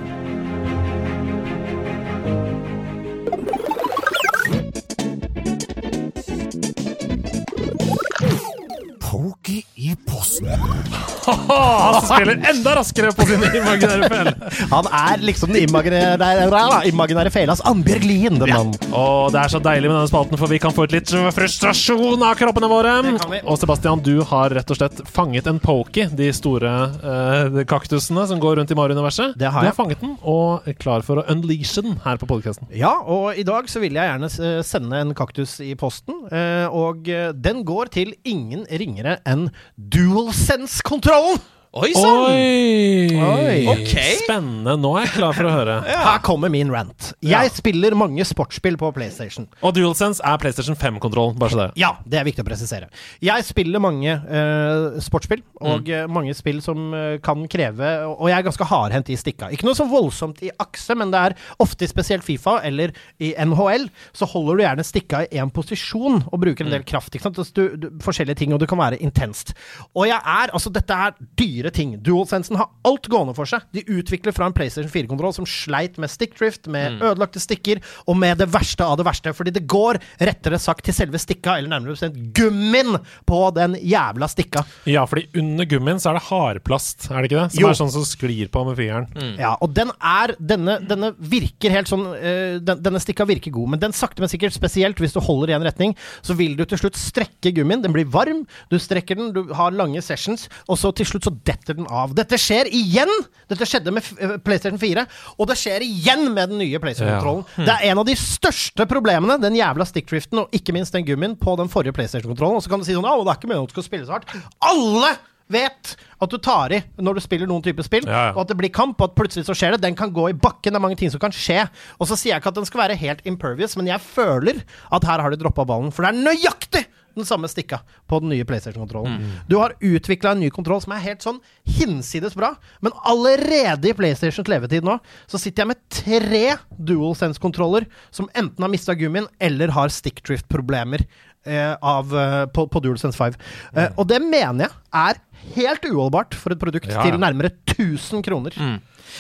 Han 11.52 11.98
spiller 12.06 12.40
enda 12.52 12.76
raskere 12.80 13.12
på 13.16 13.26
sin 13.30 13.44
imaginære 13.48 14.10
fele. 14.12 14.34
Han 14.72 14.90
er 15.02 15.24
liksom 15.26 15.52
den 15.54 15.68
imaginære, 15.70 16.82
imaginære 16.92 17.34
felas 17.34 17.62
Annbjørg 17.68 18.06
Lien, 18.08 18.40
den 18.42 18.52
mannen. 18.52 18.76
Og 18.92 19.32
det 19.34 19.42
er 19.44 19.54
så 19.54 19.62
deilig 19.64 19.90
med 19.92 19.98
denne 19.98 20.12
spalten, 20.12 20.40
for 20.40 20.52
vi 20.52 20.60
kan 20.62 20.74
få 20.76 20.88
ut 20.88 20.96
litt 20.96 21.12
frustrasjon 21.36 22.24
av 22.28 22.36
kroppene 22.40 22.70
våre. 22.72 22.96
Og 23.44 23.60
Sebastian, 23.62 24.02
du 24.06 24.22
har 24.28 24.54
rett 24.56 24.72
og 24.74 24.80
slett 24.80 25.02
fanget 25.12 25.50
en 25.52 25.60
pokey, 25.62 26.08
de 26.18 26.32
store 26.36 26.72
uh, 27.04 27.62
kaktusene 27.70 28.26
som 28.30 28.42
går 28.42 28.60
rundt 28.62 28.74
i 28.74 28.78
Mario-universet. 28.78 29.36
Det 29.40 29.52
har 29.52 29.66
Du 29.66 29.72
har 29.72 29.78
fanget 29.78 30.02
den, 30.04 30.16
og 30.22 30.68
er 30.68 30.78
klar 30.80 31.06
for 31.06 31.22
å 31.22 31.26
unleashe 31.32 31.84
den 31.86 32.00
her 32.06 32.20
på 32.22 32.30
podkasten. 32.30 32.70
Ja, 32.76 32.94
og 33.02 33.38
i 33.40 33.46
dag 33.48 33.70
så 33.72 33.82
vil 33.84 33.98
jeg 33.98 34.08
gjerne 34.12 34.30
eh, 34.32 34.62
sende 34.66 35.02
en 35.02 35.16
kaktus 35.18 35.58
i 35.64 35.74
posten. 35.80 36.26
uh, 36.32 36.68
Og 36.72 37.10
eh, 37.12 37.32
den 37.34 37.64
går 37.68 37.92
til 37.94 38.14
ingen 38.28 38.66
ringere 38.70 39.20
enn 39.28 39.50
DualSense-kontrollen! 39.78 41.42
Oi 41.72 41.94
sann! 41.96 42.26
Oi! 42.28 43.16
Oi. 43.16 43.60
Ok. 43.72 43.94
Spennende. 44.26 44.74
Nå 44.76 44.90
er 45.00 45.06
jeg 45.06 45.14
klar 45.14 45.36
for 45.38 45.48
å 45.48 45.52
høre. 45.54 45.78
Her 46.04 46.18
kommer 46.20 46.52
min 46.52 46.68
rant. 46.68 47.14
Jeg 47.24 47.52
spiller 47.56 47.96
mange 47.96 48.26
sportsspill 48.28 48.76
på 48.76 48.90
PlayStation. 48.92 49.46
Og 49.64 49.78
DualSense 49.78 50.20
er 50.28 50.42
PlayStation 50.42 50.76
5-kontroll, 50.76 51.32
bare 51.40 51.54
så 51.54 51.60
det. 51.62 51.68
Ja, 51.80 51.94
det 52.04 52.20
er 52.20 52.28
viktig 52.28 52.44
å 52.44 52.48
presisere. 52.50 52.90
Jeg 53.24 53.46
spiller 53.48 53.80
mange 53.80 54.18
uh, 54.20 55.00
sportsspill, 55.00 55.46
og 55.64 55.88
mm. 55.88 56.12
mange 56.12 56.36
spill 56.36 56.60
som 56.66 56.92
uh, 56.92 57.16
kan 57.24 57.46
kreve 57.52 57.94
Og 58.18 58.28
jeg 58.28 58.36
er 58.36 58.48
ganske 58.50 58.68
hardhendt 58.68 59.14
i 59.14 59.18
stikka. 59.22 59.54
Ikke 59.56 59.70
noe 59.70 59.80
så 59.80 59.88
voldsomt 59.88 60.44
i 60.44 60.52
akse, 60.52 61.00
men 61.00 61.16
det 61.16 61.24
er 61.30 61.38
ofte 61.64 61.88
spesielt 61.88 62.28
Fifa 62.28 62.58
eller 62.68 62.92
i 63.24 63.32
NHL, 63.40 63.88
så 64.12 64.28
holder 64.34 64.60
du 64.60 64.66
gjerne 64.66 64.88
stikka 64.92 65.24
i 65.30 65.40
én 65.40 65.56
posisjon 65.56 66.20
og 66.26 66.44
bruker 66.44 66.68
en 66.68 66.76
del 66.76 66.84
kraft. 66.84 67.16
Ikke 67.16 67.30
sant? 67.30 67.40
Altså, 67.40 67.56
Du, 67.56 67.80
du, 67.80 67.90
forskjellige 68.04 68.44
ting, 68.44 68.52
og 68.52 68.60
det 68.60 68.68
kan 68.68 68.84
være 68.84 69.00
intenst. 69.00 69.56
Og 69.96 70.10
jeg 70.12 70.20
er 70.20 70.52
Altså, 70.52 70.68
dette 70.74 70.92
er 70.92 71.16
dyre 71.40 71.61
ting. 71.70 72.00
DualSensen 72.02 72.58
har 72.58 72.70
alt 72.84 73.06
gående 73.08 73.36
for 73.38 73.46
seg. 73.46 73.62
De 73.76 73.84
utvikler 73.86 74.34
fra 74.34 74.48
en 74.50 74.54
PlayStation 74.54 74.90
4-kontroll 74.90 75.34
som 75.36 75.46
sleit 75.46 75.98
med 76.02 76.10
stickdrift, 76.10 76.66
med 76.68 77.02
ødelagte 77.04 77.40
stikker, 77.40 77.82
og 78.08 78.18
med 78.18 78.38
det 78.42 78.48
verste 78.54 78.82
av 78.84 78.98
det 78.98 79.06
verste. 79.06 79.34
Fordi 79.38 79.52
det 79.52 79.68
går, 79.70 80.00
rettere 80.20 80.58
sagt, 80.60 80.84
til 80.88 80.94
selve 80.98 81.20
stikka, 81.22 81.58
eller 81.60 81.70
nærmere 81.70 81.94
bestemt 81.94 82.18
gummien 82.34 82.98
på 83.30 83.42
den 83.54 83.76
jævla 83.86 84.28
stikka. 84.32 84.64
Ja, 84.90 85.06
fordi 85.06 85.28
under 85.38 85.66
gummien 85.70 86.00
så 86.02 86.10
er 86.10 86.18
det 86.18 86.26
hardplast, 86.32 87.12
er 87.12 87.22
det 87.22 87.30
ikke 87.32 87.44
det? 87.44 87.52
Som 87.54 87.62
Jo. 87.62 87.68
er 87.70 87.74
sånn 87.78 87.92
som 87.94 88.06
sklir 88.08 88.50
på 88.50 88.66
med 88.66 88.78
fingeren. 88.80 89.38
Ja, 89.40 89.54
og 89.62 89.74
den 89.78 89.92
er 90.02 90.34
Denne, 90.42 90.80
denne 90.88 91.12
virker 91.18 91.70
helt 91.72 91.88
sånn 91.92 92.04
øh, 92.16 92.60
den, 92.64 92.80
Denne 92.84 93.00
stikka 93.04 93.26
virker 93.28 93.52
god, 93.54 93.70
men 93.74 93.80
den 93.82 93.94
sakte, 93.94 94.22
men 94.24 94.30
sikkert, 94.32 94.54
spesielt 94.56 94.98
hvis 95.00 95.14
du 95.14 95.20
holder 95.22 95.52
i 95.52 95.56
en 95.58 95.64
retning, 95.66 95.94
så 96.26 96.34
vil 96.38 96.56
du 96.58 96.64
til 96.66 96.80
slutt 96.80 96.98
strekke 97.00 97.52
gummien. 97.56 97.82
Den 97.84 97.94
blir 97.94 98.06
varm, 98.12 98.46
du 98.72 98.78
strekker 98.80 99.16
den, 99.20 99.32
du 99.36 99.54
har 99.58 99.72
lange 99.76 100.02
sessions, 100.02 100.48
og 100.68 100.78
så 100.80 100.92
til 100.96 101.06
slutt 101.10 101.28
så 101.28 101.34
detter 101.52 101.78
den 101.78 101.88
av. 101.92 102.16
Dette 102.18 102.40
skjer 102.42 102.70
igjen! 102.72 103.12
Dette 103.52 103.68
skjedde 103.68 103.94
med 103.94 104.08
eh, 104.18 104.36
PlayStation 104.42 104.80
4, 104.82 105.06
og 105.38 105.50
det 105.52 105.58
skjer 105.60 105.84
igjen 105.86 106.30
med 106.34 106.54
den 106.54 106.62
nye 106.64 106.80
PlayStation-kontrollen. 106.82 107.46
Det 107.68 107.74
er 107.76 107.90
en 107.92 108.02
av 108.02 108.08
de 108.08 108.16
største 108.20 108.88
problemene, 108.90 109.36
den 109.44 109.58
jævla 109.60 109.86
stickdriften, 109.90 110.46
og 110.46 110.56
ikke 110.56 110.74
minst 110.76 110.96
den 110.96 111.06
gummien, 111.08 111.36
på 111.42 111.58
den 111.60 111.70
forrige 111.72 111.94
PlayStation-kontrollen. 111.98 112.58
Og 112.62 112.64
så 112.66 112.72
kan 112.72 112.82
du 112.82 112.88
si 112.88 112.96
sånn 112.98 113.06
Å, 113.12 113.18
det 113.26 113.34
er 113.36 113.42
ikke 113.42 113.52
meningen 113.52 113.68
at 113.68 113.74
du 113.76 113.78
skal 113.80 113.88
spille 113.92 114.08
så 114.08 114.16
hardt. 114.18 114.32
Alle 114.72 115.12
vet 115.52 115.96
at 116.24 116.32
du 116.32 116.38
tar 116.40 116.72
i 116.72 116.78
når 117.04 117.18
du 117.18 117.22
spiller 117.26 117.50
noen 117.50 117.64
type 117.66 117.84
spill, 117.84 118.06
Ja, 118.08 118.30
ja. 118.30 118.32
og 118.38 118.46
at 118.46 118.54
det 118.54 118.56
blir 118.62 118.72
kamp, 118.72 119.02
og 119.04 119.10
at 119.10 119.18
plutselig 119.18 119.44
så 119.50 119.56
skjer 119.58 119.76
det. 119.76 119.82
Den 119.84 119.98
kan 120.00 120.14
gå 120.16 120.30
i 120.32 120.38
bakken, 120.38 120.72
det 120.72 120.80
er 120.80 120.84
mange 120.86 120.96
ting 121.02 121.12
som 121.12 121.20
kan 121.20 121.34
skje. 121.36 121.66
Og 122.00 122.08
så 122.08 122.16
sier 122.16 122.32
jeg 122.38 122.40
ikke 122.44 122.54
at 122.54 122.60
den 122.62 122.70
skal 122.70 122.86
være 122.86 122.96
helt 123.02 123.26
impervious, 123.28 123.76
men 123.76 123.90
jeg 123.92 124.00
føler 124.06 124.62
at 124.96 125.08
her 125.10 125.26
har 125.26 125.34
de 125.36 125.42
droppa 125.42 125.66
ballen. 125.68 125.92
For 125.92 126.08
det 126.08 126.14
er 126.14 126.24
nøyaktig 126.30 126.86
den 127.16 127.28
samme 127.28 127.50
stikka 127.52 127.82
på 128.10 128.20
den 128.24 128.32
nye 128.34 128.46
PlayStation-kontrollen. 128.48 129.20
Du 129.50 129.58
har 129.62 129.76
utvikla 129.80 130.36
en 130.36 130.44
ny 130.44 130.52
kontroll 130.54 130.82
som 130.84 130.94
er 130.96 131.04
helt 131.06 131.26
sånn 131.26 131.42
hinsides 131.78 132.36
bra, 132.38 132.54
men 132.82 132.96
allerede 133.08 133.92
i 133.92 133.96
PlayStations 133.98 134.50
levetid 134.52 134.86
nå 134.88 134.98
så 135.30 135.42
sitter 135.42 135.64
jeg 135.64 135.72
med 135.74 135.82
tre 135.92 136.44
DualSense-kontroller 136.78 137.88
som 138.14 138.30
enten 138.34 138.64
har 138.64 138.72
mista 138.72 138.96
gummien 138.98 139.30
eller 139.40 139.74
har 139.76 139.94
stickdrift-problemer. 139.94 141.06
Eh, 141.44 141.74
av, 141.82 142.12
eh, 142.14 142.46
på, 142.54 142.68
på 142.70 142.80
DualSense 142.84 143.18
5. 143.18 143.34
Eh, 143.74 143.88
og 143.98 144.06
det 144.12 144.20
mener 144.22 144.70
jeg 144.70 145.16
er 145.16 145.22
helt 145.56 145.88
uholdbart 145.90 146.36
for 146.38 146.54
et 146.54 146.62
produkt 146.62 146.92
Ja, 146.92 147.02
til 147.02 147.18
nærmere 147.18 147.50
1000 147.66 148.22
kroner. 148.28 148.54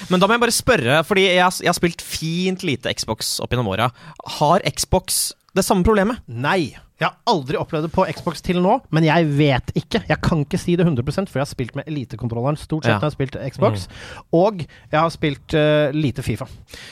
Men 0.09 0.21
da 0.21 0.27
må 0.29 0.35
jeg 0.37 0.43
bare 0.43 0.53
spørre, 0.53 0.99
fordi 1.07 1.23
jeg, 1.31 1.41
jeg 1.65 1.71
har 1.71 1.77
spilt 1.79 2.03
fint 2.05 2.61
lite 2.67 2.93
Xbox 2.93 3.39
opp 3.41 3.51
gjennom 3.51 3.71
åra. 3.73 3.89
Har 4.37 4.61
Xbox 4.69 5.31
det 5.57 5.65
samme 5.65 5.83
problemet? 5.87 6.21
Nei. 6.29 6.75
Jeg 7.01 7.09
har 7.09 7.15
aldri 7.31 7.57
opplevd 7.57 7.87
det 7.87 7.93
på 7.95 8.03
Xbox 8.13 8.43
til 8.45 8.59
nå, 8.61 8.75
men 8.93 9.05
jeg 9.07 9.25
vet 9.33 9.71
ikke. 9.79 10.03
Jeg 10.05 10.21
kan 10.21 10.43
ikke 10.43 10.59
si 10.61 10.75
det 10.77 10.85
100 10.85 11.01
for 11.31 11.39
jeg 11.39 11.41
har 11.41 11.49
spilt 11.49 11.73
med 11.79 11.87
elitekontrolleren 11.89 12.59
stort 12.61 12.85
sett 12.85 12.91
Ja. 12.93 12.99
når 12.99 13.07
jeg 13.07 13.09
har 13.09 13.15
spilt 13.15 13.37
Xbox. 13.55 13.87
Og 14.37 14.59
jeg 14.61 14.99
har 14.99 15.09
spilt 15.09 15.55
uh, 15.57 15.89
lite 15.97 16.21
Fifa 16.21 16.45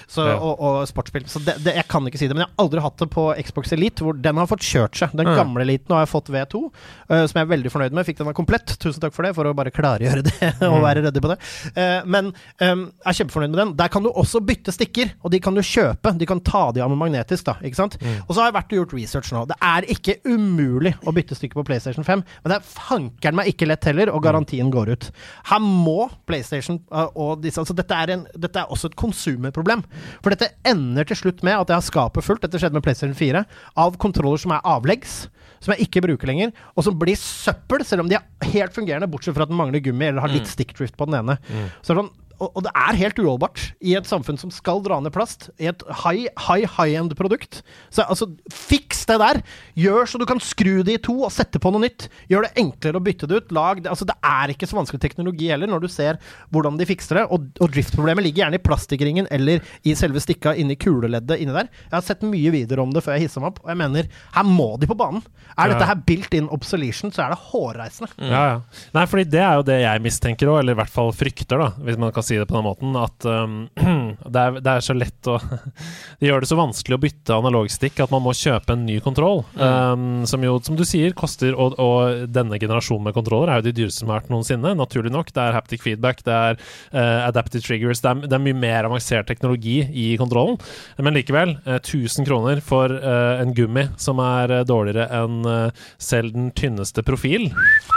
så, 0.07 0.25
Ja. 0.31 0.37
og, 0.41 0.57
og 0.65 0.87
sportsspill. 0.89 1.27
Så 1.29 1.43
det, 1.45 1.59
det, 1.61 1.75
jeg 1.77 1.85
kan 1.91 2.07
ikke 2.09 2.17
si 2.17 2.25
det. 2.25 2.33
Men 2.33 2.47
jeg 2.47 2.49
har 2.55 2.63
aldri 2.65 2.81
hatt 2.81 2.97
det 3.03 3.09
på 3.13 3.27
Xbox 3.37 3.75
Elite, 3.77 4.01
hvor 4.07 4.17
den 4.17 4.41
har 4.41 4.49
fått 4.49 4.65
kjørt 4.65 4.97
seg. 4.97 5.13
Den 5.13 5.29
Ja. 5.29 5.35
gamle 5.43 5.61
eliten 5.61 5.93
har 5.93 6.07
jeg 6.07 6.09
fått 6.15 6.31
V2, 6.33 6.63
uh, 6.65 7.27
som 7.29 7.37
jeg 7.37 7.45
er 7.45 7.53
veldig 7.53 7.73
fornøyd 7.75 7.93
med. 7.93 8.05
Fikk 8.09 8.17
den 8.23 8.31
av 8.33 8.33
komplett. 8.33 8.73
Tusen 8.81 9.05
takk 9.05 9.13
for 9.13 9.27
det, 9.29 9.35
for 9.37 9.45
å 9.45 9.53
bare 9.53 9.69
klargjøre 9.69 10.25
det 10.25 10.51
og 10.71 10.81
være 10.81 11.05
ryddig 11.05 11.21
på 11.21 11.29
det. 11.35 11.37
Uh, 11.77 12.01
men 12.09 12.33
um, 12.65 12.87
jeg 12.89 13.13
er 13.13 13.19
kjempefornøyd 13.21 13.53
med 13.53 13.61
den. 13.61 13.75
Der 13.77 13.93
kan 13.93 14.01
du 14.01 14.09
også 14.09 14.41
bytte 14.41 14.73
stikker, 14.73 15.13
og 15.21 15.29
de 15.37 15.39
kan 15.43 15.53
du 15.53 15.61
kjøpe. 15.61 16.17
De 16.17 16.25
kan 16.25 16.41
ta 16.41 16.71
de 16.73 16.81
av 16.81 16.89
med 16.89 16.97
magnetisk, 16.97 17.45
da. 17.45 17.59
Ikke 17.61 17.77
sant? 17.77 17.99
Og 18.25 18.33
så 18.33 18.41
har 18.41 18.49
jeg 18.49 18.57
vært 18.57 18.73
og 18.73 18.81
gjort 18.81 18.97
research 18.97 19.33
nå. 19.37 19.45
Det 19.53 19.57
er 19.61 19.85
ikke 19.85 19.98
umulig 20.27 20.93
å 21.07 21.13
bytte 21.15 21.35
stykker 21.37 21.59
på 21.59 21.65
PlayStation 21.67 22.05
5, 22.05 22.23
men 22.43 22.51
det 22.51 22.57
er 22.57 22.67
fankeren 22.67 23.37
meg 23.39 23.51
ikke 23.51 23.67
lett 23.69 23.87
heller, 23.89 24.11
og 24.13 24.23
garantien 24.23 24.71
går 24.73 24.93
ut. 24.93 25.09
Her 25.49 25.63
må 25.63 26.09
PlayStation 26.29 26.79
uh, 26.93 27.09
og 27.13 27.43
disse 27.43 27.59
Altså, 27.59 27.75
dette 27.75 27.91
er, 27.91 28.13
en, 28.13 28.21
dette 28.39 28.61
er 28.61 28.71
også 28.71 28.87
et 28.87 28.95
konsumerproblem. 28.99 29.81
For 30.23 30.31
dette 30.31 30.53
ender 30.67 31.07
til 31.09 31.19
slutt 31.19 31.43
med 31.43 31.57
at 31.57 31.73
jeg 31.73 31.75
har 31.75 31.83
skapet 31.83 32.23
fullt, 32.23 32.45
dette 32.45 32.61
skjedde 32.61 32.77
med 32.77 32.85
PlayStation 32.85 33.17
4, 33.19 33.43
av 33.83 33.97
kontroller 33.99 34.39
som 34.39 34.55
er 34.55 34.63
avleggs. 34.63 35.25
Som 35.59 35.73
jeg 35.75 35.89
ikke 35.89 36.05
bruker 36.05 36.29
lenger, 36.29 36.53
og 36.71 36.85
som 36.87 36.95
blir 36.95 37.19
søppel, 37.19 37.83
selv 37.83 38.05
om 38.05 38.07
de 38.07 38.15
er 38.15 38.53
helt 38.53 38.71
fungerende, 38.77 39.09
bortsett 39.11 39.35
fra 39.35 39.43
at 39.43 39.51
den 39.51 39.59
mangler 39.59 39.83
gummi 39.83 40.07
eller 40.07 40.23
har 40.23 40.31
litt 40.31 40.47
stickdrift 40.47 40.95
på 40.95 41.09
den 41.09 41.17
ene. 41.19 41.35
Så 41.81 41.91
det 41.91 41.97
er 41.97 41.99
sånn, 41.99 42.13
og, 42.39 42.51
og 42.55 42.63
det 42.65 42.71
er 42.75 42.97
helt 42.99 43.19
uholdbart 43.21 43.61
i 43.85 43.95
et 43.99 44.07
samfunn 44.09 44.37
som 44.39 44.51
skal 44.53 44.81
dra 44.85 44.99
ned 45.03 45.13
plast, 45.15 45.49
i 45.59 45.67
et 45.71 45.83
high, 46.03 46.27
high, 46.47 46.65
high-end-produkt. 46.77 47.61
Så 47.93 48.03
altså, 48.07 48.29
fiks 48.53 49.05
det 49.09 49.19
der! 49.21 49.41
Gjør 49.79 50.07
så 50.09 50.19
du 50.21 50.25
kan 50.29 50.39
skru 50.43 50.81
det 50.87 50.95
i 50.97 51.01
to 51.09 51.15
og 51.25 51.31
sette 51.33 51.59
på 51.61 51.71
noe 51.73 51.83
nytt. 51.85 52.07
Gjør 52.31 52.47
det 52.47 52.53
enklere 52.61 52.99
å 52.99 53.03
bytte 53.03 53.29
det 53.29 53.41
ut. 53.43 53.51
Lag 53.55 53.83
det. 53.83 53.89
Altså, 53.91 54.07
det 54.09 54.15
er 54.25 54.53
ikke 54.53 54.67
så 54.69 54.77
vanskelig 54.79 55.01
teknologi 55.03 55.49
heller, 55.51 55.69
når 55.71 55.85
du 55.85 55.89
ser 55.91 56.19
hvordan 56.53 56.77
de 56.79 56.87
fikser 56.89 57.21
det. 57.21 57.25
Og, 57.33 57.47
og 57.61 57.71
driftproblemet 57.75 58.25
ligger 58.25 58.45
gjerne 58.45 58.59
i 58.59 58.63
plastikkringen 58.65 59.29
eller 59.35 59.63
i 59.87 59.95
selve 59.99 60.21
stikka 60.23 60.55
inni 60.59 60.77
kuleleddet 60.79 61.39
inni 61.43 61.55
der. 61.55 61.69
Jeg 61.89 61.95
har 61.97 62.05
sett 62.05 62.25
mye 62.27 62.53
videoer 62.55 62.83
om 62.85 62.93
det 62.95 63.03
før 63.05 63.17
jeg 63.17 63.27
hissa 63.27 63.41
meg 63.43 63.53
opp, 63.53 63.61
og 63.65 63.71
jeg 63.73 63.79
mener, 63.81 64.09
her 64.35 64.47
må 64.47 64.69
de 64.81 64.89
på 64.89 64.97
banen. 64.99 65.23
Er 65.57 65.69
Ja. 65.69 65.73
dette 65.73 65.87
her 65.89 65.99
built 66.07 66.33
in 66.37 66.47
obsolution, 66.53 67.11
så 67.11 67.25
er 67.25 67.33
det 67.33 67.39
hårreisende. 67.49 68.09
Ja, 68.19 68.43
ja. 68.53 68.59
Nei, 68.95 69.05
fordi 69.09 69.25
det 69.29 69.41
er 69.43 69.55
jo 69.59 69.65
det 69.67 69.79
jeg 69.81 70.01
mistenker 70.05 70.51
òg, 70.53 70.59
eller 70.61 70.75
i 70.77 70.79
hvert 70.79 70.93
fall 70.93 71.11
frykter, 71.15 71.59
da, 71.61 71.69
hvis 71.85 71.97
man 71.99 72.11
kan 72.15 72.23
si 72.29 72.39
det 72.39 72.47
på 72.49 72.57
den 72.57 72.67
måten, 72.67 72.95
at 72.99 73.27
um, 73.27 73.57
det, 74.33 74.43
er, 74.43 74.59
det 74.63 74.75
er 74.75 74.85
så 74.85 74.95
lett 74.97 75.29
å 75.29 75.37
Det 76.19 76.27
gjør 76.27 76.43
det 76.43 76.49
så 76.49 76.57
vanskelig 76.59 76.97
å 76.97 77.01
bytte 77.01 77.37
analogstikk 77.37 77.99
at 78.03 78.13
man 78.13 78.23
må 78.25 78.33
kjøpe 78.35 78.75
en 78.75 78.85
ny 78.87 78.97
kontroll. 79.03 79.43
Um, 79.55 80.25
som 80.29 80.43
jo, 80.43 80.57
som 80.63 80.77
du 80.79 80.83
sier, 80.87 81.13
koster 81.17 81.55
Og, 81.55 81.77
og 81.79 82.25
denne 82.31 82.59
generasjonen 82.59 83.07
med 83.07 83.15
kontroller 83.15 83.51
er 83.51 83.61
jo 83.61 83.69
de 83.69 83.75
dyreste 83.77 84.03
som 84.03 84.11
har 84.11 84.21
vært 84.21 84.33
noensinne, 84.33 84.73
naturlig 84.77 85.13
nok. 85.13 85.31
Det 85.35 85.43
er 85.43 85.55
haptic 85.55 85.83
feedback, 85.85 86.23
det 86.27 86.35
er 86.35 86.59
uh, 86.59 87.27
adaptive 87.27 87.63
triggers, 87.65 88.03
det 88.03 88.11
er, 88.11 88.25
det 88.27 88.37
er 88.37 88.43
mye 88.43 88.57
mer 88.57 88.89
avansert 88.89 89.29
teknologi 89.29 89.79
i 89.87 90.09
kontrollen. 90.19 90.59
Men 90.99 91.17
likevel, 91.17 91.55
uh, 91.67 91.77
1000 91.79 92.27
kroner 92.27 92.63
for 92.65 92.91
uh, 92.91 93.39
en 93.41 93.53
gummi 93.55 93.87
som 93.97 94.19
er 94.23 94.51
eh, 94.59 94.65
dårligere 94.67 95.07
enn 95.21 95.39
eh, 95.47 95.87
selv 95.97 96.35
den 96.35 96.51
tynneste 96.57 97.03
profil. 97.07 97.49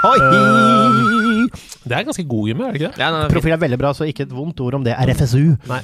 Oi! 0.09 1.21
Det 1.51 1.97
er 1.99 2.07
ganske 2.09 2.26
god 2.28 2.49
gummi, 2.53 2.64
er 2.68 2.72
det 2.72 2.80
ikke 2.82 2.93
det? 2.93 3.03
Ja, 3.05 3.11
nei, 3.14 3.26
Profil 3.32 3.57
er 3.57 3.62
veldig 3.66 3.80
bra, 3.82 3.93
så 3.97 4.09
ikke 4.09 4.26
et 4.28 4.32
vondt 4.36 4.61
ord 4.64 4.80
om 4.80 4.86
det. 4.86 4.97
RFSU. 4.99 5.57
Nei. 5.70 5.82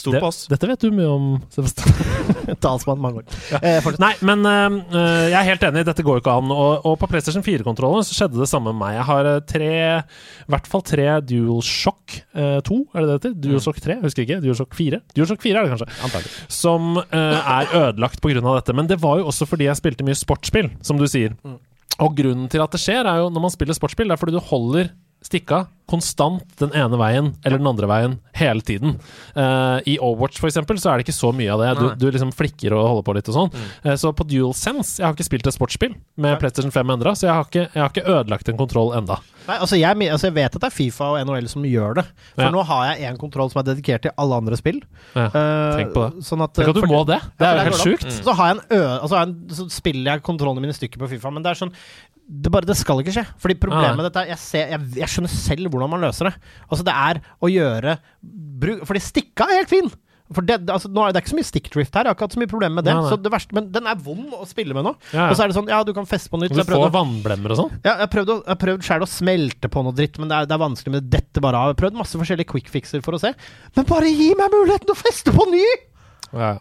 Stort 0.00 0.14
Det, 0.14 0.20
på 0.22 0.28
oss. 0.30 0.36
dette 0.46 0.68
vet 0.70 0.84
du 0.86 0.92
mye 0.94 1.08
om, 1.10 1.24
Sebastian. 1.50 1.90
Talsmann 2.62 3.00
mange 3.02 3.20
år. 3.24 3.38
Eh. 3.58 3.88
Nei, 3.98 4.12
men 4.22 4.46
øh, 4.46 4.76
jeg 4.94 5.34
er 5.34 5.48
helt 5.48 5.64
enig, 5.66 5.82
dette 5.88 6.04
går 6.06 6.20
jo 6.20 6.22
ikke 6.22 6.34
an. 6.38 6.52
Og, 6.54 6.86
og 6.86 6.94
på 7.00 7.08
PlayStation 7.10 7.42
4-kontrollen 7.42 8.06
så 8.06 8.14
skjedde 8.14 8.38
det 8.38 8.46
samme 8.48 8.70
med 8.70 8.78
meg. 8.84 8.94
Jeg 9.00 9.06
har 9.08 9.28
øh, 9.32 9.40
tre, 9.50 9.70
i 10.46 10.52
hvert 10.54 10.70
fall 10.70 10.84
tre 10.86 11.08
DualShock 11.26 12.20
øh, 12.38 12.60
2, 12.70 12.78
er 12.94 13.00
det 13.02 13.08
det 13.10 13.16
heter? 13.18 13.34
DualShock 13.48 13.80
3, 13.82 13.96
jeg 13.96 14.04
husker 14.06 14.22
ikke. 14.28 14.38
DualShock 14.46 14.78
4. 14.78 15.00
DualShock 15.18 15.42
4 15.42 15.58
er 15.58 15.66
det 15.66 15.72
kanskje. 15.74 15.90
Antagelig. 16.06 16.32
Som 16.60 16.88
øh, 17.02 17.50
er 17.58 17.74
ødelagt 17.82 18.22
pga. 18.22 18.38
dette. 18.46 18.78
Men 18.78 18.88
det 18.94 19.00
var 19.02 19.18
jo 19.18 19.26
også 19.34 19.50
fordi 19.50 19.66
jeg 19.66 19.82
spilte 19.82 20.06
mye 20.06 20.14
sportsspill, 20.22 20.70
som 20.86 21.02
du 21.02 21.08
sier. 21.10 21.34
Og 22.00 22.16
grunnen 22.16 22.48
til 22.48 22.62
at 22.64 22.72
det 22.72 22.80
skjer, 22.80 23.04
er 23.04 23.20
jo 23.20 23.30
når 23.32 23.44
man 23.44 23.52
spiller 23.52 23.76
sportsspill, 23.76 24.08
det 24.08 24.16
er 24.16 24.20
fordi 24.20 24.36
du 24.38 24.42
holder 24.50 24.92
stikka 25.24 25.66
konstant 25.90 26.44
den 26.60 26.70
ene 26.78 26.94
veien 27.00 27.32
eller 27.42 27.58
den 27.58 27.66
andre 27.66 27.88
veien 27.90 28.12
hele 28.38 28.62
tiden. 28.62 28.92
Uh, 29.34 29.82
I 29.90 29.96
Overwatch 29.98 30.38
for 30.38 30.46
eksempel, 30.46 30.78
så 30.78 30.92
er 30.92 31.00
det 31.00 31.08
ikke 31.08 31.16
så 31.16 31.32
mye 31.34 31.50
av 31.50 31.62
det. 31.64 31.70
Du, 31.80 31.86
du 31.98 32.12
liksom 32.14 32.30
flikker 32.36 32.76
og 32.76 32.84
holder 32.92 33.06
på 33.08 33.14
litt 33.16 33.30
og 33.32 33.34
sånn. 33.36 33.50
Eh, 33.82 33.96
så 33.98 34.12
på 34.14 34.22
DualSense 34.30 35.00
Jeg 35.00 35.08
har 35.08 35.16
ikke 35.16 35.26
spilt 35.26 35.48
et 35.50 35.56
sportsspill 35.56 35.96
med 36.22 36.38
PlayStation 36.38 36.70
5 36.70 36.94
enda, 36.94 37.14
så 37.18 37.26
jeg 37.26 37.34
har, 37.34 37.48
ikke, 37.50 37.66
jeg 37.74 37.82
har 37.82 37.90
ikke 37.90 38.06
ødelagt 38.06 38.52
en 38.52 38.60
kontroll 38.60 38.94
enda. 39.00 39.18
Nei, 39.48 39.56
altså 39.56 39.80
jeg, 39.80 39.98
altså 40.14 40.28
jeg 40.28 40.36
vet 40.36 40.54
at 40.54 40.62
det 40.62 40.68
er 40.70 40.76
Fifa 40.76 41.08
og 41.16 41.18
NHL 41.26 41.48
som 41.50 41.66
gjør 41.66 41.98
det. 41.98 42.06
For 42.36 42.44
Ja. 42.46 42.52
nå 42.54 42.62
har 42.70 42.84
jeg 42.92 43.10
en 43.10 43.18
kontroll 43.18 43.50
som 43.50 43.64
er 43.64 43.68
dedikert 43.72 44.06
til 44.06 44.14
alle 44.20 44.38
andre 44.44 44.60
spill. 44.60 44.78
Ja, 45.16 45.26
Eh, 45.26 45.76
tenk 45.80 45.92
på 45.96 46.06
det. 46.06 46.22
Sånn 46.26 46.42
at, 46.46 46.54
Tenk 46.54 46.70
at 46.70 46.78
du 46.78 46.86
må 46.86 47.02
det! 47.08 47.18
Det 47.40 47.46
er 47.48 47.58
jo 47.58 47.66
helt 47.72 47.82
sjukt. 47.82 48.06
Så 48.22 48.34
har 48.38 48.52
jeg 48.52 48.60
en 48.60 48.78
ø... 48.78 48.80
Altså 49.00 49.18
en, 49.24 49.34
så 49.58 49.66
spiller 49.72 50.12
jeg 50.14 50.22
kontrollene 50.26 50.62
mine 50.62 50.74
i 50.74 50.78
stykker 50.78 51.02
på 51.02 51.08
Fifa, 51.16 51.30
men 51.34 51.42
det 51.42 51.50
er 51.50 51.60
sånn 51.64 51.74
det, 52.30 52.50
bare, 52.54 52.68
det 52.68 52.76
skal 52.78 53.00
ikke 53.02 53.14
skje. 53.16 53.24
Fordi 53.42 53.56
problemet 53.58 53.96
med 53.98 54.06
dette 54.06 54.22
er 54.22 54.28
jeg, 54.34 54.38
ser, 54.38 54.68
jeg, 54.76 54.90
jeg 55.02 55.08
skjønner 55.10 55.32
selv 55.34 55.72
hvordan 55.72 55.90
man 55.90 56.04
løser 56.04 56.28
det. 56.30 56.36
Altså 56.70 56.84
Det 56.86 56.94
er 56.94 57.18
å 57.42 57.50
gjøre 57.50 57.96
bruk, 58.22 58.84
Fordi 58.86 59.02
stikka 59.02 59.48
er 59.50 59.62
helt 59.64 59.72
fin! 59.72 59.90
For 60.30 60.46
det, 60.46 60.60
altså, 60.70 60.86
nå 60.94 61.02
er 61.02 61.10
det 61.10 61.24
ikke 61.24 61.32
så 61.32 61.36
mye 61.40 61.46
stickdrift 61.48 61.96
her, 61.98 62.06
jeg 62.06 62.12
har 62.12 62.14
ikke 62.14 62.22
hatt 62.28 62.34
så 62.36 62.38
mye 62.38 62.50
problemer 62.52 62.76
med 62.78 62.84
det. 62.86 62.92
Nei, 62.94 63.02
nei. 63.02 63.10
Så 63.10 63.16
det 63.18 63.32
verste, 63.34 63.50
men 63.56 63.64
den 63.74 63.88
er 63.90 63.96
vond 63.98 64.30
å 64.36 64.44
spille 64.46 64.76
med 64.78 64.84
nå. 64.86 64.92
Ja, 65.10 65.24
ja. 65.24 65.32
Og 65.32 65.34
så 65.34 65.42
er 65.42 65.50
det 65.50 65.56
sånn, 65.56 65.66
ja, 65.72 65.80
du 65.82 65.90
kan 65.96 66.06
feste 66.06 66.30
på 66.30 66.38
nytt. 66.38 66.54
Du 66.54 66.60
får 66.62 66.84
å- 66.86 66.92
vannblemmer 66.94 67.50
og 67.50 67.58
sånn. 67.58 67.72
ja, 67.82 67.96
jeg 67.96 68.04
har 68.04 68.12
prøvd, 68.12 68.30
å- 68.36 68.44
jeg 68.46 68.60
prøvd 68.62 68.86
selv 68.86 69.02
å 69.02 69.10
smelte 69.10 69.66
på 69.74 69.82
noe 69.82 69.90
dritt, 69.98 70.20
men 70.22 70.30
det 70.30 70.36
er, 70.38 70.46
det 70.46 70.54
er 70.54 70.62
vanskelig. 70.62 70.92
med 70.94 71.02
det 71.10 71.10
detter 71.18 71.42
bare 71.42 71.58
av. 71.58 71.72
Jeg 71.72 71.74
har 71.74 71.80
prøvd 71.82 71.98
masse 71.98 72.14
forskjellige 72.22 72.46
quick 72.46 72.70
fixer 72.70 73.02
for 73.02 73.18
å 73.18 73.20
se. 73.24 73.34
Men 73.74 73.84
bare 73.90 74.06
gi 74.06 74.30
meg 74.38 74.54
muligheten 74.54 74.94
å 74.94 74.98
feste 75.02 75.34
på 75.34 75.50
ny! 75.50 75.66
Ja. 76.30 76.52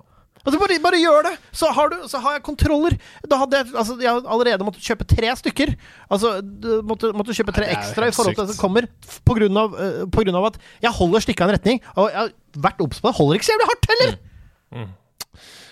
Altså 0.45 0.59
bare, 0.61 0.77
bare 0.83 0.99
gjør 1.01 1.25
det! 1.27 1.33
Så 1.51 1.71
har, 1.75 1.91
du, 1.91 2.05
så 2.07 2.21
har 2.23 2.37
jeg 2.37 2.45
kontroller. 2.47 2.95
Da 3.27 3.41
hadde 3.41 3.59
jeg, 3.59 3.71
altså, 3.73 3.97
jeg 3.99 4.21
allerede 4.23 4.67
måttet 4.67 4.85
kjøpe 4.87 5.07
tre 5.09 5.33
stykker. 5.41 5.73
Altså, 6.07 6.37
du 6.41 6.69
måtte, 6.87 7.11
måtte 7.17 7.35
kjøpe 7.35 7.55
tre 7.55 7.67
Nei, 7.67 7.75
ekstra 7.75 8.07
i 8.07 8.15
forhold 8.15 8.37
til 8.37 8.45
det 8.47 8.55
som 8.55 8.61
kommer. 8.61 8.87
På 9.27 9.35
grunn, 9.37 9.59
av, 9.59 9.75
eh, 9.75 10.05
på 10.07 10.23
grunn 10.23 10.39
av 10.39 10.51
at 10.53 10.61
jeg 10.85 10.95
holder 10.95 11.25
stikka 11.25 11.43
i 11.43 11.49
en 11.49 11.57
retning. 11.57 11.83
Og 11.97 12.07
jeg 12.07 12.21
har 12.21 12.31
vært 12.69 12.85
obs 12.85 13.03
på 13.03 13.11
det. 13.11 13.17
Holder 13.19 13.39
ikke 13.39 13.49
så 13.49 13.55
jævlig 13.55 13.69
hardt 13.73 13.91
heller! 13.93 14.17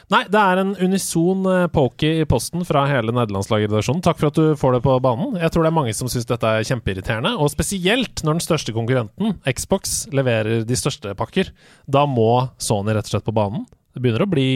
Nei, 0.07 0.21
det 0.31 0.39
er 0.39 0.59
en 0.61 0.69
unison 0.79 1.41
uh, 1.43 1.65
pokey 1.67 2.21
i 2.21 2.27
posten 2.29 2.63
fra 2.67 2.85
hele 2.87 3.11
nederlandslagredaksjonen. 3.11 3.99
Takk 4.05 4.21
for 4.21 4.29
at 4.29 4.37
du 4.39 4.53
får 4.59 4.77
det 4.77 4.83
på 4.85 4.93
banen. 5.03 5.35
Jeg 5.35 5.51
tror 5.51 5.65
det 5.65 5.71
er 5.73 5.75
mange 5.75 5.95
som 5.97 6.07
syns 6.11 6.29
dette 6.29 6.47
er 6.47 6.67
kjempeirriterende. 6.67 7.33
Og 7.35 7.51
spesielt 7.51 8.23
når 8.23 8.37
den 8.37 8.45
største 8.45 8.75
konkurrenten, 8.75 9.35
Xbox, 9.43 10.05
leverer 10.15 10.63
de 10.67 10.79
største 10.79 11.11
pakker. 11.19 11.51
Da 11.91 12.05
må 12.07 12.47
Sony 12.55 12.95
rett 12.95 13.09
og 13.09 13.17
slett 13.17 13.27
på 13.27 13.35
banen. 13.35 13.67
Det 13.97 14.03
begynner 14.03 14.21
å 14.21 14.29
bli 14.29 14.49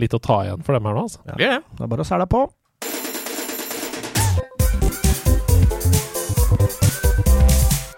litt 0.00 0.14
å 0.16 0.18
ta 0.24 0.38
igjen 0.46 0.62
for 0.64 0.72
dem 0.72 0.86
her 0.88 0.94
nå, 0.96 1.02
altså. 1.04 1.18
Ja. 1.28 1.34
det? 1.36 1.48
Det 1.76 1.82
er 1.84 1.90
bare 1.92 2.00
å 2.00 2.08
sæle 2.08 2.24
på. 2.24 2.40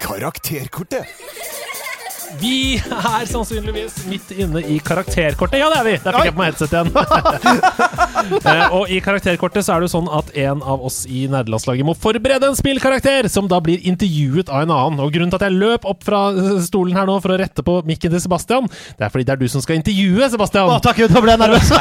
Karakterkortet. 0.02 1.06
Vi 2.38 2.78
er 2.78 3.24
sannsynligvis 3.26 4.04
midt 4.06 4.30
inne 4.38 4.62
i 4.62 4.78
karakterkortet. 4.84 5.58
Ja, 5.58 5.70
det 5.72 5.78
er 5.80 5.86
vi! 5.88 5.94
Der 6.04 6.14
fikk 6.14 6.28
jeg 6.28 6.34
på 6.36 6.42
meg 6.42 6.52
headset 6.52 6.76
igjen. 6.76 6.90
Eh, 8.20 8.74
og 8.76 8.90
i 8.92 8.98
karakterkortet 9.02 9.64
så 9.64 9.72
er 9.74 9.80
det 9.80 9.88
jo 9.88 9.92
sånn 9.94 10.08
at 10.12 10.28
en 10.38 10.60
av 10.68 10.82
oss 10.84 10.98
i 11.08 11.22
nederlandslaget 11.30 11.86
må 11.88 11.94
forberede 11.98 12.50
en 12.50 12.56
spillkarakter 12.56 13.26
som 13.32 13.48
da 13.50 13.58
blir 13.64 13.80
intervjuet 13.88 14.50
av 14.52 14.66
en 14.66 14.72
annen. 14.74 15.00
Og 15.02 15.10
grunnen 15.14 15.32
til 15.32 15.40
at 15.40 15.46
jeg 15.48 15.56
løp 15.56 15.86
opp 15.88 16.04
fra 16.04 16.20
stolen 16.62 16.98
her 16.98 17.08
nå 17.08 17.16
for 17.24 17.32
å 17.34 17.38
rette 17.40 17.64
på 17.66 17.78
mikken 17.88 18.12
til 18.12 18.22
Sebastian, 18.22 18.68
det 18.98 19.06
er 19.06 19.12
fordi 19.12 19.26
det 19.26 19.34
er 19.34 19.40
du 19.40 19.48
som 19.50 19.64
skal 19.64 19.80
intervjue, 19.80 20.28
Sebastian. 20.34 20.68
Å, 20.70 20.78
takk 20.84 21.00
Gud, 21.00 21.14
nå 21.16 21.22
ble 21.24 21.34
jeg 21.34 21.42
nervøs! 21.42 21.72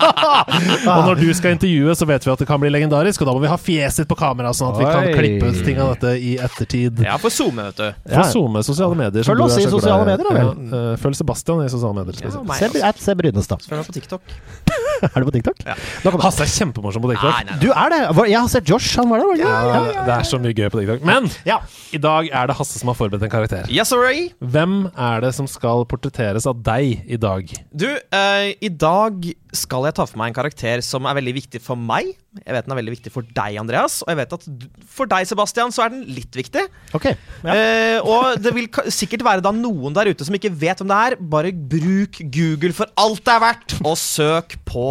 Og 0.90 1.06
når 1.06 1.22
du 1.22 1.28
skal 1.38 1.54
intervjue, 1.56 1.94
så 1.96 2.08
vet 2.10 2.26
vi 2.26 2.34
at 2.34 2.42
det 2.42 2.48
kan 2.50 2.60
bli 2.60 2.72
legendarisk, 2.74 3.22
og 3.22 3.30
da 3.30 3.36
må 3.36 3.44
vi 3.44 3.50
ha 3.52 3.58
fjeset 3.60 4.08
på 4.10 4.18
kamera, 4.18 4.52
sånn 4.56 4.74
at 4.74 4.80
vi 4.80 4.88
kan 4.90 5.08
klippe 5.14 5.52
ut 5.54 5.62
ting 5.66 5.80
av 5.80 5.94
dette 5.94 6.14
i 6.18 6.34
ettertid. 6.42 7.02
Ja, 7.06 7.16
for 7.22 7.32
SoMe, 7.32 7.70
vet 7.70 7.80
du. 7.80 8.10
For 8.10 8.32
SoMe 8.34 8.64
sosiale 8.66 8.98
medier. 8.98 9.24
som 9.24 9.32
Følg 9.32 9.44
du 9.44 9.46
oss 9.46 9.58
er 9.60 9.69
i 9.70 9.74
sosiale 9.78 10.06
medier, 10.08 10.26
da 10.26 10.36
vel. 10.36 10.50
Ja, 10.50 10.80
eh, 10.92 11.00
følg 11.00 11.16
Sebastian 11.18 11.64
i 11.64 11.70
sosiale 11.72 11.96
medier. 12.02 12.26
Ja, 12.26 12.42
meg 12.46 12.60
Se, 12.60 12.84
at 12.90 13.00
se 13.00 13.16
Brynestad. 13.18 13.64
Følg 13.66 13.80
meg 13.80 13.90
på 13.90 13.96
TikTok. 14.00 14.34
Er 15.00 15.22
du 15.22 15.30
på 15.30 15.32
TikTok? 15.32 15.62
Ja. 15.64 15.74
Hasse 16.20 16.44
er 16.44 16.50
kjempemorsom 16.52 17.00
på 17.00 17.08
TikTok. 17.14 17.30
Nei, 17.32 17.44
nei, 17.48 17.54
nei. 17.54 17.60
Du 17.62 17.70
er 17.72 17.92
det! 17.92 18.00
Jeg 18.28 18.36
har 18.36 18.50
sett 18.52 18.68
Josh, 18.68 18.90
han 19.00 19.08
var 19.08 19.22
der, 19.22 19.30
var 19.30 19.38
det 19.38 19.46
Ja, 19.46 19.60
Ja, 19.70 20.02
det 20.04 20.16
er 20.18 20.26
så 20.28 20.40
mye 20.42 20.52
gøy 20.52 20.68
på 20.74 20.82
TikTok. 20.82 21.06
Men 21.08 21.30
Ja. 21.48 21.56
i 21.96 22.00
dag 22.02 22.28
er 22.28 22.50
det 22.50 22.56
Hasse 22.58 22.76
som 22.82 22.92
har 22.92 22.98
forberedt 22.98 23.24
en 23.24 23.32
karakter. 23.32 23.70
Yes, 23.72 23.88
sorry. 23.94 24.26
Hvem 24.44 24.90
er 24.92 25.24
det 25.24 25.32
som 25.38 25.48
skal 25.48 25.86
portretteres 25.88 26.44
av 26.50 26.60
deg 26.66 27.00
i 27.08 27.16
dag? 27.16 27.48
Du, 27.72 27.88
uh, 27.88 28.50
i 28.60 28.68
dag 28.68 29.30
skal 29.56 29.88
jeg 29.88 29.96
ta 29.96 30.04
for 30.04 30.20
meg 30.20 30.34
en 30.34 30.36
karakter 30.42 30.84
som 30.84 31.08
er 31.08 31.16
veldig 31.16 31.34
viktig 31.40 31.62
for 31.64 31.80
meg. 31.80 32.12
Jeg 32.38 32.54
vet 32.54 32.66
den 32.66 32.72
er 32.74 32.78
veldig 32.78 32.92
viktig 32.94 33.10
for 33.10 33.26
deg, 33.26 33.56
Andreas. 33.58 34.00
Og 34.04 34.12
jeg 34.12 34.20
vet 34.20 34.34
at 34.36 34.44
du, 34.46 34.66
for 34.86 35.10
deg, 35.10 35.26
Sebastian, 35.26 35.72
så 35.74 35.82
er 35.82 35.94
den 35.96 36.04
litt 36.14 36.36
viktig. 36.38 36.62
Ok. 36.94 37.08
Ja. 37.42 37.56
Eh, 37.56 37.98
og 38.06 38.38
det 38.42 38.52
vil 38.54 38.68
sikkert 38.94 39.24
være 39.26 39.42
da 39.42 39.50
noen 39.56 39.96
der 39.96 40.12
ute 40.12 40.26
som 40.26 40.36
ikke 40.38 40.52
vet 40.54 40.78
hvem 40.78 40.92
det 40.92 41.00
er. 41.08 41.18
Bare 41.34 41.50
bruk 41.74 42.20
Google 42.30 42.76
for 42.76 42.92
alt 43.02 43.24
det 43.26 43.34
er 43.34 43.42
verdt, 43.48 43.76
og 43.82 43.98
søk 43.98 44.60
på 44.68 44.86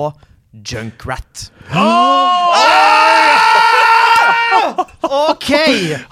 Junkrat. 0.52 1.48
Ok! 5.10 5.50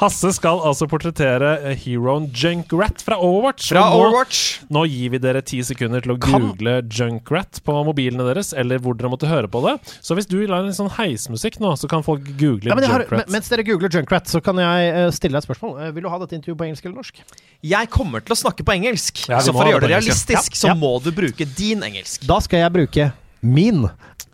Hasse 0.02 0.32
skal 0.36 0.62
altså 0.66 0.88
portrettere 0.90 1.52
eh, 1.72 1.76
heroen 1.84 2.28
Junkrat 2.34 3.02
fra 3.06 3.18
Overwatch. 3.22 3.68
Fra 3.74 3.84
nå, 3.86 3.98
Overwatch. 4.00 4.40
Nå 4.74 4.84
gir 4.90 5.12
vi 5.14 5.20
dere 5.22 5.42
ti 5.46 5.60
sekunder 5.66 6.02
til 6.06 6.16
å 6.16 6.18
Kan- 6.24 6.48
google 6.48 6.78
Junkrat 6.90 7.60
på 7.66 7.76
mobilene 7.88 8.26
deres, 8.30 8.54
eller 8.58 8.82
hvor 8.84 8.98
dere 8.98 9.12
måtte 9.14 9.30
høre 9.30 9.50
på 9.52 9.62
det. 9.68 9.76
Så 10.02 10.18
hvis 10.18 10.30
du 10.30 10.38
lar 10.50 10.66
en 10.66 10.74
sånn 10.78 10.90
heismusikk 10.98 11.60
nå, 11.64 11.76
så 11.78 11.90
kan 11.92 12.06
folk 12.06 12.26
google 12.40 12.72
Ja, 12.72 12.76
men 12.78 12.88
jeg 12.88 12.94
har, 12.94 13.06
Junkrat. 13.06 13.30
mens 13.38 13.52
dere 13.54 13.68
googler 13.68 13.94
Junkrat, 14.00 14.32
så 14.32 14.42
kan 14.44 14.58
jeg 14.64 14.90
eh, 14.94 15.12
stille 15.16 15.38
deg 15.38 15.44
et 15.46 15.50
spørsmål. 15.50 15.78
Eh, 15.88 15.94
vil 15.98 16.08
du 16.08 16.12
ha 16.14 16.20
dette 16.24 16.38
intervjuet 16.40 16.62
på 16.64 16.68
engelsk 16.72 16.86
eller 16.90 17.00
norsk? 17.04 17.22
Jeg 17.68 17.90
kommer 17.94 18.26
til 18.26 18.34
å 18.38 18.40
snakke 18.42 18.66
på 18.68 18.76
engelsk, 18.78 19.24
Ja, 19.30 19.40
så 19.44 19.54
for 19.56 19.66
å 19.68 19.72
gjøre 19.76 19.88
det 19.88 19.94
realistisk, 19.96 20.58
ja. 20.58 20.72
Ja. 20.72 20.74
så 20.74 20.78
må 20.78 20.96
du 21.04 21.12
bruke 21.16 21.46
din 21.58 21.82
engelsk. 21.86 22.26
Da 22.30 22.40
skal 22.44 22.66
jeg 22.66 22.74
bruke 22.76 23.12
min 23.46 23.86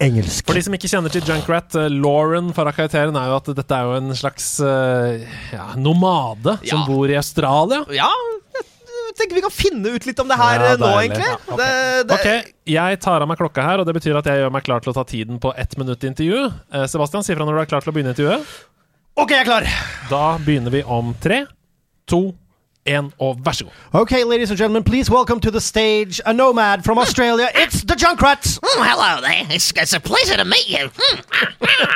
engelsk. 0.02 0.46
For 0.48 0.58
de 0.58 0.64
som 0.66 0.74
ikke 0.78 0.90
kjenner 0.92 1.14
til 1.14 1.26
Junkrat, 1.28 1.76
uh, 1.78 1.90
Lauren 1.92 2.54
fra 2.56 2.72
karakteren 2.74 3.18
er 3.20 3.30
jo 3.32 3.38
at 3.42 3.52
dette 3.58 3.78
er 3.78 3.90
jo 3.90 3.98
en 4.00 4.16
slags 4.18 4.48
eh, 4.64 5.26
ja, 5.54 5.68
nomade 5.78 6.58
som 6.66 6.86
bor 6.88 7.10
i 7.12 7.18
Australia. 7.20 7.84
Ja, 7.94 8.10
jeg 9.14 9.18
tenker 9.20 9.38
vi 9.38 9.44
kan 9.46 9.54
finne 9.54 9.92
ut 9.94 10.06
litt 10.10 10.20
om 10.24 10.30
det 10.32 10.38
her 10.40 10.56
Ja, 10.58 10.70
eh, 10.74 10.78
nå, 10.82 10.88
deilig. 10.90 11.18
egentlig. 11.20 11.30
Ja, 11.30 11.38
ok. 11.46 11.58
det, 11.60 11.72
det, 12.10 12.16
Ok, 12.18 12.54
jeg 12.74 13.00
tar 13.04 13.22
av 13.22 13.30
meg 13.30 13.38
klokka 13.38 13.66
her, 13.66 13.82
og 13.84 13.86
det 13.90 13.94
betyr 14.00 14.18
at 14.18 14.30
jeg 14.30 14.42
gjør 14.42 14.54
meg 14.56 14.66
klar 14.66 14.82
til 14.82 14.94
å 14.94 14.96
ta 14.98 15.04
tiden 15.06 15.38
på 15.44 15.54
ett 15.60 15.78
minutt 15.78 16.04
intervju. 16.10 16.46
Eh, 16.74 16.86
Sebastian, 16.90 17.26
si 17.26 17.36
fra 17.38 17.46
når 17.46 17.60
du 17.60 17.64
er 17.66 17.70
klar 17.70 17.86
til 17.86 17.94
å 17.94 17.96
begynne 17.98 18.16
intervjuet. 18.16 18.56
Ok, 19.22 19.30
jeg 19.36 19.44
er 19.44 19.50
klar! 19.52 19.68
Da 20.10 20.24
begynner 20.42 20.74
vi 20.74 20.82
om 20.90 21.14
tre, 21.22 21.44
to, 22.10 22.32
én, 22.86 23.12
og 23.20 23.38
vær 23.46 23.52
så 23.52 23.64
god. 23.64 24.02
Okay, 24.02 24.24
ladies 24.24 24.50
and 24.50 24.58
gentlemen, 24.58 24.84
please 24.84 25.10
welcome 25.10 25.40
to 25.40 25.50
the 25.52 25.62
stage 25.62 26.20
a 26.26 26.34
nomad 26.34 26.84
from 26.84 26.98
Australia. 26.98 27.48
It's 27.64 27.82
the 27.84 27.96
Junkrats! 27.96 28.60
Mm, 28.60 28.84
hello 28.86 29.22
there. 29.22 29.46
It's, 29.56 29.72
it's 29.76 29.94
a 29.94 30.00
pleasure 30.00 30.36
to 30.38 30.44
meet 30.46 30.68
you. 30.70 30.90
Mm, 30.90 31.20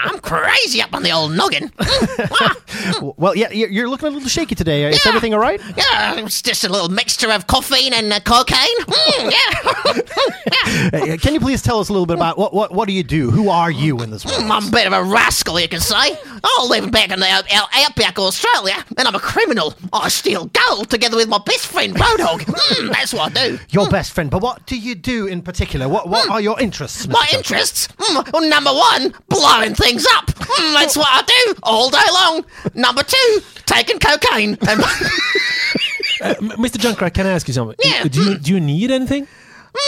I'm 0.06 0.20
crazy 0.20 0.82
up 0.82 0.94
on 0.94 1.04
the 1.04 1.12
old 1.12 1.32
noggin. 1.36 1.70
Mm, 1.70 3.14
Well, 3.18 3.36
yeah, 3.36 3.52
you're 3.52 3.70
you're 3.70 3.90
looking 3.90 4.08
a 4.08 4.12
little 4.12 4.30
shaky 4.30 4.56
today. 4.56 4.86
Is 4.90 5.04
Yeah. 5.06 5.10
everything 5.10 5.34
all 5.34 5.42
right? 5.50 5.60
yeah, 5.78 6.16
it's 6.26 6.42
just 6.42 6.64
a 6.64 6.70
little 6.70 6.90
mixture 6.90 7.32
of 7.36 7.46
caffeine 7.48 7.94
and 7.94 8.14
uh, 8.14 8.20
cocaine. 8.22 8.80
Mm, 8.88 9.32
yeah. 9.38 11.18
Can 11.24 11.34
you 11.34 11.40
please 11.40 11.62
tell 11.62 11.80
us 11.80 11.90
a 11.90 11.94
little 11.94 12.06
bit 12.06 12.16
about 12.16 12.38
what, 12.38 12.54
what, 12.54 12.72
what 12.72 12.88
do 12.88 12.94
you 12.94 13.04
do? 13.04 13.30
Who 13.32 13.50
are 13.50 13.72
you 13.72 14.02
in 14.04 14.10
this 14.12 14.26
world? 14.26 14.40
Mm, 14.44 14.52
I'm 14.52 14.68
a 14.68 14.72
bit 14.72 14.88
of 14.88 14.94
a 14.94 15.04
rascal, 15.04 15.60
you 15.60 15.68
can 15.68 15.82
say. 15.82 15.96
I 16.44 16.66
live 16.70 16.92
back 16.92 17.12
in 17.12 17.20
the 17.20 17.28
out, 17.28 17.46
out, 17.54 17.68
outback 17.76 18.18
of 18.18 18.24
Australia, 18.26 18.76
and 18.98 19.08
I'm 19.08 19.16
a 19.16 19.20
criminal. 19.20 19.74
I 19.92 20.08
steal 20.10 20.46
gold 20.46 20.77
together 20.86 21.18
with 21.18 21.28
my 21.28 21.40
best 21.46 21.68
friend 21.68 21.94
Roadhog. 21.96 22.40
Mm, 22.42 22.92
that's 22.92 23.14
what 23.14 23.36
I 23.38 23.48
do. 23.48 23.60
Your 23.70 23.88
best 23.90 24.14
friend, 24.14 24.30
but 24.30 24.42
what 24.42 24.66
do 24.66 24.78
you 24.78 24.96
do 24.96 25.28
in 25.28 25.42
particular? 25.42 25.88
What 25.90 26.10
what 26.10 26.30
are 26.30 26.42
your 26.42 26.60
interests? 26.60 27.08
My 27.08 27.26
Mr. 27.28 27.38
interests? 27.38 27.88
Mm, 27.98 28.32
well, 28.32 28.50
number 28.50 28.72
one, 28.72 29.14
blowing 29.30 29.76
things 29.76 30.06
up. 30.16 30.26
Mm, 30.28 30.74
that's 30.74 30.96
what 30.98 31.08
I 31.10 31.22
do 31.24 31.56
all 31.64 31.90
day 31.90 31.98
long. 32.14 32.46
Number 32.74 33.04
two, 33.04 33.42
taking 33.66 34.00
cocaine. 34.00 34.58
And 36.20 36.36
M- 36.52 36.58
Mr. 36.58 36.78
Junkrat, 36.78 37.14
can 37.14 37.28
I 37.28 37.32
ask 37.32 37.48
you 37.48 37.54
something? 37.54 37.76
Yeah. 37.84 38.04
Do 38.06 38.24
you, 38.24 38.38
do 38.40 38.52
you 38.54 38.60
need 38.60 38.90
anything? 38.90 39.28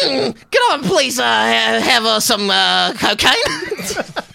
mm, 0.04 0.36
can 0.52 0.62
I 0.62 0.80
please 0.84 1.20
uh, 1.20 1.24
have 1.24 2.06
uh, 2.06 2.20
some 2.20 2.50
uh, 2.52 2.94
cocaine? 2.94 3.34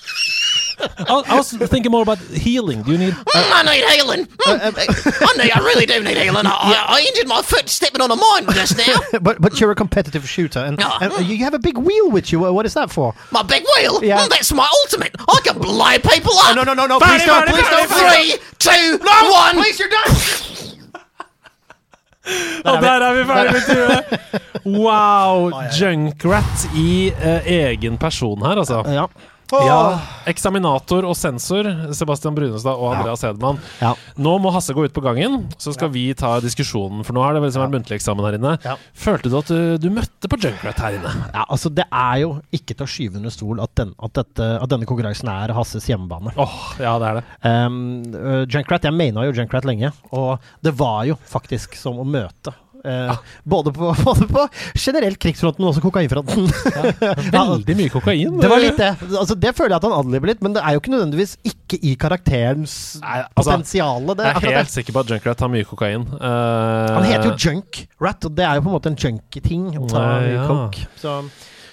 I, 0.79 1.23
I 1.27 1.37
was 1.37 1.53
thinking 1.53 1.91
more 1.93 2.03
about 2.03 2.19
healing. 2.19 2.83
Do 2.83 2.93
you 2.93 2.99
need... 2.99 3.15
Mm, 3.15 3.27
I 3.35 3.63
need 3.63 3.85
healing. 3.95 4.27
Mm, 4.27 4.75
I 5.23 5.43
need. 5.43 5.53
I 5.53 5.59
really 5.61 5.87
do 5.87 6.03
need 6.03 6.17
healing. 6.17 6.47
I, 6.47 6.51
I, 6.51 6.85
I 6.97 7.01
injured 7.09 7.29
my 7.29 7.43
foot 7.43 7.69
stepping 7.69 8.01
on 8.01 8.11
a 8.11 8.17
mine 8.17 8.47
just 8.55 8.77
now. 8.87 9.21
But 9.21 9.41
but 9.41 9.61
you're 9.61 9.71
a 9.71 9.75
competitive 9.75 10.29
shooter, 10.29 10.59
and, 10.61 10.81
Oh. 10.83 10.99
and 11.01 11.27
you 11.27 11.45
have 11.45 11.55
a 11.55 11.59
big 11.59 11.79
wheel 11.79 12.11
with 12.11 12.33
you. 12.33 12.41
What 12.41 12.67
is 12.67 12.75
that 12.75 12.91
for? 12.91 13.15
My 13.31 13.43
big 13.43 13.65
wheel. 13.77 14.03
Yeah. 14.05 14.19
Mm, 14.25 14.29
that's 14.31 14.53
my 14.53 14.69
ultimate. 14.83 15.15
I 15.29 15.41
can 15.45 15.59
blow 15.59 15.99
people 15.99 16.33
up. 16.39 16.57
no, 16.57 16.63
no, 16.65 16.75
no, 16.75 16.87
no! 16.87 16.99
Fine, 16.99 17.11
Please 17.11 17.27
don't! 17.27 17.49
Please 17.49 17.69
fine, 17.69 17.89
don't! 17.89 17.89
Three, 17.89 18.39
two, 18.59 18.99
one. 19.33 19.55
Please, 19.57 19.79
you're 19.79 19.89
done. 19.89 20.15
Og 22.65 22.83
der 22.83 23.03
er 23.05 23.13
vi 23.15 23.25
ferdig 23.29 23.53
med 23.53 23.61
intervjuet! 23.61 24.05
Wow! 24.65 25.51
Junkrat 25.81 26.63
i 26.77 27.13
eh, 27.21 27.47
egen 27.69 27.99
person 28.01 28.41
her, 28.47 28.57
altså. 28.63 28.79
Ja. 28.89 29.05
Ja, 29.53 30.01
Eksaminator 30.31 31.05
og 31.07 31.17
sensor, 31.19 31.67
Sebastian 31.95 32.35
Brunestad 32.37 32.79
og 32.81 32.95
Andreas 32.95 33.25
Hedman. 33.27 33.61
Ja. 33.83 33.93
Nå 34.17 34.37
må 34.43 34.53
Hasse 34.55 34.75
gå 34.77 34.87
ut 34.87 34.95
på 34.97 35.03
gangen, 35.05 35.45
så 35.61 35.75
skal 35.77 35.93
vi 35.95 36.07
ta 36.17 36.37
diskusjonen. 36.43 37.05
For 37.05 37.17
nå 37.17 37.23
har 37.25 37.37
det 37.37 37.45
liksom 37.45 37.65
vært 37.67 37.75
muntlig 37.77 37.99
eksamen 37.99 38.27
her 38.27 38.39
inne. 38.39 38.55
Følte 38.97 39.31
du 39.33 39.39
at 39.39 39.53
du, 39.53 39.61
du 39.83 39.89
møtte 39.95 40.31
på 40.31 40.41
Junkrat 40.41 40.81
her 40.83 40.99
inne? 40.99 41.13
Ja, 41.35 41.45
altså 41.45 41.73
Det 41.75 41.87
er 41.91 42.23
jo 42.25 42.33
ikke 42.57 42.75
til 42.75 42.87
å 42.87 42.91
skyve 42.91 43.21
under 43.21 43.35
stol 43.35 43.63
at, 43.65 43.75
den, 43.79 43.95
at, 43.99 44.17
dette, 44.17 44.51
at 44.65 44.73
denne 44.73 44.89
konkurransen 44.89 45.31
er 45.33 45.55
Hasses 45.57 45.89
hjemmebane. 45.91 46.35
Oh, 46.41 46.59
ja, 46.81 46.97
det 47.03 47.11
er 47.13 47.21
det. 47.21 47.25
Um, 47.45 47.79
Junkrat, 48.51 48.89
Jeg 48.89 48.97
mena 48.97 49.29
jo 49.29 49.37
Junkrat 49.37 49.69
lenge, 49.69 49.93
og 50.15 50.43
det 50.65 50.75
var 50.79 51.05
jo 51.09 51.19
faktisk 51.29 51.77
som 51.79 52.01
å 52.01 52.09
møte 52.09 52.55
Eh, 52.85 53.17
både, 53.49 53.73
på, 53.73 53.95
både 54.05 54.27
på 54.29 54.43
generelt 54.77 55.19
krigsfronten, 55.23 55.65
og 55.65 55.73
også 55.73 55.83
kokainfronten. 55.85 56.49
Veldig 57.35 57.77
mye 57.79 57.93
kokain. 57.95 58.35
Det 58.43 58.51
var 58.51 58.61
litt 58.61 58.77
det. 58.81 58.91
Altså, 59.17 59.37
det 59.41 59.55
føler 59.57 59.73
jeg 59.75 59.81
at 59.81 59.87
han 59.89 59.97
adlyver 59.97 60.33
litt, 60.35 60.43
men 60.45 60.57
det 60.57 60.61
er 60.65 60.77
jo 60.77 60.83
ikke 60.83 60.93
nødvendigvis 60.93 61.37
ikke 61.49 61.81
i 61.81 61.95
karakterens 62.01 62.75
Nei, 63.01 63.23
altså, 63.25 63.55
potensialet. 63.55 64.19
Det, 64.21 64.29
Jeg 64.29 64.37
er 64.37 64.59
helt 64.59 64.69
det. 64.69 64.75
sikker 64.77 64.97
på 64.99 65.05
at 65.05 65.15
Junkrat 65.15 65.45
har 65.47 65.53
mye 65.55 65.67
kokain. 65.69 66.05
Uh, 66.13 66.93
Han 66.99 67.09
heter 67.09 67.31
jo 67.33 67.35
Junkrat, 67.49 68.29
og 68.29 68.37
det 68.37 68.45
er 68.47 68.61
jo 68.61 68.67
på 68.67 68.73
en 68.73 68.77
måte 68.77 68.93
en 68.93 69.01
junkie-ting. 69.01 69.67
å 69.81 69.89
ta 69.91 70.05
ja. 70.29 70.45
coke. 70.51 70.85
Så 71.01 71.15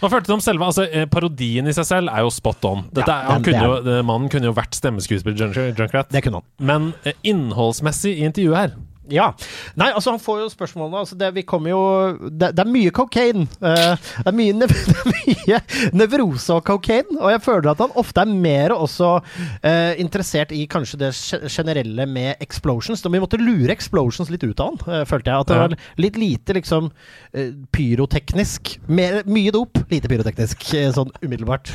Hva 0.02 0.10
følte 0.10 0.32
du 0.32 0.34
om 0.34 0.42
selve 0.42 0.66
altså, 0.66 0.88
eh, 0.90 1.06
Parodien 1.12 1.68
i 1.70 1.74
seg 1.78 1.86
selv 1.86 2.10
er 2.10 2.24
jo 2.26 2.32
spot 2.34 2.64
on. 2.72 2.86
Dette, 2.90 3.06
Ja, 3.12 3.36
han 3.36 3.44
den- 3.44 3.52
kunne 3.52 3.68
jo, 3.68 4.04
mannen 4.08 4.32
kunne 4.34 4.50
jo 4.50 4.56
vært 4.58 4.74
stemmeskuespiller 4.80 5.76
Junkrat. 5.76 6.10
det 6.10 6.24
kunne 6.26 6.40
han. 6.42 6.48
Men 6.58 6.88
innholdsmessig 7.28 8.16
i 8.18 8.26
intervjuet 8.26 8.58
her 8.64 8.74
Ja. 9.12 9.32
Nei, 9.80 9.92
altså, 9.92 10.16
han 10.16 10.24
får 10.24 10.44
jo 10.44 10.50
spørsmålene 10.54 11.04
altså, 11.04 11.18
det, 11.20 11.32
vi 11.36 11.46
kommer 11.48 11.74
jo, 11.74 11.82
det, 12.30 12.54
det 12.58 12.64
er 12.64 12.72
mye 12.72 12.94
cocaine. 12.96 13.48
Uh, 13.62 13.96
det 13.98 14.32
er 14.32 14.38
mye, 14.38 14.58
nev 14.64 14.76
mye 15.14 15.62
nevrose 15.98 16.58
og 16.58 16.66
cocaine. 16.68 17.20
Og 17.20 17.34
jeg 17.34 17.44
føler 17.46 17.72
at 17.74 17.84
han 17.84 17.96
ofte 18.00 18.24
er 18.24 18.32
mer 18.32 18.76
også 18.76 19.14
uh, 19.22 19.94
interessert 20.02 20.56
i 20.56 20.64
kanskje 20.72 21.02
det 21.04 21.12
generelle 21.52 22.08
med 22.08 22.42
explosions. 22.44 23.04
Da 23.04 23.12
vi 23.12 23.22
måtte 23.24 23.42
lure 23.42 23.74
explosions 23.76 24.32
litt 24.32 24.46
ut 24.48 24.64
av 24.64 24.72
han, 24.72 24.82
uh, 24.88 25.04
følte 25.10 25.32
jeg. 25.32 25.46
At 25.46 25.52
det 25.52 25.62
var 25.62 25.78
litt 26.02 26.22
lite 26.22 26.56
liksom 26.58 26.92
eh, 27.34 27.52
pyroteknisk. 27.72 28.78
Mer, 28.88 29.22
mye 29.30 29.54
dop, 29.54 29.84
lite 29.92 30.12
pyroteknisk, 30.12 30.74
eh, 30.78 30.92
sånn 30.96 31.12
umiddelbart. 31.24 31.74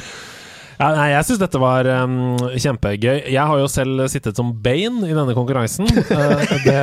Ja, 0.76 0.88
Nei, 0.92 1.06
jeg 1.14 1.26
syns 1.28 1.40
dette 1.40 1.60
var 1.60 1.88
um, 2.04 2.36
kjempegøy. 2.52 3.22
Jeg 3.32 3.40
har 3.50 3.60
jo 3.62 3.68
selv 3.70 4.04
sittet 4.12 4.36
som 4.38 4.52
Bane 4.62 5.08
i 5.08 5.16
denne 5.16 5.34
konkurransen. 5.36 5.88
Uh, 5.88 6.44
det, 6.66 6.80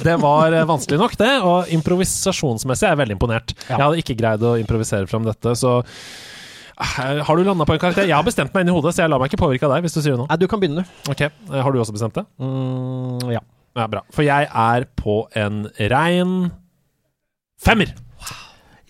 det 0.00 0.16
var 0.22 0.56
eh, 0.56 0.66
vanskelig 0.68 1.00
nok, 1.00 1.16
det. 1.20 1.30
Og 1.44 1.70
improvisasjonsmessig 1.76 2.88
er 2.88 2.94
jeg 2.94 3.02
veldig 3.02 3.18
imponert. 3.18 3.54
Jeg 3.68 3.80
hadde 3.82 4.00
ikke 4.02 4.18
greid 4.18 4.44
å 4.46 4.56
improvisere 4.60 5.10
fram 5.10 5.28
dette, 5.28 5.54
så 5.58 5.78
eh, 5.84 7.20
Har 7.26 7.36
du 7.36 7.44
landa 7.44 7.68
på 7.68 7.76
en 7.76 7.82
karakter? 7.82 8.08
Jeg 8.08 8.16
har 8.16 8.26
bestemt 8.26 8.54
meg 8.56 8.64
inn 8.64 8.72
i 8.72 8.76
hodet, 8.78 8.96
så 8.96 9.04
jeg 9.04 9.12
lar 9.12 9.22
meg 9.22 9.32
ikke 9.32 9.44
påvirke 9.44 9.68
av 9.68 9.76
deg 9.76 9.86
hvis 9.86 9.98
du 9.98 10.02
sier 10.02 10.16
noe. 10.16 10.28
Nei, 10.30 10.40
du 10.40 10.48
kan 10.50 10.62
begynne. 10.62 10.86
Ok, 11.12 11.26
Har 11.52 11.70
du 11.70 11.80
også 11.84 11.96
bestemt 11.96 12.16
det? 12.16 12.24
Mm, 12.40 13.30
ja. 13.36 13.44
Ja, 13.78 13.86
bra. 13.86 14.02
For 14.10 14.26
jeg 14.26 14.48
er 14.50 14.88
på 14.98 15.22
en 15.38 15.66
rein 15.92 16.36
femmer. 17.60 17.92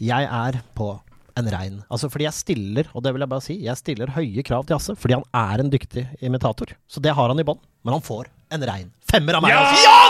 Jeg 0.00 0.24
er 0.24 0.62
på 0.78 0.94
en 1.38 1.50
rein. 1.52 1.80
Altså 1.90 2.10
fordi 2.12 2.26
jeg 2.28 2.36
stiller, 2.38 2.90
og 2.94 3.04
det 3.04 3.14
vil 3.14 3.24
jeg 3.24 3.32
bare 3.32 3.44
si, 3.44 3.58
jeg 3.66 3.78
stiller 3.80 4.14
høye 4.16 4.44
krav 4.46 4.66
til 4.66 4.78
Hasse 4.78 4.96
fordi 4.98 5.18
han 5.18 5.26
er 5.36 5.64
en 5.64 5.72
dyktig 5.72 6.06
imitator. 6.20 6.74
Så 6.90 7.02
det 7.04 7.14
har 7.16 7.32
han 7.32 7.42
i 7.42 7.46
bånn. 7.46 7.60
Men 7.84 7.96
han 7.96 8.04
får 8.04 8.28
en 8.52 8.66
rein 8.68 8.90
femmer 9.10 9.38
av 9.38 9.46
meg. 9.46 9.56
altså. 9.56 9.84
Ja 9.86 10.09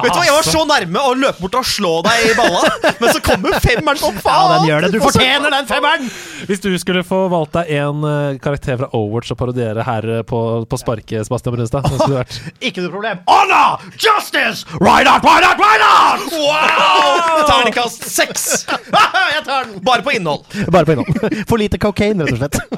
Vet 0.00 0.14
du 0.14 0.18
hva, 0.18 0.24
Jeg 0.26 0.34
var 0.36 0.46
så 0.48 0.62
nærme 0.68 1.02
å 1.04 1.12
løpe 1.18 1.42
bort 1.44 1.58
og 1.60 1.66
slå 1.68 1.92
deg 2.06 2.30
i 2.30 2.34
balla, 2.38 2.62
men 3.00 3.12
så 3.12 3.22
kommer 3.24 3.56
femmeren 3.62 4.00
som 4.00 4.16
Ja, 4.24 4.38
den 4.54 4.68
gjør 4.68 4.86
det. 4.86 4.92
Du 4.94 5.00
fortjener 5.04 5.54
den 5.54 5.68
femmeren! 5.70 6.10
Hvis 6.48 6.62
du 6.64 6.70
skulle 6.80 7.02
få 7.06 7.22
valgt 7.32 7.54
deg 7.58 7.70
en 7.80 8.04
eh, 8.06 8.38
karakter 8.42 8.78
fra 8.80 8.88
Overwatch 8.96 9.34
å 9.34 9.38
parodiere 9.38 9.84
her 9.86 10.08
eh, 10.16 10.22
på, 10.26 10.40
på 10.70 10.80
sparket, 10.80 11.26
Sebastian 11.28 11.56
Brunstad 11.56 11.86
hvem 11.86 11.98
skulle 11.98 12.16
det 12.16 12.22
vært? 12.22 12.38
Ikke 12.70 12.84
noe 12.86 12.94
problem. 12.94 13.22
Honor! 13.30 13.84
Justice! 13.96 14.64
Right 14.80 15.08
out, 15.10 15.26
right 15.26 15.46
out, 15.46 15.60
right 15.60 15.84
out! 15.84 16.26
Wow! 16.32 17.44
Terningkast 17.50 18.08
seks! 18.08 18.48
jeg 19.36 19.44
tar 19.46 19.68
den! 19.68 19.80
Bare 19.86 20.06
på 20.06 20.16
innhold. 20.16 20.48
Bare 20.72 20.88
på 20.88 20.96
innhold. 20.96 21.44
For 21.46 21.60
lite 21.60 21.80
cocaine, 21.82 22.24
rett 22.24 22.38
og 22.38 22.44
slett. 22.44 22.56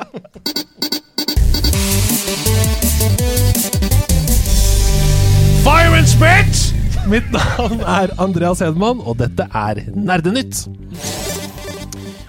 Fire 5.63 5.95
and 5.95 6.09
Spit! 6.11 6.73
Mitt 7.07 7.29
navn 7.31 7.85
er 7.87 8.11
Andreas 8.19 8.59
Hedman, 8.65 8.99
og 9.07 9.21
dette 9.21 9.45
er 9.47 9.79
Nerdenytt. 9.95 10.65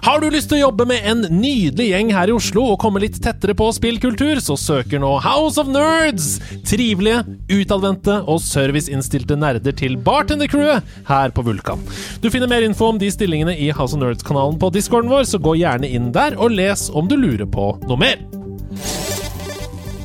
Har 0.05 0.21
du 0.21 0.27
lyst 0.29 0.51
til 0.51 0.59
å 0.59 0.67
jobbe 0.67 0.85
med 0.85 1.05
en 1.09 1.23
nydelig 1.31 1.87
gjeng 1.89 2.11
her 2.13 2.29
i 2.29 2.35
Oslo 2.35 2.67
og 2.73 2.77
komme 2.83 3.01
litt 3.01 3.17
tettere 3.23 3.55
på 3.57 3.71
spillkultur, 3.73 4.37
så 4.43 4.53
søker 4.59 5.01
nå 5.01 5.15
House 5.23 5.57
of 5.57 5.71
Nerds 5.73 6.35
trivelige, 6.69 7.23
utadvendte 7.49 8.19
og 8.29 8.43
serviceinnstilte 8.45 9.39
nerder 9.39 9.73
til 9.81 9.97
bartendercrewet 9.97 10.93
her 11.09 11.33
på 11.33 11.47
Vulkan. 11.49 11.81
Du 12.21 12.29
finner 12.29 12.51
mer 12.51 12.67
info 12.67 12.91
om 12.91 13.01
de 13.01 13.09
stillingene 13.15 13.57
i 13.57 13.71
House 13.73 13.97
of 13.97 14.03
Nerds-kanalen 14.03 14.61
på 14.61 14.69
discorden 14.77 15.09
vår, 15.09 15.25
så 15.25 15.41
gå 15.41 15.57
gjerne 15.63 15.89
inn 15.89 16.13
der 16.13 16.37
og 16.37 16.53
les 16.53 16.85
om 16.93 17.09
du 17.09 17.17
lurer 17.17 17.49
på 17.49 17.71
noe 17.87 18.03
mer. 18.05 18.21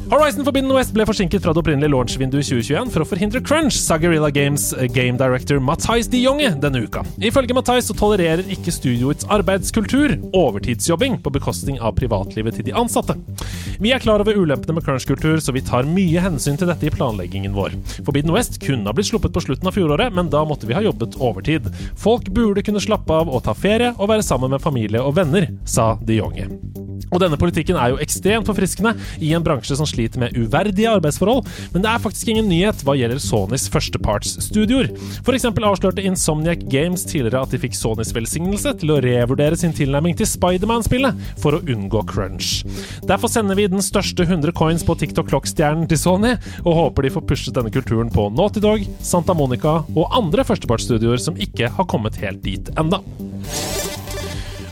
Horizon 0.09 0.41
Forbidden 0.41 0.73
West 0.73 0.95
ble 0.97 1.05
forsinket 1.05 1.43
fra 1.45 1.53
det 1.53 1.61
opprinnelige 1.61 1.93
launchvinduet 1.93 2.47
2021 2.49 2.93
for 2.95 3.05
å 3.05 3.07
forhindre 3.11 3.43
crunch, 3.45 3.77
sa 3.77 3.99
Guerrilla 4.01 4.31
Games 4.33 4.71
game 4.95 5.21
director 5.21 5.61
Mathais 5.61 6.09
de 6.09 6.23
Jonge 6.23 6.49
denne 6.63 6.81
uka. 6.87 7.03
Ifølge 7.21 7.53
Mathais 7.53 7.91
så 7.91 7.97
tolererer 7.99 8.49
ikke 8.55 8.73
studioets 8.73 9.29
arbeidskultur 9.29 10.15
overtidsjobbing 10.33 11.19
på 11.21 11.33
bekostning 11.35 11.77
av 11.85 11.93
privatlivet 12.01 12.57
til 12.57 12.71
de 12.71 12.77
ansatte. 12.81 13.19
Vi 13.77 13.93
er 13.93 14.01
klar 14.01 14.25
over 14.25 14.41
ulempene 14.41 14.79
med 14.79 14.87
crunch-kultur, 14.89 15.43
så 15.45 15.53
vi 15.53 15.61
tar 15.69 15.85
mye 15.85 16.25
hensyn 16.25 16.57
til 16.57 16.73
dette 16.73 16.89
i 16.89 16.95
planleggingen 16.95 17.53
vår. 17.53 17.77
Forbidden 18.01 18.33
West 18.33 18.57
kunne 18.65 18.89
ha 18.89 18.97
blitt 18.97 19.13
sluppet 19.13 19.37
på 19.37 19.45
slutten 19.45 19.69
av 19.69 19.77
fjoråret, 19.77 20.17
men 20.17 20.33
da 20.33 20.41
måtte 20.49 20.67
vi 20.71 20.79
ha 20.79 20.87
jobbet 20.89 21.21
overtid. 21.21 21.69
Folk 22.01 22.33
burde 22.33 22.65
kunne 22.65 22.81
slappe 22.81 23.13
av 23.13 23.29
og 23.29 23.45
ta 23.45 23.53
ferie 23.53 23.93
og 23.99 24.09
være 24.09 24.25
sammen 24.25 24.57
med 24.57 24.65
familie 24.65 25.05
og 25.05 25.21
venner, 25.21 25.51
sa 25.69 25.99
de 26.01 26.23
Jonge. 26.23 26.49
Og 27.09 27.21
denne 27.23 27.39
politikken 27.41 27.79
er 27.79 27.93
jo 27.93 28.01
ekstremt 28.03 28.49
forfriskende 28.49 28.97
i 29.25 29.31
en 29.37 29.45
bransje 29.45 29.77
som 29.79 29.87
sliter 29.87 29.98
med 30.19 30.37
uverdige 30.39 30.91
arbeidsforhold, 30.91 31.47
men 31.75 31.85
det 31.85 31.91
er 31.91 32.03
faktisk 32.03 32.31
ingen 32.31 32.49
nyhet 32.51 32.83
hva 32.87 32.95
gjelder 32.99 33.21
Sonys 33.23 33.69
førstepartsstudioer. 33.73 34.91
F.eks. 35.25 35.49
avslørte 35.49 36.05
Insomniac 36.07 36.63
Games 36.71 37.05
tidligere 37.09 37.43
at 37.43 37.55
de 37.55 37.61
fikk 37.63 37.77
Sonys 37.77 38.15
velsignelse 38.17 38.75
til 38.81 38.95
å 38.95 39.01
revurdere 39.05 39.59
sin 39.59 39.75
tilnærming 39.77 40.17
til 40.19 40.29
Spiderman-spillet 40.31 41.19
for 41.43 41.59
å 41.59 41.63
unngå 41.65 42.05
crunch. 42.11 42.63
Derfor 43.09 43.33
sender 43.33 43.59
vi 43.59 43.69
den 43.71 43.85
største 43.85 44.27
100 44.27 44.55
coins 44.59 44.87
på 44.87 44.97
TikTok 44.99 45.31
Clock-stjernen 45.33 45.89
til 45.91 46.01
Sony, 46.01 46.37
og 46.65 46.79
håper 46.83 47.07
de 47.07 47.15
får 47.17 47.27
pushet 47.29 47.59
denne 47.59 47.73
kulturen 47.75 48.13
på 48.13 48.29
Naughty 48.35 48.63
Dog, 48.65 48.87
Santa 49.05 49.37
Monica 49.37 49.81
og 49.95 50.15
andre 50.17 50.47
førstepartsstudioer 50.49 51.23
som 51.23 51.39
ikke 51.41 51.73
har 51.75 51.91
kommet 51.91 52.19
helt 52.23 52.43
dit 52.47 52.73
enda. 52.79 53.03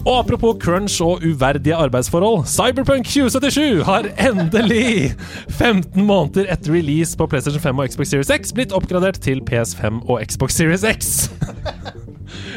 Og 0.06 0.18
apropos 0.20 0.54
crunch 0.62 1.02
og 1.02 1.22
uverdige 1.26 1.74
arbeidsforhold. 1.74 2.46
Cyberpunk 2.46 3.08
2077 3.10 3.82
har 3.88 4.06
endelig, 4.28 5.14
15 5.50 6.04
måneder 6.06 6.46
etter 6.52 6.78
release 6.78 7.18
på 7.18 7.26
PlayStation 7.26 7.62
5 7.62 7.78
og 7.78 7.90
Xbox 7.90 8.14
Series 8.14 8.30
X, 8.30 8.54
blitt 8.54 8.74
oppgradert 8.76 9.18
til 9.18 9.42
PS5 9.50 10.04
og 10.06 10.22
Xbox 10.30 10.60
Series 10.60 10.86
X. 10.94 11.26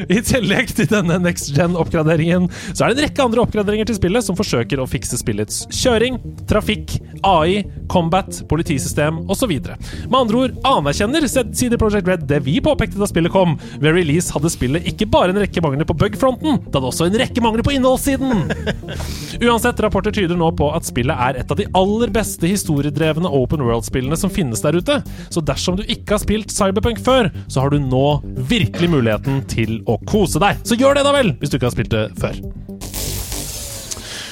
I 0.07 0.21
tillegg 0.23 0.71
til 0.77 0.87
denne 0.91 1.17
next 1.23 1.51
gen-oppgraderingen, 1.55 2.47
så 2.71 2.85
er 2.85 2.93
det 2.93 2.99
en 2.99 3.05
rekke 3.07 3.25
andre 3.25 3.43
oppgraderinger 3.43 3.89
til 3.89 3.97
spillet 3.99 4.25
som 4.25 4.37
forsøker 4.39 4.79
å 4.79 4.87
fikse 4.89 5.19
spillets 5.19 5.65
kjøring, 5.75 6.19
trafikk, 6.49 6.95
AI, 7.27 7.63
combat, 7.91 8.29
politisystem 8.49 9.23
osv. 9.31 9.51
Med 9.59 10.19
andre 10.19 10.43
ord 10.43 10.57
anerkjenner 10.67 11.25
CD 11.27 11.75
Projekt 11.79 12.07
Red 12.09 12.27
det 12.29 12.41
vi 12.45 12.59
påpekte 12.63 12.99
da 13.01 13.07
spillet 13.09 13.33
kom. 13.33 13.57
Ved 13.81 13.95
release 13.97 14.33
hadde 14.35 14.51
spillet 14.53 14.87
ikke 14.89 15.09
bare 15.09 15.33
en 15.33 15.41
rekke 15.41 15.63
mangler 15.65 15.87
på 15.89 15.97
bug-fronten, 15.99 16.61
det 16.67 16.75
hadde 16.77 16.91
også 16.91 17.09
en 17.09 17.19
rekke 17.19 17.43
mangler 17.43 17.65
på 17.65 17.73
innholdssiden. 17.75 18.45
Uansett, 19.47 19.81
rapporter 19.83 20.13
tyder 20.15 20.37
nå 20.39 20.51
på 20.59 20.69
at 20.75 20.87
spillet 20.87 21.25
er 21.29 21.41
et 21.41 21.51
av 21.51 21.59
de 21.59 21.67
aller 21.77 22.13
beste 22.13 22.49
historiedrevne 22.49 23.29
open 23.39 23.63
world-spillene 23.65 24.17
som 24.19 24.31
finnes 24.33 24.61
der 24.63 24.77
ute. 24.77 24.99
Så 25.33 25.43
dersom 25.45 25.79
du 25.79 25.85
ikke 25.87 26.15
har 26.15 26.23
spilt 26.23 26.53
Cyberpunk 26.53 27.01
før, 27.03 27.31
så 27.47 27.63
har 27.63 27.73
du 27.73 27.79
nå 27.81 28.19
virkelig 28.49 28.91
muligheten 28.91 29.41
til 29.49 29.79
å 29.88 29.88
kose 30.09 30.41
deg. 30.41 30.59
Så 30.67 30.77
gjør 30.79 30.99
det, 30.99 31.05
da 31.07 31.13
vel, 31.15 31.33
hvis 31.39 31.51
du 31.51 31.57
ikke 31.57 31.69
har 31.69 31.75
spilt 31.75 31.93
det 31.93 32.05
før. 32.19 32.37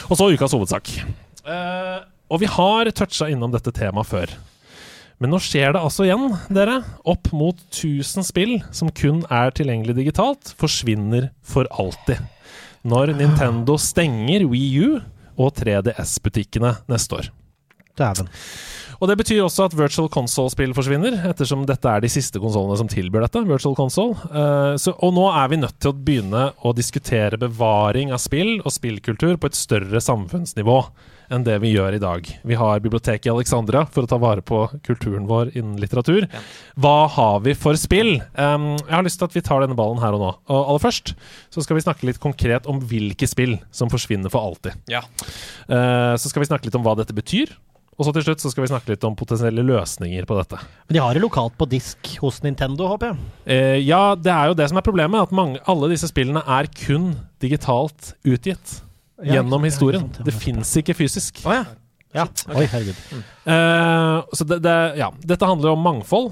Og 0.07 0.19
så 0.19 0.29
ukas 0.31 0.55
hovedsak. 0.55 0.91
Uh, 1.47 2.03
og 2.31 2.41
vi 2.43 2.49
har 2.51 2.91
toucha 2.95 3.29
innom 3.31 3.53
dette 3.53 3.73
temaet 3.75 4.09
før. 4.09 4.35
Men 5.17 5.33
nå 5.33 5.39
skjer 5.41 5.73
det 5.73 5.81
altså 5.81 6.05
igjen, 6.05 6.29
dere. 6.53 6.81
Opp 7.09 7.31
mot 7.33 7.57
1000 7.71 8.27
spill 8.27 8.57
som 8.75 8.91
kun 8.93 9.23
er 9.33 9.53
tilgjengelig 9.57 9.97
digitalt, 9.97 10.53
forsvinner 10.61 11.31
for 11.41 11.69
alltid. 11.73 12.21
Når 12.87 13.15
Nintendo 13.17 13.79
stenger 13.81 14.45
Wii 14.51 14.69
U 14.85 14.99
og 15.37 15.55
3DS-butikkene 15.57 16.77
neste 16.91 17.17
år. 17.17 17.31
Dæven. 17.97 18.31
Og 18.97 19.09
det 19.11 19.17
betyr 19.19 19.43
også 19.43 19.67
at 19.67 19.75
Virtual 19.77 20.09
Console-spill 20.09 20.73
forsvinner, 20.73 21.19
ettersom 21.29 21.67
dette 21.69 21.89
er 21.91 22.01
de 22.01 22.09
siste 22.09 22.41
konsollene 22.41 22.79
som 22.79 22.89
tilbyr 22.89 23.27
dette. 23.27 23.43
Virtual 23.45 23.75
Console. 23.77 24.17
Uh, 24.31 24.73
så, 24.81 24.95
og 25.05 25.13
nå 25.17 25.27
er 25.29 25.51
vi 25.51 25.61
nødt 25.61 25.77
til 25.77 25.93
å 25.93 25.97
begynne 25.97 26.47
å 26.65 26.73
diskutere 26.77 27.37
bevaring 27.41 28.13
av 28.15 28.23
spill 28.23 28.57
og 28.63 28.73
spillkultur 28.73 29.37
på 29.37 29.51
et 29.51 29.59
større 29.59 30.01
samfunnsnivå 30.01 30.81
enn 31.33 31.43
det 31.43 31.57
vi 31.59 31.73
gjør 31.73 31.97
i 31.97 32.01
dag. 32.01 32.27
Vi 32.47 32.57
har 32.57 32.81
biblioteket 32.83 33.27
i 33.27 33.33
Alexandra 33.33 33.83
for 33.91 34.05
å 34.05 34.09
ta 34.09 34.19
vare 34.21 34.43
på 34.45 34.61
kulturen 34.85 35.27
vår 35.27 35.51
innen 35.57 35.75
litteratur. 35.81 36.23
Hva 36.79 36.95
har 37.17 37.41
vi 37.43 37.55
for 37.57 37.77
spill? 37.79 38.21
Um, 38.39 38.69
jeg 38.79 38.95
har 38.95 39.05
lyst 39.05 39.19
til 39.21 39.27
at 39.27 39.35
vi 39.35 39.43
tar 39.43 39.63
denne 39.63 39.77
ballen 39.77 40.01
her 40.03 40.15
og 40.15 40.23
nå. 40.23 40.31
Og 40.47 40.71
aller 40.71 40.83
først 40.87 41.13
så 41.53 41.63
skal 41.63 41.77
vi 41.77 41.83
snakke 41.83 42.07
litt 42.07 42.21
konkret 42.23 42.69
om 42.71 42.79
hvilke 42.79 43.27
spill 43.29 43.57
som 43.75 43.91
forsvinner 43.91 44.31
for 44.33 44.53
alltid. 44.53 44.79
Ja. 44.91 45.03
Uh, 45.67 46.15
så 46.15 46.31
skal 46.31 46.45
vi 46.45 46.49
snakke 46.49 46.69
litt 46.69 46.79
om 46.79 46.85
hva 46.87 46.95
dette 46.99 47.15
betyr, 47.17 47.51
Og 47.97 48.05
så 48.05 48.13
til 48.13 48.27
slutt 48.27 48.43
så 48.43 48.51
skal 48.53 48.63
vi 48.63 48.69
snakke 48.69 48.91
litt 48.93 49.05
om 49.07 49.15
potensielle 49.17 49.63
løsninger 49.65 50.27
på 50.29 50.35
dette. 50.37 50.59
Men 50.85 50.97
de 50.97 51.01
har 51.01 51.17
det 51.17 51.23
lokalt 51.23 51.55
på 51.57 51.65
disk 51.71 52.11
hos 52.21 52.43
Nintendo, 52.45 52.85
håper 52.91 53.09
jeg. 53.09 53.31
Eh, 53.49 53.77
ja, 53.81 54.13
det 54.13 54.29
er 54.33 54.51
jo 54.51 54.57
det 54.59 54.67
som 54.69 54.77
er 54.77 54.85
problemet, 54.85 55.25
at 55.25 55.33
mange, 55.33 55.57
alle 55.65 55.89
disse 55.89 56.09
spillene 56.11 56.43
er 56.45 56.69
kun 56.77 57.15
digitalt 57.41 58.13
utgitt. 58.21 58.83
Ja, 59.17 59.39
gjennom 59.39 59.65
historien. 59.65 60.11
ja, 60.11 60.13
ikke. 60.13 60.27
Det 60.27 60.35
fins 60.37 60.75
ikke 60.77 60.93
fysisk. 60.99 61.41
Å 61.49 61.55
ja. 61.55 61.65
Ja. 62.15 62.27
Oi, 62.53 62.67
herregud. 62.69 62.99
Eh, 63.49 64.19
så 64.37 64.45
det, 64.47 64.59
det, 64.65 64.75
ja, 65.01 65.09
dette 65.33 65.49
handler 65.49 65.71
jo 65.71 65.73
om 65.77 65.83
mangfold, 65.85 66.29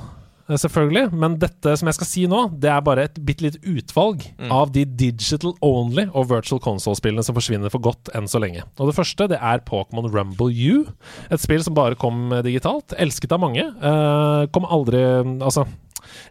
selvfølgelig. 0.50 1.10
Men 1.18 1.38
dette 1.41 1.76
som 1.80 1.89
jeg 1.89 1.98
skal 1.98 2.10
si 2.10 2.26
nå, 2.30 2.41
det 2.62 2.70
er 2.72 2.84
bare 2.86 3.08
et 3.08 3.20
bitte 3.26 3.46
lite 3.46 3.62
utvalg 3.66 4.26
av 4.54 4.74
de 4.76 4.86
digital 4.86 5.56
only 5.66 6.08
og 6.12 6.30
virtual 6.30 6.62
console-spillene 6.64 7.26
som 7.26 7.38
forsvinner 7.38 7.74
for 7.74 7.84
godt 7.86 8.12
enn 8.18 8.30
så 8.30 8.41
lenge. 8.43 8.66
Og 8.78 8.91
det 8.91 8.98
første 8.98 9.30
det 9.32 9.39
er 9.41 9.64
Pokémon 9.68 10.10
Rumble 10.12 10.52
U. 10.54 10.86
Et 11.34 11.41
spill 11.41 11.64
som 11.66 11.78
bare 11.78 11.98
kom 12.00 12.30
eh, 12.32 12.43
digitalt. 12.46 12.96
Elsket 13.02 13.34
av 13.36 13.41
mange. 13.41 13.66
Uh, 13.82 14.46
kom 14.54 14.68
aldri 14.70 15.02
Altså, 15.46 15.66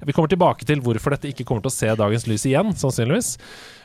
vi 0.04 0.14
kommer 0.14 0.30
tilbake 0.30 0.66
til 0.66 0.82
hvorfor 0.84 1.14
dette 1.14 1.30
ikke 1.30 1.46
kommer 1.46 1.64
til 1.64 1.72
å 1.72 1.74
se 1.74 1.90
dagens 1.98 2.26
lys 2.30 2.46
igjen, 2.48 2.72
sannsynligvis. 2.78 3.34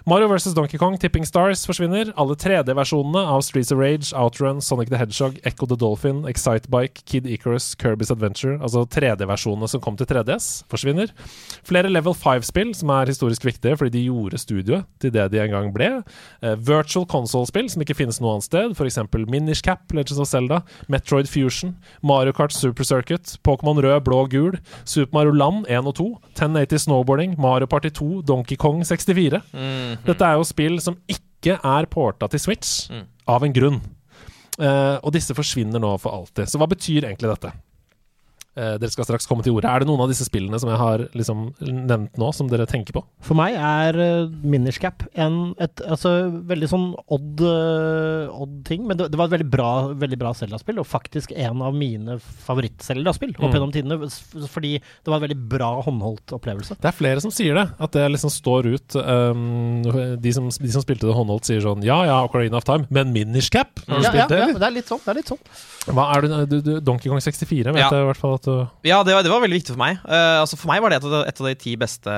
Mario 0.06 0.28
vs. 0.28 0.54
Donkey 0.54 0.78
Kong, 0.78 0.98
Tipping 0.98 1.26
Stars 1.26 1.66
forsvinner. 1.68 2.14
Alle 2.16 2.36
3D-versjonene 2.40 3.20
av 3.20 3.42
Streets 3.44 3.72
of 3.72 3.80
Rage, 3.80 4.14
Outrun, 4.16 4.62
Sonic 4.62 4.90
the 4.90 4.98
Hedgehog, 4.98 5.40
Echo 5.44 5.66
the 5.66 5.76
Dolphin, 5.76 6.24
Excitebike, 6.30 7.04
Kid 7.06 7.28
Icarus, 7.28 7.76
Kirby's 7.76 8.12
Adventure, 8.12 8.58
altså 8.64 8.86
3D-versjonene 8.86 9.68
som 9.68 9.82
kom 9.84 9.98
til 10.00 10.08
3DS, 10.10 10.64
forsvinner. 10.72 11.12
Flere 11.68 11.92
Level 11.92 12.16
5-spill 12.16 12.72
som 12.78 12.94
er 12.96 13.12
historisk 13.12 13.46
viktige 13.46 13.76
fordi 13.80 13.98
de 13.98 14.06
gjorde 14.08 14.40
studioet 14.42 14.88
til 15.02 15.14
det 15.14 15.28
de 15.34 15.42
en 15.44 15.54
gang 15.54 15.70
ble. 15.76 15.90
Uh, 16.44 16.56
virtual 16.56 17.08
console-spill 17.10 17.70
som 17.72 17.84
ikke 17.84 17.98
finnes 18.00 18.22
noe 18.24 18.38
annet 18.38 18.48
sted, 18.48 18.76
f.eks. 18.78 19.02
Minish 19.30 19.64
Cap, 19.66 19.84
Legends 19.94 20.22
of 20.22 20.30
Zelda, 20.32 20.62
Metroid 20.88 21.28
Fusion, 21.30 21.76
Mario 22.02 22.34
Kart 22.36 22.56
Super 22.56 22.88
Circuit, 22.88 23.36
Pokémon 23.44 23.82
rød, 23.84 24.00
blå, 24.08 24.24
gul, 24.32 24.60
Super 24.86 25.20
Mario 25.20 25.36
Land 25.36 25.66
1 25.68 25.92
og 25.92 25.96
2, 26.00 26.10
1080 26.36 26.88
Snowboarding, 26.88 27.36
Mario 27.42 27.68
Party 27.68 27.92
2, 27.94 28.22
Donkey 28.28 28.56
Kong 28.60 28.86
64. 28.86 29.42
Dette 30.06 30.28
er 30.28 30.38
jo 30.38 30.48
spill 30.48 30.80
som 30.84 30.98
ikke 31.10 31.56
er 31.56 31.88
porta 31.92 32.28
til 32.32 32.42
Switch, 32.44 32.90
av 33.30 33.46
en 33.46 33.56
grunn. 33.56 33.80
Uh, 34.60 35.00
og 35.00 35.14
disse 35.16 35.32
forsvinner 35.36 35.80
nå 35.80 35.94
for 36.04 36.12
alltid. 36.12 36.50
Så 36.52 36.60
hva 36.60 36.68
betyr 36.68 37.08
egentlig 37.08 37.32
dette? 37.32 37.54
Eh, 38.58 38.76
dere 38.82 38.90
skal 38.92 39.06
straks 39.06 39.28
komme 39.30 39.44
til 39.46 39.54
ordet. 39.56 39.70
Er 39.70 39.80
det 39.84 39.88
noen 39.88 40.02
av 40.04 40.10
disse 40.10 40.26
spillene 40.26 40.58
som 40.60 40.72
jeg 40.72 40.80
har 40.82 41.04
liksom 41.16 41.44
nevnt 41.62 42.18
nå, 42.20 42.32
som 42.34 42.48
dere 42.50 42.66
tenker 42.68 42.96
på? 42.98 43.04
For 43.24 43.38
meg 43.38 43.54
er 43.56 43.96
uh, 44.26 44.32
Minish 44.44 44.80
Cap 44.82 45.06
en 45.14 45.54
et, 45.62 45.84
altså, 45.86 46.12
veldig 46.50 46.68
sånn 46.72 46.88
odd, 47.14 47.44
uh, 47.46 48.26
odd 48.34 48.58
ting. 48.68 48.84
Men 48.90 48.98
det, 49.00 49.12
det 49.14 49.20
var 49.22 49.30
et 49.30 49.36
veldig 49.38 49.48
bra, 49.54 49.70
veldig 49.94 50.20
bra 50.20 50.34
Zelda-spill, 50.36 50.82
og 50.82 50.90
faktisk 50.90 51.32
en 51.38 51.62
av 51.64 51.78
mine 51.78 52.18
favoritt-Zelda-spill 52.48 53.36
opp 53.38 53.46
Mm. 53.50 53.54
gjennom 53.56 53.72
tidene. 53.74 54.10
Fordi 54.50 54.74
det 54.82 55.08
var 55.10 55.20
en 55.22 55.26
veldig 55.28 55.40
bra 55.50 55.70
håndholdt 55.86 56.34
opplevelse. 56.36 56.76
Det 56.82 56.90
er 56.90 56.98
flere 56.98 57.22
som 57.24 57.32
sier 57.34 57.56
det, 57.58 57.68
at 57.80 57.96
det 57.96 58.08
liksom 58.12 58.34
står 58.34 58.70
ut. 58.74 58.96
Um, 59.00 59.82
de, 60.22 60.34
som, 60.36 60.50
de 60.50 60.72
som 60.74 60.84
spilte 60.84 61.08
det 61.08 61.16
håndholdt, 61.16 61.48
sier 61.50 61.62
sånn 61.64 61.86
Ja 61.86 62.02
ja, 62.08 62.20
Ocarina 62.28 62.58
of 62.60 62.68
Time, 62.68 62.90
men 62.90 63.14
Minish 63.16 63.50
Cap? 63.54 63.80
Har 63.88 64.02
du 64.02 64.10
Ja, 64.10 64.14
ja, 64.14 64.28
det, 64.28 64.36
det, 64.36 64.42
ja, 64.56 64.60
det 64.60 64.68
er 64.70 64.76
litt 64.82 64.90
sånn. 64.92 65.02
Det 65.06 65.14
er 65.14 65.20
litt 65.22 65.32
sånn. 65.32 65.42
Hva 65.90 66.10
er 66.16 66.22
du, 66.26 66.36
du, 66.50 66.58
du, 66.66 66.72
Donkey 66.86 67.10
Kong 67.10 67.22
64 67.24 67.74
vet 67.74 67.82
Ja. 67.82 67.90
jeg 67.94 68.04
i 68.04 68.10
hvert 68.12 68.20
fall 68.20 68.39
at 68.40 68.48
du 68.48 68.88
Ja, 68.88 69.02
det 69.06 69.14
var, 69.18 69.24
det 69.28 69.32
var 69.34 69.44
veldig 69.44 69.60
viktig 69.60 69.76
for 69.76 69.82
meg. 69.84 70.00
Uh, 70.08 70.40
altså 70.42 70.58
For 70.58 70.72
meg 70.72 70.82
var 70.84 70.94
det 70.96 71.02
et 71.02 71.08
et 71.30 71.42
av 71.44 71.48
de 71.50 71.56
ti 71.60 71.76
beste 71.80 72.14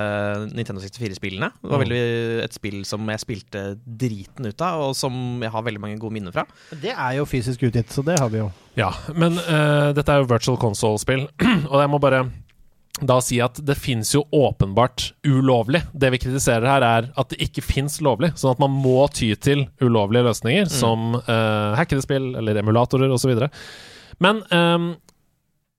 Nintendo 0.54 0.82
64-spillene. 0.86 1.52
Det 1.60 1.70
var 1.74 1.82
Mm. 1.82 1.86
veldig 1.88 2.44
et 2.46 2.54
spill 2.56 2.80
som 2.86 3.10
jeg 3.10 3.24
spilte 3.26 3.64
driten 3.86 4.46
ut 4.48 4.62
av, 4.62 4.86
og 4.90 4.96
som 4.96 5.42
jeg 5.42 5.52
har 5.52 5.66
veldig 5.66 5.82
mange 5.82 6.00
gode 6.00 6.14
minner 6.16 6.32
fra. 6.36 6.46
Det 6.72 6.94
er 6.94 7.18
jo 7.18 7.26
fysisk 7.26 7.64
utgitt, 7.68 7.90
så 7.92 8.04
det 8.06 8.20
har 8.22 8.30
vi 8.32 8.40
jo. 8.44 8.52
Ja, 8.80 8.94
men 9.18 9.36
uh, 9.42 9.92
dette 9.98 10.08
er 10.14 10.22
jo 10.24 10.30
virtual 10.32 10.58
console-spill, 10.62 11.28
og 11.72 11.78
jeg 11.82 11.90
må 11.92 12.00
bare 12.00 12.24
da 13.02 13.16
si 13.24 13.40
at 13.42 13.58
det 13.66 13.74
fins 13.80 14.12
jo 14.14 14.20
åpenbart 14.36 15.14
ulovlig. 15.26 15.80
Det 15.96 16.12
vi 16.14 16.20
kritiserer 16.22 16.68
her, 16.70 16.84
er 16.86 17.08
at 17.18 17.32
det 17.32 17.40
ikke 17.48 17.64
fins 17.66 17.96
lovlig. 18.04 18.30
Sånn 18.38 18.52
at 18.54 18.60
man 18.62 18.76
må 18.78 19.08
ty 19.16 19.32
til 19.42 19.64
ulovlige 19.82 20.28
løsninger, 20.28 20.68
som 20.70 21.16
uh, 21.18 21.72
hackede 21.80 22.04
spill 22.06 22.36
eller 22.38 22.60
emulatorer 22.62 23.10
osv. 23.16 23.32
Men 24.22 24.44
ehm, 24.54 24.92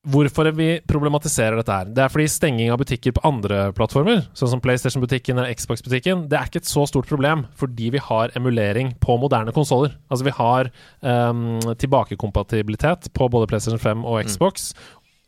hvorfor 0.03 0.49
vi 0.59 0.81
problematiserer 0.91 1.55
dette 1.61 1.75
her, 1.75 1.91
det 1.95 2.03
er 2.03 2.11
fordi 2.11 2.27
stenging 2.31 2.73
av 2.75 2.81
butikker 2.81 3.15
på 3.15 3.23
andre 3.29 3.69
plattformer, 3.77 4.25
sånn 4.35 4.51
som 4.51 4.63
PlayStation-butikken 4.63 5.39
eller 5.39 5.55
Xbox-butikken, 5.55 6.25
det 6.31 6.39
er 6.39 6.49
ikke 6.51 6.63
et 6.65 6.71
så 6.71 6.87
stort 6.91 7.07
problem 7.11 7.45
fordi 7.59 7.93
vi 7.95 8.03
har 8.03 8.35
emulering 8.39 8.95
på 9.03 9.17
moderne 9.23 9.55
konsoller. 9.55 9.95
Altså 10.11 10.27
vi 10.27 10.35
har 10.35 10.73
um, 11.07 11.61
tilbakekompatibilitet 11.79 13.13
på 13.15 13.31
både 13.31 13.47
PlayStation 13.51 13.83
5 13.83 14.03
og 14.03 14.27
Xbox, 14.27 14.73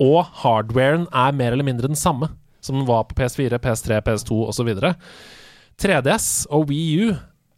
og 0.02 0.24
hardwaren 0.42 1.06
er 1.14 1.38
mer 1.38 1.54
eller 1.54 1.66
mindre 1.66 1.90
den 1.90 1.98
samme 1.98 2.32
som 2.64 2.80
den 2.80 2.88
var 2.88 3.06
på 3.06 3.14
PS4, 3.18 3.60
PS3, 3.62 4.00
PS2 4.02 4.40
osv. 4.48 4.72
3DS 5.78 6.28
og 6.50 6.70
Wii 6.70 7.04
U 7.04 7.12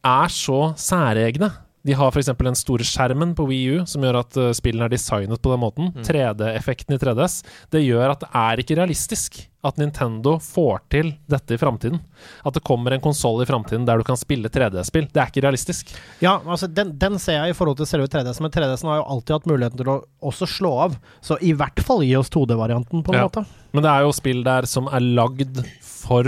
er 0.06 0.32
så 0.32 0.60
særegne. 0.76 1.48
De 1.86 1.94
har 1.94 2.10
f.eks. 2.10 2.32
den 2.40 2.56
store 2.58 2.84
skjermen 2.86 3.34
på 3.38 3.44
Wii 3.46 3.66
U 3.76 3.84
som 3.86 4.02
gjør 4.02 4.18
at 4.24 4.36
uh, 4.40 4.48
spillene 4.56 4.88
er 4.88 4.94
designet 4.96 5.38
på 5.42 5.52
den 5.52 5.62
måten. 5.62 5.92
3D-effekten 6.02 6.96
i 6.96 6.98
3DS. 6.98 7.36
Det 7.70 7.84
gjør 7.84 8.10
at 8.16 8.24
det 8.24 8.30
er 8.42 8.62
ikke 8.62 8.76
realistisk 8.80 9.44
at 9.66 9.78
Nintendo 9.80 10.36
får 10.42 10.80
til 10.94 11.08
dette 11.30 11.54
i 11.56 11.58
framtiden. 11.58 11.98
At 12.46 12.54
det 12.54 12.62
kommer 12.66 12.94
en 12.94 13.02
konsoll 13.02 13.40
i 13.42 13.46
framtiden 13.48 13.86
der 13.86 13.98
du 13.98 14.04
kan 14.06 14.18
spille 14.18 14.50
3D-spill. 14.52 15.08
Det 15.14 15.22
er 15.22 15.30
ikke 15.32 15.42
realistisk. 15.46 15.90
Ja, 16.22 16.36
altså 16.44 16.68
den, 16.70 16.92
den 16.98 17.18
ser 17.22 17.40
jeg 17.40 17.54
i 17.54 17.56
forhold 17.58 17.78
til 17.80 17.88
selve 17.90 18.06
3DS, 18.12 18.38
men 18.44 18.52
3DS-en 18.54 18.90
har 18.92 19.00
jo 19.00 19.08
alltid 19.16 19.34
hatt 19.38 19.48
muligheten 19.50 19.80
til 19.82 19.90
å 19.94 19.96
også 20.30 20.46
slå 20.58 20.74
av. 20.88 20.98
Så 21.24 21.38
i 21.42 21.54
hvert 21.58 21.82
fall 21.86 22.04
gi 22.06 22.14
oss 22.18 22.30
2D-varianten, 22.34 23.02
på 23.06 23.14
en 23.14 23.18
Ja. 23.22 23.26
måte. 23.30 23.46
Men 23.74 23.82
det 23.86 23.90
er 23.94 24.06
jo 24.06 24.14
spill 24.14 24.42
der 24.46 24.66
som 24.70 24.86
er 24.90 25.02
lagd 25.02 25.58
for 25.82 26.26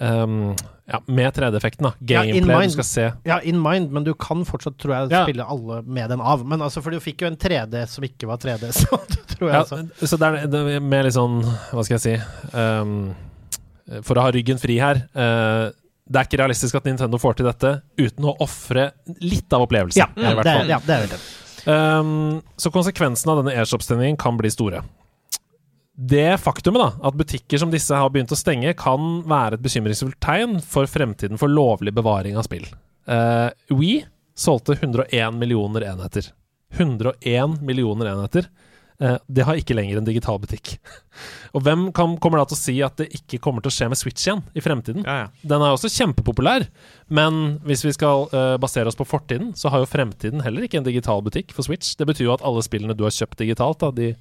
um, 0.00 0.54
Ja, 0.86 0.98
med 1.06 1.32
3D-effekten, 1.34 1.86
da. 1.86 1.92
Gameplay 2.00 2.66
du 2.66 2.74
skal 2.74 2.84
se. 2.84 3.04
Ja, 3.24 3.40
in 3.40 3.60
mind, 3.62 3.92
men 3.94 4.04
du 4.04 4.12
kan 4.14 4.44
fortsatt, 4.44 4.76
tror 4.82 4.94
jeg, 4.96 5.12
spille 5.12 5.44
alle 5.44 5.82
med 5.82 6.10
den 6.10 6.20
av. 6.20 6.42
Men 6.46 6.62
altså, 6.62 6.82
for 6.84 6.92
du 6.92 7.00
fikk 7.00 7.22
jo 7.22 7.30
en 7.30 7.36
3D 7.40 7.84
som 7.88 8.04
ikke 8.04 8.28
var 8.28 8.40
3D, 8.42 8.72
så 8.82 8.98
tror 9.34 9.46
jeg 9.48 9.54
Ja, 9.54 9.60
altså. 9.62 9.82
så 10.06 10.18
det 10.20 10.28
er, 10.30 10.48
det 10.52 10.62
er 10.76 10.82
mer 10.84 11.06
litt 11.06 11.16
sånn 11.16 11.38
Hva 11.44 11.84
skal 11.86 11.96
jeg 11.96 12.02
si 12.02 12.16
um, 12.58 13.12
For 14.04 14.18
å 14.18 14.26
ha 14.26 14.32
ryggen 14.34 14.60
fri 14.60 14.76
her 14.82 15.04
uh, 15.16 15.70
Det 16.04 16.20
er 16.20 16.28
ikke 16.28 16.40
realistisk 16.42 16.76
at 16.78 16.86
Nintendo 16.88 17.20
får 17.22 17.38
til 17.38 17.48
dette 17.48 17.72
uten 18.02 18.28
å 18.28 18.34
ofre 18.44 18.90
litt 19.22 19.54
av 19.54 19.64
opplevelsen. 19.64 20.02
Ja, 20.02 20.10
ja, 20.18 20.34
det, 20.42 20.56
ja, 20.68 20.80
det 20.84 20.98
er 20.98 21.08
det. 21.14 21.22
Um, 21.62 22.42
så 22.58 22.72
konsekvensen 22.74 23.30
av 23.32 23.38
denne 23.40 23.54
e-shop-stengningen 23.62 24.18
kan 24.20 24.36
bli 24.36 24.50
store. 24.52 24.82
Det 26.02 26.40
faktumet 26.42 26.82
da, 26.82 27.08
at 27.08 27.14
butikker 27.14 27.60
som 27.62 27.70
disse 27.70 27.94
har 27.94 28.10
begynt 28.10 28.32
å 28.34 28.38
stenge, 28.38 28.72
kan 28.74 29.20
være 29.28 29.58
et 29.58 29.62
bekymringsfullt 29.62 30.18
tegn 30.24 30.56
for 30.66 30.90
fremtiden 30.90 31.38
for 31.38 31.52
lovlig 31.52 31.92
bevaring 31.94 32.34
av 32.40 32.48
spill. 32.48 32.66
Uh, 33.06 33.54
We 33.70 34.00
solgte 34.34 34.74
101 34.80 35.38
millioner 35.38 35.86
enheter. 35.92 36.32
101 36.74 37.60
millioner 37.62 38.10
enheter. 38.16 38.48
Uh, 38.98 39.14
det 39.30 39.46
har 39.46 39.60
ikke 39.60 39.76
lenger 39.78 40.00
en 40.00 40.08
digital 40.08 40.40
butikk. 40.42 40.74
Og 41.54 41.62
hvem 41.68 41.86
kan, 41.94 42.16
kommer 42.18 42.42
da 42.42 42.48
til 42.50 42.58
å 42.58 42.62
si 42.64 42.74
at 42.82 42.98
det 42.98 43.06
ikke 43.20 43.38
kommer 43.44 43.62
til 43.62 43.70
å 43.70 43.76
skje 43.76 43.90
med 43.92 44.02
Switch 44.02 44.26
igjen 44.26 44.42
i 44.58 44.64
fremtiden? 44.64 45.06
Ja, 45.06 45.28
ja. 45.28 45.46
Den 45.54 45.62
er 45.62 45.76
også 45.76 45.92
kjempepopulær, 45.92 46.66
men 47.14 47.60
hvis 47.68 47.86
vi 47.86 47.94
skal 47.94 48.26
uh, 48.34 48.58
basere 48.62 48.90
oss 48.90 48.98
på 48.98 49.06
fortiden, 49.06 49.54
så 49.54 49.70
har 49.70 49.84
jo 49.84 49.92
fremtiden 49.94 50.42
heller 50.42 50.66
ikke 50.66 50.82
en 50.82 50.90
digital 50.90 51.22
butikk 51.22 51.54
for 51.54 51.68
Switch. 51.68 51.94
Det 51.94 52.10
betyr 52.10 52.26
jo 52.26 52.34
at 52.34 52.42
alle 52.48 52.66
spillene 52.66 52.98
du 52.98 53.06
har 53.06 53.14
kjøpt 53.14 53.38
digitalt, 53.44 53.86
da, 53.86 53.94
de 53.94 54.14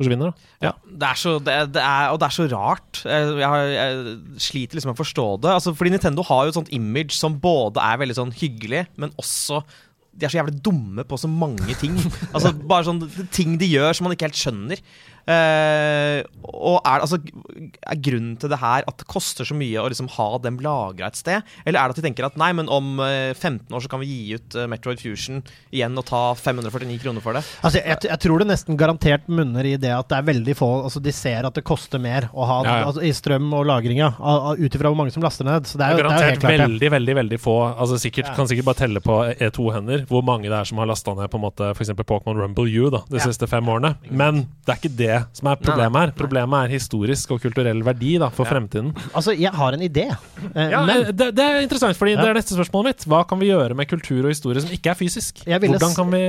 forsvinner. 0.00 0.32
da. 0.32 0.48
Ja, 0.66 0.72
det 1.02 1.10
er 1.10 1.20
så, 1.20 1.34
det, 1.44 1.58
det 1.76 1.84
er, 1.84 2.08
og 2.14 2.18
det 2.22 2.26
er 2.28 2.36
så 2.36 2.46
rart. 2.52 3.02
Jeg, 3.04 3.36
jeg, 3.42 3.68
jeg 3.76 4.40
sliter 4.48 4.78
liksom 4.78 4.92
med 4.92 4.98
å 4.98 5.02
forstå 5.02 5.28
det. 5.44 5.52
Altså, 5.58 5.74
fordi 5.76 5.94
Nintendo 5.94 6.24
har 6.26 6.46
jo 6.46 6.54
et 6.54 6.58
sånt 6.58 6.72
image 6.76 7.14
som 7.18 7.38
både 7.42 7.84
er 7.84 8.00
veldig 8.02 8.18
sånn 8.18 8.34
hyggelig, 8.40 8.86
men 9.00 9.14
også 9.20 9.62
De 10.10 10.26
er 10.26 10.32
så 10.32 10.40
jævlig 10.40 10.58
dumme 10.66 11.04
på 11.06 11.16
så 11.20 11.28
mange 11.30 11.76
ting. 11.80 11.94
altså 12.34 12.50
Bare 12.52 12.88
sånn 12.88 13.04
ting 13.32 13.54
de 13.60 13.68
gjør 13.70 13.94
som 13.94 14.08
man 14.08 14.16
ikke 14.16 14.26
helt 14.26 14.40
skjønner. 14.40 14.82
Eh, 15.28 16.22
og 16.50 16.80
er, 16.84 17.02
altså, 17.04 17.18
er 17.20 18.00
grunnen 18.02 18.36
til 18.40 18.50
det 18.52 18.58
her 18.60 18.84
at 18.88 19.00
det 19.02 19.06
koster 19.10 19.46
så 19.48 19.54
mye 19.56 19.80
å 19.82 19.88
liksom 19.90 20.08
ha 20.16 20.28
dem 20.42 20.58
lagra 20.64 21.08
et 21.10 21.18
sted? 21.20 21.46
Eller 21.64 21.80
er 21.80 21.90
det 21.90 21.96
at 21.96 22.00
de 22.00 22.06
tenker 22.08 22.26
at 22.28 22.38
nei, 22.40 22.50
men 22.56 22.68
om 22.72 22.98
eh, 23.04 23.32
15 23.36 23.70
år 23.76 23.84
så 23.84 23.90
kan 23.92 24.02
vi 24.02 24.08
gi 24.10 24.38
ut 24.38 24.56
eh, 24.58 24.68
Metroid 24.70 25.00
Fusion 25.02 25.42
igjen 25.70 25.96
og 26.00 26.06
ta 26.08 26.22
549 26.38 26.98
kroner 27.04 27.24
for 27.24 27.36
det? 27.38 27.44
Altså, 27.64 27.82
jeg, 27.82 28.00
jeg 28.10 28.22
tror 28.24 28.42
det 28.42 28.48
nesten 28.50 28.78
garantert 28.80 29.28
munner 29.30 29.66
i 29.70 29.76
det 29.80 29.92
at 29.96 30.08
det 30.10 30.18
er 30.20 30.28
veldig 30.30 30.56
få 30.58 30.70
Altså, 30.80 31.00
de 31.02 31.12
ser 31.14 31.46
at 31.48 31.56
det 31.56 31.64
koster 31.66 32.00
mer 32.02 32.28
å 32.32 32.46
ha 32.48 32.58
Ja, 32.64 32.74
ja. 32.80 32.86
Altså, 32.90 33.02
i 33.06 33.12
strøm 33.16 33.48
og 33.56 33.64
lagring, 33.68 33.98
ja. 34.00 34.12
av- 34.18 34.50
av- 34.52 34.60
Ut 34.60 34.74
ifra 34.76 34.90
hvor 34.92 34.98
mange 34.98 35.12
som 35.14 35.22
laster 35.24 35.46
ned. 35.46 35.66
Så 35.68 35.78
det 35.80 35.86
er 35.86 35.94
jo, 35.94 36.00
det 36.00 36.04
er 36.04 36.08
Garantert 36.08 36.30
helt 36.30 36.42
klart 36.44 36.52
det. 36.56 36.64
veldig, 36.66 36.90
veldig 36.96 37.14
veldig 37.20 37.38
få. 37.40 37.56
Altså 37.80 37.98
sikkert, 38.02 38.28
Ja. 38.30 38.34
Kan 38.36 38.48
sikkert 38.50 38.66
bare 38.68 38.80
telle 38.82 39.00
på 39.04 39.16
E2-hender 39.40 40.04
hvor 40.10 40.22
mange 40.26 40.48
det 40.50 40.56
er 40.56 40.68
som 40.68 40.78
har 40.82 40.88
lasta 40.90 41.14
ned 41.16 41.30
på 41.32 41.38
en 41.40 41.44
måte 41.46 41.70
f.eks. 41.74 41.90
Pokémon 42.00 42.38
Rumble 42.42 42.68
U 42.70 42.90
da, 42.94 43.02
de 43.10 43.18
Ja. 43.20 43.24
siste 43.26 43.48
fem 43.50 43.66
årene. 43.72 43.94
Men 44.10 44.44
det 44.66 44.74
er 44.74 44.78
ikke 44.80 44.96
det 45.00 45.09
det 45.10 45.18
som 45.36 45.50
er 45.52 45.58
problemet 45.60 46.00
her. 46.04 46.12
Problemet 46.16 46.64
er 46.68 46.74
historisk 46.78 47.34
og 47.34 47.42
kulturell 47.42 47.82
verdi 47.86 48.14
da, 48.22 48.30
for 48.34 48.48
fremtiden. 48.48 48.92
Altså, 49.12 49.34
jeg 49.36 49.52
har 49.58 49.76
en 49.76 49.84
idé. 49.86 50.06
Eh, 50.54 50.70
Ja, 50.70 50.84
men 50.86 51.04
eh, 51.08 51.12
det, 51.12 51.30
det 51.36 51.44
er 51.44 51.60
interessant, 51.64 51.98
fordi 51.98 52.14
Ja. 52.14 52.22
det 52.22 52.30
er 52.30 52.38
neste 52.40 52.54
spørsmålet 52.56 52.90
mitt. 52.92 53.06
Hva 53.10 53.22
kan 53.28 53.40
vi 53.42 53.50
gjøre 53.50 53.74
med 53.76 53.88
kultur 53.90 54.22
og 54.24 54.30
historie 54.32 54.62
som 54.62 54.70
ikke 54.74 54.92
er 54.94 54.98
fysisk? 54.98 55.42
Hvordan 55.46 55.94
kan 55.96 56.10
vi 56.14 56.22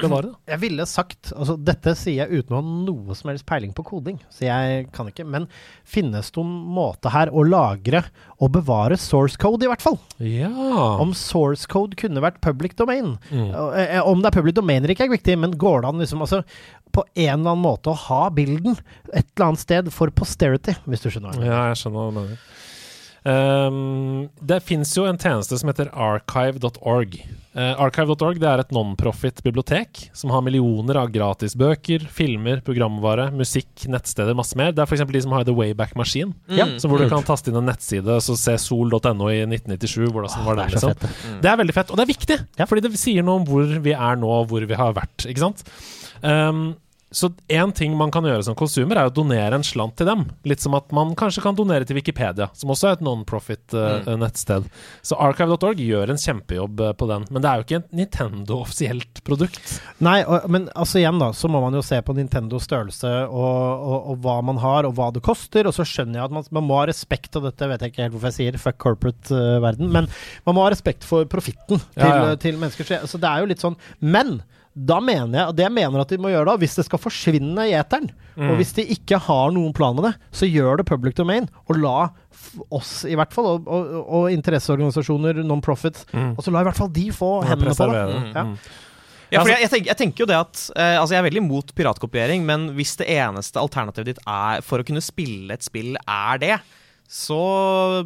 bevare 0.00 0.30
det? 0.30 0.34
jeg 0.54 0.60
ville 0.62 0.86
sagt 0.88 1.30
altså 1.36 1.54
Dette 1.60 1.92
sier 1.98 2.24
jeg 2.24 2.40
uten 2.44 2.56
å 2.56 2.60
ha 2.60 2.64
noe 2.86 3.14
som 3.18 3.30
helst 3.32 3.46
peiling 3.48 3.72
på 3.76 3.84
koding, 3.86 4.18
så 4.32 4.46
jeg 4.46 4.86
kan 4.94 5.08
ikke. 5.10 5.24
Men 5.26 5.46
finnes 5.88 6.30
det 6.30 6.38
noen 6.40 6.52
måte 6.76 7.10
her 7.12 7.30
å 7.32 7.44
lagre 7.46 8.04
og 8.40 8.52
bevare 8.54 8.96
source 9.00 9.36
code, 9.40 9.66
i 9.66 9.70
hvert 9.70 9.82
fall? 9.84 9.98
Ja. 10.22 10.48
Om 11.02 11.12
source 11.16 11.66
code 11.70 11.96
kunne 12.00 12.22
vært 12.24 12.40
public 12.44 12.76
domain. 12.78 13.16
Mm. 13.30 13.50
Eh, 13.50 13.96
eh, 13.96 14.02
Om 14.06 14.22
det 14.22 14.30
er 14.30 14.36
public 14.38 14.54
domain 14.56 14.80
eller 14.82 14.94
ikke 14.94 15.06
er 15.08 15.14
viktig, 15.16 15.36
men 15.38 15.56
går 15.60 15.82
det 15.84 15.88
an 15.90 16.00
liksom, 16.04 16.22
altså, 16.24 16.42
på 16.92 17.04
en 17.14 17.40
eller 17.40 17.54
annen 17.54 17.64
måte 17.64 17.92
å 17.92 17.98
ha 18.08 18.22
bilden 18.34 18.78
et 19.12 19.26
eller 19.34 19.50
annet 19.50 19.64
sted 19.64 19.92
for 19.94 20.12
posterity, 20.14 20.76
hvis 20.86 21.04
du 21.04 21.10
skjønner 21.10 21.36
hva? 21.36 21.46
Ja, 21.46 21.60
jeg 21.70 21.82
skjønner 21.82 22.00
hva 22.00 22.10
du 22.10 22.18
mener. 22.20 22.42
Um, 23.20 24.30
det 24.40 24.62
fins 24.64 24.94
jo 24.96 25.04
en 25.04 25.18
tjeneste 25.20 25.58
som 25.60 25.68
heter 25.68 25.90
archive.org. 25.92 27.18
Uh, 27.50 27.74
archive.org 27.82 28.38
det 28.40 28.48
er 28.48 28.62
et 28.62 28.72
non-profit 28.72 29.42
bibliotek 29.44 30.06
som 30.16 30.32
har 30.32 30.44
millioner 30.46 30.96
av 30.96 31.10
gratisbøker, 31.12 32.06
filmer, 32.08 32.62
programvare, 32.64 33.28
musikk, 33.36 33.84
nettsteder, 33.92 34.36
masse 34.38 34.56
mer. 34.58 34.72
Det 34.72 34.84
er 34.84 34.88
f.eks. 34.88 35.04
de 35.10 35.24
som 35.26 35.36
har 35.36 35.44
The 35.44 35.56
Wayback 35.56 35.96
Machine, 36.00 36.32
mm. 36.48 36.78
så 36.80 36.88
hvor 36.88 37.02
du 37.02 37.10
kan 37.12 37.26
taste 37.26 37.52
inn 37.52 37.60
en 37.60 37.68
nettside 37.68 38.16
og 38.16 38.24
se 38.24 38.56
sol.no 38.62 39.28
i 39.28 39.42
1997. 39.44 40.08
Hvordan 40.08 40.46
var 40.46 40.60
det, 40.62 40.68
er 40.68 40.78
liksom. 40.78 41.40
Det 41.44 41.52
er 41.52 41.60
veldig 41.60 41.76
fett, 41.76 41.92
og 41.92 42.00
det 42.00 42.06
er 42.06 42.14
viktig, 42.14 42.42
fordi 42.64 42.86
det 42.86 42.96
sier 43.00 43.26
noe 43.26 43.42
om 43.42 43.48
hvor 43.48 43.80
vi 43.84 43.96
er 43.96 44.20
nå, 44.20 44.36
og 44.40 44.48
hvor 44.52 44.64
vi 44.64 44.80
har 44.80 44.96
vært. 44.96 45.28
Ikke 45.28 45.44
sant? 45.50 45.66
Um, 46.22 46.76
så 47.10 47.26
én 47.50 47.72
ting 47.74 47.96
man 47.98 48.12
kan 48.14 48.22
gjøre 48.22 48.44
som 48.46 48.54
konsumer, 48.54 48.94
er 49.00 49.08
å 49.08 49.10
donere 49.10 49.56
en 49.58 49.64
slant 49.66 49.96
til 49.98 50.06
dem. 50.06 50.20
Litt 50.46 50.60
som 50.62 50.76
at 50.78 50.92
man 50.94 51.16
kanskje 51.18 51.42
kan 51.42 51.56
donere 51.58 51.82
til 51.82 51.96
Wikipedia, 51.98 52.46
som 52.54 52.70
også 52.70 52.86
er 52.86 52.92
et 52.94 53.02
non-profit 53.02 53.74
uh, 53.74 54.06
nettsted. 54.14 54.68
Så 55.02 55.18
archive.org 55.18 55.82
gjør 55.82 56.12
en 56.14 56.20
kjempejobb 56.22 56.84
uh, 56.86 56.92
på 56.94 57.08
den, 57.10 57.24
men 57.34 57.42
det 57.42 57.50
er 57.50 57.56
jo 57.58 57.66
ikke 57.66 57.80
et 57.80 57.90
Nintendo-offisielt 57.98 59.24
produkt. 59.26 59.72
Nei, 60.06 60.20
og, 60.22 60.46
men 60.54 60.68
altså 60.78 61.00
igjen 61.02 61.18
da, 61.18 61.32
så 61.34 61.50
må 61.50 61.58
man 61.64 61.74
jo 61.74 61.82
se 61.82 61.98
på 62.06 62.14
Nintendos 62.14 62.68
størrelse 62.70 63.10
og, 63.26 63.82
og, 63.90 63.98
og 64.14 64.22
hva 64.28 64.36
man 64.46 64.62
har, 64.62 64.86
og 64.86 64.94
hva 64.94 65.10
det 65.14 65.24
koster. 65.26 65.66
Og 65.66 65.74
så 65.74 65.82
skjønner 65.82 66.20
jeg 66.20 66.28
at 66.30 66.36
man, 66.38 66.46
man 66.60 66.68
må 66.70 66.78
ha 66.78 66.86
respekt, 66.92 67.34
og 67.40 67.48
dette 67.48 67.72
vet 67.72 67.82
jeg 67.88 67.90
ikke 67.94 68.04
helt 68.06 68.14
hvorfor 68.14 68.30
jeg 68.30 68.38
sier, 68.38 68.60
fuck 68.62 68.78
corporate-verden, 68.86 69.90
men 69.98 70.06
man 70.46 70.56
må 70.56 70.62
ha 70.62 70.70
respekt 70.74 71.02
for 71.10 71.26
profitten 71.30 71.82
til, 71.82 72.06
Ja, 72.06 72.30
ja. 72.30 72.38
til 72.40 72.54
mennesker. 72.60 72.86
Så- 72.86 73.02
Så 73.16 73.18
det 73.18 73.34
er 73.34 73.42
jo 73.42 73.50
litt 73.50 73.66
sånn 73.66 73.74
Men 73.98 74.42
da 74.74 75.00
mener 75.02 75.34
jeg, 75.46 75.54
det 75.58 75.64
jeg 75.66 75.72
mener 75.74 76.00
at 76.04 76.08
de 76.12 76.18
må 76.22 76.30
gjøre 76.30 76.46
da, 76.46 76.56
hvis 76.62 76.76
det 76.78 76.84
skal 76.86 76.98
forsvinne 77.02 77.68
i 77.68 77.72
eteren, 77.74 78.10
Mm. 78.40 78.46
og 78.52 78.56
hvis 78.60 78.70
de 78.72 78.84
ikke 78.94 79.18
har 79.20 79.50
noen 79.52 79.72
plan 79.74 79.94
med 79.98 80.04
det, 80.06 80.12
så 80.32 80.46
gjør 80.48 80.78
det 80.78 80.86
public 80.86 81.16
domain, 81.18 81.48
og 81.68 81.76
la 81.76 82.08
oss 82.72 83.04
i 83.04 83.16
hvert 83.18 83.34
fall, 83.34 83.44
og, 83.58 83.66
og, 83.68 83.90
og 84.06 84.30
interesseorganisasjoner, 84.32 85.42
non-profit, 85.44 86.04
Mm. 86.14 86.36
og 86.38 86.44
så 86.46 86.52
la 86.54 86.60
i 86.62 86.68
hvert 86.70 86.78
fall 86.78 86.88
de 86.94 87.08
få 87.12 87.32
hendene 87.44 87.74
på 87.76 87.90
det. 87.90 88.04
Ja. 88.34 88.44
Mm. 88.44 88.54
Ja, 89.30 89.42
for 89.42 89.50
Altså- 89.50 89.52
jeg, 89.52 89.60
jeg, 89.60 89.70
tenker, 89.70 89.86
jeg 89.90 89.96
tenker 90.00 90.18
jo 90.24 90.26
det 90.26 90.36
at 90.40 90.70
eh, 90.76 90.96
Altså, 91.00 91.14
jeg 91.14 91.18
er 91.20 91.28
veldig 91.30 91.42
imot 91.44 91.74
piratkopiering, 91.74 92.44
men 92.46 92.68
hvis 92.74 92.96
det 92.96 93.06
eneste 93.08 93.60
alternativet 93.60 94.06
ditt 94.14 94.18
er 94.26 94.60
for 94.62 94.78
å 94.82 94.86
kunne 94.86 95.00
spille 95.02 95.52
et 95.54 95.62
spill, 95.62 95.96
er 96.08 96.38
det, 96.38 96.56
så 97.10 97.36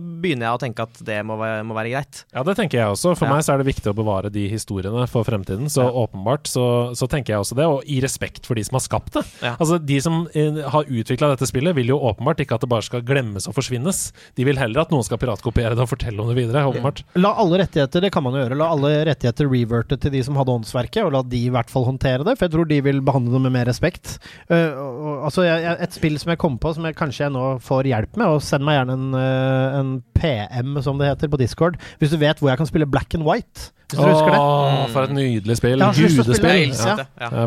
begynner 0.00 0.46
jeg 0.48 0.56
å 0.56 0.60
tenke 0.62 0.84
at 0.86 1.00
det 1.04 1.18
må 1.28 1.36
være, 1.36 1.64
må 1.68 1.74
være 1.76 1.90
greit. 1.92 2.22
Ja, 2.32 2.40
det 2.46 2.54
tenker 2.56 2.78
jeg 2.80 2.88
også. 2.94 3.12
For 3.18 3.28
Ja. 3.28 3.34
meg 3.34 3.44
så 3.44 3.52
er 3.52 3.60
det 3.60 3.66
viktig 3.68 3.90
å 3.92 3.96
bevare 3.96 4.30
de 4.32 4.46
historiene 4.48 5.04
for 5.12 5.26
fremtiden. 5.28 5.68
Så 5.68 5.84
åpenbart 5.84 6.48
så, 6.48 6.64
så 6.96 7.04
tenker 7.10 7.34
jeg 7.34 7.42
også 7.44 7.58
det, 7.58 7.66
og 7.68 7.84
i 7.84 8.00
respekt 8.00 8.46
for 8.48 8.56
de 8.56 8.64
som 8.64 8.78
har 8.78 8.84
skapt 8.86 9.12
det. 9.18 9.24
Ja. 9.44 9.56
Altså, 9.60 9.76
De 9.84 9.98
som 10.00 10.22
eh, 10.32 10.56
har 10.72 10.88
utvikla 10.88 11.28
dette 11.34 11.44
spillet, 11.50 11.76
vil 11.76 11.92
jo 11.92 11.98
åpenbart 12.00 12.40
ikke 12.40 12.56
at 12.56 12.64
det 12.64 12.70
bare 12.72 12.86
skal 12.86 13.04
glemmes 13.04 13.44
og 13.50 13.54
forsvinnes. 13.58 14.00
De 14.40 14.46
vil 14.48 14.56
heller 14.56 14.80
at 14.86 14.90
noen 14.94 15.04
skal 15.04 15.20
piratkopiere 15.20 15.76
det 15.76 15.84
og 15.84 15.92
fortelle 15.92 16.24
om 16.24 16.32
det 16.32 16.38
videre. 16.40 16.64
åpenbart. 16.64 17.04
La 17.20 17.34
alle 17.36 17.60
rettigheter, 17.60 18.00
det 18.00 18.12
kan 18.14 18.24
man 18.24 18.32
jo 18.38 18.40
gjøre, 18.46 18.56
la 18.56 18.70
alle 18.72 18.94
rettigheter 19.10 19.50
reverte 19.52 20.00
til 20.00 20.16
de 20.16 20.24
som 20.24 20.40
hadde 20.40 20.56
åndsverket, 20.56 21.04
og 21.04 21.12
la 21.12 21.22
de 21.22 21.44
i 21.44 21.52
hvert 21.52 21.68
fall 21.68 21.84
håndtere 21.84 22.24
det, 22.24 22.38
for 22.38 22.48
jeg 22.48 22.56
tror 22.56 22.68
de 22.72 22.80
vil 22.88 23.04
behandle 23.04 23.36
det 23.36 23.42
med 23.50 23.52
mer 23.58 23.68
respekt. 23.68 24.16
Uh, 24.48 24.72
og, 24.72 24.96
og, 25.04 25.14
altså, 25.28 25.44
jeg, 25.44 25.60
jeg, 25.68 25.76
et 25.84 26.00
spill 26.00 26.18
som 26.24 26.32
jeg 26.32 26.40
kom 26.40 26.56
på, 26.62 26.72
som 26.72 26.88
jeg 26.88 26.96
kanskje 26.96 27.26
jeg 27.26 27.36
nå 27.36 27.44
får 27.60 27.92
hjelp 27.92 28.16
med, 28.16 28.32
og 28.32 28.40
send 28.48 28.64
meg 28.64 28.80
gjerne 28.80 28.93
en, 28.94 29.14
eh, 29.18 29.78
en 29.80 29.94
PM, 30.16 30.78
som 30.82 30.98
det 30.98 31.10
heter, 31.12 31.28
på 31.32 31.40
Discord, 31.40 31.76
hvis 32.00 32.10
du 32.14 32.18
vet 32.20 32.38
hvor 32.40 32.48
jeg 32.52 32.60
kan 32.60 32.66
spille 32.70 32.86
black 32.90 33.14
and 33.14 33.26
white. 33.26 33.70
Hvis 33.90 34.00
du 34.00 34.06
husker 34.08 34.32
det. 34.32 34.38
For 34.94 35.06
et 35.06 35.12
nydelig 35.14 35.56
spill. 35.60 35.82
Spille 35.94 36.16
Gudespill. 36.24 36.72
det. 36.72 37.06
Ja. 37.20 37.26
Ja. 37.26 37.28
Ja, 37.30 37.46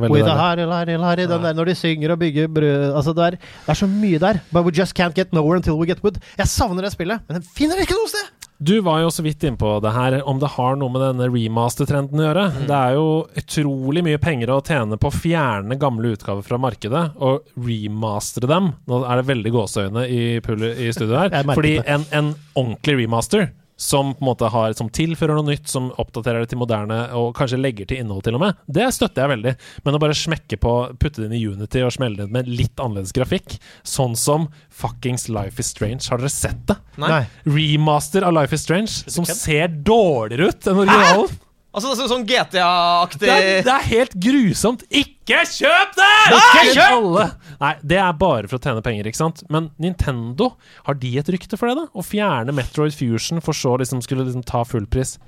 der 1.48 1.54
når 1.58 1.66
de 1.72 1.76
synger 1.76 2.12
og 2.14 2.20
bygger 2.20 2.48
brød 2.48 2.94
altså 2.96 3.14
det, 3.18 3.26
er, 3.26 3.30
det 3.42 3.74
er 3.74 3.74
så 3.74 3.88
mye 3.90 4.20
der. 4.20 4.40
But 4.54 4.66
we 4.66 4.72
just 4.78 5.00
can't 5.00 5.14
get 5.18 5.34
nowhere 5.34 5.58
until 5.58 5.74
we 5.74 5.88
get 5.88 6.04
wood. 6.04 6.22
Jeg 6.38 6.48
savner 6.48 6.82
det 6.86 6.92
spillet, 6.94 7.20
men 7.28 7.42
jeg 7.42 7.44
finner 7.58 7.76
det 7.76 7.88
ikke 7.90 7.98
noe 7.98 8.12
sted! 8.14 8.37
Du 8.58 8.80
var 8.82 9.04
jo 9.04 9.12
så 9.14 9.22
vidt 9.22 9.44
innpå 9.46 9.76
det 9.86 9.92
her, 9.94 10.16
om 10.26 10.40
det 10.42 10.50
har 10.56 10.78
noe 10.80 10.90
med 10.90 11.04
denne 11.04 11.28
remaster-trenden 11.30 12.22
å 12.22 12.26
gjøre. 12.26 12.46
Det 12.66 12.78
er 12.78 12.96
jo 12.98 13.06
utrolig 13.38 14.02
mye 14.08 14.22
penger 14.22 14.50
å 14.50 14.64
tjene 14.66 14.98
på 14.98 15.12
å 15.12 15.14
fjerne 15.14 15.78
gamle 15.78 16.16
utgaver 16.16 16.42
fra 16.46 16.58
markedet 16.62 17.04
og 17.22 17.46
remastere 17.68 18.50
dem. 18.50 18.72
Nå 18.90 19.04
er 19.06 19.22
det 19.22 19.28
veldig 19.30 19.54
gåseøyne 19.54 20.08
i, 20.10 20.24
i 20.42 20.90
studio 20.96 21.22
her. 21.22 21.38
Fordi 21.52 21.78
en, 21.86 22.08
en 22.10 22.34
ordentlig 22.58 23.04
remaster 23.04 23.52
som 23.78 24.12
på 24.16 24.26
en 24.26 24.30
måte 24.32 24.50
har, 24.52 24.74
som 24.78 24.90
tilfører 24.90 25.38
noe 25.38 25.48
nytt, 25.52 25.70
som 25.70 25.92
oppdaterer 26.02 26.44
det 26.44 26.52
til 26.52 26.62
moderne, 26.62 27.00
og 27.18 27.36
kanskje 27.38 27.60
legger 27.62 27.88
til 27.90 28.02
innhold 28.02 28.26
til 28.26 28.38
og 28.40 28.44
med, 28.44 28.60
det 28.66 28.90
støtter 28.96 29.24
jeg 29.24 29.34
veldig. 29.36 29.56
Men 29.86 29.98
å 29.98 30.02
bare 30.02 30.18
smekke 30.18 30.60
på, 30.62 30.76
putte 30.98 31.22
det 31.22 31.30
inn 31.30 31.38
i 31.38 31.44
Unity 31.46 31.86
og 31.86 31.94
smelle 31.94 32.26
det 32.26 32.34
med 32.34 32.50
litt 32.50 32.82
annerledes 32.82 33.14
grafikk, 33.16 33.60
sånn 33.88 34.18
som 34.18 34.50
fuckings 34.74 35.30
Life 35.30 35.62
is 35.62 35.72
Strange, 35.74 36.08
har 36.10 36.22
dere 36.22 36.34
sett 36.34 36.64
det? 36.70 36.80
Nei. 36.98 37.26
remaster 37.46 38.26
av 38.26 38.34
Life 38.34 38.58
is 38.58 38.66
Strange 38.66 38.90
som 38.90 39.28
ser 39.30 39.70
dårligere 39.70 40.50
ut 40.50 40.72
enn 40.72 40.82
originalen. 40.86 41.38
Altså, 41.78 41.92
det 41.94 42.06
er 42.08 42.10
sånn 42.10 42.24
GTA-aktig 42.26 43.20
Det, 43.22 43.34
det 43.68 43.74
er 43.74 43.84
helt 43.92 44.16
grusomt. 44.24 44.82
Ikke 44.90 45.44
kjøp 45.46 45.92
det! 45.94 46.08
Nei, 46.34 46.40
Ikke 46.42 46.64
kjøp! 46.74 46.96
alle. 46.96 47.26
Nei, 47.62 47.74
det 47.92 48.00
er 48.02 48.16
bare 48.18 48.50
for 48.50 48.58
å 48.58 48.64
tjene 48.64 48.82
penger, 48.86 49.10
ikke 49.12 49.20
sant? 49.20 49.44
Men 49.54 49.68
Nintendo, 49.84 50.56
har 50.88 50.98
de 50.98 51.12
et 51.22 51.30
rykte 51.36 51.60
for 51.60 51.70
det, 51.70 51.76
da? 51.78 51.86
Å 51.94 52.06
fjerne 52.06 52.56
Metroid 52.58 52.96
Fusion 52.98 53.44
for 53.46 53.54
så 53.58 53.76
liksom 53.78 54.02
skulle 54.02 54.26
liksom 54.26 54.46
ta 54.50 54.64
fullpris? 54.66 55.20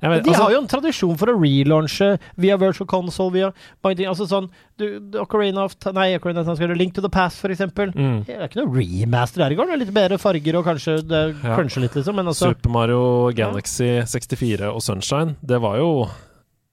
Jeg 0.00 0.10
vet, 0.10 0.24
De 0.24 0.30
altså, 0.32 0.42
har 0.46 0.54
jo 0.54 0.60
en 0.62 0.70
tradisjon 0.70 1.18
for 1.20 1.32
å 1.32 1.36
relaunche 1.36 2.10
via 2.40 2.56
virtual 2.60 2.88
console, 2.88 3.32
via 3.34 3.50
ting. 3.94 4.06
Altså 4.08 4.26
sånn 4.30 4.48
du, 4.80 4.86
Ocarina 5.20 5.66
of 5.68 5.76
Nei, 5.92 6.14
Ocarina 6.16 6.40
of 6.40 6.58
Time, 6.58 6.76
Link 6.78 6.94
to 6.96 7.04
the 7.04 7.10
Past, 7.12 7.40
for 7.42 7.52
eksempel. 7.52 7.92
Mm. 7.92 8.22
Det 8.24 8.36
er 8.36 8.48
ikke 8.48 8.62
noe 8.62 8.72
remaster 8.78 9.44
der 9.44 9.52
i 9.52 9.58
går. 9.58 9.68
Det 9.68 9.76
er 9.76 9.82
litt 9.84 9.94
bedre 9.96 10.20
farger 10.22 10.60
og 10.60 10.64
kanskje 10.70 10.96
det 11.04 11.22
Ja. 11.44 11.58
litt, 11.60 11.94
liksom. 11.94 12.16
Men 12.16 12.32
altså 12.32 12.54
Super 12.54 12.70
Mario 12.70 13.30
Galaxy 13.36 14.00
64 14.08 14.72
og 14.72 14.80
Sunshine, 14.82 15.36
det 15.44 15.60
var 15.60 15.76
jo 15.76 16.08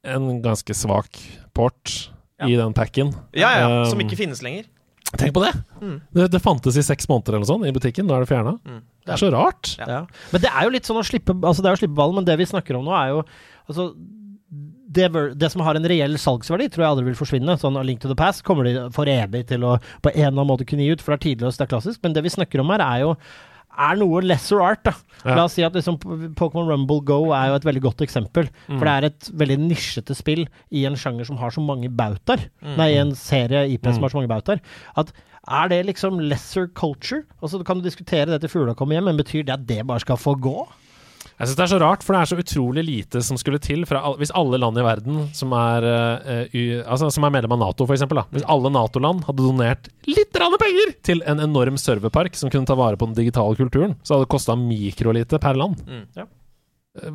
en 0.07 0.41
ganske 0.41 0.73
svak 0.73 1.19
port 1.53 2.09
i 2.45 2.55
den 2.55 2.73
packen. 2.73 3.13
Ja, 3.33 3.51
ja, 3.59 3.67
Um, 3.81 3.89
som 3.89 3.99
ikke 3.99 4.17
finnes 4.17 4.41
lenger. 4.41 4.65
Tenk 5.17 5.33
på 5.33 5.43
det! 5.43 5.53
Mm. 5.81 6.01
det! 6.13 6.31
Det 6.31 6.41
fantes 6.43 6.77
i 6.77 6.83
seks 6.83 7.07
måneder 7.09 7.37
eller 7.37 7.47
sånn 7.49 7.65
i 7.67 7.71
butikken. 7.71 8.07
Da 8.07 8.17
er 8.17 8.25
det 8.25 8.29
fjerna. 8.31 8.57
Mm. 8.67 8.81
Det 9.07 9.15
er 9.15 9.21
så 9.23 9.31
rart. 9.33 9.73
Ja. 9.79 9.87
ja. 9.95 9.99
Men 10.33 10.43
det 10.43 10.51
er 10.53 10.67
jo 10.67 10.75
litt 10.75 10.87
sånn 10.89 10.99
å 11.01 11.05
slippe 11.07 11.33
Altså 11.41 11.63
det 11.65 11.71
er 11.71 11.77
å 11.79 11.81
slippe 11.81 11.95
ballen, 11.97 12.19
men 12.19 12.27
det 12.27 12.35
vi 12.41 12.47
snakker 12.49 12.77
om 12.79 12.85
nå, 12.87 12.93
er 12.99 13.13
jo 13.15 13.23
Altså 13.67 13.89
det, 14.97 15.09
det 15.35 15.49
som 15.51 15.61
har 15.65 15.75
en 15.75 15.85
reell 15.91 16.15
salgsverdi, 16.21 16.69
tror 16.71 16.85
jeg 16.85 16.91
aldri 16.93 17.05
vil 17.09 17.17
forsvinne. 17.19 17.57
Sånn 17.59 17.75
A 17.77 17.83
Link 17.83 17.99
to 18.03 18.07
the 18.07 18.15
Past 18.17 18.45
kommer 18.47 18.63
de 18.67 18.85
for 18.95 19.09
evig 19.11 19.43
til 19.49 19.65
å 19.67 19.73
på 20.01 20.13
en 20.13 20.21
eller 20.21 20.31
annen 20.31 20.47
måte 20.53 20.65
kunne 20.69 20.85
gi 20.85 20.93
ut, 20.95 21.03
for 21.03 21.11
det 21.13 21.19
er 21.19 21.25
tidløst, 21.27 21.59
det 21.59 21.67
er 21.67 21.73
klassisk. 21.73 21.99
Men 22.05 22.15
det 22.15 22.23
vi 22.23 22.31
snakker 22.31 22.63
om 22.63 22.71
her, 22.71 22.83
er 22.85 23.03
jo 23.03 23.11
er 23.77 23.99
noe 23.99 24.23
lesser 24.25 24.63
art. 24.63 24.81
da. 24.87 24.93
Ja. 25.21 25.35
La 25.37 25.43
oss 25.45 25.53
si 25.53 25.61
at 25.67 25.75
liksom 25.77 25.99
Pokémon 26.39 26.65
Rumble 26.71 27.03
Go 27.05 27.19
er 27.35 27.51
jo 27.51 27.57
et 27.59 27.67
veldig 27.67 27.83
godt 27.83 28.01
eksempel. 28.07 28.47
Mm. 28.65 28.79
For 28.79 28.87
det 28.87 28.93
er 28.95 29.09
et 29.11 29.27
veldig 29.43 29.57
nisjete 29.67 30.15
spill 30.17 30.47
i 30.73 30.85
en 30.89 30.95
sjanger 30.97 31.27
som 31.29 31.37
har 31.43 31.53
så 31.53 31.61
mange 31.61 31.91
bautaer. 31.93 32.47
Mm. 32.63 32.73
Nei, 32.79 32.87
i 32.95 33.01
en 33.03 33.13
serie 33.19 33.67
IP 33.75 33.85
som 33.91 33.99
Mm. 33.99 34.07
har 34.07 34.15
så 34.15 34.21
mange 34.21 34.31
bautaer. 34.31 34.63
At 34.97 35.11
er 35.47 35.71
det 35.71 35.85
liksom 35.87 36.19
lesser 36.19 36.67
culture? 36.75 37.23
Og 37.41 37.51
så 37.51 37.61
kan 37.63 37.79
du 37.79 37.87
diskutere 37.87 38.29
det 38.29 38.41
til 38.43 38.51
fugla 38.51 38.75
kommer 38.77 38.97
hjem, 38.97 39.09
men 39.11 39.19
betyr 39.19 39.47
det 39.47 39.55
at 39.55 39.65
det 39.69 39.85
bare 39.87 40.03
skal 40.03 40.19
få 40.19 40.35
gå? 40.35 40.59
Jeg 41.37 41.51
synes 41.51 41.57
det 41.59 41.63
er 41.67 41.69
så 41.69 41.79
rart, 41.81 42.01
for 42.05 42.15
det 42.15 42.19
er 42.19 42.29
så 42.31 42.37
utrolig 42.41 42.83
lite 42.87 43.21
som 43.21 43.37
skulle 43.37 43.59
til 43.61 43.83
fra 43.85 43.99
all, 44.01 44.15
Hvis 44.17 44.33
alle 44.33 44.57
land 44.57 44.79
i 44.81 44.85
verden 44.85 45.19
som 45.37 45.51
er, 45.53 45.85
uh, 45.85 46.79
altså, 46.81 47.11
som 47.13 47.27
er 47.27 47.33
medlem 47.35 47.53
av 47.53 47.61
Nato, 47.61 47.85
for 47.85 47.93
eksempel, 47.93 48.23
da. 48.23 48.25
Hvis 48.33 48.47
alle 48.49 48.71
Nato-land 48.73 49.21
hadde 49.27 49.45
donert 49.45 49.91
litt 50.09 50.33
penger 50.33 50.95
til 51.05 51.21
en 51.29 51.43
enorm 51.43 51.77
serverpark 51.77 52.37
som 52.39 52.49
kunne 52.49 52.65
ta 52.65 52.77
vare 52.77 52.97
på 52.97 53.05
den 53.11 53.19
digitale 53.19 53.53
kulturen, 53.59 53.93
så 54.01 54.15
hadde 54.15 54.25
det 54.25 54.33
kosta 54.33 54.57
mikrolite 54.57 55.37
per 55.43 55.59
land. 55.61 55.83
Mm. 55.85 56.03
Ja. 56.17 56.25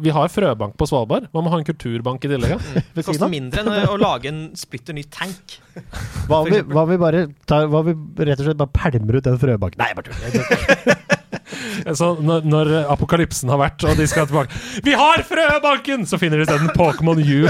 Vi 0.03 0.13
har 0.15 0.31
frøbank 0.31 0.77
på 0.79 0.87
Svalbard. 0.89 1.29
Man 1.35 1.45
må 1.47 1.53
ha 1.53 1.59
en 1.61 1.67
kulturbank 1.67 2.25
i 2.27 2.31
tillegg? 2.31 2.55
da? 2.55 2.83
Det 2.97 3.05
koster 3.07 3.31
mindre 3.33 3.65
enn 3.65 3.89
å 3.91 3.99
lage 4.01 4.31
en 4.31 4.43
splitter 4.59 4.97
ny 4.97 5.05
tank. 5.11 5.59
Hva 6.29 6.43
om 6.43 6.51
vi, 6.51 6.61
hva 6.69 6.85
om 6.85 6.91
vi 6.91 6.99
bare 7.01 7.25
tar, 7.49 7.67
hva 7.73 7.81
om 7.83 7.89
vi 7.89 8.27
rett 8.29 8.41
og 8.43 8.47
slett 8.47 8.61
bare 8.61 8.75
pælmer 8.77 9.19
ut 9.19 9.27
den 9.27 9.41
frøbanken? 9.41 9.81
Nei, 9.81 9.91
jeg 9.91 9.99
bare 9.99 10.13
tuller. 10.13 11.03
Så 11.99 12.13
når, 12.23 12.45
når 12.47 12.71
apokalypsen 12.93 13.51
har 13.53 13.59
vært, 13.61 13.85
og 13.89 13.99
de 13.99 14.07
skal 14.09 14.29
tilbake 14.29 14.55
Vi 14.87 14.95
har 14.97 15.25
frøbanken! 15.27 16.05
Så 16.09 16.19
finner 16.21 16.41
de 16.41 16.47
isteden 16.47 16.71
Pokémon 16.77 17.19
U. 17.19 17.49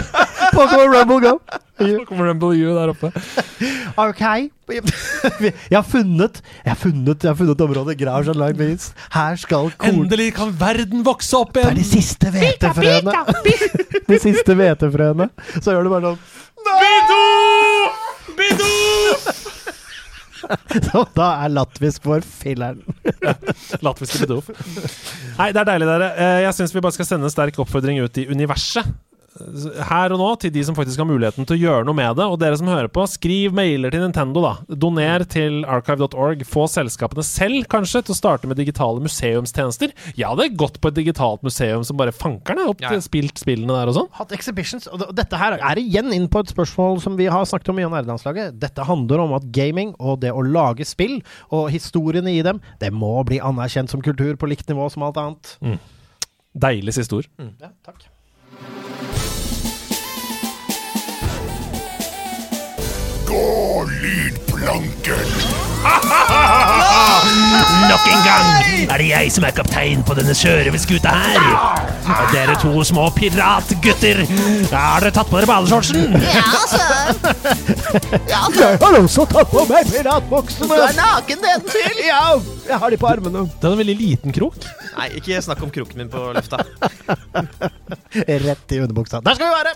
Pokémon 0.52 0.88
Rumble 0.92 1.20
Go. 1.24 1.32
Pokémon 1.82 2.28
Rumble 2.28 2.52
U 2.60 2.74
der 2.76 2.92
oppe. 2.92 3.10
Ok. 3.98 4.20
Jeg 4.72 5.76
har 5.76 5.84
funnet 5.84 6.38
Jeg 6.64 6.70
har 6.70 6.78
funnet, 6.78 7.24
jeg 7.24 7.30
har 7.30 7.36
funnet 7.38 7.60
området 7.66 7.96
Garage 8.00 8.30
Online 8.32 8.56
Beans. 8.58 8.90
Her 9.12 9.36
skal 9.40 9.72
korn... 9.76 9.90
Endelig 10.04 10.30
kan 10.38 10.52
verden 10.60 11.02
vokse 11.06 11.36
opp 11.40 11.56
igjen! 11.56 11.72
Det 11.72 11.74
er 11.74 11.82
de 11.82 11.88
siste 11.88 12.32
hvetefrøene. 12.36 13.12
De 14.12 14.18
siste 14.22 14.56
hvetefrøene. 14.58 15.28
Så 15.60 15.72
gjør 15.74 15.88
du 15.88 15.92
bare 15.92 16.12
sånn 16.12 16.20
Bidoo! 16.82 17.92
Bidoo! 18.38 19.16
Så 20.92 21.04
da 21.16 21.28
er 21.44 21.52
latvisk 21.54 22.04
vår 22.08 22.24
filleren. 22.26 22.82
Latviske 23.86 24.24
Bidoo. 24.24 24.42
Nei, 25.38 25.48
det 25.54 25.62
er 25.62 25.68
deilig, 25.68 25.86
dere. 25.88 26.08
Eh, 26.18 26.38
Jeg 26.46 26.56
syns 26.58 26.74
vi 26.74 26.82
bare 26.84 26.96
skal 26.96 27.08
sende 27.08 27.28
en 27.28 27.32
sterk 27.34 27.60
oppfordring 27.62 28.00
ut 28.04 28.18
i 28.20 28.26
universet. 28.32 28.88
Her 29.32 30.12
og 30.12 30.20
nå, 30.20 30.26
til 30.42 30.50
de 30.52 30.60
som 30.66 30.76
faktisk 30.76 31.00
har 31.00 31.06
muligheten 31.08 31.46
til 31.48 31.56
å 31.56 31.60
gjøre 31.62 31.86
noe 31.88 31.96
med 31.96 32.18
det. 32.18 32.26
Og 32.28 32.36
dere 32.42 32.58
som 32.60 32.68
hører 32.68 32.90
på, 32.92 33.04
skriv 33.08 33.54
mailer 33.56 33.92
til 33.94 34.02
Nintendo, 34.04 34.42
da. 34.44 34.76
Doner 34.76 35.24
til 35.32 35.62
archive.org. 35.64 36.42
Få 36.48 36.66
selskapene 36.68 37.24
selv, 37.24 37.64
kanskje, 37.72 38.02
til 38.04 38.12
å 38.12 38.18
starte 38.18 38.50
med 38.50 38.60
digitale 38.60 39.00
museumstjenester. 39.04 39.94
Jeg 40.18 40.28
hadde 40.28 40.50
gått 40.60 40.76
på 40.84 40.92
et 40.92 40.98
digitalt 41.00 41.40
museum 41.46 41.84
som 41.88 41.96
bare 42.00 42.12
fankerne 42.12 42.68
opp 42.68 42.84
Ja, 42.84 42.92
ja. 42.92 43.00
spilt 43.04 43.40
spillene 43.40 43.72
der 43.80 43.88
og 43.94 43.96
sånn. 43.96 44.10
Hatt 44.20 44.36
exhibitions, 44.36 44.86
og 44.92 45.06
dette 45.16 45.40
her 45.40 45.56
er 45.56 45.80
igjen 45.80 46.12
inn 46.12 46.28
på 46.28 46.44
et 46.44 46.52
spørsmål 46.52 47.00
som 47.00 47.16
vi 47.16 47.30
har 47.32 47.48
snakket 47.48 47.72
om 47.72 47.80
i 47.80 47.88
nerdelandslaget. 47.88 48.60
Dette 48.62 48.84
handler 48.88 49.24
om 49.24 49.32
at 49.40 49.48
gaming 49.54 49.94
og 49.98 50.20
det 50.26 50.34
å 50.36 50.44
lage 50.44 50.84
spill, 50.88 51.22
og 51.48 51.70
historiene 51.72 52.36
i 52.36 52.44
dem, 52.44 52.60
det 52.84 52.92
må 52.92 53.14
bli 53.24 53.40
anerkjent 53.40 53.88
som 53.92 54.04
kultur 54.04 54.36
på 54.36 54.52
likt 54.52 54.68
nivå 54.68 54.90
som 54.92 55.08
alt 55.08 55.16
annet. 55.24 55.56
Deilig 56.52 56.98
siste 57.00 57.22
ord. 57.22 57.30
Ja, 57.40 57.72
takk. 57.86 58.04
Gå 63.32 63.84
lydplanken! 63.88 65.28
Nok 67.90 68.04
en 68.12 68.20
gang 68.26 68.46
er 68.92 68.98
det 69.00 69.06
jeg 69.08 69.30
som 69.34 69.44
er 69.46 69.54
kaptein 69.56 70.02
på 70.06 70.14
denne 70.18 70.34
sjørøverskuta 70.36 71.10
her. 71.16 71.42
Og 72.12 72.32
dere 72.34 72.54
to 72.60 72.72
små 72.86 73.04
piratgutter, 73.16 74.16
har 74.72 75.00
dere 75.02 75.12
tatt 75.16 75.30
på 75.30 75.38
dere 75.40 75.48
badeshortsen? 75.50 76.00
Ja, 76.22 76.44
altså. 76.60 76.80
Ja, 78.28 78.38
altså. 78.46 78.62
Jeg 78.62 78.78
har 78.80 78.96
også 79.00 79.24
tatt 79.28 79.50
på 79.52 79.62
meg 79.68 79.88
Du 79.88 79.94
er 80.76 80.94
naken 80.96 81.38
nedentil. 81.42 81.98
Ja, 82.06 82.22
jeg 82.68 82.78
har 82.84 82.94
de 82.94 82.98
på 83.00 83.08
armene. 83.10 83.42
Det 83.56 83.68
er 83.68 83.72
en 83.74 83.80
veldig 83.82 83.96
liten 83.98 84.30
krok. 84.36 84.58
Nei, 84.96 85.08
ikke 85.20 85.40
snakk 85.44 85.60
om 85.64 85.70
kroken 85.72 85.96
min 86.04 86.10
på 86.12 86.20
lufta. 86.36 86.58
Rett 88.46 88.76
i 88.76 88.82
underbuksa. 88.84 89.16
Der 89.24 89.40
skal 89.40 89.48
vi 89.48 89.54
være! 89.56 89.72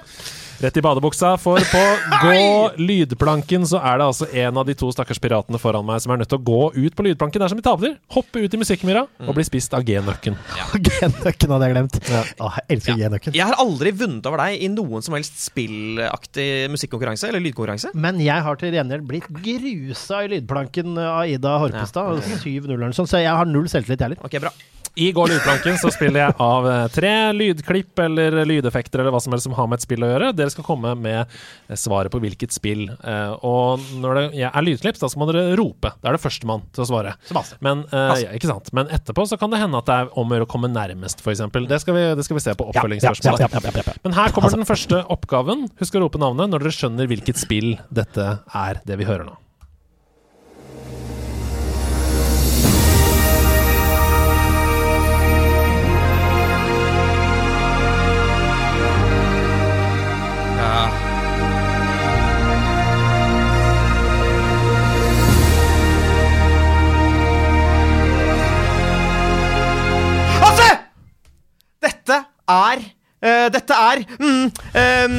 Rett 0.56 0.76
i 0.76 0.82
badebuksa, 0.84 1.34
for 1.36 1.60
på 1.60 1.80
gå 2.24 2.36
lydplanken 2.80 3.66
så 3.68 3.80
er 3.84 4.00
det 4.00 4.06
altså 4.08 4.28
en 4.32 4.60
av 4.60 4.64
de 4.68 4.76
to 4.78 4.88
stakkars 4.94 5.20
piratene 5.20 5.60
foran 5.60 5.84
meg 5.84 6.00
som 6.00 6.14
er 6.14 6.22
nødt 6.22 6.30
til 6.32 6.38
å 6.38 6.46
gå 6.46 6.60
ut 6.76 6.96
på 6.96 7.04
lydplanken 7.04 7.42
dersom 7.44 7.60
i 7.60 7.64
taper. 7.66 7.96
Hoppe 8.16 8.40
ut 8.40 8.56
i 8.56 8.60
musikkmyra 8.60 9.02
og 9.26 9.32
bli 9.36 9.44
spist 9.46 9.76
av 9.76 9.84
G-nøkken. 9.86 10.38
G-nøkken 10.86 11.52
hadde 11.52 11.68
jeg 11.68 11.76
glemt. 11.76 11.98
Åh, 12.08 12.56
jeg 12.62 12.78
elsker 12.78 13.00
G-nøkken. 13.02 13.36
Jeg 13.36 13.50
har 13.50 13.60
aldri 13.60 13.92
vunnet 14.00 14.30
over 14.30 14.44
deg 14.46 14.64
i 14.64 14.70
noen 14.72 15.04
som 15.04 15.18
helst 15.18 15.42
spillaktig 15.44 16.48
musikkonkurranse 16.72 17.28
eller 17.28 17.44
lydkonkurranse. 17.44 17.92
Men 17.96 18.22
jeg 18.24 18.46
har 18.46 18.60
til 18.60 18.76
gjengjeld 18.76 19.04
blitt 19.10 19.28
grusa 19.28 20.22
i 20.24 20.32
lydplanken 20.36 20.96
av 21.04 21.26
Ida 21.28 21.58
Horpestad. 21.60 22.24
7-0 22.40 22.72
eller 22.72 22.88
noe 22.88 22.96
sånt, 22.96 23.12
så 23.12 23.20
jeg 23.20 23.36
har 23.36 23.48
null 23.50 23.68
selvtillit, 23.68 24.00
jeg 24.00 24.10
heller. 24.10 24.24
Ok, 24.24 24.40
bra. 24.40 24.54
I 24.98 25.10
Gå 25.12 25.26
lydplanken 25.28 25.76
så 25.76 25.90
spiller 25.92 26.22
jeg 26.22 26.34
av 26.40 26.66
eh, 26.70 26.86
tre 26.88 27.10
lydklipp 27.36 28.00
eller 28.00 28.38
lydeffekter 28.48 29.02
eller 29.02 29.12
hva 29.12 29.20
som 29.20 29.34
helst 29.34 29.44
som 29.44 29.52
har 29.58 29.66
med 29.68 29.76
et 29.76 29.84
spill 29.84 30.06
å 30.06 30.08
gjøre. 30.08 30.30
Dere 30.38 30.52
skal 30.54 30.64
komme 30.64 30.94
med 30.96 31.18
eh, 31.26 31.76
svaret 31.76 32.08
på 32.14 32.20
hvilket 32.22 32.54
spill. 32.56 32.86
Eh, 32.96 33.34
og 33.44 33.84
når 34.00 34.20
det 34.32 34.46
er 34.48 34.64
lydklipp, 34.64 34.96
da 35.02 35.10
må 35.20 35.28
dere 35.28 35.52
rope. 35.60 35.92
Det 36.00 36.08
er 36.08 36.16
det 36.16 36.22
førstemann 36.24 36.64
til 36.72 36.86
å 36.86 36.88
svare. 36.88 37.12
Men, 37.60 37.84
ikke 38.40 38.48
sant? 38.48 38.72
Men 38.76 38.88
etterpå 38.96 39.28
så 39.28 39.36
kan 39.40 39.52
det 39.52 39.60
hende 39.60 39.84
at 39.84 39.90
det 39.92 39.98
er 40.00 40.10
om 40.16 40.32
å 40.32 40.38
gjøre 40.40 40.48
å 40.48 40.52
komme 40.56 40.72
nærmest, 40.72 41.20
f.eks. 41.20 41.44
Det, 41.68 41.80
skal 41.84 41.94
vi- 42.00 42.08
det 42.16 42.24
skal 42.24 42.40
vi 42.40 42.46
se 42.48 42.56
på 42.56 42.70
oppfølgingsspørsmålet. 42.72 44.00
Men 44.08 44.16
her 44.16 44.32
kommer 44.32 44.56
den 44.56 44.64
første 44.72 45.04
oppgaven. 45.12 45.68
Husk 45.80 46.00
å 46.00 46.06
rope 46.06 46.18
navnet 46.24 46.48
når 46.56 46.64
dere 46.64 46.72
skjønner 46.80 47.12
hvilket 47.12 47.36
spill 47.44 47.74
dette 47.92 48.30
er, 48.56 48.80
det 48.88 48.96
vi 48.96 49.04
hører 49.12 49.28
nå. 49.28 49.36
Dette 71.86 72.16
er 72.50 72.82
uh, 72.82 73.46
Dette 73.54 73.74
er 73.74 74.02
mm, 74.18 74.26
um, 74.26 75.16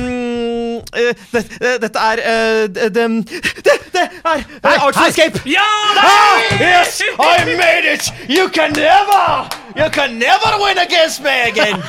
uh, 0.92 1.12
det, 1.34 1.44
uh, 1.62 1.76
Dette 1.84 2.00
er 2.10 2.22
det, 2.76 2.90
det, 2.96 3.76
det, 3.96 4.04
er 4.04 4.44
uh, 4.66 4.86
Artful 4.86 5.08
Escape! 5.08 5.42
Ja! 5.50 5.64
Ah, 5.98 6.44
yes! 6.62 7.02
I 7.20 7.46
made 7.46 7.88
it! 7.94 8.12
You 8.30 8.50
can 8.50 8.72
never! 8.76 9.48
You 9.80 9.90
can 9.90 10.20
never 10.20 10.52
win 10.64 10.78
against 10.88 11.24
me 11.24 11.36
again! 11.52 11.82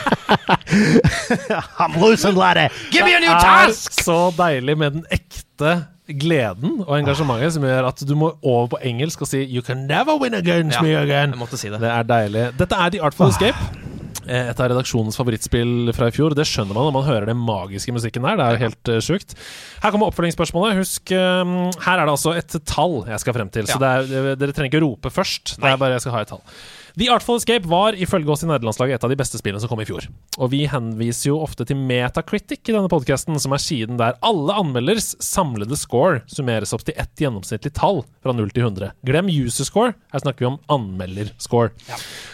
I'm 1.78 1.98
losing, 2.00 2.34
laddie! 2.36 2.68
Give 2.90 3.04
me 3.04 3.14
a 3.14 3.20
new 3.20 3.28
Det 3.28 3.36
er 3.36 3.66
task! 3.66 4.02
så 4.02 4.32
deilig 4.38 4.78
med 4.78 4.90
den 4.90 5.04
ekte 5.10 5.74
gleden 6.20 6.78
og 6.86 6.94
engasjementet 6.98 7.52
som 7.58 7.64
gjør 7.68 7.90
at 7.90 8.00
du 8.08 8.14
må 8.16 8.30
over 8.42 8.66
på 8.72 8.78
engelsk 8.88 9.20
og 9.26 9.28
si 9.28 9.42
You 9.44 9.60
can 9.62 9.84
never 9.90 10.16
win 10.22 10.34
against 10.34 10.78
Ja, 10.78 10.82
me 10.82 10.94
again. 10.96 11.34
jeg 11.34 11.38
måtte 11.38 11.56
si 11.60 11.68
det. 11.68 11.80
Det 11.80 11.90
er 11.90 12.02
deilig. 12.08 12.46
Dette 12.58 12.74
er 12.80 12.88
The 12.96 13.02
Artful 13.04 13.28
Escape. 13.28 13.87
Eh, 14.28 14.50
Et 14.50 14.60
av 14.60 14.68
redaksjonens 14.70 15.16
favorittspill 15.18 15.92
fra 15.96 16.08
i 16.10 16.14
fjor. 16.14 16.36
Det 16.36 16.46
skjønner 16.48 16.76
man 16.76 16.88
når 16.88 16.96
man 16.98 17.06
hører 17.08 17.28
den 17.30 17.40
magiske 17.40 17.94
musikken 17.94 18.26
der. 18.26 18.38
Det 18.38 18.46
er 18.46 18.56
jo 18.56 18.64
helt 18.66 18.92
uh, 18.92 18.98
sjukt. 19.04 19.36
Her 19.82 19.94
kommer 19.94 20.12
oppfølgingsspørsmålet. 20.12 20.80
Husk, 20.82 21.14
um, 21.14 21.54
her 21.84 21.94
er 22.02 22.04
det 22.04 22.14
altså 22.16 22.34
et 22.38 22.58
tall 22.68 23.00
jeg 23.08 23.22
skal 23.24 23.36
frem 23.36 23.52
til. 23.54 23.68
Så 23.70 23.80
det 23.82 23.88
er, 23.88 24.34
dere 24.38 24.56
trenger 24.56 24.72
ikke 24.72 24.84
rope 24.84 25.12
først. 25.14 25.56
Det 25.56 25.72
er 25.72 25.80
bare 25.80 25.96
jeg 25.96 26.04
skal 26.06 26.16
ha 26.18 26.24
et 26.26 26.34
tall. 26.34 26.44
The 26.98 27.06
Artful 27.14 27.36
Escape 27.38 27.68
var 27.70 27.94
ifølge 27.94 28.32
oss 28.32 28.40
i 28.42 28.48
nederlandslaget 28.48 28.96
et 28.96 29.04
av 29.06 29.12
de 29.12 29.16
beste 29.20 29.38
spillene 29.38 29.60
som 29.62 29.70
kom 29.70 29.78
i 29.78 29.86
fjor. 29.86 30.08
Og 30.42 30.48
vi 30.50 30.64
henviser 30.66 31.28
jo 31.28 31.36
ofte 31.44 31.62
til 31.68 31.78
Metacritic 31.78 32.64
i 32.64 32.74
denne 32.74 32.90
podkasten, 32.90 33.36
som 33.38 33.54
er 33.54 33.62
siden 33.62 34.00
der 34.00 34.16
alle 34.26 34.56
anmelders 34.58 35.12
samlede 35.22 35.78
score 35.78 36.24
summeres 36.26 36.74
opp 36.74 36.82
til 36.88 36.98
ett 36.98 37.22
gjennomsnittlig 37.22 37.70
tall 37.78 38.02
fra 38.24 38.34
0 38.34 38.50
til 38.50 38.66
100. 38.66 38.96
Glem 39.06 39.30
user 39.30 39.68
score, 39.68 39.94
her 40.10 40.24
snakker 40.24 40.42
vi 40.42 40.48
om 40.50 40.58
anmelderscore. 40.74 41.70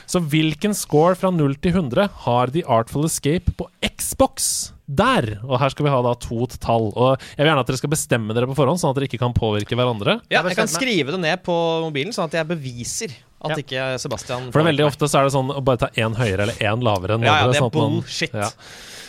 Så 0.08 0.22
hvilken 0.32 0.72
score 0.78 1.12
fra 1.20 1.28
0 1.34 1.58
til 1.60 1.76
100 1.76 2.08
har 2.24 2.54
The 2.56 2.64
Artful 2.64 3.04
Escape 3.10 3.52
på 3.58 3.68
Xbox? 3.84 4.70
Der! 4.88 5.42
Og 5.44 5.60
her 5.60 5.76
skal 5.76 5.90
vi 5.90 5.92
ha 5.92 6.00
da 6.04 6.16
to 6.24 6.48
tall. 6.56 6.88
Og 6.92 7.20
jeg 7.20 7.42
vil 7.42 7.52
gjerne 7.52 7.66
at 7.66 7.68
dere 7.68 7.80
skal 7.80 7.92
bestemme 7.92 8.36
dere 8.36 8.48
på 8.48 8.56
forhånd, 8.56 8.80
sånn 8.80 8.96
at 8.96 9.02
dere 9.02 9.12
ikke 9.12 9.20
kan 9.20 9.36
påvirke 9.36 9.76
hverandre. 9.76 10.18
Ja, 10.32 10.40
jeg 10.40 10.56
kan 10.56 10.72
skrive 10.72 11.12
det 11.12 11.20
ned 11.20 11.44
på 11.44 11.54
mobilen, 11.84 12.16
sånn 12.16 12.32
at 12.32 12.40
jeg 12.40 12.48
beviser 12.48 13.16
at 13.44 13.50
Ja. 13.52 13.56
ikke 13.62 13.82
Sebastian 14.00 14.46
For 14.52 14.60
det 14.62 14.64
er 14.66 14.70
veldig 14.72 14.86
ofte 14.88 15.08
så 15.10 15.20
er 15.20 15.24
det 15.28 15.32
sånn 15.34 15.50
å 15.54 15.62
bare 15.64 15.76
ta 15.84 15.88
én 16.00 16.14
høyere 16.16 16.46
eller 16.48 16.54
én 16.64 16.82
lavere 16.82 17.18
enn 17.18 17.26
Ja, 17.26 17.40
ja, 17.42 17.46
det 17.50 17.56
er 17.56 17.60
sånn 17.66 17.72
bullshit. 17.74 18.32
Ja. 18.34 18.48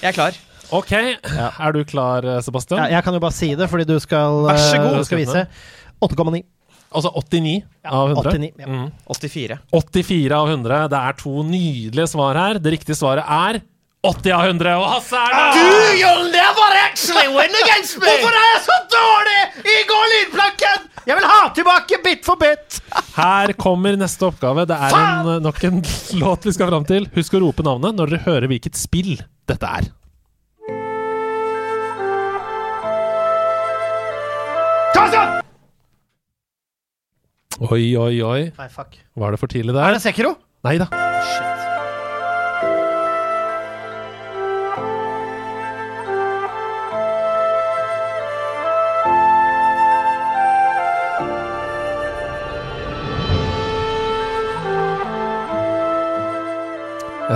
Jeg 0.02 0.10
er 0.12 0.18
klar. 0.18 0.34
Ok, 0.74 0.92
er 0.92 1.72
du 1.74 1.84
klar, 1.86 2.26
Sebastian? 2.42 2.80
Ja, 2.84 2.98
jeg 2.98 3.04
kan 3.06 3.14
jo 3.14 3.20
bare 3.22 3.32
si 3.38 3.54
det, 3.56 3.70
fordi 3.70 3.86
du 3.86 4.00
skal, 4.00 4.44
Vær 4.50 4.58
så 4.58 4.78
god. 4.82 4.94
eh, 4.94 4.98
du 4.98 5.04
skal 5.06 5.18
vise. 5.22 5.48
8,9. 6.02 6.44
Altså 6.96 7.12
89 7.14 7.64
av 7.86 8.10
100? 8.16 8.32
89. 8.32 8.52
Ja. 8.60 8.66
Mm. 8.68 8.92
84. 9.12 9.60
84 9.74 10.32
av 10.38 10.48
100. 10.50 10.88
Det 10.90 11.00
er 11.00 11.14
to 11.20 11.44
nydelige 11.44 12.08
svar 12.08 12.36
her. 12.40 12.60
Det 12.60 12.72
riktige 12.74 12.96
svaret 12.96 13.26
er 13.28 13.62
80 14.10 14.36
av 14.38 14.46
100. 14.50 14.76
Og 14.80 14.88
Hasse 14.94 15.22
er 15.22 15.36
der! 15.36 15.60
You'll 16.02 16.30
never 16.34 16.78
actually 16.84 17.28
win 17.34 17.56
against 17.64 17.98
me! 18.02 18.08
Hvorfor 18.10 18.38
er 18.40 18.48
jeg 18.52 18.62
så 18.68 18.78
dårlig 18.94 19.42
i 19.74 19.78
Gå 19.90 20.00
lydplanken?! 20.14 20.88
Jeg 21.06 21.20
vil 21.20 21.28
ha 21.30 21.42
tilbake 21.54 22.00
bit 22.06 22.24
for 22.26 22.40
bit! 22.42 22.80
Her 23.16 23.54
kommer 23.62 23.98
neste 24.00 24.26
oppgave. 24.26 24.66
Det 24.70 24.78
er 24.88 24.96
en, 24.98 25.36
nok 25.46 25.62
en 25.70 25.84
låt 26.22 26.48
vi 26.50 26.56
skal 26.56 26.72
fram 26.74 26.88
til. 26.90 27.06
Husk 27.16 27.38
å 27.38 27.44
rope 27.46 27.66
navnet 27.66 27.98
når 28.00 28.16
dere 28.16 28.26
hører 28.26 28.52
hvilket 28.52 28.80
spill 28.80 29.14
dette 29.50 29.76
er. 29.82 29.92
Oi, 37.56 37.96
oi, 37.96 38.16
oi. 38.20 38.42
Nei, 38.58 38.68
fuck. 38.68 38.98
Var 39.16 39.32
det 39.32 39.40
for 39.40 39.52
tidlig 39.52 39.78
Er 39.80 39.96
det 39.96 40.04
Sekiro? 40.04 40.36
Nei 40.68 40.76
da. 40.82 40.90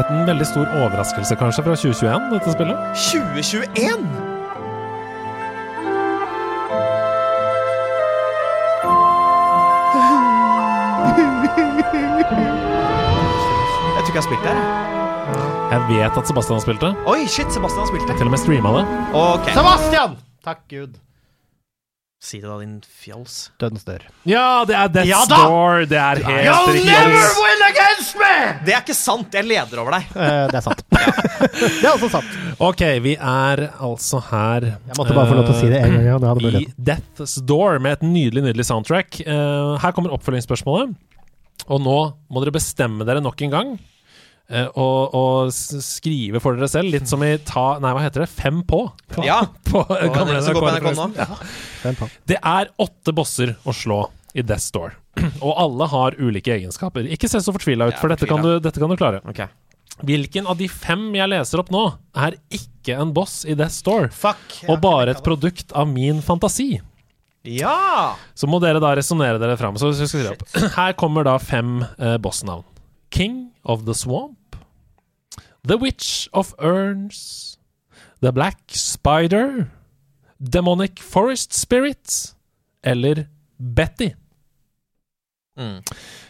liten, 0.09 0.25
veldig 0.27 0.45
stor 0.47 0.67
overraskelse 0.67 1.35
kanskje 1.35 1.63
fra 1.63 1.75
2021, 1.75 2.29
dette 2.33 2.51
spillet? 2.51 2.77
2021?! 2.95 4.07
Jeg 13.95 14.05
tror 14.05 14.09
ikke 14.09 14.17
jeg 14.17 14.23
har 14.23 14.29
spilt 14.29 14.45
det. 14.45 14.55
Jeg 15.69 15.81
vet 15.89 16.17
at 16.17 16.27
Sebastian 16.27 16.55
har 16.57 16.63
spilt 16.63 16.81
det. 16.81 16.95
Oi, 17.05 17.27
shit, 17.27 17.53
Sebastian 17.53 17.83
har 17.85 17.91
spilt 17.91 18.07
det. 18.09 18.17
Til 18.17 18.25
og 18.25 18.33
med 18.33 18.41
streama 18.41 18.69
det. 18.79 18.85
Ok 19.13 19.51
Sebastian! 19.53 20.17
Takk 20.45 20.65
Gud. 20.69 20.97
Si 22.19 22.41
det 22.41 22.49
da, 22.49 22.57
din 22.59 22.81
fjols. 22.83 23.35
Dødens 23.61 23.85
dør. 23.87 24.01
Ja, 24.27 24.65
det 24.67 24.75
er 24.75 24.89
Death's 24.91 25.07
Ja! 25.07 25.19
Door! 25.31 25.85
Det 25.87 25.95
er 25.95 26.19
helt 26.25 26.47
You'll 26.49 26.73
riktig. 26.75 26.89
never 26.91 27.29
win 27.39 27.61
against 27.69 28.17
me! 28.19 28.31
Det 28.67 28.73
er 28.75 28.81
ikke 28.81 28.95
sant. 28.97 29.37
Jeg 29.39 29.47
leder 29.47 29.79
over 29.79 29.95
deg. 29.95 30.09
Eh, 30.19 30.41
det 30.51 30.57
er 30.59 30.65
sant. 30.65 30.81
det 31.79 31.85
er 31.87 31.93
også 31.93 32.09
sant. 32.17 32.33
Ok, 32.59 32.83
vi 33.05 33.13
er 33.15 33.61
altså 33.79 34.19
her 34.33 34.67
Jeg 34.67 34.97
måtte 34.99 35.15
bare 35.15 35.29
få 35.31 35.37
lov 35.39 35.47
til 35.47 35.55
å 35.55 35.59
si 35.61 35.69
det 35.71 35.79
en 35.79 35.95
gang. 35.95 36.03
Ja, 36.09 36.17
det 36.19 36.33
hadde 36.33 36.51
eh, 36.51 36.59
i. 36.59 36.67
Death's 36.91 37.37
Door 37.47 37.79
med 37.87 37.95
et 37.95 38.03
nydelig, 38.03 38.43
nydelig 38.49 38.67
soundtrack. 38.67 39.21
Uh, 39.23 39.79
her 39.79 39.95
kommer 39.95 40.11
oppfølgingsspørsmålet. 40.17 40.91
Og 41.71 41.79
nå 41.87 41.97
må 42.27 42.43
dere 42.43 42.57
bestemme 42.59 43.07
dere 43.07 43.23
nok 43.23 43.47
en 43.47 43.55
gang. 43.55 43.71
Eh, 44.49 44.67
og, 44.73 45.15
og 45.15 45.53
skrive 45.53 46.41
for 46.43 46.57
dere 46.57 46.69
selv, 46.71 46.91
litt 46.93 47.09
som 47.09 47.23
i 47.25 47.35
ta 47.45 47.77
Nei, 47.81 47.93
hva 47.95 48.03
heter 48.05 48.25
det? 48.25 48.29
Fem 48.33 48.61
på? 48.67 48.83
på 49.13 49.25
Ja. 49.27 49.41
på 49.69 49.83
på, 49.85 49.99
gamle 50.15 50.39
dere 50.41 50.55
på 50.57 50.73
NRK 50.75 50.89
NRK. 50.97 51.21
Ja. 51.85 52.09
Det 52.29 52.39
er 52.41 52.73
åtte 52.81 53.15
bosser 53.15 53.55
å 53.63 53.75
slå 53.75 54.03
i 54.33 54.43
Death's 54.45 54.69
Door. 54.75 54.97
Og 55.45 55.53
alle 55.55 55.87
har 55.93 56.19
ulike 56.19 56.53
egenskaper. 56.57 57.07
Ikke 57.09 57.29
se 57.31 57.41
så 57.43 57.55
fortvila 57.55 57.89
ut, 57.89 57.97
for 58.01 58.11
dette 58.11 58.29
kan, 58.29 58.43
du, 58.43 58.57
dette 58.63 58.81
kan 58.81 58.91
du 58.91 58.97
klare. 58.99 59.23
Okay. 59.29 59.49
Hvilken 60.05 60.47
av 60.47 60.59
de 60.59 60.69
fem 60.71 61.09
jeg 61.17 61.27
leser 61.31 61.59
opp 61.59 61.71
nå, 61.73 61.83
er 62.15 62.37
ikke 62.55 62.95
en 63.01 63.11
boss 63.15 63.41
i 63.43 63.55
Death's 63.57 63.81
Door, 63.83 64.09
Fuck. 64.15 64.61
og 64.69 64.79
bare 64.83 65.15
et 65.15 65.23
produkt 65.25 65.73
av 65.75 65.89
min 65.91 66.21
fantasi? 66.23 66.77
Ja! 67.47 68.15
Så 68.35 68.47
må 68.47 68.59
dere 68.63 68.81
da 68.83 68.93
resonnere 68.97 69.39
dere 69.41 69.57
fram. 69.59 69.77
Her 70.77 70.95
kommer 70.99 71.27
da 71.27 71.37
fem 71.39 71.81
eh, 71.97 72.17
bossnavn. 72.21 72.63
King 73.11 73.49
of 73.63 73.85
the 73.87 73.95
Swamp. 73.97 74.38
The 75.63 75.77
Witch 75.77 76.29
of 76.33 76.55
Urns. 76.59 77.57
The 78.21 78.31
Black 78.31 78.59
Spider. 78.69 79.71
Demonic 80.41 80.99
Forest 80.99 81.53
Spirit. 81.53 82.35
Eller 82.83 83.27
Betty. 83.59 84.15
Mm. 85.57 85.83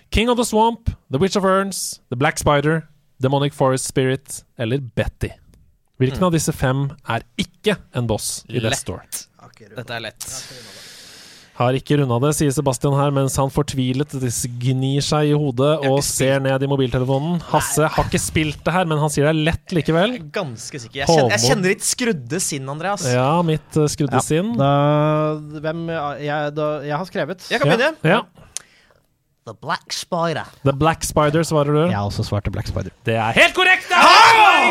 King 0.10 0.30
of 0.30 0.38
the 0.38 0.46
Swamp, 0.46 0.90
The 1.12 1.20
Witch 1.20 1.36
of 1.36 1.46
Urns, 1.46 2.02
The 2.10 2.16
Black 2.16 2.40
Spider, 2.40 2.90
Demonic 3.22 3.54
Forest 3.54 3.86
Spirit 3.86 4.44
eller 4.58 4.80
Betty. 4.80 5.30
Hvilken 6.00 6.24
av 6.24 6.32
disse 6.34 6.54
fem 6.56 6.88
er 7.12 7.26
ikke 7.38 7.76
en 7.94 8.08
boss 8.08 8.46
i 8.48 8.56
Death 8.58 8.72
Lett. 8.72 8.80
Store? 8.80 9.04
Dette 9.76 9.94
er 9.94 10.06
lett. 10.08 10.26
Har 11.60 11.76
ikke 11.76 11.98
runda 12.00 12.16
det, 12.24 12.30
sier 12.38 12.54
Sebastian 12.56 12.94
her, 12.96 13.10
mens 13.12 13.34
han 13.36 13.50
fortvilet 13.52 14.14
gnir 14.64 15.04
seg 15.04 15.34
i 15.34 15.36
hodet 15.36 15.74
og 15.90 15.98
ser 16.08 16.40
ned 16.46 16.64
i 16.64 16.70
mobiltelefonen. 16.72 17.42
Hasse 17.50 17.90
har 17.92 18.08
ikke 18.08 18.22
spilt 18.24 18.62
det 18.64 18.76
her, 18.78 18.88
men 18.88 19.02
han 19.02 19.12
sier 19.12 19.28
det 19.28 19.34
er 19.34 19.42
lett 19.50 19.76
likevel. 19.76 20.16
Jeg 20.16 20.24
er 20.24 20.30
ganske 20.40 20.80
sikker. 20.86 21.02
Jeg 21.02 21.10
kjenner, 21.12 21.34
jeg 21.36 21.44
kjenner 21.50 21.74
litt 21.76 21.84
skrudde 21.90 22.40
sinn, 22.46 22.72
Andreas. 22.72 23.04
Ja, 23.12 23.32
mitt 23.44 23.76
uh, 23.76 23.90
skrudde 23.92 24.22
Ja, 24.22 24.24
sinn. 24.24 24.54
Da, 24.56 24.72
hvem 25.66 25.84
jeg, 25.92 26.54
da, 26.56 26.70
jeg 26.88 26.96
har 26.96 27.12
skrevet. 27.12 27.50
Jeg 27.52 27.60
kan 27.60 27.76
begynne. 27.76 27.92
Ja. 28.08 28.24
The 29.50 29.56
Black 29.60 29.92
Spider. 29.92 30.48
The 30.64 30.76
Black 30.80 31.04
Spider, 31.04 31.44
svarer 31.44 31.74
du. 31.74 31.82
Jeg 31.90 31.98
har 31.98 32.08
også 32.08 32.24
svarte 32.28 32.52
Black 32.56 32.72
Spider. 32.72 32.96
Det 33.04 33.16
er 33.20 33.36
helt 33.36 33.56
korrekt! 33.58 33.88
Det 33.92 33.98
er 34.00 34.19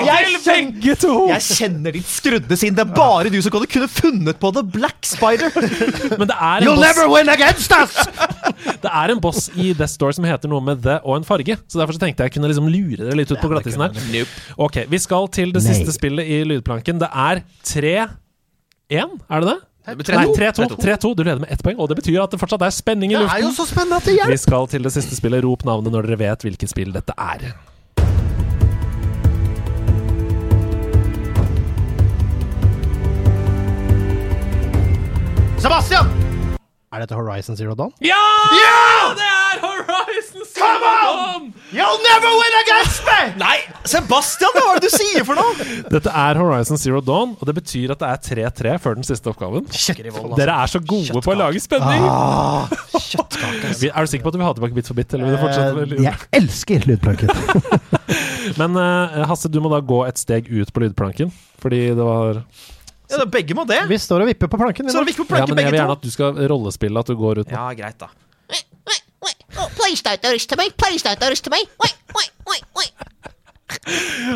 Jeg 0.07 0.41
kjenner- 0.45 1.29
Jeg 1.29 1.43
kjenner 1.59 1.93
ditt 1.93 2.07
skrudde 2.09 2.57
sinn. 2.59 2.75
Det 2.75 2.85
er 2.87 2.93
bare 2.95 3.31
du 3.33 3.41
som 3.43 3.51
kunne 3.55 3.67
kunne 3.67 3.89
funnet 3.89 4.39
på 4.41 4.53
The 4.55 4.63
Black 4.63 5.05
Spider. 5.07 5.51
Men 6.19 6.27
det 6.29 6.37
er, 6.37 6.57
en 6.59 6.67
You'll 6.67 6.77
boss, 6.77 6.87
never 6.87 7.09
win 7.13 7.29
against 7.29 7.73
us! 7.73 7.95
det 8.85 8.91
er 8.93 9.11
en 9.15 9.21
boss 9.21 9.49
i 9.57 9.73
Death 9.73 9.93
Store 9.95 10.13
som 10.17 10.25
heter 10.29 10.49
noe 10.49 10.61
med 10.65 10.83
The 10.83 10.99
og 11.05 11.17
en 11.21 11.25
farge. 11.29 11.59
Så 11.69 11.79
derfor 11.81 11.97
så 11.99 12.03
tenkte 12.07 12.27
jeg 12.27 12.33
kunne 12.37 12.49
liksom 12.51 12.69
lure 12.71 13.03
dere 13.05 13.17
litt 13.19 13.31
ut 13.33 13.41
på 13.43 13.51
glattisen 13.53 13.83
her. 13.85 14.27
Ok, 14.59 14.85
Vi 14.89 14.99
skal 14.99 15.29
til 15.29 15.53
det 15.53 15.63
Nei. 15.65 15.73
siste 15.75 15.93
spillet 15.97 16.27
i 16.29 16.43
lydplanken. 16.49 16.99
Det 17.03 17.09
er 17.13 17.43
3-1, 17.69 19.19
er 19.31 19.41
det 19.41 19.49
det? 19.53 19.59
Det 19.89 20.13
Nei, 20.13 20.27
3-2. 20.37 20.77
3-2. 20.77 21.15
Du 21.17 21.23
leder 21.25 21.41
med 21.41 21.49
ett 21.51 21.63
poeng, 21.65 21.79
og 21.81 21.89
det 21.89 21.97
betyr 21.97 22.19
at 22.21 22.31
det 22.35 22.41
fortsatt 22.43 22.61
er 22.67 22.73
spenning 22.77 23.15
i 23.15 23.17
Det 23.17 23.25
er 23.25 23.41
jo 23.41 23.49
luften. 23.49 23.57
så 23.57 23.65
spennende 23.71 23.97
at 23.97 24.05
det 24.05 24.17
hjelper! 24.19 24.35
Vi 24.35 24.41
skal 24.43 24.67
til 24.69 24.83
det 24.85 24.93
siste 24.93 25.17
spillet. 25.17 25.41
Rop 25.47 25.65
navnet 25.65 25.95
når 25.95 26.05
dere 26.11 26.19
vet 26.21 26.45
hvilket 26.45 26.69
spill 26.69 26.93
dette 26.93 27.15
er. 27.17 27.47
Sebastian! 35.59 36.07
Er 36.89 37.03
dette 37.03 37.15
Horizon 37.19 37.57
Zero 37.59 37.75
Dawn? 37.77 37.91
Ja! 38.01 38.17
ja! 38.57 39.11
Det 39.19 39.27
er 39.27 39.59
Horizon 39.61 40.45
Zero 40.49 40.79
Dawn! 40.81 41.49
You'll 41.75 42.01
never 42.07 42.31
win 42.39 42.55
against 42.63 43.03
me! 43.05 43.19
Nei, 43.43 43.57
Sebastian, 43.85 44.55
hva 44.57 44.63
er 44.77 44.79
det 44.81 44.89
du 44.89 44.95
sier 44.95 45.27
for 45.29 45.37
noe? 45.37 45.67
Dette 45.95 46.15
er 46.17 46.41
Horizon 46.41 46.81
Zero 46.81 47.03
Dawn, 47.05 47.35
og 47.37 47.45
det 47.51 47.57
betyr 47.59 47.93
at 47.97 48.01
det 48.01 48.09
er 48.39 48.49
3-3 48.53 48.77
før 48.87 48.97
den 49.01 49.09
siste 49.09 49.29
oppgaven. 49.33 49.67
Dere 50.39 50.55
er 50.63 50.73
så 50.73 50.81
gode 50.81 51.21
på 51.27 51.35
å 51.35 51.37
lage 51.43 51.61
spenning! 51.65 52.07
Kjøttkake. 53.09 53.75
Er 53.91 54.09
du 54.09 54.13
sikker 54.15 54.25
på 54.25 54.33
at 54.33 54.39
du 54.39 54.41
vil 54.41 54.49
ha 54.49 54.55
tilbake 54.57 54.79
Bit 54.79 54.89
for 54.93 54.97
bit? 54.99 55.13
Eller 55.17 55.29
vil 55.29 55.37
du 55.37 55.43
fortsette 55.43 55.75
med 55.77 55.85
Eh, 55.85 55.93
lyd? 55.93 56.07
jeg 56.07 56.17
elsker 56.41 56.89
lydplanken. 56.89 58.57
Men 58.63 58.81
eh, 58.81 59.21
Hasse, 59.29 59.51
du 59.53 59.61
må 59.65 59.71
da 59.75 59.83
gå 59.85 60.01
et 60.09 60.21
steg 60.21 60.49
ut 60.55 60.73
på 60.73 60.87
lydplanken. 60.87 61.33
Fordi 61.61 61.85
det 61.99 62.05
var 62.07 62.41
Ja, 63.11 63.17
det- 63.23 63.31
Begge 63.33 63.55
må 63.57 63.65
det. 63.67 63.81
Vi 63.89 63.97
står 63.99 64.21
og 64.23 64.29
vipper 64.29 64.49
på 64.53 64.59
planken. 64.61 64.87
vi 64.87 64.93
Så 64.93 64.99
nå. 64.99 65.03
er 65.03 65.05
det 65.09 65.15
viktig 65.17 65.39
Ja, 65.39 65.47
men 65.47 65.57
jeg 65.65 65.73
vil 65.73 65.81
gjerne 65.81 65.93
at 65.97 66.03
du 66.03 66.11
skal 66.11 66.35
rollespille 66.53 66.99
at 66.99 67.07
du 67.07 67.17
går 67.17 67.39
ut 67.45 67.47
nå. 67.49 67.53
Ja, 67.57 67.69
greit, 67.75 67.99
da. 67.99 68.09
Please 69.79 70.03
don't 70.03 70.21
do 70.23 70.29
this 70.31 70.47
to 70.47 70.57
me. 70.57 70.71
Please 70.77 71.03
don't 71.03 71.19
do 71.19 71.27
this 71.27 71.41
to 71.41 71.51
me. 71.51 71.59
Wait, 71.83 71.97
wait, 72.15 72.31
wait, 72.47 72.65
wait. 72.77 72.93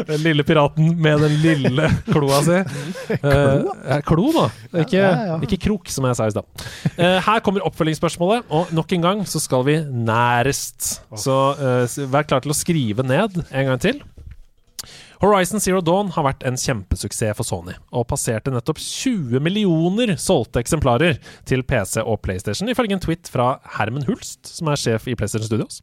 Den 0.07 0.21
lille 0.23 0.45
piraten 0.45 0.97
med 1.01 1.21
den 1.21 1.35
lille 1.43 1.89
kloa 2.11 2.41
si. 2.45 2.59
Eh, 3.23 4.01
klo, 4.07 4.31
da. 4.33 4.45
Ikke, 4.83 4.97
Ja, 5.01 5.13
ja. 5.33 5.37
ikke 5.45 5.59
krok, 5.61 5.89
som 5.93 6.05
jeg 6.09 6.17
sa 6.19 6.27
i 6.29 6.33
stad. 6.35 6.45
Eh, 6.97 7.19
her 7.27 7.41
kommer 7.45 7.65
oppfølgingsspørsmålet, 7.67 8.45
og 8.51 8.73
nok 8.73 8.93
en 8.97 9.03
gang 9.05 9.23
så 9.29 9.41
skal 9.43 9.65
vi 9.67 9.77
nærest. 9.85 11.01
Så 11.19 11.37
eh, 11.59 12.07
vær 12.13 12.27
klar 12.29 12.41
til 12.45 12.53
å 12.55 12.57
skrive 12.57 13.05
ned 13.07 13.43
en 13.51 13.67
gang 13.73 13.81
til. 13.83 14.01
Horizon 15.23 15.61
Zero 15.63 15.79
Dawn 15.87 16.09
har 16.17 16.25
vært 16.27 16.43
en 16.49 16.57
kjempesuksess 16.59 17.37
for 17.39 17.47
Sony, 17.47 17.77
og 17.95 18.09
passerte 18.11 18.51
nettopp 18.51 18.81
20 18.83 19.39
millioner 19.39 20.17
solgte 20.19 20.59
eksemplarer 20.59 21.21
til 21.47 21.63
PC 21.63 22.03
og 22.03 22.19
PlayStation, 22.25 22.67
ifølge 22.73 22.97
en 22.97 23.03
tweet 23.05 23.31
fra 23.31 23.53
Herman 23.77 24.03
Hulst, 24.09 24.51
som 24.51 24.73
er 24.73 24.81
sjef 24.83 25.07
i 25.07 25.15
PlayStation 25.15 25.47
Studios. 25.47 25.79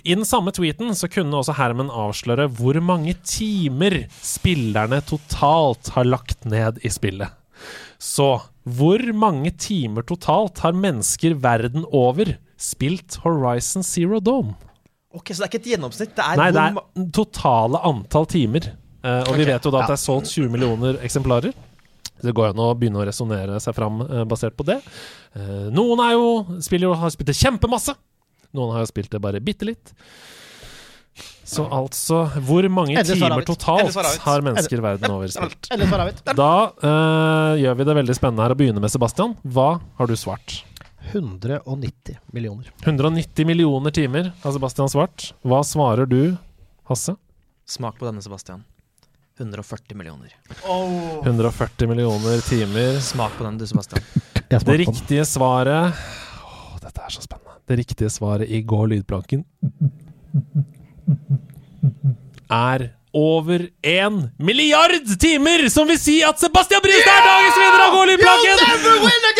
I 0.00 0.16
den 0.16 0.24
samme 0.24 0.54
tweeten 0.56 0.94
så 0.96 1.10
kunne 1.12 1.42
også 1.42 1.58
Herman 1.58 1.92
avsløre 1.92 2.48
hvor 2.56 2.80
mange 2.80 3.18
timer 3.20 4.06
spillerne 4.24 5.02
totalt 5.04 5.92
har 5.92 6.08
lagt 6.08 6.48
ned 6.48 6.80
i 6.80 6.88
spillet. 6.88 7.36
Så 8.00 8.30
hvor 8.64 9.04
mange 9.12 9.52
timer 9.60 10.08
totalt 10.08 10.64
har 10.64 10.72
mennesker 10.72 11.36
verden 11.36 11.84
over 11.92 12.32
spilt 12.56 13.20
Horizon 13.26 13.84
Zero 13.84 14.24
Dawn? 14.24 14.54
Ok, 15.10 15.32
Så 15.34 15.42
det 15.42 15.46
er 15.46 15.50
ikke 15.50 15.62
et 15.64 15.72
gjennomsnitt? 15.72 16.12
Det 16.14 16.22
er 16.22 16.38
Nei, 16.38 16.50
det 16.54 16.62
er 16.68 17.08
totale 17.16 17.80
antall 17.88 18.28
timer. 18.30 18.70
Uh, 19.00 19.24
og 19.26 19.38
vi 19.40 19.46
vet 19.48 19.64
jo 19.64 19.72
da 19.72 19.82
at 19.82 19.90
det 19.90 19.96
er 19.96 20.02
solgt 20.02 20.30
20 20.30 20.52
millioner 20.52 21.00
eksemplarer. 21.06 21.56
Så 22.20 22.28
Det 22.28 22.34
går 22.36 22.52
an 22.52 22.62
å 22.62 22.70
begynne 22.78 23.00
å 23.00 23.06
resonnere 23.08 23.58
seg 23.64 23.74
fram 23.74 24.04
uh, 24.04 24.22
basert 24.28 24.54
på 24.58 24.66
det. 24.68 24.78
Uh, 25.34 25.66
noen 25.74 26.02
er 26.04 26.14
jo, 26.14 26.28
spiller 26.62 26.90
jo, 26.90 26.98
har 27.00 27.14
spilt 27.14 27.32
det 27.32 27.38
kjempemasse. 27.40 27.96
Noen 28.54 28.76
har 28.76 28.84
jo 28.84 28.90
spilt 28.92 29.10
det 29.10 29.22
bare 29.22 29.42
bitte 29.42 29.66
litt. 29.66 29.94
Så 31.50 31.64
altså 31.66 32.20
Hvor 32.46 32.62
mange 32.70 32.94
Endelig 32.94 33.18
timer 33.18 33.42
totalt 33.42 33.96
har 34.22 34.44
mennesker 34.46 34.82
verden 34.84 35.10
over 35.10 35.32
spilt? 35.34 35.66
Da 36.38 36.52
gjør 37.58 37.80
vi 37.80 37.86
det 37.88 37.96
veldig 37.98 38.14
spennende 38.14 38.46
her 38.46 38.54
å 38.54 38.58
begynne 38.58 38.82
med 38.82 38.92
Sebastian. 38.92 39.34
Hva 39.42 39.72
har 39.98 40.10
du 40.10 40.14
svart? 40.18 40.60
190 41.12 42.18
millioner. 42.26 42.72
190 42.84 43.46
millioner 43.46 43.90
timer 43.90 44.32
har 44.42 44.52
Sebastian 44.52 44.88
svart. 44.88 45.32
Hva 45.42 45.62
svarer 45.64 46.06
du, 46.06 46.36
Hasse? 46.88 47.16
Smak 47.68 47.98
på 47.98 48.06
denne, 48.06 48.22
Sebastian. 48.22 48.64
140 49.40 49.96
millioner. 49.96 50.34
140 51.24 51.88
millioner 51.88 52.40
timer. 52.44 53.00
Smak 53.00 53.32
på 53.38 53.44
den, 53.44 53.58
du, 53.58 53.66
Sebastian. 53.66 54.02
Det 54.50 54.78
riktige 54.82 55.24
svaret 55.24 55.94
Åh, 56.44 56.78
Dette 56.82 57.04
er 57.06 57.12
så 57.14 57.22
spennende. 57.22 57.54
Det 57.66 57.76
riktige 57.78 58.10
svaret 58.10 58.50
i 58.50 58.62
går 58.66 58.88
lydplanken 58.90 59.44
er 62.50 62.90
over 63.12 63.68
én 63.82 64.30
milliard 64.38 65.18
timer! 65.18 65.68
Som 65.70 65.86
vil 65.86 65.98
si 65.98 66.22
at 66.22 66.38
Sebastian 66.38 66.80
Bristad 66.82 67.16
er 67.18 67.24
dagens 67.26 67.56
vinner 67.58 67.84
av 67.84 67.94
Gå 67.94 68.04
lydplanken! 68.10 68.58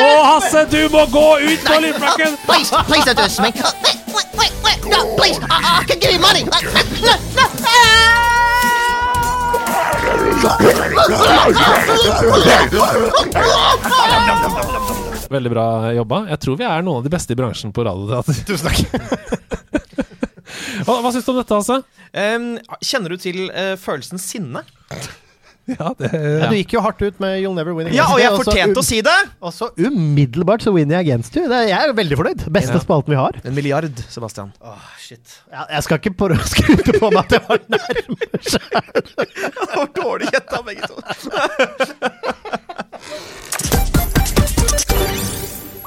Og 0.06 0.20
Hasse, 0.26 0.64
du 0.70 0.82
må 0.92 1.06
gå 1.12 1.28
ut 1.46 1.66
på 1.66 1.80
lydplanken! 1.84 2.36
Please, 2.48 2.70
please 2.88 3.04
don't 3.06 3.16
do 3.16 3.42
me. 3.42 3.50
Uh, 3.54 3.72
wait, 3.84 4.00
wait, 4.14 4.28
wait, 4.38 4.52
wait. 4.64 4.80
No, 4.90 5.16
please. 5.16 5.38
I, 5.38 5.80
I 5.80 5.84
can 5.86 5.98
give 6.00 6.12
you 6.12 6.20
money. 6.20 6.42
Uh, 6.42 6.60
no, 7.04 7.14
no. 7.36 7.50
Veldig 15.30 15.50
bra 15.50 15.92
jobba. 15.94 16.24
Jeg 16.32 16.40
tror 16.42 16.56
vi 16.58 16.66
er 16.66 16.82
noen 16.82 17.00
av 17.00 17.06
de 17.06 17.12
beste 17.12 17.36
i 17.36 17.38
bransjen 17.38 17.74
på 17.74 17.84
radioteater. 17.86 18.40
Tusen 18.48 18.66
takk. 18.70 18.80
Hva, 20.86 21.00
hva 21.04 21.10
syns 21.14 21.24
du 21.26 21.32
om 21.34 21.40
dette, 21.40 21.54
altså? 21.62 21.80
Um, 22.10 22.52
kjenner 22.82 23.08
du 23.14 23.16
til 23.22 23.50
uh, 23.50 23.74
følelsen 23.80 24.18
sinne? 24.22 24.62
Ja, 25.70 25.92
det 25.94 26.08
Ja, 26.10 26.48
du 26.50 26.56
gikk 26.56 26.72
jo 26.74 26.80
hardt 26.82 26.98
ut 27.04 27.20
med 27.22 27.36
'You'll 27.38 27.54
Never 27.54 27.74
Win 27.76 27.86
Against 27.86 27.94
You'. 27.94 28.02
Ja, 28.02 28.06
og 28.16 28.18
jeg 28.18 28.30
fortjente 28.42 28.74
um- 28.74 28.80
å 28.80 28.84
si 28.88 28.98
det! 29.06 29.14
Og 29.40 29.52
så 29.54 29.68
umiddelbart 29.78 30.64
så 30.66 30.72
winner 30.74 30.96
jeg 30.98 31.06
against 31.06 31.36
you. 31.36 31.44
Det, 31.46 31.60
jeg 31.70 31.78
er 31.78 31.92
veldig 31.94 32.16
fornøyd. 32.18 32.40
Beste 32.50 32.74
Ja. 32.74 32.80
spalten 32.82 33.12
vi 33.14 33.18
har. 33.20 33.38
En 33.44 33.54
milliard, 33.54 34.02
Sebastian. 34.10 34.50
Åh, 34.64 34.80
shit. 34.98 35.22
Ja, 35.52 35.66
jeg 35.70 35.82
skal 35.86 35.98
ikke 36.00 36.14
på- 36.16 36.34
skryte 36.54 36.92
på 36.98 37.10
meg 37.14 37.22
at 37.22 37.30
jeg 37.38 37.42
var 37.46 37.58
nærmere 37.70 38.38
sjøl. 38.42 39.04
Det 39.14 39.76
var 39.76 39.86
dårlig 39.94 40.32
gjetta, 40.34 40.62
begge 40.66 40.82
to. 40.90 40.96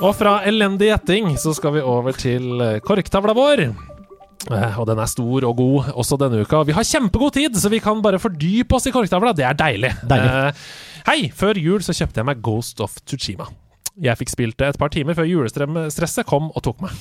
Og 0.04 0.16
fra 0.20 0.38
elendig 0.48 0.90
gjetting 0.94 1.36
så 1.40 1.54
skal 1.56 1.76
vi 1.78 1.82
over 1.84 2.12
til 2.18 2.64
korktavla 2.84 3.34
vår. 3.38 3.68
Eh, 4.52 4.80
Og 4.80 4.88
den 4.90 5.00
er 5.00 5.08
stor 5.08 5.46
og 5.48 5.56
god 5.58 5.92
også 5.94 6.18
denne 6.20 6.42
uka. 6.44 6.64
Vi 6.68 6.76
har 6.76 6.84
kjempegod 6.84 7.34
tid, 7.38 7.56
så 7.56 7.70
vi 7.72 7.80
kan 7.84 8.02
bare 8.04 8.20
fordype 8.20 8.76
oss 8.76 8.88
i 8.90 8.92
korktavla. 8.92 9.32
Det 9.38 9.46
er 9.48 9.54
deilig. 9.60 9.94
Deilig. 10.04 10.32
Eh, 10.32 10.64
hei! 11.08 11.20
Før 11.36 11.60
jul 11.62 11.80
så 11.86 11.96
kjøpte 11.96 12.20
jeg 12.20 12.28
meg 12.28 12.42
Ghost 12.44 12.82
of 12.84 12.98
Tsushima. 13.06 13.48
Jeg 14.02 14.18
fikk 14.18 14.32
spilt 14.34 14.58
det 14.58 14.72
et 14.74 14.80
par 14.82 14.90
timer 14.90 15.14
før 15.14 15.28
julestresset 15.30 16.26
kom 16.26 16.50
og 16.52 16.64
tok 16.66 16.82
meg. 16.82 16.92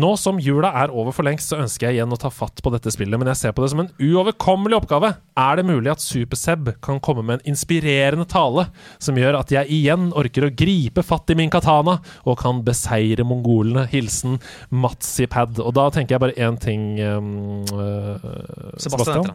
Nå 0.00 0.10
som 0.18 0.40
jula 0.42 0.72
er 0.82 0.90
over 0.90 1.14
for 1.14 1.26
lengst, 1.26 1.52
så 1.52 1.60
ønsker 1.62 1.86
jeg 1.86 2.00
igjen 2.00 2.14
å 2.14 2.18
ta 2.18 2.30
fatt 2.34 2.58
på 2.64 2.72
dette 2.74 2.90
spillet, 2.90 3.14
men 3.20 3.30
jeg 3.30 3.38
ser 3.38 3.54
på 3.54 3.62
det 3.62 3.70
som 3.70 3.82
en 3.84 3.92
uoverkommelig 4.02 4.80
oppgave. 4.80 5.12
Er 5.38 5.60
det 5.60 5.66
mulig 5.68 5.92
at 5.92 6.02
Super-Seb 6.02 6.72
kan 6.82 6.98
komme 7.04 7.22
med 7.22 7.38
en 7.38 7.52
inspirerende 7.54 8.26
tale 8.30 8.66
som 9.02 9.18
gjør 9.20 9.38
at 9.38 9.54
jeg 9.54 9.70
igjen 9.78 10.10
orker 10.18 10.48
å 10.48 10.52
gripe 10.54 11.04
fatt 11.06 11.30
i 11.30 11.38
min 11.38 11.52
katana 11.52 12.00
og 12.24 12.40
kan 12.42 12.64
beseire 12.66 13.26
mongolene? 13.26 13.86
Hilsen 13.92 14.40
Matsipad. 14.74 15.62
Og 15.62 15.74
da 15.78 15.86
tenker 15.94 16.16
jeg 16.16 16.24
bare 16.24 16.38
én 16.42 16.58
ting, 16.58 16.94
um, 16.98 17.62
uh, 17.70 18.74
Sebastian 18.82 19.30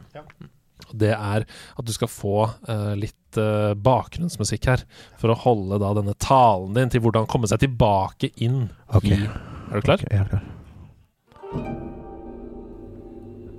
det 0.96 1.12
er 1.14 1.44
at 1.46 1.86
du 1.86 1.92
skal 1.94 2.10
få 2.10 2.48
uh, 2.50 2.94
litt 2.98 3.38
uh, 3.38 3.76
bakgrunnsmusikk 3.78 4.70
her, 4.72 4.84
for 5.22 5.32
å 5.32 5.38
holde 5.44 5.80
da 5.84 5.94
denne 5.98 6.16
talen 6.18 6.74
din 6.78 6.92
til 6.92 7.04
hvordan 7.06 7.30
komme 7.30 7.50
seg 7.52 7.62
tilbake 7.64 8.32
inn 8.42 8.68
Ok. 8.90 9.12
i 9.12 9.22
Er 9.70 9.78
du 9.78 9.86
klar? 9.86 10.02
Jeg 10.10 10.18
er 10.18 10.30
klar. 10.32 10.46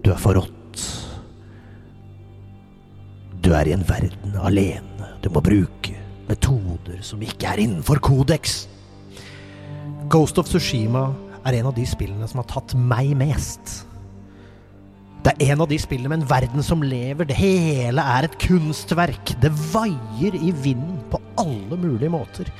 Du 0.03 0.11
er 0.11 0.19
forrådt. 0.19 0.83
Du 3.45 3.53
er 3.55 3.69
i 3.71 3.75
en 3.77 3.87
verden 3.87 4.35
alene. 4.43 5.11
Du 5.23 5.31
må 5.31 5.43
bruke 5.45 5.95
metoder 6.27 6.99
som 7.07 7.23
ikke 7.23 7.53
er 7.53 7.63
innenfor 7.63 8.03
kodeks. 8.03 8.65
Ghost 10.11 10.41
of 10.43 10.51
Tsushima 10.51 11.13
er 11.47 11.61
en 11.61 11.71
av 11.71 11.77
de 11.79 11.87
spillene 11.87 12.27
som 12.29 12.43
har 12.43 12.51
tatt 12.51 12.75
meg 12.75 13.15
mest. 13.19 13.85
Det 15.21 15.37
er 15.37 15.53
en 15.53 15.63
av 15.63 15.71
de 15.71 15.79
spillene 15.79 16.11
med 16.11 16.23
en 16.23 16.31
verden 16.31 16.65
som 16.65 16.83
lever. 16.83 17.29
Det 17.29 17.39
hele 17.39 18.03
er 18.03 18.27
et 18.27 18.39
kunstverk. 18.41 19.35
Det 19.39 19.53
vaier 19.71 20.35
i 20.35 20.51
vinden 20.65 20.99
på 21.13 21.21
alle 21.41 21.79
mulige 21.81 22.13
måter. 22.13 22.51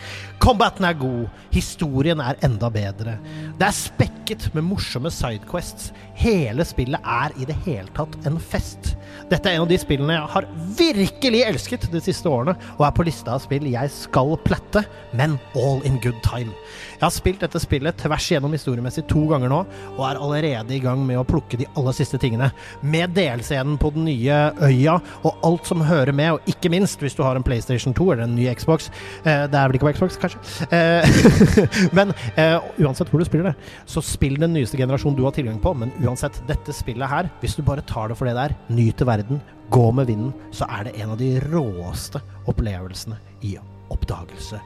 Combaten 0.41 0.87
er 0.89 0.97
god, 0.97 1.27
historien 1.53 2.21
er 2.25 2.39
enda 2.47 2.71
bedre. 2.73 3.19
Det 3.59 3.67
er 3.67 3.77
spekket 3.77 4.49
med 4.57 4.65
morsomme 4.65 5.13
sidequests. 5.13 5.91
Hele 6.21 6.65
spillet 6.65 7.01
er 7.05 7.35
i 7.41 7.49
det 7.49 7.57
hele 7.67 7.89
tatt 7.97 8.17
en 8.29 8.39
fest. 8.41 8.95
Dette 9.31 9.51
er 9.51 9.59
en 9.59 9.65
av 9.65 9.71
de 9.71 9.79
spillene 9.79 10.17
jeg 10.17 10.31
har 10.33 10.47
virkelig 10.79 11.43
elsket 11.47 11.87
de 11.93 12.01
siste 12.03 12.29
årene, 12.31 12.57
og 12.79 12.87
er 12.87 12.95
på 12.97 13.05
lista 13.07 13.35
av 13.37 13.43
spill 13.45 13.69
jeg 13.71 13.93
skal 13.93 14.35
plette, 14.47 14.83
men 15.17 15.37
all 15.59 15.85
in 15.87 16.01
good 16.03 16.19
time. 16.25 16.55
Jeg 16.97 17.05
har 17.05 17.15
spilt 17.15 17.45
dette 17.45 17.61
spillet 17.63 18.01
tvers 18.01 18.31
igjennom 18.31 18.57
historiemessig 18.57 19.05
to 19.11 19.27
ganger 19.31 19.53
nå, 19.53 19.61
og 19.97 20.03
er 20.09 20.21
allerede 20.21 20.77
i 20.77 20.83
gang 20.83 21.05
med 21.07 21.21
å 21.21 21.27
plukke 21.29 21.61
de 21.61 21.69
aller 21.77 21.97
siste 21.97 22.21
tingene. 22.23 22.51
Med 22.81 23.15
DLC-en 23.17 23.77
på 23.81 23.93
den 23.95 24.09
nye 24.09 24.41
øya, 24.65 24.99
og 25.25 25.47
alt 25.47 25.69
som 25.69 25.85
hører 25.85 26.17
med, 26.17 26.37
og 26.37 26.51
ikke 26.51 26.73
minst 26.73 27.03
hvis 27.05 27.17
du 27.19 27.25
har 27.27 27.37
en 27.37 27.47
PlayStation 27.47 27.97
2 27.97 28.11
eller 28.15 28.27
en 28.27 28.37
ny 28.39 28.49
Xbox. 28.57 28.70
Eh, 28.71 29.47
det 29.51 29.59
er 29.59 29.71
vel 29.71 29.79
ikke 29.79 29.89
på 29.89 29.95
Xbox, 29.97 30.19
kanskje? 30.21 30.69
Eh, 30.75 31.89
men 31.97 32.15
eh, 32.37 32.59
uansett 32.83 33.11
hvor 33.11 33.23
du 33.23 33.29
spiller 33.29 33.51
det, 33.51 33.71
så 33.91 34.03
spill 34.05 34.39
den 34.41 34.55
nyeste 34.57 34.81
generasjonen 34.81 35.19
du 35.19 35.25
har 35.27 35.35
tilgang 35.37 35.61
på. 35.63 35.75
Men 35.79 35.95
uansett, 36.05 36.43
dette 36.51 36.75
spillet 36.77 37.11
her, 37.11 37.31
hvis 37.43 37.57
du 37.59 37.65
bare 37.67 37.87
tar 37.89 38.13
det 38.13 38.19
for 38.21 38.31
det 38.31 38.37
det 38.39 38.47
er, 38.51 38.59
nyter 38.73 39.09
verden, 39.09 39.43
gå 39.71 39.89
med 39.95 40.11
vinden, 40.11 40.35
så 40.55 40.69
er 40.79 40.89
det 40.89 40.97
en 41.01 41.15
av 41.15 41.21
de 41.21 41.35
råeste 41.51 42.23
opplevelsene 42.51 43.19
i 43.47 43.57
oppdagelse. 43.91 44.63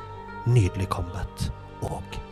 Nydelig 0.48 0.90
combat 0.92 1.50
og 1.84 2.23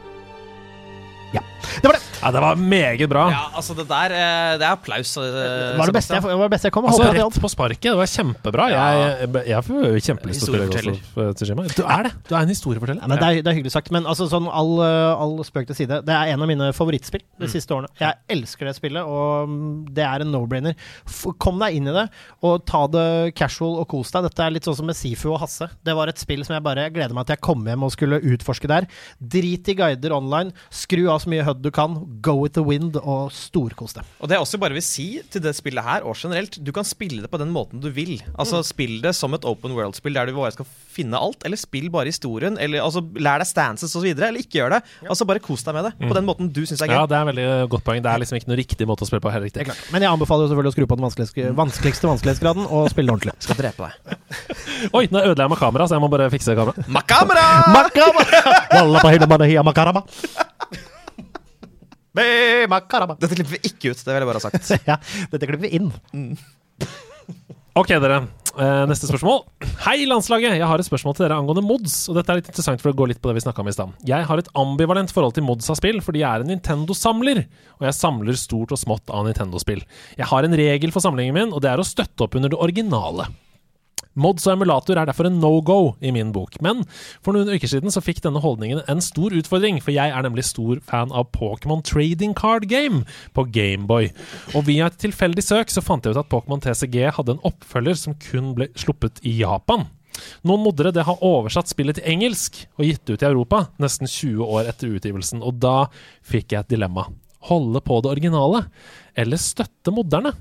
Ja. 1.32 1.40
Det 1.82 1.88
var 1.88 1.96
det! 1.96 2.02
Ja, 2.22 2.30
det 2.30 2.40
var 2.42 2.58
meget 2.60 3.08
bra. 3.10 3.22
Ja, 3.32 3.40
altså, 3.58 3.74
det 3.74 3.88
der 3.90 4.12
eh, 4.14 4.58
Det 4.60 4.66
er 4.66 4.72
applaus. 4.76 5.16
eh, 5.16 5.24
Det 5.26 5.78
var 5.78 5.90
det 5.90 5.94
beste 5.96 6.14
jeg, 6.14 6.22
det 6.22 6.36
var 6.38 6.46
det 6.46 6.52
beste 6.54 6.68
jeg 6.68 6.74
kom. 6.76 6.84
Altså, 6.86 7.06
rett 7.16 7.38
på 7.42 7.50
sparket. 7.50 7.88
Det 7.88 7.94
var 7.98 8.10
kjempebra. 8.12 8.66
Jeg, 8.70 9.30
jeg 9.48 9.66
får 9.66 9.96
kjempelyst 10.06 10.44
til 10.44 10.54
å 10.54 10.68
spille 10.68 10.92
også, 10.92 11.22
eh, 11.24 11.32
Tsushima. 11.38 11.64
Du 11.72 11.82
er 11.82 12.06
det! 12.06 12.12
Du 12.28 12.34
er 12.36 12.44
en 12.44 12.52
historieforteller. 12.52 13.02
Ja, 13.02 13.08
men 13.10 13.18
det, 13.18 13.30
er, 13.30 13.40
det 13.42 13.50
er 13.50 13.56
hyggelig 13.58 13.72
sagt. 13.74 13.90
Men 13.94 14.06
altså, 14.06 14.28
sånn 14.30 14.46
all, 14.52 14.74
uh, 14.78 15.22
all 15.22 15.34
spøk 15.48 15.66
til 15.72 15.80
side, 15.80 16.02
det 16.06 16.14
er 16.14 16.34
en 16.34 16.44
av 16.44 16.50
mine 16.52 16.68
favorittspill 16.76 17.24
de 17.42 17.50
siste 17.50 17.74
årene. 17.74 17.90
Jeg 17.98 18.20
elsker 18.36 18.70
det 18.70 18.76
spillet, 18.78 19.02
og 19.02 19.50
mm, 19.50 19.72
det 19.96 20.06
er 20.06 20.26
en 20.26 20.30
no-brainer. 20.36 20.78
Kom 21.42 21.58
deg 21.62 21.80
inn 21.80 21.90
i 21.90 21.96
det, 21.96 22.06
og 22.46 22.62
ta 22.70 22.84
det 22.92 23.06
casual 23.38 23.80
og 23.82 23.88
kos 23.90 24.12
deg. 24.14 24.28
Dette 24.28 24.46
er 24.46 24.54
litt 24.54 24.68
sånn 24.68 24.78
som 24.78 24.86
med 24.90 24.98
Sifu 24.98 25.32
og 25.32 25.40
Hasse. 25.42 25.70
Det 25.82 25.96
var 25.98 26.12
et 26.12 26.22
spill 26.22 26.44
som 26.46 26.54
jeg 26.58 26.66
bare 26.68 26.86
gleder 26.94 27.16
meg 27.16 27.26
til 27.26 27.34
jeg 27.38 27.44
kom 27.48 27.66
hjem 27.66 27.88
og 27.88 27.94
skulle 27.96 28.20
utforske 28.34 28.70
der. 28.70 28.86
Drit 29.18 29.72
i 29.72 29.78
guider 29.78 30.14
online, 30.14 30.52
skru 30.70 31.08
av 31.10 31.21
så 31.22 31.30
mye 31.32 31.44
HUD 31.46 31.62
du 31.64 31.70
kan, 31.74 31.94
go 32.24 32.34
with 32.42 32.54
the 32.58 32.64
wind, 32.66 32.96
og 33.00 33.32
storkos 33.34 33.94
deg. 33.96 34.06
Og 34.20 34.28
det 34.30 34.36
jeg 34.38 34.44
også 34.46 34.60
bare 34.62 34.76
vil 34.76 34.84
si 34.84 35.06
til 35.32 35.42
det 35.44 35.54
spillet 35.58 35.84
her, 35.86 36.04
og 36.06 36.16
generelt, 36.18 36.58
du 36.62 36.72
kan 36.74 36.86
spille 36.86 37.22
det 37.24 37.30
på 37.32 37.40
den 37.40 37.52
måten 37.54 37.82
du 37.82 37.88
vil. 37.94 38.18
Altså 38.36 38.62
Spill 38.66 39.00
det 39.04 39.14
som 39.18 39.34
et 39.36 39.44
open 39.48 39.74
world-spill 39.76 40.14
der 40.16 40.30
du 40.30 40.36
bare 40.36 40.52
skal 40.54 40.66
finne 40.92 41.16
alt, 41.18 41.42
eller 41.46 41.56
spill 41.60 41.88
bare 41.92 42.10
historien, 42.12 42.58
eller 42.60 42.82
altså 42.84 43.00
lær 43.16 43.40
deg 43.42 43.48
stances 43.48 43.94
osv., 43.96 44.10
eller 44.12 44.40
ikke 44.42 44.58
gjør 44.60 44.76
det. 44.76 44.82
Altså 45.08 45.26
Bare 45.28 45.40
kos 45.42 45.62
deg 45.64 45.76
med 45.76 45.86
det, 45.88 45.92
på 46.02 46.14
den 46.18 46.26
måten 46.28 46.50
du 46.52 46.62
syns 46.68 46.82
er 46.84 46.90
gøy. 46.90 46.96
Ja, 46.98 47.06
det 47.08 47.16
er 47.16 47.28
veldig 47.30 47.46
godt 47.72 47.84
poeng. 47.86 48.02
Det 48.04 48.10
er 48.12 48.20
liksom 48.22 48.36
ikke 48.38 48.50
noe 48.50 48.58
riktig 48.60 48.88
måte 48.90 49.06
å 49.06 49.08
spille 49.08 49.22
på. 49.24 49.32
Helt 49.32 49.46
riktig. 49.48 49.64
Men 49.94 50.04
jeg 50.04 50.10
anbefaler 50.12 50.44
jo 50.44 50.52
selvfølgelig 50.52 50.72
å 50.72 50.76
skru 50.76 50.86
på 50.90 50.98
den 50.98 51.06
vanskeligste, 51.06 51.52
vanskeligste 51.56 52.10
vanskelighetsgraden 52.10 52.68
og 52.68 52.90
spille 52.92 53.14
ordentlig. 53.14 53.34
Skal 53.46 53.58
drepe 53.60 53.88
deg. 53.88 53.92
Oi, 54.98 55.06
nå 55.12 55.22
ødela 55.22 55.46
jeg 55.46 55.54
meg 55.54 55.62
kameraet, 55.62 55.88
så 55.92 55.96
jeg 55.96 56.04
må 56.04 56.10
bare 56.12 56.30
fikse 56.34 56.56
kameraet. 56.58 56.90
Makamera! 56.92 57.46
Makarama! 59.62 60.02
Dette 63.22 63.38
klipper 63.38 63.56
vi 63.56 63.62
ikke 63.70 63.92
ut, 63.92 64.02
det 64.04 64.12
vil 64.12 64.20
jeg 64.20 64.28
bare 64.28 64.42
ha 64.42 64.46
sagt. 64.50 64.72
Ja, 64.90 64.98
dette 65.32 65.48
klipper 65.48 65.64
vi 65.64 65.74
inn. 65.78 65.90
Ok, 67.72 67.88
dere. 67.88 68.18
Eh, 68.52 68.82
neste 68.84 69.08
spørsmål. 69.08 69.46
Hei, 69.86 70.02
landslaget! 70.04 70.58
Jeg 70.58 70.68
har 70.68 70.80
et 70.82 70.84
spørsmål 70.84 71.14
til 71.16 71.24
dere 71.24 71.38
angående 71.40 71.62
mods. 71.64 71.94
Og 72.12 72.18
dette 72.18 72.28
er 72.28 72.42
litt 72.42 72.50
interessant 72.50 72.82
for 72.84 72.92
å 72.92 72.96
gå 72.98 73.06
litt 73.08 73.20
på 73.22 73.30
det 73.30 73.38
vi 73.38 73.44
snakka 73.46 73.62
om 73.64 73.70
i 73.70 73.72
stad. 73.72 73.94
Jeg 74.04 74.26
har 74.28 74.42
et 74.42 74.50
ambivalent 74.60 75.14
forhold 75.14 75.32
til 75.38 75.46
mods 75.46 75.72
av 75.72 75.78
spill, 75.80 76.02
fordi 76.04 76.20
jeg 76.20 76.28
er 76.28 76.44
en 76.44 76.52
Nintendo-samler. 76.52 77.40
Og 77.80 77.86
jeg 77.88 77.96
samler 77.96 78.36
stort 78.36 78.76
og 78.76 78.82
smått 78.82 79.08
av 79.08 79.24
Nintendo-spill. 79.24 79.80
Jeg 80.18 80.28
har 80.28 80.44
en 80.44 80.58
regel 80.60 80.92
for 80.92 81.00
samlingen 81.00 81.38
min, 81.38 81.56
og 81.56 81.64
det 81.64 81.72
er 81.72 81.80
å 81.80 81.88
støtte 81.88 82.26
opp 82.26 82.36
under 82.36 82.52
det 82.52 82.60
originale. 82.60 83.30
Mods 84.12 84.44
og 84.46 84.58
emulator 84.58 84.98
er 84.98 85.08
derfor 85.08 85.28
en 85.28 85.38
no-go 85.40 85.94
i 86.04 86.12
min 86.12 86.34
bok, 86.34 86.58
men 86.64 86.82
for 87.24 87.32
noen 87.32 87.48
uker 87.54 87.70
siden 87.70 87.92
så 87.92 88.02
fikk 88.04 88.20
denne 88.24 88.42
holdningen 88.44 88.82
en 88.90 89.00
stor 89.04 89.32
utfordring, 89.36 89.80
for 89.80 89.94
jeg 89.94 90.12
er 90.12 90.26
nemlig 90.26 90.44
stor 90.50 90.82
fan 90.88 91.14
av 91.16 91.30
Pokémon 91.32 91.80
Trading 91.86 92.34
Card 92.36 92.68
Game 92.68 93.06
på 93.32 93.46
Gameboy. 93.54 94.10
Og 94.52 94.68
via 94.68 94.90
et 94.90 95.00
tilfeldig 95.00 95.46
søk 95.46 95.72
så 95.72 95.84
fant 95.84 96.04
jeg 96.04 96.12
ut 96.12 96.20
at 96.20 96.30
Pokémon 96.32 96.60
TCG 96.60 97.08
hadde 97.16 97.38
en 97.38 97.44
oppfølger 97.48 97.98
som 97.98 98.18
kun 98.28 98.52
ble 98.58 98.68
sluppet 98.76 99.22
i 99.24 99.38
Japan. 99.40 99.88
Noen 100.44 100.60
moddere 100.66 100.92
det 100.92 101.06
har 101.08 101.24
oversatt 101.24 101.70
spillet 101.72 101.96
til 101.96 102.08
engelsk 102.12 102.62
og 102.76 102.84
gitt 102.84 103.04
det 103.08 103.16
ut 103.16 103.24
i 103.24 103.30
Europa 103.30 103.64
nesten 103.80 104.10
20 104.10 104.44
år 104.44 104.68
etter 104.68 104.92
utgivelsen, 104.92 105.40
og 105.40 105.56
da 105.62 105.88
fikk 106.20 106.52
jeg 106.52 106.66
et 106.66 106.74
dilemma. 106.74 107.08
Holde 107.48 107.80
på 107.82 108.02
det 108.04 108.12
originale, 108.12 108.66
eller 109.18 109.40
støtte 109.40 109.94
modderne? 109.94 110.36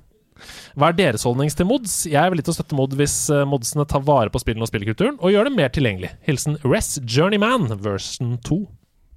Hva 0.76 0.92
er 0.92 0.98
deres 0.98 1.26
holdning 1.28 1.52
til 1.54 1.68
mods? 1.70 2.02
Jeg 2.10 2.20
er 2.22 2.34
villig 2.34 2.46
til 2.48 2.56
å 2.56 2.58
støtte 2.60 2.78
mod 2.78 2.96
hvis 3.00 3.16
eh, 3.34 3.48
modsene 3.48 3.88
tar 3.90 4.06
vare 4.08 4.34
på 4.34 4.42
spillene 4.42 4.66
og 4.68 4.72
spillkulturen, 4.72 5.20
og 5.20 5.34
gjør 5.34 5.50
det 5.50 5.56
mer 5.58 5.74
tilgjengelig. 5.74 6.14
Hilsen 6.28 6.60
Res 6.66 6.96
Journeyman 7.06 7.70
version 7.84 8.38
2. 8.48 8.62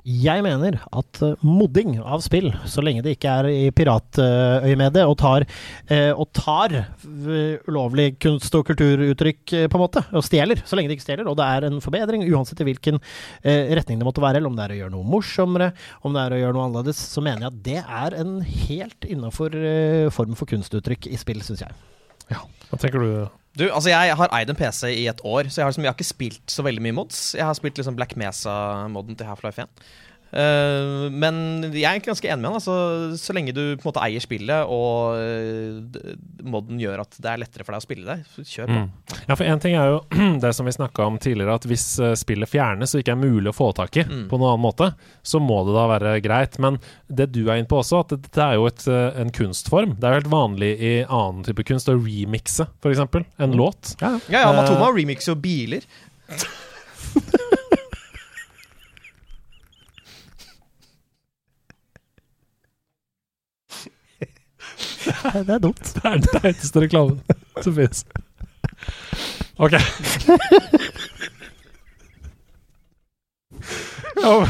Jeg 0.04 0.42
mener 0.44 0.74
at 0.92 1.18
eh, 1.24 1.44
modding 1.48 1.94
av 2.04 2.20
spill, 2.20 2.50
så 2.68 2.82
lenge 2.84 3.00
det 3.04 3.14
ikke 3.16 3.34
er 3.40 3.46
i 3.48 3.60
piratøyemedet 3.72 5.04
og 5.08 5.14
tar, 5.22 5.46
eh, 5.88 6.10
og 6.12 6.28
tar 6.36 6.74
eh, 6.76 7.62
ulovlig 7.64 8.10
kunst- 8.20 8.52
og 8.58 8.66
kulturuttrykk, 8.68 9.54
eh, 9.56 9.68
på 9.72 9.78
en 9.78 9.84
måte, 9.86 10.02
og 10.12 10.26
stjeler, 10.26 10.60
så 10.68 10.76
lenge 10.76 10.92
det 10.92 10.98
ikke 10.98 11.06
stjeler, 11.06 11.30
og 11.30 11.38
det 11.40 11.46
er 11.48 11.68
en 11.70 11.80
forbedring, 11.80 12.26
uansett 12.28 12.60
i 12.60 12.66
hvilken 12.68 13.00
eh, 13.00 13.72
retning 13.78 14.02
det 14.02 14.08
måtte 14.10 14.20
være, 14.24 14.42
eller 14.42 14.52
om 14.52 14.58
det 14.58 14.66
er 14.66 14.74
å 14.74 14.80
gjøre 14.82 14.94
noe 14.98 15.08
morsommere, 15.14 15.70
om 16.04 16.12
det 16.12 16.26
er 16.26 16.36
å 16.36 16.42
gjøre 16.42 16.58
noe 16.58 16.66
annerledes, 16.68 17.00
så 17.14 17.24
mener 17.24 17.46
jeg 17.46 17.54
at 17.54 17.62
det 17.70 17.80
er 17.80 18.18
en 18.20 18.34
helt 18.44 19.08
innafor 19.08 19.56
eh, 19.56 20.10
form 20.12 20.36
for 20.36 20.52
kunstuttrykk 20.52 21.08
i 21.08 21.22
spill, 21.22 21.40
syns 21.48 21.64
jeg. 21.64 21.80
Ja, 22.28 22.44
Hva 22.68 22.80
tenker 22.84 23.00
du? 23.00 23.08
Du, 23.54 23.68
altså 23.68 23.92
Jeg 23.92 24.16
har 24.18 24.32
eid 24.34 24.50
en 24.50 24.58
PC 24.58 24.88
i 24.96 25.06
et 25.06 25.20
år, 25.22 25.46
så 25.46 25.60
jeg 25.60 25.64
har, 25.64 25.70
liksom, 25.70 25.84
jeg 25.84 25.92
har 25.92 25.98
ikke 25.98 26.08
spilt 26.08 26.50
så 26.50 26.64
veldig 26.66 26.82
mye 26.82 26.96
mods. 26.96 27.20
Jeg 27.38 27.46
har 27.46 27.54
spilt 27.54 27.78
liksom 27.78 27.94
Black 27.98 28.16
Mesa-moden 28.18 29.14
til 29.18 29.28
Half-Life 29.30 29.62
1. 29.62 29.84
Eh, 30.34 31.04
men 31.14 31.36
jeg 31.70 31.86
er 31.86 32.02
ganske 32.02 32.26
enig 32.26 32.42
med 32.42 32.48
han. 32.50 32.58
Altså, 32.58 32.74
så 33.20 33.34
lenge 33.36 33.52
du 33.54 33.60
på 33.78 33.84
en 33.84 33.88
måte 33.92 34.02
eier 34.02 34.22
spillet, 34.24 34.66
og 34.66 35.14
eh, 35.20 36.14
modden 36.42 36.80
gjør 36.82 37.04
at 37.04 37.14
det 37.22 37.30
er 37.30 37.42
lettere 37.44 37.66
for 37.66 37.76
deg 37.76 37.82
å 37.82 37.86
spille 37.86 38.08
det, 38.08 38.16
så 38.34 38.42
kjør 38.42 38.72
på. 38.72 38.80
Mm. 38.80 39.20
Ja, 39.28 39.36
for 39.38 39.44
én 39.46 39.62
ting 39.62 39.76
er 39.78 39.92
jo 39.92 40.00
det 40.42 40.50
som 40.58 40.66
vi 40.66 40.74
snakka 40.74 41.06
om 41.06 41.20
tidligere, 41.22 41.54
at 41.60 41.68
hvis 41.70 41.86
eh, 42.02 42.16
spillet 42.18 42.50
fjernes 42.50 42.96
og 42.96 43.04
ikke 43.04 43.14
er 43.14 43.20
mulig 43.22 43.52
å 43.52 43.56
få 43.56 43.70
tak 43.78 44.00
i 44.00 44.04
Mm. 44.04 44.26
på 44.28 44.36
noen 44.36 44.50
annen 44.52 44.62
måte, 44.66 44.90
så 45.24 45.38
må 45.40 45.62
det 45.64 45.72
da 45.74 45.86
være 45.88 46.16
greit. 46.24 46.58
Men 46.62 46.76
det 47.08 47.30
du 47.32 47.40
er 47.48 47.56
inne 47.60 47.70
på 47.70 47.78
også, 47.80 48.02
at 48.04 48.12
dette 48.18 48.42
er 48.44 48.58
jo 48.58 48.66
et, 48.68 48.84
en 48.90 49.30
kunstform. 49.34 49.94
Det 49.96 50.04
er 50.06 50.12
jo 50.16 50.20
helt 50.20 50.32
vanlig 50.34 50.72
i 50.76 50.92
annen 51.06 51.46
type 51.46 51.64
kunst 51.66 51.88
å 51.88 51.96
remixe, 51.96 52.66
f.eks., 52.82 53.00
en 53.40 53.56
låt. 53.56 53.94
Ja, 54.02 54.12
ja, 54.28 54.44
Matoma 54.52 54.90
Eh, 54.90 54.98
remixer 54.98 55.32
jo 55.32 55.38
biler. 55.40 55.86
Det 65.48 65.54
er 65.56 65.62
dumt. 65.64 65.82
Det 65.94 66.04
er 66.04 66.18
den 66.20 66.40
teiteste 66.40 66.84
reklamen 66.84 67.20
som 67.64 67.74
finnes. 67.76 68.04
OK. 69.58 69.78
Oh, 74.24 74.46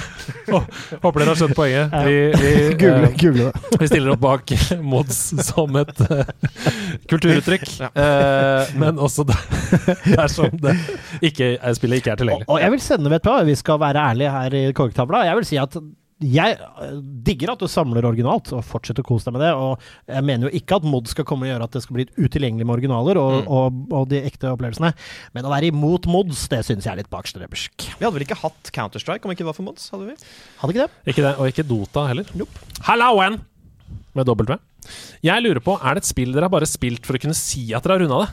oh, 0.53 0.65
håper 1.03 1.23
dere 1.23 1.33
har 1.33 1.39
skjønt 1.39 1.57
poenget. 1.57 1.95
Vi, 2.07 2.15
vi, 2.39 2.51
Google, 2.81 3.09
eh, 3.09 3.15
google 3.19 3.47
det. 3.49 3.79
vi 3.81 3.89
stiller 3.91 4.13
opp 4.15 4.21
bak 4.23 4.53
mods 4.85 5.19
som 5.49 5.79
et 5.81 6.03
uh, 6.05 6.21
kulturuttrykk, 7.11 7.65
eh, 7.89 8.75
men 8.79 9.01
også 9.03 9.25
der- 9.27 9.99
dersom 10.15 10.53
det 10.63 10.77
ikke, 11.25 11.55
er- 11.57 11.75
spillet 11.79 12.03
ikke 12.03 12.13
er 12.15 12.21
tilgjengelig. 12.23 12.49
Og 12.53 12.61
jeg 12.63 12.75
vil 12.77 12.85
sende, 12.85 13.09
med 13.11 13.19
et 13.23 13.29
hva, 13.31 13.39
vi 13.49 13.57
skal 13.59 13.81
være 13.83 14.05
ærlige 14.13 14.35
her 14.37 14.59
i 14.61 14.65
Korktavla. 14.77 15.25
Jeg 15.31 15.41
vil 15.41 15.49
si 15.49 15.59
at 15.65 15.79
jeg 16.23 16.59
øh, 16.61 16.99
digger 17.27 17.53
at 17.53 17.63
du 17.63 17.67
samler 17.69 18.07
originalt, 18.07 18.53
og 18.55 18.63
fortsetter 18.65 19.03
å 19.03 19.09
kose 19.09 19.27
deg 19.27 19.35
med 19.37 19.43
det. 19.43 19.51
Og 19.59 19.81
jeg 20.15 20.25
mener 20.29 20.47
jo 20.49 20.53
ikke 20.61 20.77
at 20.79 20.87
mod 20.87 21.09
skal 21.11 21.27
komme 21.29 21.49
og 21.49 21.51
gjøre 21.53 21.67
at 21.67 21.75
det 21.75 21.83
skal 21.85 21.97
bli 21.99 22.07
utilgjengelig 22.17 22.67
med 22.69 22.77
originaler 22.77 23.19
og, 23.21 23.33
Mm. 23.35 23.49
og, 23.51 23.81
og 23.99 24.09
de 24.13 24.21
ekte 24.29 24.53
opplevelsene. 24.55 24.93
Men 25.35 25.49
å 25.49 25.51
være 25.53 25.73
imot 25.73 26.07
mods, 26.07 26.47
det 26.53 26.63
syns 26.65 26.87
jeg 26.87 26.93
er 26.93 27.01
litt 27.03 27.11
bakstrebersk. 27.13 27.89
Vi 27.99 28.05
hadde 28.05 28.15
vel 28.15 28.27
ikke 28.27 28.39
hatt 28.45 28.71
Counter-Strike 28.77 29.27
om 29.27 29.35
ikke 29.35 29.43
det 29.43 29.51
var 29.51 29.59
for 29.59 29.67
mods? 29.67 29.89
hadde 29.91 30.13
vi? 30.13 30.15
Hadde 30.63 30.77
ikke 30.77 30.87
det? 30.87 31.11
Ikke 31.15 31.27
det, 31.27 31.35
og 31.41 31.51
ikke 31.51 31.67
Dota 31.67 32.07
heller. 32.13 32.31
Hallauen! 32.87 33.41
Med 34.15 34.29
W. 34.31 34.57
Jeg 35.25 35.43
lurer 35.43 35.59
på, 35.65 35.75
er 35.83 35.97
det 35.97 36.05
et 36.05 36.09
spill 36.13 36.31
dere 36.35 36.47
har 36.47 36.53
bare 36.55 36.69
spilt 36.71 37.07
for 37.09 37.17
å 37.19 37.21
kunne 37.23 37.35
si 37.35 37.67
at 37.75 37.83
dere 37.83 37.97
har 37.97 38.05
runda 38.05 38.21
det? 38.23 38.33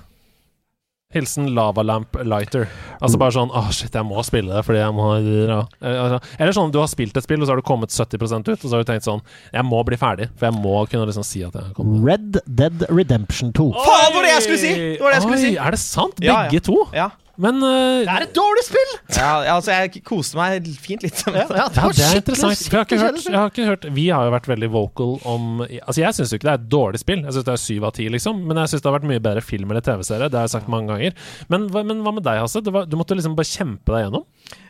Hilsen 1.14 1.50
Lavalamp 1.56 2.16
Lighter. 2.24 2.68
Altså 3.02 3.20
bare 3.22 3.36
sånn 3.36 3.52
Åh, 3.52 3.70
shit, 3.76 3.94
jeg 3.94 4.08
må 4.08 4.22
spille 4.28 4.54
det 4.54 4.64
fordi 4.68 4.82
jeg 4.82 4.96
må 4.96 5.08
ja. 5.20 5.62
Eh, 5.82 5.98
altså, 6.06 6.20
Eller 6.38 6.56
sånn 6.56 6.74
du 6.74 6.80
har 6.82 6.90
spilt 6.92 7.18
et 7.18 7.26
spill, 7.26 7.42
og 7.42 7.50
så 7.50 7.56
har 7.56 7.62
du 7.62 7.68
kommet 7.68 7.94
70% 7.94 8.52
ut, 8.52 8.58
og 8.58 8.68
så 8.68 8.74
har 8.76 8.86
du 8.86 8.92
tenkt 8.92 9.08
sånn 9.08 9.24
Jeg 9.52 9.66
må 9.68 9.82
bli 9.88 10.00
ferdig, 10.00 10.30
for 10.38 10.50
jeg 10.50 10.58
må 10.60 10.76
kunne 10.92 11.08
liksom 11.10 11.26
si 11.28 11.44
at 11.48 11.56
jeg 11.58 11.70
har 11.70 11.74
kommet 11.78 12.06
Red 12.08 12.42
Dead 12.48 12.86
Redemption 12.90 13.52
2. 13.58 13.68
Faen, 13.78 14.06
det 14.08 14.16
var 14.16 14.28
det 14.28 14.36
jeg 14.36 14.46
skulle 14.48 14.62
si! 14.62 14.72
Det 14.78 15.02
var 15.04 15.12
det 15.12 15.20
jeg 15.20 15.28
skulle 15.28 15.42
Oi, 15.42 15.50
si. 15.50 15.58
Er 15.66 15.76
det 15.76 15.82
sant? 15.84 16.24
Ja, 16.24 16.38
Begge 16.46 16.62
ja. 16.62 16.66
to? 16.70 16.78
Ja. 16.96 17.10
Men 17.42 17.58
uh, 17.64 18.04
Det 18.06 18.14
er 18.14 18.26
et 18.28 18.34
dårlig 18.36 18.64
spill! 18.68 18.92
Ja, 19.18 19.32
altså, 19.56 19.74
jeg 19.74 20.04
koste 20.08 20.38
meg 20.38 20.68
fint 20.82 21.06
litt. 21.06 21.24
Ja, 21.26 21.46
det, 21.50 21.58
Ja, 21.58 21.88
det 21.90 22.06
er 22.06 22.20
interessant. 22.20 22.62
Jeg 22.62 22.78
har 22.78 22.86
ikke 22.86 23.00
hørt, 23.02 23.26
jeg 23.26 23.38
har 23.38 23.52
ikke 23.52 23.68
hørt 23.68 23.88
Vi 23.98 24.08
har 24.14 24.28
jo 24.28 24.34
vært 24.36 24.50
veldig 24.52 24.70
vocal 24.74 25.16
om 25.28 25.64
Altså 25.64 26.04
Jeg 26.04 26.18
syns 26.18 26.34
jo 26.34 26.40
ikke 26.40 26.50
det 26.50 26.54
er 26.54 26.62
et 26.62 26.70
dårlig 26.72 27.02
spill. 27.02 27.24
Jeg 27.26 27.36
syns 27.36 27.48
det 27.48 27.56
er 27.56 27.64
syv 27.64 27.88
av 27.90 27.96
ti, 27.98 28.08
liksom. 28.14 28.44
Men 28.48 28.62
jeg 28.62 28.74
syns 28.74 28.84
det 28.84 28.92
har 28.92 28.98
vært 29.00 29.10
mye 29.12 29.24
bedre 29.24 29.46
film 29.46 29.74
eller 29.74 29.86
TV-serie. 29.86 30.30
Det 30.32 30.40
har 30.40 30.48
jeg 30.48 30.56
sagt 30.56 30.72
mange 30.72 30.94
ganger. 30.94 31.18
Men, 31.52 31.68
men 31.74 32.06
hva 32.06 32.16
med 32.16 32.26
deg, 32.28 32.42
Hasse? 32.44 32.64
Du, 32.64 32.72
var, 32.76 32.88
du 32.90 32.98
måtte 33.00 33.18
liksom 33.18 33.36
bare 33.38 33.50
kjempe 33.50 33.96
deg 33.96 34.06
gjennom? 34.06 34.28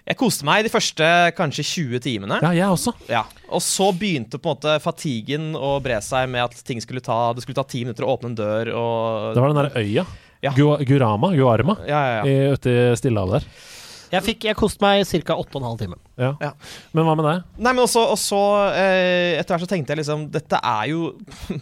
Jeg 0.07 0.17
koste 0.17 0.47
meg 0.47 0.65
de 0.65 0.71
første 0.73 1.07
kanskje 1.37 1.65
20 1.67 2.03
timene. 2.03 2.39
Ja, 2.41 2.51
jeg 2.57 2.73
også. 2.73 2.95
Ja. 3.11 3.25
Og 3.51 3.61
så 3.65 3.91
begynte 3.93 4.39
på 4.41 4.49
en 4.49 4.57
måte 4.57 4.79
fatigen 4.83 5.51
å 5.57 5.75
bre 5.83 5.99
seg 6.03 6.29
med 6.31 6.47
at 6.47 6.65
ting 6.65 6.81
skulle 6.83 7.03
ta 7.03 7.33
Det 7.35 7.43
skulle 7.43 7.59
ta 7.59 7.67
ti 7.67 7.83
minutter 7.85 8.07
å 8.07 8.15
åpne 8.15 8.31
en 8.31 8.37
dør 8.37 8.71
og 8.79 9.35
Det 9.35 9.43
var 9.43 9.53
den 9.53 9.61
der 9.61 9.81
øya. 9.81 10.05
Gurama, 10.87 11.35
Guarma, 11.35 11.77
Ja, 11.87 12.01
ja, 12.07 12.25
ja. 12.25 12.51
ute 12.53 12.69
i 12.69 12.95
Stillehavet 12.97 13.41
der. 13.41 13.49
Jeg, 14.11 14.23
fikk, 14.25 14.49
jeg 14.49 14.57
koste 14.59 14.83
meg 14.83 15.05
ca. 15.07 15.37
8,5 15.39 15.79
timer. 15.79 16.01
Ja. 16.19 16.33
Ja. 16.43 16.51
Men 16.95 17.07
hva 17.07 17.15
med 17.17 17.27
deg? 17.27 17.47
Nei, 17.57 17.71
men 17.71 17.83
også, 17.85 18.03
også 18.13 18.39
eh, 18.75 19.39
Etter 19.39 19.55
hvert 19.55 19.63
så 19.63 19.69
tenkte 19.71 19.95
jeg 19.95 20.01
liksom 20.03 20.27
Dette 20.29 20.59
er 20.59 20.91
jo 20.91 21.07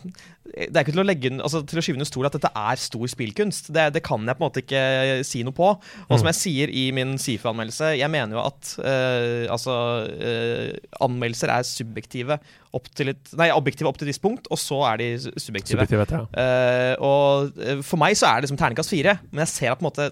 Det 0.49 0.73
er 0.73 0.81
ikke 0.81 0.95
til 0.95 1.03
å 1.03 1.05
legge 1.05 1.29
altså, 1.37 1.61
Til 1.69 1.79
å 1.79 1.83
skyve 1.85 1.99
under 1.99 2.09
stol 2.09 2.27
at 2.27 2.35
dette 2.35 2.49
er 2.57 2.79
stor 2.81 3.11
spillkunst. 3.11 3.69
Det, 3.75 3.83
det 3.95 4.01
kan 4.05 4.23
jeg 4.25 4.37
på 4.37 4.41
en 4.41 4.47
måte 4.47 4.63
ikke 4.63 4.81
si 5.27 5.43
noe 5.45 5.55
på. 5.55 5.67
Og 6.07 6.15
som 6.17 6.29
jeg 6.31 6.37
sier 6.39 6.73
i 6.73 6.87
min 6.95 7.13
SIFU-anmeldelse, 7.21 7.91
jeg 7.99 8.11
mener 8.11 8.39
jo 8.39 8.41
at 8.41 8.71
eh, 8.81 9.45
altså 9.53 9.75
eh, 10.09 10.73
Anmeldelser 11.05 11.53
er 11.53 11.67
subjektive 11.69 12.39
opp 12.75 12.89
til 12.97 13.13
et 13.13 13.31
Nei, 13.39 13.51
objektive 13.53 13.89
opp 13.89 13.99
til 13.99 14.07
et 14.07 14.11
visst 14.13 14.23
punkt, 14.25 14.49
og 14.49 14.59
så 14.61 14.81
er 14.91 15.01
de 15.01 15.09
subjektive. 15.21 15.85
subjektive. 15.85 16.07
Ja. 16.17 16.25
Eh, 16.41 16.95
og 17.05 17.61
eh, 17.61 17.85
for 17.85 18.01
meg 18.01 18.17
så 18.19 18.29
er 18.31 18.39
det 18.39 18.49
liksom 18.49 18.59
terningkast 18.61 18.93
fire, 18.93 19.19
men 19.29 19.45
jeg 19.45 19.53
ser 19.53 19.73
at 19.73 19.79
på 19.79 19.85
en 19.85 19.91
måte 19.91 20.09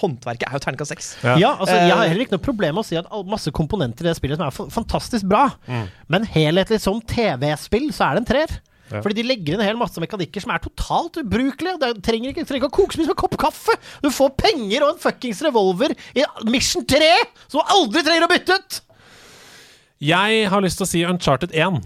håndverket 0.00 0.46
er 0.48 0.52
jo 0.56 0.58
terningkast 0.64 0.92
seks. 0.94 1.08
Ja. 1.24 1.36
Ja, 1.38 1.50
altså 1.56 1.74
Jeg 1.74 1.90
har 1.92 2.04
Eh, 2.04 2.08
heller 2.10 2.24
ikke 2.24 2.36
noe 2.38 2.44
problem 2.46 2.74
med 2.76 2.84
å 2.84 2.86
si 2.86 2.96
at 2.96 3.06
masse 3.26 3.50
komponenter 3.50 4.06
i 4.06 4.08
det 4.08 4.16
spillet 4.16 4.36
som 4.38 4.46
er 4.46 4.70
fantastisk 4.70 5.26
bra, 5.28 5.50
Mm. 5.68 5.88
men 6.08 6.24
helhetlig 6.24 6.80
som 6.80 7.00
TV-spill 7.00 7.90
så 7.92 8.10
er 8.10 8.14
det 8.14 8.22
en 8.22 8.30
treer. 8.34 8.60
Ja. 8.90 9.00
Fordi 9.02 9.14
de 9.14 9.22
legger 9.22 9.54
inn 9.54 9.60
en 9.60 9.66
hel 9.66 9.76
masse 9.76 10.00
mekanikker 10.02 10.40
som 10.42 10.50
er 10.50 10.58
totalt 10.58 11.14
ubrukelige. 11.22 11.78
Det 11.78 11.88
er- 11.88 12.00
trenger 12.02 12.30
ikke, 12.32 12.44
trenger 12.46 12.66
ikke 12.66 12.72
å 12.72 12.78
koke 12.80 12.92
så 12.94 12.98
mye 12.98 13.04
som 13.06 13.14
en 13.14 13.22
kopp 13.22 13.36
kaffe! 13.38 13.76
Du 14.02 14.08
får 14.10 14.30
penger 14.36 14.82
og 14.82 14.94
en 14.94 14.98
fuckings 14.98 15.42
revolver 15.42 15.94
i 16.16 16.24
Mission 16.50 16.84
3 16.84 17.12
som 17.48 17.60
du 17.60 17.66
aldri 17.70 18.02
trenger 18.02 18.26
å 18.26 18.32
bytte 18.32 18.50
ut! 18.58 18.80
Jeg 20.00 20.48
har 20.48 20.60
lyst 20.62 20.78
til 20.80 20.86
å 20.86 20.88
si 20.88 21.04
Uncharted 21.04 21.52
1. 21.52 21.82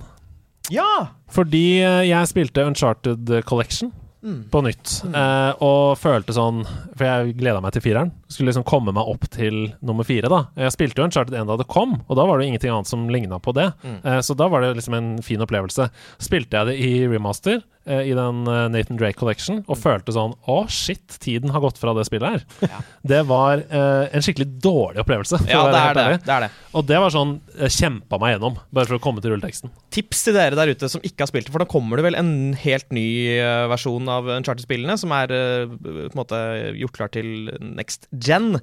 Ja! 0.71 1.09
Fordi 1.35 1.81
eh, 1.83 2.05
jeg 2.09 2.29
spilte 2.31 2.65
Uncharted 2.65 3.45
Collection 3.45 3.93
på 4.25 4.61
nytt, 4.65 5.03
eh, 5.05 5.51
og 5.61 5.99
følte 6.01 6.33
sånn 6.33 6.63
For 6.97 7.05
jeg 7.05 7.35
gleda 7.37 7.61
meg 7.61 7.75
til 7.77 7.83
fireren. 7.85 8.13
Skulle 8.31 8.49
liksom 8.51 8.65
komme 8.65 8.95
meg 8.97 9.05
opp 9.11 9.27
til 9.35 9.75
nummer 9.85 10.07
fire, 10.09 10.31
da. 10.33 10.47
Jeg 10.57 10.73
spilte 10.73 11.03
jo 11.03 11.05
Uncharted 11.09 11.37
1 11.37 11.47
da 11.51 11.59
det 11.61 11.67
kom, 11.69 11.99
og 12.09 12.17
da 12.17 12.25
var 12.25 12.39
det 12.39 12.47
jo 12.47 12.55
ingenting 12.55 12.73
annet 12.73 12.89
som 12.89 13.05
ligna 13.13 13.39
på 13.43 13.53
det. 13.57 13.69
Eh, 13.85 14.21
så 14.25 14.37
da 14.39 14.49
var 14.49 14.65
det 14.65 14.75
liksom 14.79 14.97
en 14.97 15.11
fin 15.23 15.45
opplevelse. 15.45 15.91
Spilte 16.19 16.57
jeg 16.57 16.71
det 16.71 16.77
i 16.81 16.93
remaster, 17.13 17.61
i 17.85 18.15
den 18.17 18.47
eh, 18.49 18.65
Nathan 18.73 18.99
Drake 19.01 19.19
Collection, 19.21 19.61
og 19.69 19.77
følte 19.81 20.15
sånn 20.17 20.33
Å, 20.49 20.57
shit, 20.73 21.19
tiden 21.21 21.53
har 21.53 21.61
gått 21.65 21.81
fra 21.81 21.93
det 21.97 22.07
spillet 22.09 22.39
her. 22.39 22.81
Det 23.05 23.21
var 23.29 23.61
eh, 23.61 24.15
en 24.15 24.25
skikkelig 24.25 24.49
dårlig 24.65 25.03
opplevelse. 25.05 25.43
Ja, 25.51 25.67
det 25.69 25.81
er 25.81 25.99
det. 25.99 26.07
det, 26.25 26.33
er 26.33 26.47
det. 26.47 26.51
Og 26.73 26.87
det 26.89 27.01
var 27.03 27.13
sånn 27.13 27.37
jeg 27.59 27.77
kjempa 27.77 28.19
meg 28.23 28.35
gjennom, 28.35 28.59
bare 28.75 28.91
for 28.91 28.99
å 28.99 29.05
komme 29.05 29.23
til 29.25 29.35
rulleteksten. 29.35 29.73
Tips 29.95 30.25
til 30.27 30.37
dere 30.39 30.59
der 30.59 30.73
ute 30.73 30.91
som 30.91 31.05
ikke 31.05 31.27
har 31.27 31.31
spilt 31.31 31.49
det, 31.51 31.55
for 31.55 31.63
da 31.63 31.69
kommer 31.71 32.01
det 32.01 32.07
vel 32.09 32.19
en 32.19 32.35
helt 32.65 32.89
ny 32.95 33.07
eh, 33.37 33.67
versjon 33.71 34.11
av 34.11 34.33
Uncharted-spillene, 34.39 34.97
som 35.01 35.13
er 35.17 35.35
eh, 35.35 35.69
på 35.69 36.11
en 36.11 36.21
måte 36.21 36.41
gjort 36.81 36.97
klar 36.97 37.13
til 37.15 37.53
next 37.61 38.09
gen. 38.17 38.55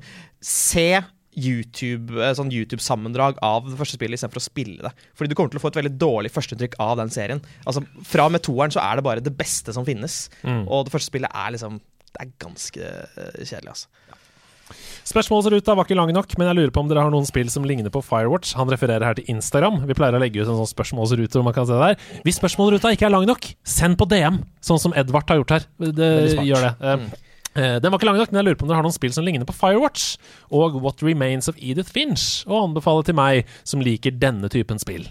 Se 0.41 1.03
YouTube, 1.37 2.17
eh, 2.19 2.33
sånn 2.35 2.51
YouTube-sammendrag 2.51 3.39
av 3.45 3.69
det 3.69 3.77
første 3.79 3.97
spillet 3.97 4.19
istedenfor 4.19 4.41
å 4.41 4.45
spille 4.45 4.81
det. 4.83 4.91
Fordi 5.15 5.31
du 5.31 5.35
kommer 5.35 5.53
til 5.53 5.61
å 5.61 5.63
få 5.63 5.71
et 5.71 5.79
veldig 5.81 5.95
dårlig 6.01 6.33
førsteinntrykk 6.33 6.77
av 6.83 6.97
den 6.99 7.13
serien. 7.13 7.41
Altså, 7.65 7.85
Fra 8.03 8.27
og 8.27 8.35
med 8.35 8.43
toeren 8.43 8.73
så 8.73 8.83
er 8.83 8.99
det 8.99 9.07
bare 9.07 9.23
det 9.23 9.37
beste 9.37 9.73
som 9.73 9.87
finnes. 9.87 10.29
Mm. 10.43 10.67
Og 10.67 10.85
det 10.85 10.93
første 10.95 11.11
spillet 11.11 11.31
er 11.33 11.55
liksom 11.55 11.79
Det 12.11 12.19
er 12.19 12.31
ganske 12.43 12.81
eh, 12.83 13.45
kjedelig, 13.47 13.71
altså. 13.71 13.87
Spørsmålsruta 15.07 15.75
var 15.75 15.87
ikke 15.87 15.97
lang 15.97 16.11
nok, 16.13 16.35
men 16.37 16.49
jeg 16.49 16.57
lurer 16.57 16.73
på 16.75 16.83
om 16.83 16.89
dere 16.89 17.05
har 17.05 17.13
noen 17.13 17.27
spill 17.27 17.49
som 17.51 17.65
ligner 17.67 17.91
på 17.93 18.03
Firewatch. 18.05 18.53
Han 18.59 18.69
refererer 18.71 19.05
her 19.05 19.17
til 19.17 19.31
Instagram. 19.31 19.81
Vi 19.87 19.95
pleier 19.97 20.15
å 20.15 20.21
legge 20.21 20.41
ut 20.41 20.47
en 20.47 20.59
sånn 20.59 20.69
spørsmålsrute 20.69 21.39
hvor 21.39 21.47
man 21.47 21.55
kan 21.55 21.67
se 21.67 21.75
det 21.77 21.89
der. 21.91 22.21
Hvis 22.27 22.39
spørsmålsruta 22.39 22.93
ikke 22.95 23.07
er 23.09 23.15
lang 23.15 23.27
nok, 23.29 23.47
send 23.63 23.97
på 23.99 24.07
DM, 24.11 24.41
sånn 24.63 24.81
som 24.81 24.95
Edvard 24.99 25.31
har 25.31 25.41
gjort 25.41 25.55
her. 25.57 25.67
Det, 25.79 26.11
gjør 26.45 26.67
det. 26.67 26.73
Eh, 26.79 27.07
eh, 27.07 27.30
den 27.53 27.91
var 27.91 27.99
ikke 27.99 28.07
lang 28.07 28.17
nok, 28.21 28.31
men 28.31 28.39
jeg 28.39 28.45
lurer 28.47 28.59
på 28.59 28.63
om 28.63 28.69
dere 28.71 28.79
har 28.79 28.85
noen 28.87 28.95
spill 28.95 29.11
som 29.15 29.25
ligner 29.27 29.45
på 29.45 29.53
Firewatch 29.57 30.17
og 30.51 30.77
What 30.81 31.01
Remains 31.03 31.49
of 31.51 31.55
Edith 31.59 31.91
Finch, 31.91 32.43
og 32.47 32.69
anbefaler 32.69 33.03
til 33.09 33.15
meg 33.17 33.45
som 33.67 33.81
liker 33.83 34.11
denne 34.21 34.47
typen 34.49 34.79
spill. 34.79 35.09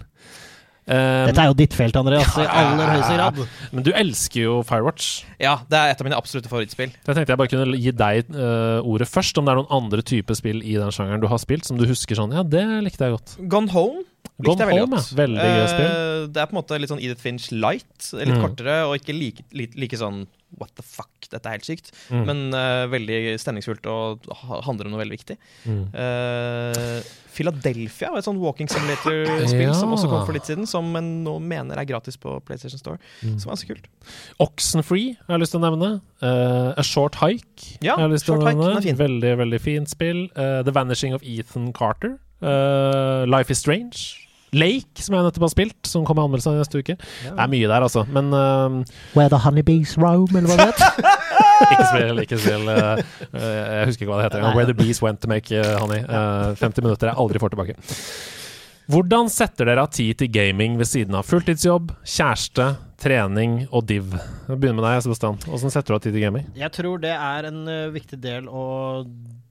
Um, 0.90 1.28
Dette 1.28 1.38
er 1.44 1.50
jo 1.52 1.54
ditt 1.54 1.74
felt, 1.76 1.94
Andreas, 2.00 2.32
i 2.40 2.46
aller 2.48 2.88
høyeste 2.96 3.14
grad. 3.14 3.36
men 3.76 3.84
du 3.86 3.92
elsker 3.94 4.40
jo 4.42 4.54
Firewatch. 4.66 5.10
Ja, 5.38 5.58
det 5.70 5.78
er 5.78 5.92
et 5.92 6.00
av 6.02 6.08
mine 6.08 6.16
absolutte 6.18 6.50
favorittspill. 6.50 6.90
Så 7.04 7.12
jeg 7.12 7.18
tenkte 7.20 7.30
jeg 7.36 7.38
bare 7.38 7.52
kunne 7.52 7.78
gi 7.78 7.92
deg 7.94 8.32
uh, 8.34 8.80
ordet 8.88 9.06
først, 9.06 9.38
om 9.38 9.46
det 9.46 9.52
er 9.52 9.60
noen 9.60 9.70
andre 9.76 10.02
typer 10.02 10.34
spill 10.40 10.64
i 10.64 10.74
den 10.80 10.90
sjangeren 10.96 11.22
du 11.22 11.28
har 11.30 11.38
spilt, 11.38 11.68
som 11.68 11.78
du 11.78 11.84
husker 11.86 12.18
sånn 12.18 12.34
Ja, 12.34 12.42
det 12.42 12.64
likte 12.88 13.06
jeg 13.06 13.14
godt. 13.18 13.36
Gone 13.52 13.70
Home 13.76 14.00
likte 14.02 14.48
Gone 14.48 14.64
jeg 14.64 14.72
veldig 14.72 14.82
Home, 14.82 14.96
godt. 14.96 15.12
ja. 15.12 15.20
Veldig 15.20 15.46
gøy 15.46 15.60
Eh, 15.60 15.70
spill. 15.76 16.26
Det 16.32 16.42
er 16.42 16.46
på 16.50 16.56
en 16.56 16.62
måte 16.62 16.80
litt 16.80 16.90
sånn 16.90 17.04
Edith 17.04 17.22
Finch 17.22 17.50
light. 17.52 18.10
Litt 18.16 18.34
Mm. 18.34 18.42
kortere, 18.42 18.80
og 18.88 18.96
ikke 18.98 19.14
like, 19.14 19.44
like, 19.52 19.76
like 19.78 19.96
sånn 20.00 20.24
what 20.58 20.72
the 20.76 20.82
fuck, 20.82 21.10
dette 21.30 21.46
er 21.46 21.56
helt 21.58 21.66
sykt. 21.68 21.90
Mm. 22.10 22.24
Men 22.26 22.40
uh, 22.56 22.86
veldig 22.90 23.18
stemningsfullt 23.40 23.86
og 23.90 24.26
handler 24.66 24.88
om 24.88 24.94
noe 24.96 25.02
veldig 25.02 25.16
viktig. 25.18 25.36
Mm. 25.64 25.82
Uh, 25.94 27.00
Philadelphia 27.30 28.10
var 28.10 28.18
et 28.18 28.26
sånt 28.26 28.40
walking 28.42 28.68
simulator-spill 28.68 29.68
Ja. 29.68 29.74
som 29.78 29.92
også 29.94 30.08
kom 30.10 30.24
for 30.26 30.34
litt 30.34 30.48
siden, 30.50 30.66
som 30.68 30.88
en 30.98 31.10
nå 31.24 31.36
mener 31.40 31.78
er 31.78 31.86
gratis 31.88 32.18
på 32.20 32.34
PlayStation 32.44 32.80
Store. 32.82 32.98
Mm. 33.22 33.36
Som 33.38 33.52
var 33.52 33.60
så 33.60 33.68
kult. 33.70 33.86
Oxenfree 34.42 35.14
har 35.28 35.36
jeg 35.36 35.44
lyst 35.44 35.54
til 35.54 35.62
å 35.62 35.66
nevne. 35.68 35.92
Uh, 36.20 36.72
A 36.76 36.82
Short 36.84 37.20
Hike 37.22 37.78
Ja, 37.84 37.94
har 37.96 38.08
jeg 38.08 38.16
lyst 38.18 38.26
til 38.26 38.34
å 38.36 38.42
nevne. 38.42 38.72
er. 38.80 38.98
Veldig, 39.00 39.36
veldig 39.44 39.60
fint 39.62 39.88
spill. 39.92 40.26
The 40.34 40.74
Vanishing 40.74 41.14
of 41.14 41.22
Ethan 41.22 41.70
Carter. 41.72 42.18
Life 43.30 43.50
is 43.50 43.58
Strange. 43.62 44.26
Lake, 44.56 44.98
som 44.98 45.14
jeg 45.14 45.26
nettopp 45.26 45.44
har 45.46 45.52
spilt, 45.52 45.78
som 45.86 46.04
kommer 46.06 46.24
i 46.24 46.28
anmeldelse 46.28 46.54
neste 46.56 46.80
uke. 46.82 46.96
Det 46.98 47.30
er 47.30 47.50
mye 47.52 47.68
der, 47.70 47.86
altså. 47.86 48.02
Men 48.10 48.32
uh, 48.34 48.96
Where 49.14 49.30
the 49.30 49.38
honeybees 49.44 49.94
roam, 50.00 50.26
eller 50.34 50.50
hva 50.50 50.56
det 50.58 50.66
heter. 50.72 51.30
ikke 51.70 51.86
spill, 51.86 52.22
ikke 52.24 52.40
spill 52.40 52.70
eh, 52.72 53.02
Jeg 53.36 53.88
husker 53.90 54.06
ikke 54.06 54.10
hva 54.10 54.18
det 54.20 54.26
heter. 54.26 54.48
Where 54.56 54.66
the 54.66 54.76
bees 54.76 55.02
went 55.04 55.22
to 55.22 55.30
make 55.30 55.54
eh, 55.54 55.76
honey. 55.78 56.02
Uh, 56.02 56.56
50 56.58 56.86
minutter 56.86 57.12
jeg 57.12 57.20
aldri 57.22 57.42
får 57.42 57.54
tilbake. 57.54 57.78
Hvordan 58.90 59.30
setter 59.30 59.70
dere 59.70 59.86
av 59.86 59.92
tid 59.94 60.18
til 60.18 60.32
gaming 60.34 60.74
ved 60.80 60.88
siden 60.90 61.14
av 61.14 61.28
fulltidsjobb, 61.28 61.92
kjæreste, 62.02 62.72
trening 62.98 63.60
og 63.70 63.86
div? 63.86 64.16
Vi 64.48 64.56
begynner 64.56 64.80
med 64.80 64.88
deg, 64.88 65.04
Sebastian. 65.06 65.38
Hvordan 65.46 65.74
setter 65.76 65.94
du 65.94 65.98
av 66.00 66.02
tid 66.02 66.16
til 66.16 66.24
gaming? 66.26 66.50
Jeg 66.58 66.74
tror 66.74 66.98
det 67.04 67.14
er 67.14 67.52
en 67.52 67.62
viktig 67.94 68.18
del 68.18 68.50
å 68.50 68.64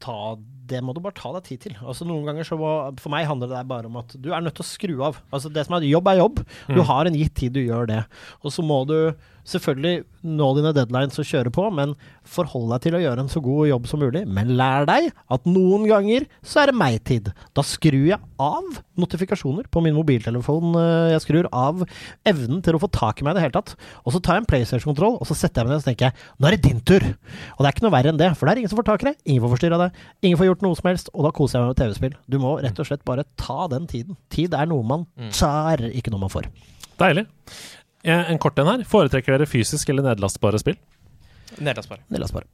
ta 0.04 0.36
det 0.70 0.80
må 0.86 0.94
du 0.96 1.02
bare 1.04 1.18
ta 1.18 1.32
deg 1.36 1.44
tid 1.50 1.64
til. 1.66 1.76
Altså 1.82 2.06
Noen 2.08 2.26
ganger 2.30 2.46
så 2.48 2.58
må, 2.60 2.70
For 3.02 3.10
meg 3.14 3.26
handler 3.30 3.50
det 3.52 3.64
bare 3.70 3.90
om 3.90 3.98
at 4.02 4.14
du 4.22 4.30
er 4.34 4.42
nødt 4.46 4.56
til 4.60 4.66
å 4.66 4.70
skru 4.70 4.94
av. 5.10 5.20
Altså 5.34 5.52
Det 5.54 5.66
som 5.68 5.76
er 5.80 5.88
jobb, 5.90 6.08
er 6.14 6.22
jobb. 6.22 6.44
Du 6.70 6.80
Mm. 6.80 6.86
har 6.86 7.06
en 7.10 7.18
gitt 7.18 7.34
tid 7.36 7.54
du 7.54 7.62
gjør 7.66 7.88
det. 7.88 8.04
Og 8.44 8.52
så 8.54 8.64
må 8.64 8.86
du 8.88 9.14
selvfølgelig 9.50 10.04
nå 10.30 10.48
dine 10.58 10.72
deadlines 10.76 11.20
og 11.22 11.28
kjøre 11.28 11.52
på, 11.56 11.64
men 11.74 11.94
forhold 12.28 12.74
deg 12.74 12.84
til 12.84 12.98
å 12.98 13.02
gjøre 13.02 13.24
en 13.24 13.32
så 13.32 13.42
god 13.44 13.70
jobb 13.70 13.86
som 13.90 14.02
mulig. 14.04 14.26
Men 14.28 14.52
lær 14.60 14.86
deg 14.90 15.08
at 15.32 15.48
noen 15.50 15.86
ganger 15.90 16.26
så 16.46 16.62
er 16.64 16.72
det 16.72 16.78
meg-tid. 16.80 17.30
Da 17.58 17.64
skrur 17.66 18.08
jeg 18.12 18.20
av 18.40 18.80
notifikasjoner 19.00 19.70
på 19.72 19.82
min 19.86 19.96
mobiltelefon. 19.98 20.74
øh, 20.76 21.12
Jeg 21.14 21.24
skrur 21.24 21.48
av 21.56 21.86
evnen 22.28 22.62
til 22.66 22.76
å 22.78 22.82
få 22.84 22.92
tak 22.92 23.22
i 23.22 23.28
meg 23.28 23.34
i 23.36 23.40
det 23.40 23.46
hele 23.48 23.56
tatt. 23.58 23.76
Og 24.06 24.14
så 24.16 24.22
tar 24.22 24.38
jeg 24.38 24.44
en 24.46 24.50
PlayStation-kontroll, 24.52 25.18
og 25.20 25.28
så 25.30 25.38
setter 25.40 25.62
jeg 25.64 25.70
meg 25.70 25.74
ned 25.76 25.80
og 25.80 25.86
så 25.86 25.92
tenker 25.92 26.10
jeg 26.10 26.40
nå 26.40 26.50
er 26.50 26.58
det 26.58 26.64
din 26.68 26.82
tur. 26.84 27.06
Og 27.56 27.64
det 27.64 27.70
er 27.70 27.76
ikke 27.78 27.88
noe 27.88 27.96
verre 27.96 28.14
enn 28.14 28.20
det, 28.22 28.32
for 28.38 28.46
det 28.46 28.54
er 28.56 28.64
ingen 28.64 28.74
som 28.74 28.82
får 28.82 28.90
tak 28.92 29.06
i 29.06 29.10
deg. 29.12 29.20
Ingen 29.26 29.46
får 29.46 29.56
forstyrra 29.56 29.82
deg. 29.86 30.02
Ingen 30.24 30.40
får 30.42 30.52
gjort 30.52 30.66
noe 30.68 30.80
som 30.80 30.92
helst, 30.92 31.14
og 31.16 31.28
da 31.28 31.34
koser 31.40 31.60
jeg 31.60 31.66
meg 31.66 31.74
med 31.76 31.82
TV-spill. 31.84 32.18
Du 32.30 32.40
må 32.44 32.58
rett 32.62 32.80
og 32.84 32.90
slett 32.92 33.06
bare 33.08 33.26
ta 33.40 33.68
den 33.72 33.88
tiden. 33.90 34.20
Tid 34.30 34.54
er 34.54 34.68
noe 34.70 34.84
man 34.86 35.08
tar, 35.34 35.82
ikke 35.90 36.12
noe 36.14 36.28
man 36.28 36.34
får. 36.34 36.52
Deilig. 37.00 37.24
Eh, 38.04 38.32
En 38.32 38.38
kort 38.40 38.58
en 38.60 38.68
her. 38.68 38.84
Foretrekker 38.88 39.38
dere 39.38 39.46
fysisk 39.50 39.90
eller 39.90 40.04
nedlastbare 40.04 40.60
spill? 40.62 40.78
Nedlastbare. 41.60 42.00
Nedlastbare. 42.10 42.46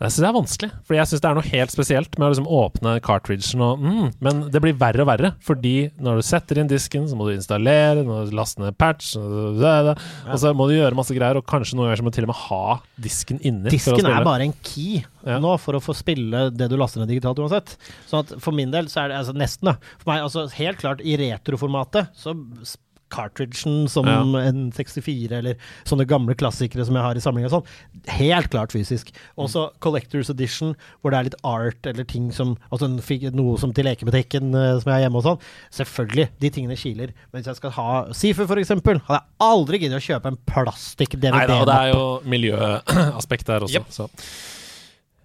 Jeg 0.00 0.08
syns 0.14 0.22
det 0.24 0.28
er 0.30 0.32
vanskelig, 0.32 0.68
for 0.88 0.96
jeg 0.96 1.08
syns 1.10 1.20
det 1.20 1.28
er 1.28 1.34
noe 1.36 1.48
helt 1.52 1.72
spesielt 1.74 2.14
med 2.16 2.24
å 2.24 2.28
liksom 2.32 2.46
åpne 2.48 2.92
cartridgen 3.04 3.60
og 3.60 3.82
mm, 3.84 4.06
Men 4.24 4.38
det 4.48 4.62
blir 4.64 4.72
verre 4.80 5.04
og 5.04 5.08
verre, 5.10 5.34
fordi 5.44 5.90
når 6.00 6.16
du 6.16 6.24
setter 6.24 6.56
inn 6.62 6.70
disken, 6.70 7.04
så 7.04 7.18
må 7.20 7.26
du 7.28 7.34
installere, 7.34 8.00
må 8.08 8.22
du 8.24 8.32
laste 8.34 8.62
ned 8.64 8.78
patch, 8.80 9.10
og 9.20 9.60
så- 9.60 9.92
og 10.24 10.38
så 10.40 10.54
må 10.56 10.70
du 10.70 10.78
gjøre 10.78 10.96
masse 10.96 11.12
greier, 11.12 11.36
og 11.36 11.44
kanskje 11.44 11.76
noen 11.76 11.90
ganger 11.90 12.00
så 12.00 12.06
må 12.06 12.12
du 12.12 12.16
til 12.16 12.24
og 12.24 12.32
med 12.32 12.40
ha 12.48 12.80
disken 12.98 13.40
inni. 13.44 13.68
for 13.76 13.92
å 13.92 13.96
Disken 14.00 14.06
er 14.10 14.24
bare 14.24 14.40
en 14.48 14.54
key 14.64 15.04
Ja. 15.26 15.38
nå 15.38 15.60
for 15.60 15.74
å 15.74 15.82
få 15.84 15.94
spille 15.94 16.48
det 16.56 16.70
du 16.70 16.78
laster 16.78 17.00
ned 17.04 17.08
digitalt 17.12 17.36
uansett. 17.36 17.76
Så 18.08 18.20
at 18.24 18.40
for 18.40 18.52
min 18.52 18.70
del 18.70 18.86
så 18.86 19.04
er 19.04 19.08
det 19.08 19.18
altså 19.20 19.34
nesten, 19.36 19.64
da. 19.68 19.72
For 19.98 20.14
meg, 20.14 20.22
altså 20.22 20.50
helt 20.50 20.78
klart 20.78 21.02
i 21.04 21.18
retroformatet 21.18 22.08
så 22.16 22.32
s- 22.62 22.78
cartridgen 23.10 23.88
som 23.90 24.06
Ja. 24.06 24.20
en 24.46 24.70
64 24.72 25.32
eller 25.38 25.56
sånne 25.84 26.06
gamle 26.06 26.34
klassikere 26.38 26.84
som 26.86 26.94
jeg 26.96 27.02
har 27.04 27.14
i 27.18 27.20
samling 27.24 27.44
og 27.48 27.50
sånn, 27.50 27.66
helt 28.08 28.50
klart 28.50 28.72
fysisk. 28.72 29.10
Også 29.36 29.70
Collectors 29.80 30.30
Edition, 30.30 30.76
hvor 31.02 31.10
det 31.10 31.18
er 31.18 31.28
litt 31.30 31.40
art 31.44 31.86
eller 31.86 32.04
ting 32.04 32.30
som 32.32 32.56
Altså 32.70 32.86
noe 33.34 33.58
som 33.58 33.72
til 33.74 33.84
lekebutikken 33.84 34.54
eh, 34.54 34.78
som 34.80 34.90
jeg 34.90 34.94
har 34.94 35.04
hjemme 35.04 35.18
og 35.18 35.24
sånn. 35.26 35.40
Selvfølgelig, 35.74 36.28
de 36.40 36.50
tingene 36.50 36.76
kiler. 36.78 37.12
Men 37.32 37.42
hvis 37.42 37.50
jeg 37.50 37.56
skal 37.56 37.70
ha 37.76 37.88
Sifu, 38.12 38.46
eksempel, 38.60 39.00
hadde 39.08 39.20
jeg 39.20 39.36
aldri 39.40 39.78
giddet 39.82 39.98
å 39.98 40.06
kjøpe 40.06 40.30
en 40.30 40.38
plastikk-DVD. 40.46 41.34
Nei 41.34 41.46
da, 41.50 41.64
det 41.66 41.76
er 41.76 41.92
jo 41.94 42.20
miljøaspekt 42.24 43.46
der 43.50 43.66
også. 43.66 43.80
Yep. 43.80 43.90
Så. 43.90 44.08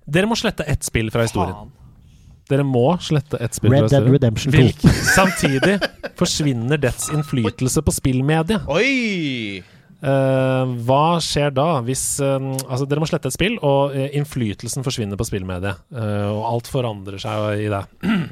Dere 0.06 0.30
må 0.30 0.38
slette 0.38 0.66
ett 0.70 0.86
spill 0.86 1.10
fra 1.14 1.26
historien. 1.26 1.72
Dere 2.50 2.66
må 2.68 2.88
slette 3.02 3.40
ett 3.42 3.58
spill 3.58 3.74
Red 3.74 3.90
Dead. 3.90 4.10
Redemption 4.16 4.54
2. 4.54 4.60
Hvilk- 4.60 4.84
Samtidig 5.16 5.80
forsvinner 6.20 6.78
dets 6.82 7.10
innflytelse 7.14 7.82
på 7.86 7.94
spillmediet. 7.96 8.68
Oi! 8.70 9.64
Uh, 10.06 10.68
hva 10.86 11.18
skjer 11.24 11.54
da 11.56 11.80
hvis 11.82 12.02
uh, 12.22 12.36
Altså, 12.68 12.86
dere 12.86 13.02
må 13.02 13.08
slette 13.10 13.32
et 13.32 13.34
spill, 13.34 13.56
og 13.66 13.96
uh, 13.96 14.04
innflytelsen 14.14 14.86
forsvinner 14.86 15.18
på 15.18 15.26
spillmediet. 15.26 15.80
Eh, 15.96 16.28
og 16.30 16.44
alt 16.52 16.70
forandrer 16.70 17.18
seg 17.22 17.64
i 17.64 17.70
det. 17.72 17.80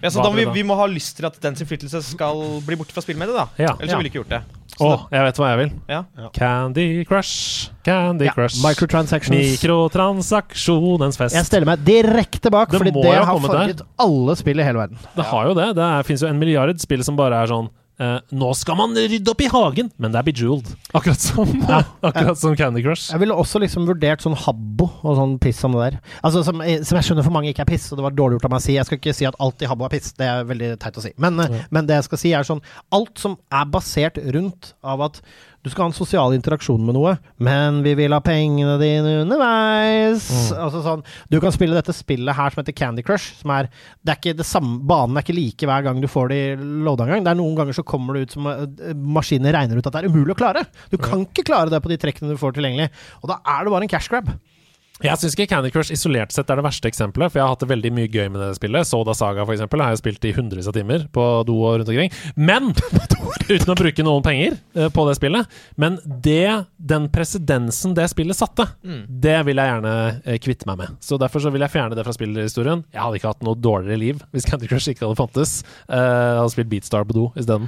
Ja, 0.03 0.11
så 0.11 0.21
da 0.21 0.29
må 0.29 0.37
vi, 0.37 0.45
da? 0.45 0.53
vi 0.53 0.65
må 0.67 0.77
ha 0.77 0.85
lyst 0.91 1.17
til 1.17 1.25
at 1.29 1.39
dens 1.41 1.63
innflytelse 1.63 2.03
skal 2.11 2.43
bli 2.67 2.77
borte 2.77 2.93
fra 2.93 3.01
spillmediet, 3.01 3.39
da. 3.39 3.47
Ja. 3.57 3.73
Ellers 3.79 3.95
så 3.95 3.97
ville 3.97 4.11
vi 4.11 4.13
ikke 4.13 4.21
gjort 4.21 4.35
det. 4.35 4.43
Å, 4.81 4.87
oh, 4.87 5.01
jeg 5.13 5.21
vet 5.27 5.37
hva 5.37 5.49
jeg 5.51 5.59
vil. 5.59 5.73
Ja. 5.91 5.99
Candy 6.33 6.85
Crush. 7.05 7.69
Candy 7.85 8.25
Ja, 8.25 8.33
Crush. 8.33 8.57
microtransactions. 8.63 9.35
Mikrotransaksjonens 9.37 11.19
fest. 11.19 11.37
Jeg 11.37 11.45
steller 11.45 11.69
meg 11.69 11.83
direkte 11.85 12.49
bak, 12.53 12.71
Det 12.71 12.81
fordi 12.81 12.93
det 12.95 13.13
har 13.13 13.39
farget 13.45 13.83
alle 14.01 14.35
spill 14.39 14.59
i 14.59 14.65
hele 14.65 14.81
verden. 14.81 14.97
Det 15.13 15.27
har 15.29 15.51
jo 15.51 15.53
det. 15.59 15.69
Det 15.77 15.89
fins 16.09 16.25
jo 16.25 16.31
en 16.31 16.41
milliard 16.41 16.81
spill 16.81 17.05
som 17.05 17.19
bare 17.19 17.43
er 17.43 17.53
sånn 17.53 17.69
eh, 18.03 18.33
Nå 18.35 18.49
skal 18.59 18.77
man 18.79 18.95
rydde 18.97 19.31
opp 19.31 19.43
i 19.43 19.49
hagen, 19.51 19.91
men 20.01 20.13
det 20.13 20.19
er 20.19 20.27
bejeweled. 20.27 20.69
Akkurat 20.93 21.23
som, 21.23 21.53
akkurat 22.09 22.39
som 22.39 22.57
Candy 22.59 22.83
Crush. 22.83 23.11
Jeg 23.13 23.23
ville 23.23 23.37
også 23.37 23.61
liksom 23.63 23.87
vurdert 23.89 24.25
sånn 24.25 24.37
Habbo 24.43 24.89
og 25.01 25.17
sånn 25.19 25.37
piss 25.43 25.61
som 25.63 25.77
det 25.77 25.85
der. 25.85 25.99
Altså 26.21 26.43
som, 26.47 26.61
eh, 26.65 26.83
som 26.85 26.99
jeg 26.99 27.09
skjønner 27.09 27.27
for 27.27 27.35
mange 27.35 27.53
ikke 27.53 27.65
er 27.65 27.71
piss, 27.71 27.87
og 27.91 28.01
det 28.01 28.07
var 28.07 28.17
dårlig 28.17 28.39
gjort 28.39 28.49
av 28.49 28.55
meg 28.55 28.63
å 28.63 28.65
si. 28.67 28.77
Jeg 28.77 28.89
skal 28.89 29.01
ikke 29.01 29.15
si 29.17 29.29
at 29.29 29.39
alt 29.43 29.63
i 29.63 29.71
Habbo 29.71 29.87
er 29.87 29.95
piss, 29.95 30.11
det 30.19 30.29
er 30.29 30.49
veldig 30.49 30.73
teit 30.83 30.99
å 30.99 31.05
si. 31.05 31.13
Men, 31.23 31.39
ja. 31.39 31.63
men 31.73 31.89
det 31.89 32.01
jeg 32.01 32.09
skal 32.09 32.23
si, 32.25 32.35
er 32.35 32.47
sånn 32.47 32.63
Alt 32.93 33.19
som 33.21 33.35
er 33.53 33.65
basert 33.71 34.19
rundt 34.35 34.73
av 34.85 35.01
at 35.07 35.21
du 35.63 35.69
skal 35.71 35.85
ha 35.85 35.89
en 35.91 35.95
sosial 35.95 36.33
interaksjon 36.35 36.81
med 36.83 36.97
noe, 36.97 37.13
men 37.43 37.77
vi 37.85 37.93
vil 37.95 38.11
ha 38.11 38.19
pengene 38.23 38.75
dine 38.81 39.13
underveis. 39.21 40.25
Altså 40.51 40.81
sånn, 40.83 41.03
Du 41.31 41.39
kan 41.43 41.55
spille 41.55 41.77
dette 41.77 41.95
spillet 41.95 42.35
her 42.35 42.51
som 42.51 42.59
heter 42.59 42.75
Candy 42.75 43.05
Crush. 43.05 43.37
Som 43.39 43.53
er, 43.55 43.69
det 44.03 44.11
er 44.11 44.19
ikke 44.19 44.35
det 44.41 44.47
samme, 44.47 44.81
banen 44.89 45.15
er 45.15 45.23
ikke 45.23 45.37
like 45.37 45.69
hver 45.69 45.85
gang 45.87 46.01
du 46.03 46.09
får 46.11 46.33
det 46.33 46.39
i 46.41 46.57
loada 46.59 47.07
en 47.07 47.13
gang. 47.15 47.23
Det 47.23 47.31
er 47.31 47.39
Noen 47.39 47.55
ganger 47.55 47.79
så 47.79 47.85
kommer 47.87 48.17
det 48.17 48.27
ut 48.27 48.35
som 48.35 48.49
uh, 48.49 48.65
maskinen 48.93 49.55
regner 49.55 49.79
ut 49.79 49.87
at 49.87 49.95
det 49.95 50.03
er 50.03 50.11
umulig 50.11 50.35
å 50.35 50.41
klare. 50.43 50.65
Du 50.91 50.99
kan 50.99 51.23
ikke 51.23 51.47
klare 51.47 51.71
det 51.71 51.79
på 51.83 51.93
de 51.93 51.99
trekkene 52.01 52.35
du 52.35 52.41
får 52.41 52.57
tilgjengelig. 52.59 52.91
Og 53.23 53.31
da 53.31 53.39
er 53.55 53.63
det 53.63 53.75
bare 53.77 53.87
en 53.87 53.95
cash 53.95 54.11
grab. 54.11 54.33
Jeg 55.01 55.17
syns 55.17 55.33
ikke 55.33 55.47
Candy 55.49 55.71
Crush 55.73 55.89
isolert 55.89 56.31
sett 56.35 56.51
er 56.53 56.59
det 56.59 56.63
verste 56.67 56.85
eksempelet, 56.85 57.31
for 57.33 57.39
jeg 57.39 57.43
har 57.47 57.55
hatt 57.55 57.63
det 57.63 57.69
veldig 57.71 57.91
mye 57.97 58.09
gøy 58.13 58.27
med 58.29 58.37
det 58.43 58.51
spillet. 58.59 58.85
Soda 58.85 59.15
Saga, 59.17 59.41
for 59.41 59.55
eksempel, 59.55 59.81
har 59.81 59.95
jeg 59.95 60.03
spilt 60.03 60.27
i 60.29 60.33
hundrevis 60.37 60.69
av 60.69 60.75
timer 60.77 61.07
på 61.09 61.23
do 61.49 61.55
og 61.65 61.79
rundt 61.79 61.89
omkring. 61.89 62.13
Men 62.37 62.69
uten 63.55 63.73
å 63.73 63.77
bruke 63.79 64.05
noen 64.05 64.23
penger 64.25 64.59
eh, 64.77 64.91
på 64.93 65.07
det 65.09 65.17
spillet. 65.17 65.57
Men 65.81 65.97
det, 66.05 66.45
den 66.77 67.09
presedensen 67.13 67.97
det 67.97 68.05
spillet 68.13 68.37
satte, 68.37 68.69
det 69.09 69.39
vil 69.49 69.63
jeg 69.63 69.73
gjerne 69.73 69.95
eh, 70.21 70.39
kvitte 70.45 70.69
meg 70.69 70.83
med. 70.83 70.95
Så 71.01 71.17
derfor 71.17 71.41
så 71.41 71.51
vil 71.53 71.65
jeg 71.65 71.73
fjerne 71.73 71.97
det 71.97 72.05
fra 72.05 72.13
spillhistorien. 72.13 72.85
Jeg 72.93 73.01
hadde 73.01 73.17
ikke 73.17 73.33
hatt 73.33 73.47
noe 73.49 73.57
dårligere 73.57 74.03
liv 74.05 74.21
hvis 74.29 74.45
Candy 74.45 74.69
Crush 74.69 74.93
ikke 74.93 75.07
hadde 75.07 75.17
fantes. 75.19 75.63
Eh, 75.89 75.97
jeg 75.97 76.43
hadde 76.43 76.53
spilt 76.53 76.75
Beatstar 76.77 77.09
på 77.09 77.17
do 77.17 77.31
isteden. 77.33 77.65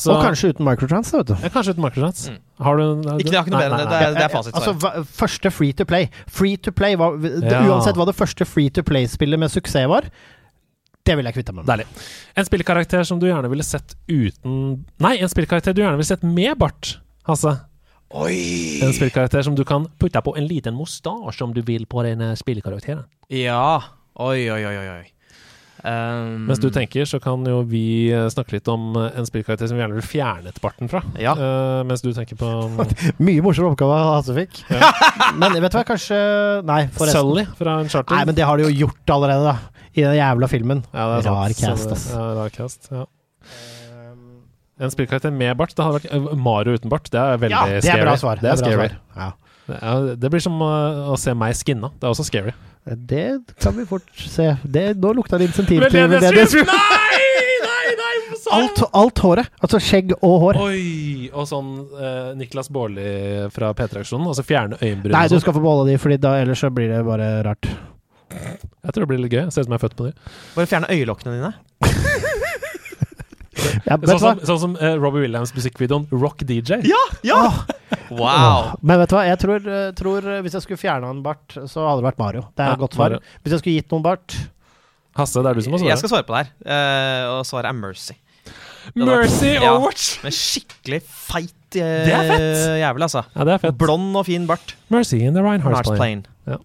Så- 0.00 0.14
Og 0.16 0.22
kanskje 0.24 0.50
uten 0.54 0.64
microtrans, 0.64 1.10
vet 1.12 1.26
du. 1.28 1.34
ja, 1.42 1.48
Kanskje 1.52 1.74
uten 1.76 1.84
microtrans. 1.84 2.22
Har 2.60 2.76
du 2.76 2.82
Ikke, 3.18 3.30
det 3.30 3.34
har 3.36 3.44
ikke 3.44 3.52
noe 3.52 3.60
bedre 3.60 3.78
enn 3.78 3.78
det. 3.78 3.88
Det 3.90 4.08
er, 4.08 4.14
det 4.16 4.24
er 4.24 4.32
fasit. 4.34 4.54
Altså, 4.56 4.72
hva, 4.80 4.92
første 5.04 5.50
free 5.52 5.72
to 5.76 5.84
play. 5.84 6.08
Free 6.26 6.56
to 6.56 6.72
play 6.72 6.96
var, 6.96 7.16
det, 7.20 7.42
Ja. 7.50 7.62
Uansett 7.68 7.96
hva 8.00 8.06
det 8.08 8.16
første 8.16 8.46
free 8.46 8.70
to 8.70 8.82
play-spillet 8.82 9.38
med 9.38 9.50
suksess 9.52 9.88
var, 9.88 10.08
det 11.04 11.16
vil 11.16 11.24
jeg 11.24 11.34
kvitte 11.34 11.52
meg 11.54 11.64
med. 11.64 11.70
Deilig. 11.72 11.86
En 12.36 12.44
spillkarakter 12.44 13.04
som 13.06 13.18
du 13.20 13.26
gjerne 13.26 13.48
ville 13.50 13.64
sett 13.64 13.94
uten 14.08 14.84
Nei, 15.00 15.16
en 15.18 15.28
spillkarakter 15.28 15.74
du 15.74 15.82
gjerne 15.82 15.96
ville 15.96 16.04
sett 16.10 16.22
med 16.22 16.58
bart, 16.58 16.98
Hasse. 17.26 17.58
Oi! 18.12 18.80
En 18.82 18.92
spillkarakter 18.92 19.42
som 19.46 19.54
du 19.54 19.64
kan 19.64 19.86
putte 19.98 20.20
på 20.22 20.36
en 20.36 20.46
liten 20.48 20.74
mustasje 20.76 21.42
om 21.42 21.52
du 21.54 21.62
vil 21.62 21.86
på 21.86 22.02
den 22.02 22.18
spillkarakteren. 22.36 23.04
Ja. 23.30 23.80
Oi, 24.18 24.48
oi, 24.50 24.64
oi, 24.66 24.76
oi. 24.88 25.04
Um, 25.80 26.44
Mens 26.48 26.60
du 26.60 26.68
tenker, 26.72 27.06
så 27.08 27.20
kan 27.22 27.44
jo 27.48 27.62
vi 27.68 28.10
eh, 28.12 28.26
snakke 28.32 28.58
litt 28.58 28.68
om 28.68 28.92
eh, 29.00 29.14
en 29.16 29.28
spillkarakter 29.28 29.70
som 29.70 29.78
vi 29.78 29.82
gjerne 29.82 29.96
vil 29.96 30.04
fjerne 30.04 30.52
barten 30.60 30.90
fra. 30.92 31.00
Ja. 31.20 31.32
Uh, 31.38 31.80
mens 31.88 32.04
du 32.04 32.10
tenker 32.16 32.36
på 32.40 32.48
um, 32.66 32.80
Mye 33.22 33.44
morsom 33.44 33.70
oppgave 33.70 33.96
Hasse 34.10 34.36
fikk. 34.36 34.62
men 35.40 35.56
vet 35.56 35.72
du 35.72 35.78
hva, 35.78 35.84
kanskje 35.88 36.20
Nei, 36.68 36.82
forresten. 36.92 37.24
Sully 37.24 37.46
fra 37.56 37.78
Uncharted. 37.84 38.12
Nei, 38.16 38.28
men 38.28 38.38
det 38.38 38.48
har 38.48 38.60
de 38.60 38.68
jo 38.68 38.86
gjort 38.86 39.14
allerede, 39.16 39.54
da. 39.54 39.84
I 39.90 40.04
den 40.04 40.16
jævla 40.20 40.48
filmen. 40.52 40.84
ja, 40.92 41.06
det 41.10 41.20
er 41.20 41.26
sant. 41.26 41.36
Rar 41.40 41.56
cast, 41.58 41.94
ass. 41.96 42.08
Ja, 42.12 42.26
rar 42.38 42.54
cast, 42.54 42.90
ja. 42.94 43.06
En 44.80 44.92
spillkarakter 44.92 45.32
med 45.34 45.56
bart. 45.60 45.74
Det 45.76 45.84
hadde 45.84 46.00
vært 46.00 46.36
Mario 46.40 46.76
uten 46.78 46.92
bart. 46.92 47.08
Det 47.12 47.20
er 47.20 47.40
veldig 47.42 47.56
Ja, 47.56 47.66
det 47.68 47.90
er 47.92 48.04
bra 48.04 48.14
scary. 48.14 48.20
svar. 48.22 48.40
Det 48.40 48.48
er 48.48 48.56
bra 48.56 48.68
scary. 48.68 48.88
svar. 48.88 49.00
Ja. 49.16 49.30
Ja, 49.70 49.92
det 50.18 50.30
blir 50.32 50.42
som 50.42 50.56
uh, 50.62 51.10
å 51.12 51.16
se 51.20 51.34
meg 51.36 51.54
skinna. 51.58 51.92
Det 52.00 52.08
er 52.08 52.14
også 52.14 52.26
scary. 52.26 52.54
Det 52.84 53.54
kan 53.62 53.76
vi 53.76 53.84
fort 53.86 54.08
se. 54.16 54.56
Det, 54.62 54.94
nå 54.98 55.12
lukta 55.12 55.38
det 55.38 55.50
insentiv 55.50 55.82
til 55.84 56.08
veldedighetssvin. 56.08 56.66
Nei, 56.70 57.20
nei, 57.66 57.90
nei! 58.00 58.14
Alt, 58.56 58.80
alt 58.96 59.20
håret. 59.22 59.50
Altså 59.60 59.78
skjegg 59.84 60.14
og 60.16 60.36
hår. 60.44 60.58
Oi! 60.64 61.28
Og 61.30 61.46
sånn 61.46 61.70
eh, 61.94 62.32
Niklas 62.40 62.70
Baarli 62.72 63.06
fra 63.54 63.70
P3-aksjonen. 63.76 64.26
Altså 64.32 64.44
fjerne 64.46 64.80
øyenbryn 64.80 65.14
Nei, 65.14 65.26
du 65.28 65.36
sånn. 65.36 65.44
skal 65.44 65.56
få 65.58 65.62
beholde 65.62 65.90
de, 65.92 66.00
for 66.02 66.14
ellers 66.16 66.64
så 66.64 66.72
blir 66.74 66.90
det 66.90 67.04
bare 67.06 67.30
rart. 67.46 67.68
Jeg 68.30 68.94
tror 68.94 69.04
det 69.04 69.10
blir 69.12 69.22
litt 69.26 69.34
gøy. 69.36 69.44
Ser 69.52 69.66
ut 69.66 69.68
som 69.68 69.76
jeg 69.76 69.80
er 69.80 69.84
født 69.84 69.98
på 69.98 70.08
ny. 70.08 70.14
Bare 70.56 70.70
fjerne 70.70 70.90
øyelokkene 70.90 71.36
dine. 71.36 71.52
Ja, 73.86 73.96
vet 73.96 74.10
Sånn 74.10 74.20
hva? 74.20 74.32
som, 74.36 74.40
sånn 74.48 74.60
som 74.64 74.74
uh, 74.80 74.94
Robbie 75.00 75.24
Williams 75.26 75.52
musikkvideoen 75.56 76.06
Rock 76.12 76.44
DJ. 76.48 76.80
Ja! 76.88 77.00
ja! 77.26 77.38
Oh. 77.40 77.60
Wow. 78.14 78.72
Men 78.82 79.00
vet 79.02 79.10
du 79.12 79.16
hva, 79.16 79.24
jeg 79.28 79.38
tror, 79.42 79.66
eh, 79.66 79.90
tror 79.98 80.26
eh, 80.26 80.40
hvis 80.44 80.54
jeg 80.58 80.64
skulle 80.64 80.80
fjerna 80.80 81.10
en 81.14 81.20
bart, 81.24 81.54
så 81.70 81.84
hadde 81.86 82.00
det 82.02 82.06
vært 82.08 82.18
Mario. 82.22 82.42
Det 82.54 82.64
er 82.64 82.72
Ja, 82.72 82.78
et 82.78 82.82
godt 82.82 82.96
svar. 82.98 83.14
Mario. 83.16 83.36
Hvis 83.44 83.54
jeg 83.54 83.62
skulle 83.62 83.76
gitt 83.80 83.94
noen 83.94 84.04
bart 84.06 84.36
Hasse, 85.18 85.42
det 85.42 85.50
er 85.50 85.58
du 85.58 85.62
som 85.66 85.74
må 85.74 85.80
svare. 85.82 85.90
Jeg 85.90 86.00
skal 86.02 86.12
svare 86.14 86.26
på 86.28 86.34
det 86.36 86.42
her, 86.44 86.50
Uh, 86.62 87.38
og 87.38 87.40
svaret 87.48 87.70
er 87.70 87.76
Mercy. 87.78 88.14
Mercy 88.94 89.04
vært, 89.04 89.20
Mercy 89.20 89.50
Ja. 89.60 89.72
Watch 89.82 90.06
Med 90.24 90.32
skikkelig 90.34 91.00
feit 91.04 91.52
uh, 91.76 91.82
Det 91.82 92.14
er 92.16 92.30
fett. 92.30 92.62
jævel, 92.80 93.04
altså. 93.06 93.22
Ja, 93.34 93.44
det 93.46 93.54
er 93.56 93.62
fett. 93.66 93.78
Blond 93.78 94.16
og 94.16 94.26
fin 94.26 94.46
bart. 94.48 94.74
Mercy 94.90 95.18
in 95.20 95.34
the 95.36 95.42
Reinhardt 95.44 95.90
plane. 95.98 96.24
Ja. 96.48 96.56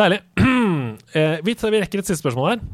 Deilig. 0.00 0.20
Uh, 0.40 1.36
vi, 1.46 1.54
tar, 1.54 1.72
vi 1.72 1.80
rekker 1.84 2.02
et 2.02 2.08
siste 2.10 2.20
spørsmål 2.24 2.54
her. 2.54 2.64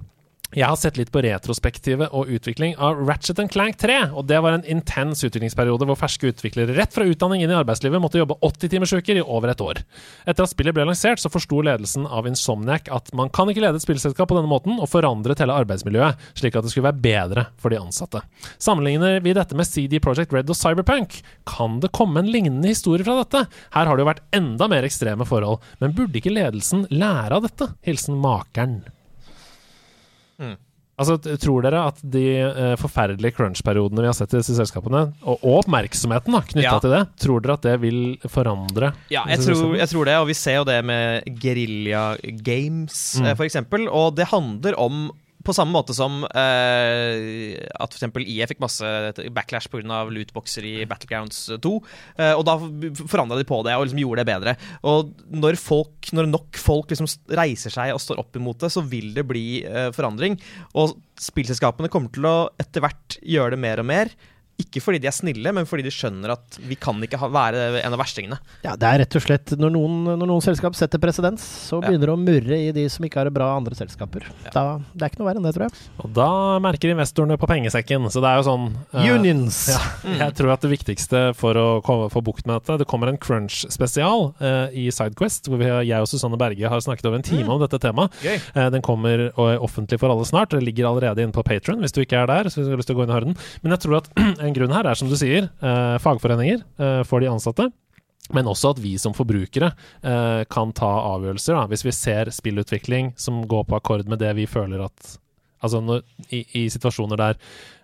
Jeg 0.55 0.63
har 0.71 0.77
sett 0.79 0.95
litt 0.95 1.11
på 1.11 1.21
retrospektivet 1.25 2.13
og 2.15 2.29
utvikling 2.31 2.77
av 2.79 3.01
Ratchet 3.03 3.41
Clank 3.51 3.81
3. 3.83 3.97
og 4.15 4.29
Det 4.31 4.39
var 4.39 4.55
en 4.55 4.67
intens 4.71 5.25
utviklingsperiode 5.27 5.89
hvor 5.89 5.99
ferske 5.99 6.31
utviklere 6.31 6.77
rett 6.77 6.95
fra 6.95 7.03
utdanning 7.03 7.43
inn 7.43 7.51
i 7.51 7.57
arbeidslivet 7.59 7.99
måtte 8.01 8.21
jobbe 8.21 8.39
80-timersuker 8.47 9.19
i 9.19 9.25
over 9.25 9.51
et 9.51 9.65
år. 9.65 9.83
Etter 10.23 10.47
at 10.47 10.53
spillet 10.53 10.77
ble 10.77 10.87
lansert, 10.87 11.19
så 11.19 11.33
forsto 11.35 11.65
ledelsen 11.67 12.07
av 12.07 12.31
Insomniac 12.31 12.87
at 12.95 13.11
man 13.19 13.33
kan 13.35 13.51
ikke 13.51 13.65
lede 13.65 13.83
et 13.83 13.87
spillselskap 13.89 14.31
på 14.31 14.39
denne 14.39 14.51
måten 14.53 14.79
og 14.79 14.87
forandret 14.93 15.43
hele 15.43 15.59
arbeidsmiljøet, 15.67 16.23
slik 16.39 16.55
at 16.55 16.69
det 16.69 16.71
skulle 16.71 16.93
være 16.93 17.05
bedre 17.09 17.49
for 17.59 17.75
de 17.75 17.83
ansatte. 17.83 18.23
Sammenligner 18.63 19.19
vi 19.27 19.35
dette 19.35 19.59
med 19.59 19.67
CD 19.67 19.99
Projekt 19.99 20.37
Red 20.37 20.55
og 20.55 20.61
Cyberpunk, 20.63 21.19
kan 21.51 21.81
det 21.83 21.91
komme 21.97 22.23
en 22.23 22.31
lignende 22.31 22.71
historie 22.71 23.03
fra 23.03 23.19
dette? 23.25 23.49
Her 23.75 23.91
har 23.91 23.99
det 23.99 24.07
jo 24.07 24.13
vært 24.15 24.29
enda 24.39 24.71
mer 24.71 24.87
ekstreme 24.87 25.27
forhold, 25.27 25.59
men 25.83 25.97
burde 25.99 26.23
ikke 26.23 26.39
ledelsen 26.39 26.87
lære 26.95 27.35
av 27.35 27.51
dette? 27.51 27.75
Hilsen 27.83 28.23
makeren. 28.23 28.85
Altså, 30.97 31.19
Tror 31.37 31.61
dere 31.67 31.83
at 31.91 31.99
de 32.01 32.23
eh, 32.41 32.75
forferdelige 32.81 33.35
crunch-periodene 33.37 34.01
vi 34.01 34.09
har 34.09 34.15
sett 34.17 34.33
i 34.33 34.39
disse 34.41 34.55
selskapene, 34.57 35.03
og, 35.29 35.43
og 35.45 35.59
oppmerksomheten 35.59 36.33
da, 36.33 36.41
knytta 36.41 36.65
Ja. 36.71 36.79
til 36.81 36.95
det, 36.95 37.03
tror 37.21 37.43
dere 37.45 37.57
at 37.59 37.67
det 37.69 37.75
vil 37.83 37.99
forandre 38.33 38.95
Ja, 39.13 39.27
jeg 39.29 39.43
tror, 39.45 39.75
jeg 39.77 39.91
tror 39.93 40.09
det, 40.09 40.15
og 40.23 40.27
vi 40.31 40.37
ser 40.41 40.57
jo 40.63 40.65
det 40.65 40.79
med 40.89 41.29
Guerilla 41.43 42.17
Games, 42.41 43.19
Mm. 43.21 43.27
eh, 43.29 43.45
eksempel. 43.45 43.85
Og 43.93 44.17
det 44.17 44.31
handler 44.33 44.79
om 44.81 45.11
på 45.47 45.55
samme 45.57 45.75
måte 45.75 45.95
som 45.97 46.25
eh, 46.27 47.55
at 47.79 47.95
eksempel 47.95 48.27
IE 48.27 48.47
fikk 48.51 48.61
masse 48.63 48.87
backlash 49.35 49.71
pga. 49.73 50.03
lootboxer 50.11 50.67
i 50.67 50.75
Battlegrounds 50.89 51.47
2. 51.63 51.75
Eh, 52.19 52.33
og 52.35 52.45
da 52.49 52.57
forandra 53.07 53.39
de 53.39 53.47
på 53.49 53.61
det 53.67 53.77
og 53.77 53.87
liksom 53.87 54.03
gjorde 54.03 54.25
det 54.25 54.31
bedre. 54.33 54.57
Og 54.91 55.13
når, 55.31 55.59
folk, 55.61 56.11
når 56.17 56.31
nok 56.33 56.61
folk 56.61 56.93
liksom 56.93 57.11
reiser 57.39 57.75
seg 57.75 57.95
og 57.95 58.03
står 58.03 58.23
opp 58.23 58.39
imot 58.39 58.65
det, 58.65 58.73
så 58.75 58.85
vil 58.85 59.13
det 59.17 59.27
bli 59.29 59.47
eh, 59.65 59.91
forandring. 59.97 60.39
Og 60.79 60.97
spillselskapene 61.21 61.91
kommer 61.93 62.13
til 62.13 62.29
å 62.29 62.39
etter 62.61 62.85
hvert 62.85 63.21
gjøre 63.23 63.55
det 63.57 63.63
mer 63.63 63.83
og 63.83 63.89
mer. 63.89 64.17
Ikke 64.57 64.81
fordi 64.81 65.01
de 65.03 65.09
er 65.11 65.13
snille, 65.15 65.51
men 65.53 65.67
fordi 65.69 65.85
de 65.85 65.91
skjønner 65.93 66.33
at 66.33 66.57
vi 66.65 66.79
kan 66.81 66.97
ikke 67.05 67.19
ha, 67.21 67.29
være 67.29 67.83
en 67.83 67.93
av 67.93 68.01
verstingene. 68.01 68.39
Ja, 68.65 68.73
det 68.81 68.89
er 68.89 69.03
rett 69.03 69.17
og 69.19 69.25
slett 69.25 69.53
når 69.61 69.73
noen, 69.75 69.99
når 70.17 70.31
noen 70.31 70.45
selskap 70.45 70.77
setter 70.79 71.01
presedens, 71.03 71.45
så 71.69 71.77
Ja. 71.83 71.89
begynner 71.91 72.09
det 72.09 72.15
å 72.15 72.21
murre 72.21 72.57
i 72.57 72.71
de 72.73 72.87
som 72.89 73.05
ikke 73.05 73.21
har 73.21 73.29
det 73.29 73.35
bra 73.37 73.51
andre 73.57 73.77
selskaper. 73.77 74.25
Da, 74.55 74.79
det 74.95 75.03
er 75.05 75.13
ikke 75.13 75.21
noe 75.21 75.29
verre 75.29 75.43
enn 75.43 75.49
det, 75.49 75.55
tror 75.59 75.67
jeg. 75.69 75.77
Og 76.01 76.13
da 76.17 76.29
merker 76.65 76.95
investorene 76.95 77.37
på 77.37 77.49
pengesekken. 77.51 78.09
Så 78.11 78.23
det 78.25 78.31
er 78.33 78.41
jo 78.41 78.47
sånn 78.49 78.67
uh, 78.95 79.05
Unions! 79.13 79.61
Ja, 79.77 79.81
jeg 80.27 80.37
tror 80.39 80.53
at 80.55 80.63
det 80.65 80.71
viktigste 80.73 81.21
for 81.37 81.59
å 81.61 81.67
komme, 81.85 82.09
få 82.13 82.23
bukt 82.25 82.47
med 82.47 82.57
dette 82.61 82.79
Det 82.81 82.87
kommer 82.89 83.11
en 83.11 83.19
crunch-spesial 83.21 84.31
uh, 84.41 84.69
i 84.73 84.89
Sidequest, 84.95 85.49
hvor 85.51 85.61
vi, 85.61 85.69
jeg 85.89 86.01
og 86.01 86.09
Susanne 86.09 86.39
Berge 86.41 86.69
har 86.71 86.81
snakket 86.85 87.09
over 87.11 87.21
en 87.21 87.27
time 87.27 87.53
om 87.53 87.61
dette 87.63 87.79
temaet. 87.83 88.15
Eh, 88.25 88.69
den 88.73 88.83
kommer 88.85 89.27
og 89.37 89.51
er 89.51 89.63
offentlig 89.63 89.99
for 90.01 90.13
alle 90.13 90.25
snart. 90.29 90.51
Det 90.55 90.63
ligger 90.65 90.89
allerede 90.89 91.23
inne 91.25 91.35
på 91.35 91.45
Patron 91.47 91.81
hvis 91.85 91.93
du 91.95 92.01
ikke 92.03 92.23
er 92.25 92.31
der. 92.31 92.49
Så 92.51 92.61
hvis 92.61 92.69
du 92.71 92.75
har 92.75 92.81
lyst 92.81 92.89
til 92.91 92.97
å 92.97 93.01
gå 93.01 93.07
inn 93.07 93.13
og 93.13 93.19
høre 93.19 93.31
den. 93.31 93.39
Men 93.63 93.75
jeg 93.77 93.85
tror 93.85 93.99
at 94.01 94.11
en 94.47 94.57
grunn 94.57 94.75
her 94.75 94.87
er, 94.89 94.99
som 94.99 95.11
du 95.11 95.17
sier, 95.19 95.51
eh, 95.61 95.97
fagforeninger 96.03 96.63
eh, 96.63 97.03
for 97.09 97.23
de 97.23 97.31
ansatte. 97.31 97.69
Men 98.35 98.49
også 98.51 98.73
at 98.75 98.81
vi 98.83 98.97
som 98.99 99.15
forbrukere 99.15 99.71
eh, 100.03 100.43
kan 100.51 100.73
ta 100.75 100.89
avgjørelser. 101.13 101.55
Da. 101.55 101.69
Hvis 101.71 101.87
vi 101.87 101.95
ser 101.95 102.33
spillutvikling 102.35 103.13
som 103.21 103.45
går 103.47 103.69
på 103.69 103.79
akkord 103.79 104.09
med 104.11 104.23
det 104.23 104.35
vi 104.41 104.49
føler 104.51 104.89
at 104.89 105.17
Altså 105.65 105.81
når, 105.81 106.03
i, 106.37 106.43
i 106.61 106.63
situasjoner 106.71 107.19
der 107.19 107.39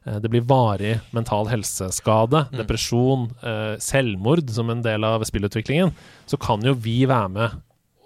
eh, 0.04 0.18
det 0.22 0.28
blir 0.30 0.44
varig 0.46 0.92
mental 1.16 1.48
helseskade, 1.48 2.44
depresjon, 2.52 3.30
eh, 3.40 3.74
selvmord 3.82 4.44
som 4.52 4.70
en 4.70 4.82
del 4.84 5.06
av 5.08 5.24
spillutviklingen, 5.26 5.94
så 6.28 6.38
kan 6.38 6.62
jo 6.62 6.76
vi 6.76 7.00
være 7.08 7.32
med 7.32 7.56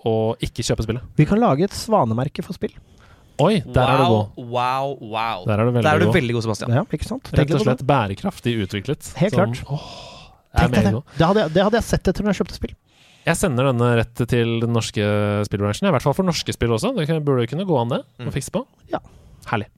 og 0.07 0.45
ikke 0.47 0.65
kjøpe 0.69 0.87
spillet. 0.87 1.09
Vi 1.19 1.27
kan 1.29 1.43
lage 1.43 1.67
et 1.67 1.75
svanemerke 1.77 2.47
for 2.47 2.57
spill. 2.57 2.77
Oi, 3.43 3.61
der 3.61 3.91
er 3.93 3.99
du 4.01 4.05
god. 4.09 4.39
Wow, 4.49 4.95
wow. 5.01 5.45
Der 5.45 5.61
er 5.61 5.69
du 5.69 5.73
veldig 5.75 5.91
er 5.91 6.01
du 6.01 6.07
god. 6.09 6.15
veldig 6.17 6.37
god, 6.39 6.45
Sebastian. 6.47 6.73
Ja, 6.73 6.85
ikke 6.97 7.09
sant? 7.09 7.29
Rett 7.37 7.53
og 7.53 7.61
slett 7.67 7.83
bærekraftig 7.89 8.55
utviklet. 8.65 9.11
Helt 9.21 9.37
Sånn, 9.37 9.53
klart. 9.59 9.77
åh, 9.77 9.87
Det. 10.57 10.71
det 10.73 10.81
er 10.81 10.91
det. 10.91 11.03
Det 11.19 11.27
hadde, 11.27 11.41
jeg, 11.45 11.53
det 11.53 11.65
hadde 11.67 11.81
jeg 11.83 11.89
sett 11.91 12.09
etter 12.09 12.25
når 12.25 12.33
jeg 12.33 12.41
kjøpte 12.41 12.57
spill. 12.57 12.75
Jeg 13.27 13.37
sender 13.37 13.69
denne 13.73 13.89
rett 13.99 14.23
til 14.31 14.57
den 14.63 14.73
norske 14.73 15.05
spillbransjen. 15.51 15.89
I 15.91 15.93
hvert 15.97 16.07
fall 16.07 16.15
for 16.17 16.25
norske 16.29 16.55
spill 16.55 16.73
også. 16.79 16.95
Det 16.97 17.21
burde 17.27 17.45
jo 17.45 17.53
kunne 17.53 17.67
gå 17.69 17.81
an, 17.83 17.93
det. 17.97 18.03
Å 18.25 18.33
fikse 18.33 18.55
på. 18.55 18.65
Ja. 18.93 19.03
Herlig. 19.51 19.69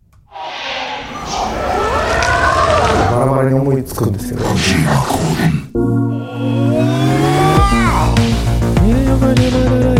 バ 9.18 9.97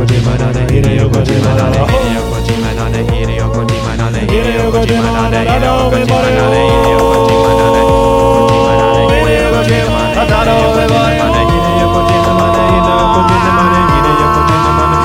Kojima-nane, 0.00 0.62
Hideo 0.72 1.06
Kojima-nane, 1.12 1.78
Hideo 1.92 2.22
Kojima-nane, 2.32 3.00
Hideo 3.12 3.46
Kojima-nane, 3.52 4.20
Hideo 4.20 4.70
Kojima-nane, 4.72 5.40
Hideo 5.52 5.80
Kojima-nane, 5.92 6.62
Hideo 6.70 7.04
Kojima-nane, 7.12 7.82
Hideo 9.10 9.44
Kojima-nane, 11.92 12.60
Hideo 13.92 14.24
Kojima-nane, 14.32 15.00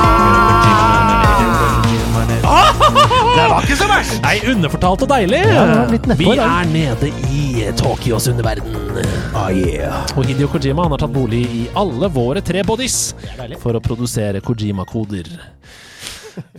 Nei, 4.23 4.39
underfortalt 4.51 5.01
og 5.01 5.09
deilig. 5.09 5.43
Ja, 5.43 5.85
vi 6.17 6.27
er 6.37 6.65
nede 6.71 7.07
i 7.31 7.65
Tokyos 7.77 8.27
underverden. 8.31 8.75
Ah, 9.45 9.51
yeah. 9.53 10.07
Og 10.17 10.25
Hidio 10.25 10.47
Kojima 10.49 10.87
han 10.87 10.93
har 10.95 11.03
tatt 11.03 11.11
bolig 11.13 11.43
i 11.53 11.59
alle 11.77 12.07
våre 12.09 12.41
tre 12.41 12.63
bodies 12.65 13.11
for 13.61 13.77
å 13.77 13.81
produsere 13.83 14.39
Kojima-koder. 14.41 15.27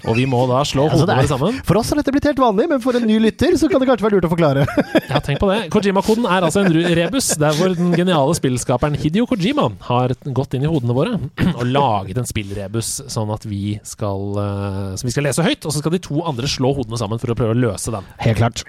Og 0.07 0.17
vi 0.19 0.27
må 0.29 0.43
da 0.51 0.63
slå 0.67 0.87
Altså, 0.87 1.05
hodene 1.05 1.27
sammen. 1.31 1.61
For 1.67 1.79
oss 1.81 1.91
har 1.93 2.01
dette 2.01 2.13
blitt 2.15 2.27
helt 2.29 2.41
vanlig, 2.41 2.69
men 2.71 2.83
for 2.85 2.97
en 2.99 3.07
ny 3.09 3.19
lytter 3.23 3.57
så 3.61 3.69
kan 3.71 3.83
det 3.83 3.89
kanskje 3.91 4.07
være 4.07 4.19
lurt 4.19 4.29
å 4.29 4.33
forklare. 4.33 4.67
Ja, 5.07 5.21
tenk 5.23 5.39
på 5.41 5.49
det. 5.49 5.69
Kojima-koden 5.73 6.27
er 6.29 6.45
altså 6.45 6.63
en 6.65 6.73
rebus, 6.75 7.29
der 7.41 7.55
hvor 7.57 7.73
den 7.77 7.93
geniale 7.97 8.35
spillskaperen 8.37 8.97
Hidio 8.99 9.27
Kojima 9.29 9.69
har 9.87 10.13
gått 10.37 10.57
inn 10.57 10.65
i 10.67 10.71
hodene 10.71 10.97
våre 10.97 11.15
og 11.59 11.63
laget 11.69 12.19
en 12.21 12.29
spillrebus, 12.29 12.91
sånn 13.13 13.31
at 13.35 13.47
vi 13.49 13.77
skal, 13.87 14.25
eh, 14.43 14.91
som 14.99 15.09
vi 15.09 15.15
skal 15.15 15.29
lese 15.29 15.45
høyt, 15.47 15.65
og 15.69 15.75
så 15.75 15.83
skal 15.83 15.95
de 15.95 16.01
to 16.07 16.23
andre 16.27 16.51
slå 16.51 16.73
hodene 16.77 16.99
sammen 17.01 17.23
for 17.23 17.33
å 17.33 17.39
prøve 17.39 17.55
å 17.55 17.61
løse 17.61 17.95
den. 17.95 18.09
Helt 18.25 18.41
klart. 18.41 18.65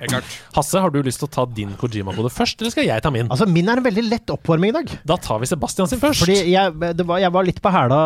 Hasse, 0.56 0.82
har 0.84 0.94
du 0.94 1.02
lyst 1.06 1.22
til 1.24 1.30
å 1.30 1.34
ta 1.40 1.48
din 1.58 1.74
Kojima-kode 1.80 2.32
først, 2.34 2.62
eller 2.62 2.76
skal 2.76 2.88
jeg 2.88 3.06
ta 3.06 3.12
min? 3.14 3.32
Altså, 3.34 3.50
min 3.50 3.72
er 3.72 3.82
en 3.82 3.88
veldig 3.88 4.06
lett 4.08 4.36
oppvarming 4.36 4.74
i 4.74 4.78
dag. 4.78 4.94
Da 5.10 5.18
tar 5.22 5.42
vi 5.42 5.50
Sebastian 5.50 5.90
sin 5.90 6.02
først. 6.04 6.24
Fordi 6.26 6.38
jeg, 6.54 6.76
det 7.00 7.08
var, 7.08 7.22
jeg 7.24 7.34
var 7.34 7.48
litt 7.48 7.62
på 7.64 7.74
hæla 7.74 8.00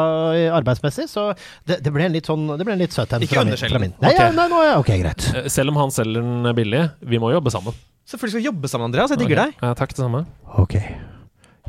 arbeidsmessig, 0.61 1.07
så 1.11 1.31
det, 1.67 1.81
det 1.83 1.93
ble 1.93 2.07
en 2.07 2.15
litt 2.15 2.29
sånn 2.29 2.47
Det 2.57 2.65
ble 2.65 2.75
en 2.75 2.81
litt 2.81 2.90
søt 2.91 3.13
en 3.15 3.23
Ikke 3.25 3.37
fra 3.39 3.43
min. 3.47 3.57
fra 3.57 3.79
min. 3.81 3.93
Nei, 4.01 4.11
Ok. 4.11 4.19
ja, 4.19 4.31
nei, 4.35 4.47
nå, 4.51 4.59
ja, 4.67 4.73
ok, 4.81 4.91
greit. 5.01 5.27
Eh, 5.35 5.47
Selv 5.51 5.71
om 5.73 5.79
han 5.81 5.91
selger 5.95 6.21
den 6.21 6.55
billig, 6.57 6.83
vi 7.01 7.19
må 7.21 7.31
jobbe 7.33 7.51
sammen. 7.53 7.73
Selvfølgelig 8.05 8.31
skal 8.35 8.41
vi 8.43 8.49
jobbe 8.49 8.67
sammen, 8.71 8.89
Andreas. 8.89 9.11
Jeg 9.13 9.21
digger 9.21 9.39
okay. 9.39 9.51
deg. 9.55 9.63
Ja, 9.63 9.73
takk, 9.79 9.93
det 9.95 10.03
samme. 10.03 10.25
Ok. 10.59 10.75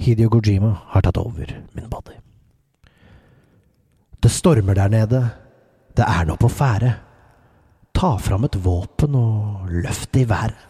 Hidio 0.03 0.31
Kojima 0.33 0.73
har 0.95 1.05
tatt 1.07 1.19
over 1.21 1.53
min 1.77 1.89
body. 1.93 2.17
Det 4.23 4.31
stormer 4.31 4.75
der 4.79 4.89
nede. 4.93 5.21
Det 5.97 6.05
er 6.09 6.25
noe 6.29 6.41
på 6.41 6.49
ferde. 6.51 6.95
Ta 7.93 8.15
fram 8.23 8.47
et 8.49 8.57
våpen 8.65 9.15
og 9.19 9.69
løft 9.71 10.13
det 10.15 10.23
i 10.25 10.29
været. 10.31 10.69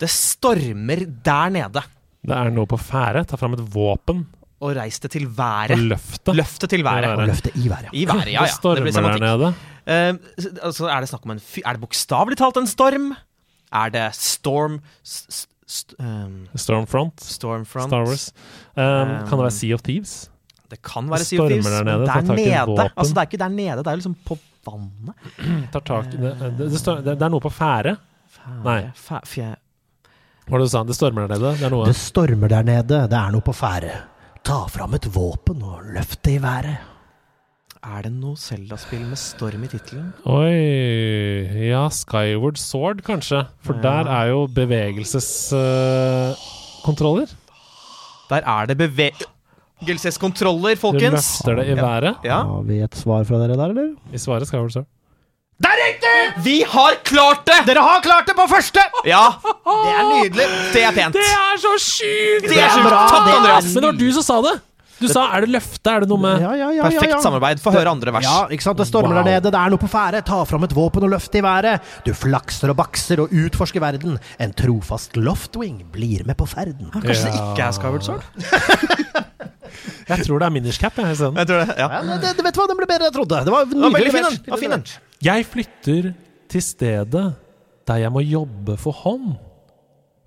Det 0.00 0.08
stormer 0.10 1.04
der 1.24 1.50
nede. 1.54 1.82
Det 2.24 2.36
er 2.36 2.50
noe 2.54 2.68
på 2.70 2.78
ferde. 2.80 3.24
Ta 3.28 3.36
fram 3.40 3.56
et 3.56 3.64
våpen 3.74 4.24
Og 4.64 4.72
reis 4.78 5.00
det 5.02 5.10
til 5.12 5.28
været. 5.36 5.76
Løftet. 5.78 6.36
Løftet 6.40 6.72
til 6.72 6.84
været. 6.86 7.04
Ja, 7.04 7.14
Og 7.20 7.28
løftet 7.28 7.56
i 7.60 7.68
været, 7.68 7.88
ja. 7.90 7.92
I 7.92 8.06
været, 8.08 8.32
ja, 8.32 8.44
Det 8.48 8.56
stormer 8.56 9.12
det 9.12 9.20
der 9.20 9.36
nede. 9.36 9.54
Uh, 9.84 10.16
altså, 10.64 10.88
er 10.88 11.00
det 11.04 11.10
snakk 11.10 11.26
om 11.26 11.34
en 11.34 11.40
fy... 11.40 11.60
Er 11.64 11.76
det 11.76 11.82
bokstavelig 11.82 12.38
talt 12.40 12.56
en 12.56 12.70
storm? 12.70 13.10
Er 13.74 13.92
det 13.92 14.06
storm 14.16 14.78
s 15.04 15.26
s 15.28 15.46
st 15.66 15.94
um, 15.98 16.46
Stormfront. 16.54 17.24
Stormfront? 17.24 17.88
Star 17.88 18.04
Wars. 18.04 18.32
Um, 18.76 19.28
kan 19.28 19.38
det 19.38 19.44
være 19.46 19.50
Sea 19.50 19.74
of 19.74 19.82
Thieves? 19.82 20.30
Det 20.70 20.80
kan 20.82 21.10
være 21.10 21.24
Sea 21.24 21.40
of 21.40 21.48
Thieves, 21.48 21.66
der 21.66 21.84
nede, 21.84 22.06
der 22.06 22.22
nede. 22.22 22.90
Altså, 22.96 23.14
det 23.14 23.18
er 23.18 23.28
ikke 23.28 23.36
der 23.36 23.48
nede, 23.48 23.76
det 23.76 23.86
er 23.86 23.94
liksom 23.94 24.16
på 24.26 24.38
vannet. 24.66 25.14
Tar 25.72 25.80
tak 25.80 26.14
i 26.14 26.16
det, 26.16 26.36
det, 26.40 26.58
det, 26.58 26.70
det, 26.86 27.04
det 27.04 27.22
er 27.22 27.32
noe 27.32 27.40
på 27.40 27.52
ferde. 27.52 27.96
Nei. 28.64 28.80
Fæ, 28.96 29.20
fje, 29.28 29.54
Hva 30.44 30.52
var 30.52 30.60
det 30.60 30.66
du 30.68 30.72
sa? 30.72 30.82
Det 30.84 30.96
stormer 30.96 31.26
der 31.26 31.38
nede? 31.38 31.54
Det 31.56 31.64
er 31.64 31.72
noe 31.72 31.86
Det 31.88 31.96
stormer 31.96 32.52
der 32.52 32.66
nede. 32.66 32.98
Det 33.08 33.18
er 33.18 33.30
noe 33.32 33.44
på 33.44 33.54
ferde. 33.56 33.94
Ta 34.44 34.66
fram 34.68 34.92
et 34.98 35.06
våpen 35.08 35.62
og 35.64 35.80
løft 35.94 36.18
det 36.26 36.34
i 36.36 36.42
været. 36.42 36.76
er 37.84 38.02
det 38.04 38.10
noe 38.12 38.36
Zelda-spill 38.36 39.04
med 39.08 39.16
storm 39.20 39.62
i 39.64 39.68
tittelen? 39.72 40.12
Oi 40.24 40.52
Ja, 41.68 41.88
Skyward 41.92 42.56
Sword, 42.60 43.00
kanskje. 43.04 43.44
For 43.64 43.72
der 43.84 44.04
er 44.08 44.24
jo 44.32 44.46
bevegelseskontroller. 44.56 47.26
Der 48.30 48.36
er 48.40 48.66
det 48.66 48.76
beve... 48.78 49.10
GLCS-kontroller, 49.84 50.74
Du 50.80 50.92
løfter 50.98 51.54
det 51.58 51.66
i 51.68 51.76
været. 51.76 52.14
Ja. 52.24 52.42
Har 52.44 52.62
vi 52.64 52.78
et 52.84 52.94
svar 52.96 53.24
fra 53.24 53.36
dere 53.40 53.56
der, 53.56 53.66
eller? 53.68 53.88
I 54.12 54.18
svaret 54.18 54.46
Skyward 54.48 54.70
så. 54.70 54.84
Det 55.62 55.70
er 55.70 55.78
riktig! 55.78 56.14
Vi 56.44 56.54
har 56.66 56.96
klart 57.06 57.44
det! 57.46 57.60
Dere 57.68 57.82
har 57.86 58.00
klart 58.02 58.26
det 58.26 58.34
på 58.36 58.46
første! 58.50 58.82
Ja, 59.06 59.24
Det 59.38 59.92
er 59.94 60.06
nydelig. 60.10 60.46
det 60.74 60.82
er 60.82 60.92
pent. 60.96 61.14
er 61.22 61.58
så 61.62 61.74
sjukt! 61.78 62.48
Det 62.50 62.58
er 62.58 62.72
sjukt. 62.74 62.88
bra, 62.88 63.02
Takk, 63.08 63.26
det 63.28 63.34
er 63.34 63.38
Andreas. 63.38 63.68
Men 63.70 63.82
det 63.84 63.90
var 63.92 64.00
du 64.02 64.08
som 64.18 64.26
sa 64.26 64.40
det! 64.48 64.54
Du 64.94 65.08
sa 65.10 65.24
'er 65.34 65.40
det 65.44 65.50
løfte'? 65.50 65.90
Er 65.90 66.00
det 66.00 66.08
noe 66.08 66.18
med 66.22 66.40
Ja, 66.40 66.52
ja, 66.54 66.70
ja, 66.70 66.82
Perfekt 66.86 67.10
ja. 67.10 67.20
samarbeid. 67.20 67.58
Få 67.60 67.72
høre 67.74 67.90
andre 67.90 68.12
vers. 68.14 68.24
Ja, 68.24 68.46
ikke 68.46 68.62
sant? 68.62 68.78
Det 68.78 68.86
stormer 68.86 69.10
Wow. 69.14 69.24
der 69.24 69.30
nede, 69.32 69.50
det 69.50 69.58
er 69.60 69.70
noe 69.70 69.76
på 69.78 69.88
ferde. 69.90 70.22
Ta 70.24 70.44
fram 70.44 70.62
et 70.64 70.70
våpen 70.72 71.02
og 71.02 71.10
løft 71.10 71.34
i 71.34 71.42
været. 71.42 71.80
Du 72.06 72.12
flakser 72.14 72.70
og 72.70 72.76
bakser 72.76 73.20
og 73.20 73.28
utforsker 73.28 73.80
verden. 73.80 74.18
En 74.38 74.52
trofast 74.54 75.16
loftwing 75.16 75.82
blir 75.92 76.24
med 76.24 76.36
på 76.36 76.46
ferden. 76.46 76.90
Kanskje 76.94 77.26
det 77.26 77.34
ikke 77.34 77.66
er 77.66 77.72
Skyward 77.72 78.02
Sword? 78.02 78.22
Jeg 80.08 80.24
tror 80.26 80.38
det 80.38 80.46
er 80.46 80.50
Minish 80.54 80.78
Cap. 80.80 80.96
Jeg. 80.96 81.16
Jeg 81.16 81.18
tror 81.48 81.64
det, 81.64 81.74
ja. 81.78 81.88
Ja, 81.90 82.00
det, 82.20 82.36
det, 82.36 82.44
vet 82.44 82.54
du 82.54 82.60
hva, 82.60 82.66
den 82.70 82.78
ble 82.78 82.86
bedre 82.86 83.06
enn 83.06 83.10
jeg 83.10 83.16
trodde. 83.16 83.40
Det 83.44 83.52
var 83.54 83.64
Det 83.64 83.80
var 83.80 83.90
nydelig 83.90 84.46
Ja, 84.46 84.56
fin, 84.60 84.70
den. 84.70 84.84
Jeg 85.24 85.46
flytter 85.48 86.10
til 86.52 86.62
stedet 86.64 87.24
der 87.88 88.00
jeg 88.02 88.12
må 88.12 88.20
jobbe 88.24 88.76
for 88.80 88.96
hånd 89.04 89.34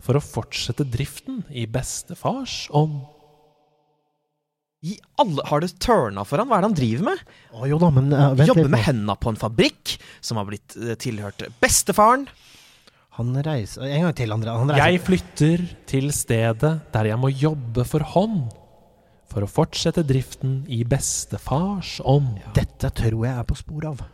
for 0.01 0.17
å 0.17 0.23
fortsette 0.23 0.85
driften 0.89 1.43
i 1.53 1.67
bestefars 1.69 2.65
ånd. 2.73 3.03
I 4.85 4.95
alle, 5.21 5.43
har 5.49 5.61
det 5.61 5.71
tørna 5.81 6.23
for 6.25 6.41
han? 6.41 6.49
Hva 6.49 6.57
er 6.57 6.65
det 6.65 6.69
han 6.69 6.79
driver 6.79 7.07
med? 7.11 7.21
Å, 7.53 7.61
jo 7.69 7.79
da, 7.81 7.91
men 7.93 8.09
uh, 8.13 8.25
vent 8.37 8.51
Jobber 8.51 8.65
litt 8.65 8.73
med 8.73 8.85
henda 8.87 9.17
på 9.17 9.33
en 9.33 9.39
fabrikk 9.41 9.95
som 10.21 10.41
har 10.41 10.49
blitt 10.49 10.77
uh, 10.77 10.93
tilhørt 11.01 11.45
bestefaren. 11.61 12.27
Han 13.17 13.33
reiser 13.45 13.85
En 13.89 14.05
gang 14.05 14.17
til, 14.17 14.33
André. 14.33 14.53
Han. 14.53 14.75
Jeg 14.77 15.01
flytter 15.05 15.65
til 15.89 16.11
stedet 16.13 16.75
der 16.93 17.09
jeg 17.09 17.21
må 17.21 17.33
jobbe 17.33 17.85
for 17.89 18.05
hånd 18.15 18.47
for 19.27 19.43
å 19.45 19.49
fortsette 19.49 20.05
driften 20.07 20.61
i 20.73 20.83
bestefars 20.87 21.97
ånd. 22.05 22.37
Dette 22.57 22.93
tror 22.97 23.25
jeg 23.25 23.33
er 23.33 23.49
på 23.49 23.57
spor 23.57 23.91
av. 23.93 24.05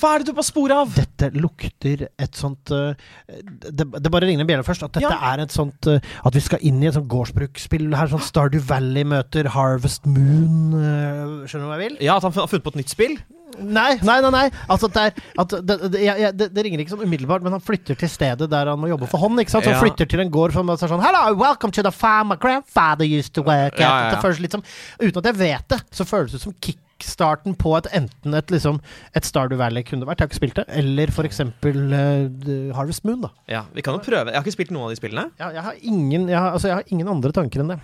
Hva 0.00 0.14
er 0.16 0.22
det 0.22 0.26
du 0.26 0.32
er 0.32 0.38
på 0.40 0.44
sporet 0.46 0.74
av? 0.74 0.90
Dette 0.96 1.28
lukter 1.38 2.08
et 2.18 2.34
sånt 2.34 2.72
uh, 2.74 2.96
det, 3.30 3.84
det 3.86 4.10
bare 4.10 4.26
ringer 4.26 4.42
en 4.42 4.48
bjelle 4.50 4.66
først. 4.66 4.82
At 4.88 4.96
dette 4.96 5.06
Ja. 5.06 5.20
er 5.34 5.44
et 5.44 5.54
sånt 5.54 5.86
uh, 5.86 6.00
At 6.26 6.34
vi 6.34 6.42
skal 6.42 6.58
inn 6.66 6.82
i 6.82 6.88
et 6.90 6.96
sånt 6.96 7.06
gårdsbruksspill 7.12 7.94
her. 7.94 8.10
Sånn 8.10 8.24
Stardew 8.26 8.64
Valley 8.66 9.06
møter 9.06 9.46
Harvest 9.54 10.06
Moon. 10.10 10.74
uh, 10.74 11.46
skjønner 11.46 11.68
du 11.68 11.70
hva 11.70 11.78
jeg 11.78 11.84
vil? 11.92 11.96
Ja, 12.08 12.16
At 12.18 12.26
han 12.26 12.34
har 12.34 12.50
funnet 12.50 12.66
på 12.66 12.74
et 12.74 12.80
nytt 12.82 12.90
spill? 12.96 13.16
Nei, 13.54 13.92
nei, 14.02 14.16
nei. 14.24 14.30
nei. 14.34 14.46
Altså, 14.66 14.88
det, 14.90 14.98
er, 14.98 15.20
at 15.38 15.52
det, 15.62 15.76
det, 15.94 16.00
det, 16.40 16.48
det 16.56 16.62
ringer 16.66 16.80
ikke 16.82 16.90
sånn 16.96 17.04
umiddelbart, 17.06 17.44
men 17.46 17.54
han 17.54 17.62
flytter 17.62 17.94
til 18.00 18.10
stedet 18.10 18.48
der 18.50 18.66
han 18.66 18.80
må 18.82 18.88
jobbe 18.90 19.06
for 19.06 19.22
hånd. 19.22 19.38
ikke 19.38 19.52
sant? 19.54 19.62
Så 19.62 19.70
han 19.70 19.78
Ja. 19.78 19.84
flytter 19.84 20.08
til 20.10 20.24
en 20.24 20.32
gård 20.34 20.56
som 20.56 20.72
er 20.74 20.80
sånn 20.82 20.98
Hello, 21.04 21.20
welcome 21.38 21.70
to 21.70 21.84
the 21.86 21.92
farm 21.94 22.32
my 22.34 22.38
grandfather 22.42 23.06
used 23.06 23.30
to 23.38 23.46
work 23.46 23.78
at. 23.78 23.78
Ja, 23.78 23.92
ja, 23.92 24.08
ja. 24.08 24.10
Det 24.16 24.24
føles 24.26 24.42
litt 24.42 24.58
som 24.58 24.64
Uten 24.98 25.22
at 25.22 25.30
jeg 25.30 25.38
vet 25.38 25.68
det, 25.70 25.78
så 25.94 26.02
føles 26.08 26.34
det 26.34 26.42
som 26.42 26.56
kickstarten 26.98 27.56
på 27.58 27.74
et 27.78 27.88
enten 27.96 28.36
et 28.38 28.52
liksom 28.52 28.80
Et 29.16 29.26
Stardew 29.26 29.58
Valley 29.58 29.84
kunne 29.86 30.06
vært, 30.06 30.20
jeg 30.20 30.26
har 30.26 30.32
ikke 30.32 30.40
spilt 30.40 30.60
det, 30.60 30.64
eller 30.80 31.12
for 31.14 31.28
eksempel 31.28 31.80
uh, 31.92 32.76
Harvest 32.76 33.04
Moon, 33.04 33.20
da. 33.26 33.32
Ja, 33.50 33.64
vi 33.74 33.84
kan 33.84 33.98
jo 33.98 34.02
prøve. 34.04 34.30
Jeg 34.30 34.38
har 34.38 34.46
ikke 34.46 34.56
spilt 34.56 34.72
noen 34.74 34.88
av 34.88 34.94
de 34.94 35.00
spillene. 35.00 35.28
Ja, 35.40 35.50
jeg, 35.54 35.66
har 35.66 35.82
ingen, 35.82 36.28
jeg, 36.30 36.38
har, 36.38 36.54
altså, 36.56 36.70
jeg 36.70 36.80
har 36.80 36.94
ingen 36.94 37.10
andre 37.10 37.34
tanker 37.34 37.64
enn 37.64 37.74
det. 37.74 37.80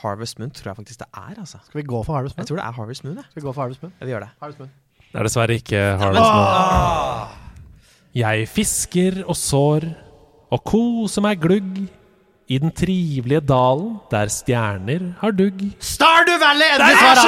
Harvest 0.00 0.38
Moon 0.40 0.52
tror 0.54 0.72
jeg 0.72 0.80
faktisk 0.80 1.02
det 1.02 1.08
er. 1.12 1.34
altså 1.38 1.58
Skal 1.66 1.82
vi 1.82 1.86
gå 1.88 2.02
for 2.06 2.16
Harvest 2.16 2.36
Moon? 2.36 2.44
Jeg 2.44 2.52
tror 2.52 2.60
det 2.60 2.66
er 2.66 2.78
Harvest 2.78 3.04
Moon. 3.04 3.16
Jeg, 3.16 3.30
Skal 3.30 3.42
vi 3.42 3.46
gå 3.46 3.52
for 3.52 3.62
Harvest 3.62 3.82
Moon? 3.82 3.92
Ja, 3.98 4.06
vi 4.06 4.14
gjør 4.14 4.26
det. 4.26 4.30
Harvest 4.40 4.62
Moon. 4.62 4.72
Det 5.10 5.18
er 5.18 5.26
dessverre 5.26 5.56
ikke 5.60 5.80
Harvest 6.00 6.34
Moon. 6.36 7.38
Jeg 8.20 8.48
fisker 8.50 9.22
og 9.26 9.36
sår 9.38 9.86
og 10.50 10.62
koser 10.66 11.22
meg 11.22 11.38
glugg 11.42 11.76
i 12.50 12.58
den 12.58 12.72
trivelige 12.74 13.40
dalen 13.46 13.92
der 14.10 14.30
stjerner 14.32 15.12
har 15.20 15.34
dugg. 15.38 15.60
Stardew 15.78 16.38
Valley! 16.42 16.66
Endelig 16.74 16.96
svar 16.98 17.20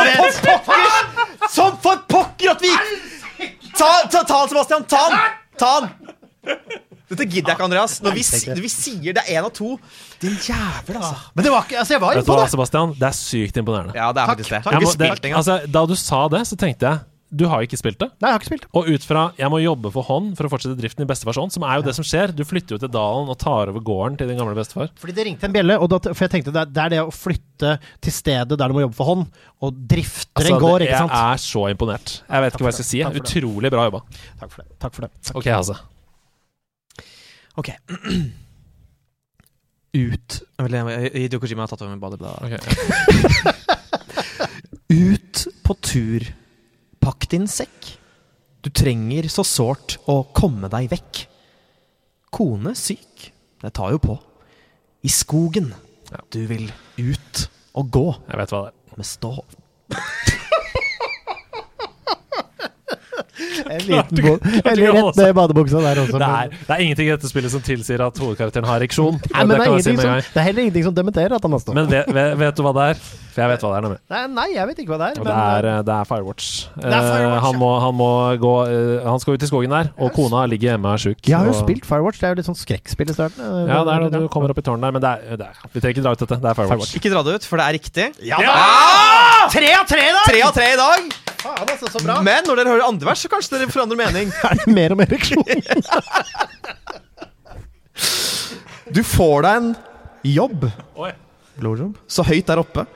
for 0.42 0.64
pokker! 0.66 1.50
Som 1.52 1.76
for 1.84 2.02
pokker 2.10 2.56
at 2.56 2.64
vi 2.64 2.72
Ta, 3.72 3.86
ta, 4.10 4.22
ta 4.28 4.40
han, 4.42 4.50
Sebastian! 4.50 4.84
Ta 4.90 5.04
han! 5.06 5.36
Ta 5.58 5.70
han! 5.78 5.92
Dette 7.12 7.26
gidder 7.28 7.52
jeg 7.52 7.56
ikke, 7.58 7.66
Andreas. 7.68 7.94
Når 8.02 8.16
vi, 8.16 8.24
når 8.48 8.60
vi 8.64 8.70
sier 8.72 9.14
det 9.16 9.22
er 9.26 9.38
én 9.38 9.46
av 9.46 9.52
to 9.54 9.76
Din 10.22 10.34
jævel, 10.40 10.96
altså. 10.96 11.30
Men 11.36 11.46
det 11.46 11.52
var 11.52 11.66
ikke 11.66 11.78
Altså, 11.82 11.94
jeg 11.94 12.02
var 12.02 12.16
inne 12.16 12.26
på 12.26 12.36
det! 12.40 12.50
Sebastian? 12.56 12.94
Det 12.98 13.08
er 13.08 13.16
sykt 13.16 13.62
imponerende. 13.62 13.96
Ja, 13.98 14.10
det 14.16 14.22
er 14.22 14.32
faktisk 14.32 14.50
det. 14.50 14.62
takk. 14.64 14.72
takk. 14.72 14.80
Jeg 14.80 14.88
må, 14.88 15.16
det, 15.22 15.34
altså, 15.38 15.58
da 15.78 15.86
du 15.86 15.96
sa 15.98 16.22
det, 16.32 16.42
så 16.50 16.58
tenkte 16.58 16.88
jeg 16.88 17.11
du 17.32 17.46
har 17.48 17.62
jo 17.62 17.68
ikke 17.68 17.78
spilt 17.80 17.96
det. 18.02 18.10
Nei, 18.20 18.28
jeg 18.28 18.34
har 18.34 18.40
ikke 18.42 18.48
spilt 18.50 18.64
det. 18.66 18.70
Og 18.76 18.88
ut 18.92 19.04
fra 19.08 19.22
'jeg 19.38 19.48
må 19.48 19.58
jobbe 19.62 19.90
for 19.92 20.04
hånd 20.04 20.36
for 20.36 20.44
å 20.44 20.50
fortsette 20.52 20.76
driften 20.76 21.02
i 21.02 21.08
bestefars 21.08 21.38
ånd', 21.40 21.52
som 21.52 21.64
er 21.64 21.80
jo 21.80 21.86
det 21.86 21.94
som 21.96 22.04
skjer. 22.04 22.34
Du 22.36 22.44
flytter 22.44 22.76
jo 22.76 22.78
til 22.78 22.92
dalen 22.92 23.28
og 23.32 23.38
tar 23.38 23.72
over 23.72 23.80
gården 23.80 24.18
til 24.18 24.28
din 24.28 24.36
gamle 24.36 24.54
bestefar. 24.54 24.90
Fordi 25.00 25.14
det 25.16 25.24
ringte 25.24 25.44
en 25.48 25.52
bjelle, 25.52 25.78
og 25.80 25.88
da, 25.88 25.98
for 26.12 26.28
jeg 26.28 26.30
tenkte 26.30 26.52
det 26.52 26.60
er, 26.60 26.66
det 26.68 26.82
er 26.84 26.88
det 26.92 27.00
å 27.00 27.10
flytte 27.10 27.78
til 28.00 28.12
stedet 28.12 28.58
der 28.58 28.68
du 28.68 28.74
må 28.76 28.84
jobbe 28.84 28.94
for 28.94 29.06
hånd, 29.08 29.26
og 29.62 29.72
drifter 29.88 30.44
Altså, 30.44 30.54
en 30.54 30.60
gård, 30.60 30.82
ikke 30.82 30.98
sant? 30.98 31.12
Jeg 31.16 31.32
er 31.32 31.40
så 31.40 31.62
imponert. 31.72 32.22
Jeg 32.28 32.40
vet 32.44 32.52
ikke 32.52 32.64
hva 32.64 32.72
jeg 32.72 32.78
skal 32.80 32.90
si. 32.90 33.00
Takk. 33.00 33.16
Utrolig 33.22 33.70
bra 33.72 33.86
jobba. 33.88 34.00
Takk 34.40 34.50
for 34.52 34.62
det. 34.62 34.68
Takk 34.78 34.94
for 34.94 35.02
det. 35.06 35.10
Ok, 35.34 35.46
altså. 35.46 35.76
Ok. 37.56 37.68
Ut 39.92 40.42
Hideo 40.56 41.40
Kojima 41.40 41.64
har 41.64 41.68
tatt 41.68 41.82
over 41.84 41.92
med 41.92 42.00
badebladet. 42.00 42.40
Ok. 42.44 42.52
Ut 44.92 45.46
på 45.64 45.74
tur. 45.84 46.41
Pakk 47.02 47.26
din 47.32 47.48
sekk. 47.50 47.96
Du 48.62 48.70
trenger 48.70 49.26
så 49.32 49.42
sårt 49.46 49.96
å 50.06 50.20
komme 50.34 50.70
deg 50.70 50.90
vekk. 50.92 51.24
Kone 52.32 52.76
syk. 52.78 53.32
Det 53.62 53.72
tar 53.74 53.96
jo 53.96 54.02
på. 54.02 54.18
I 55.02 55.10
skogen. 55.10 55.72
Du 56.30 56.44
vil 56.46 56.68
ut 57.00 57.46
og 57.72 57.88
gå 57.88 58.06
Jeg 58.28 58.38
vet 58.38 58.52
hva 58.52 58.66
det 58.66 58.72
er. 58.72 58.96
med 59.00 59.08
stå. 59.08 59.32
En 63.74 63.80
liten 63.86 64.22
båt. 64.26 64.46
Eller 64.64 64.92
rett 64.92 65.16
ned 65.16 65.28
i 65.30 65.36
badebuksa 65.36 65.82
der 65.82 66.02
også. 66.04 66.20
Det 66.20 66.28
er, 66.28 66.52
det 66.52 66.76
er 66.76 66.84
ingenting 66.84 67.08
i 67.08 67.14
dette 67.14 67.30
spillet 67.30 67.54
som 67.54 67.64
tilsier 67.64 68.04
at 68.04 68.22
hovedkarakteren 68.22 68.68
har 68.68 68.82
ereksjon. 68.82 69.18
Nei, 69.32 69.44
men 69.48 69.56
det, 69.56 69.66
er 69.66 69.82
si 69.82 69.96
som, 69.96 70.20
det 70.20 70.42
er 70.42 70.48
heller 70.50 70.66
ingenting 70.66 70.86
som 70.90 70.96
dementerer 70.96 71.36
at 71.38 71.48
han 71.48 71.56
har 71.56 71.64
stått. 71.64 71.76
Men 71.78 71.90
vet, 71.90 72.10
vet, 72.12 72.38
vet 72.42 72.58
du 72.58 72.64
hva 72.66 72.74
det 72.78 72.88
er? 72.92 73.04
For 73.32 73.40
jeg 73.40 73.48
vet 73.48 73.62
hva 73.64 73.70
det 73.72 73.76
er. 73.78 73.84
nemlig. 73.86 74.00
Nei, 74.12 74.22
nei, 74.36 74.46
jeg 74.52 74.68
vet 74.68 74.80
ikke 74.82 74.92
hva 74.92 74.98
det 75.00 75.06
er. 75.08 75.20
Men, 75.22 75.28
det 75.28 75.36
er, 75.40 75.68
eh, 75.70 75.78
det 75.88 75.94
er 75.94 76.08
Firewatch. 76.10 76.48
er 76.76 76.82
Firewatch, 76.84 77.38
uh, 77.38 77.46
han, 77.46 77.58
må, 77.62 77.70
han 77.80 77.96
må 77.96 78.10
gå 78.42 78.52
uh, 78.68 79.06
Han 79.08 79.22
skal 79.22 79.38
ut 79.38 79.46
i 79.46 79.48
skogen 79.48 79.72
der, 79.72 79.88
og 79.96 80.12
kona 80.16 80.44
ligger 80.52 80.74
hjemme 80.74 80.90
og 80.90 80.98
er 80.98 81.04
sjuk. 81.06 81.22
jeg 81.24 81.38
har 81.38 81.48
jo 81.48 81.54
og- 81.54 81.62
spilt 81.62 81.88
Firewatch. 81.88 82.20
Det 82.20 82.28
er 82.28 82.34
jo 82.36 82.40
litt 82.42 82.50
sånn 82.50 82.60
skrekkspill 82.60 83.08
i 83.08 83.16
starten. 83.16 83.40
Ja, 83.40 83.80
det 83.88 83.96
er 83.96 84.06
det. 84.06 84.20
Du 84.20 84.28
kommer 84.32 84.52
opp 84.52 84.60
i 84.60 84.66
tårnet 84.66 84.84
der, 84.84 84.96
men 84.98 85.04
det 85.04 85.14
er, 85.16 85.40
det 85.40 85.48
er, 85.48 85.64
vi 85.72 85.80
trenger 85.80 85.96
ikke 85.96 86.06
dra 86.08 86.12
ut 86.12 86.24
dette. 86.26 86.40
Det 86.44 86.52
er 86.52 86.60
Firewatch. 86.60 86.96
Ikke 87.00 87.14
dra 87.14 87.24
det 87.24 87.38
ut, 87.40 87.48
for 87.48 87.62
det 87.62 87.68
er 87.70 87.78
riktig. 87.80 88.08
Ja! 88.28 88.40
Tre 89.52 89.74
av 89.80 89.88
tre, 89.88 90.04
da! 90.12 90.24
Tre 90.28 90.42
av 90.44 90.56
tre 90.60 90.72
i 90.76 90.80
dag! 90.84 91.12
Altså, 91.42 91.88
så 91.90 92.02
bra. 92.04 92.20
Men 92.22 92.44
når 92.46 92.60
dere 92.60 92.74
hører 92.76 92.84
andre 92.86 93.08
vers, 93.08 93.21
så 93.22 93.30
kanskje 93.30 93.56
dere 93.56 93.72
forandrer 93.72 94.00
mening. 94.00 94.32
er 94.48 94.60
det 94.60 94.74
mer 94.74 94.94
og 94.94 95.00
mer 95.00 95.12
ereksjon? 95.12 95.46
Du 98.92 99.02
får 99.06 99.46
deg 99.46 99.60
en 99.60 99.72
jobb. 100.32 100.68
Oi. 101.00 101.12
Blowjob? 101.56 101.98
så 102.08 102.24
høyt 102.24 102.48
der 102.48 102.60
oppe. 102.62 102.86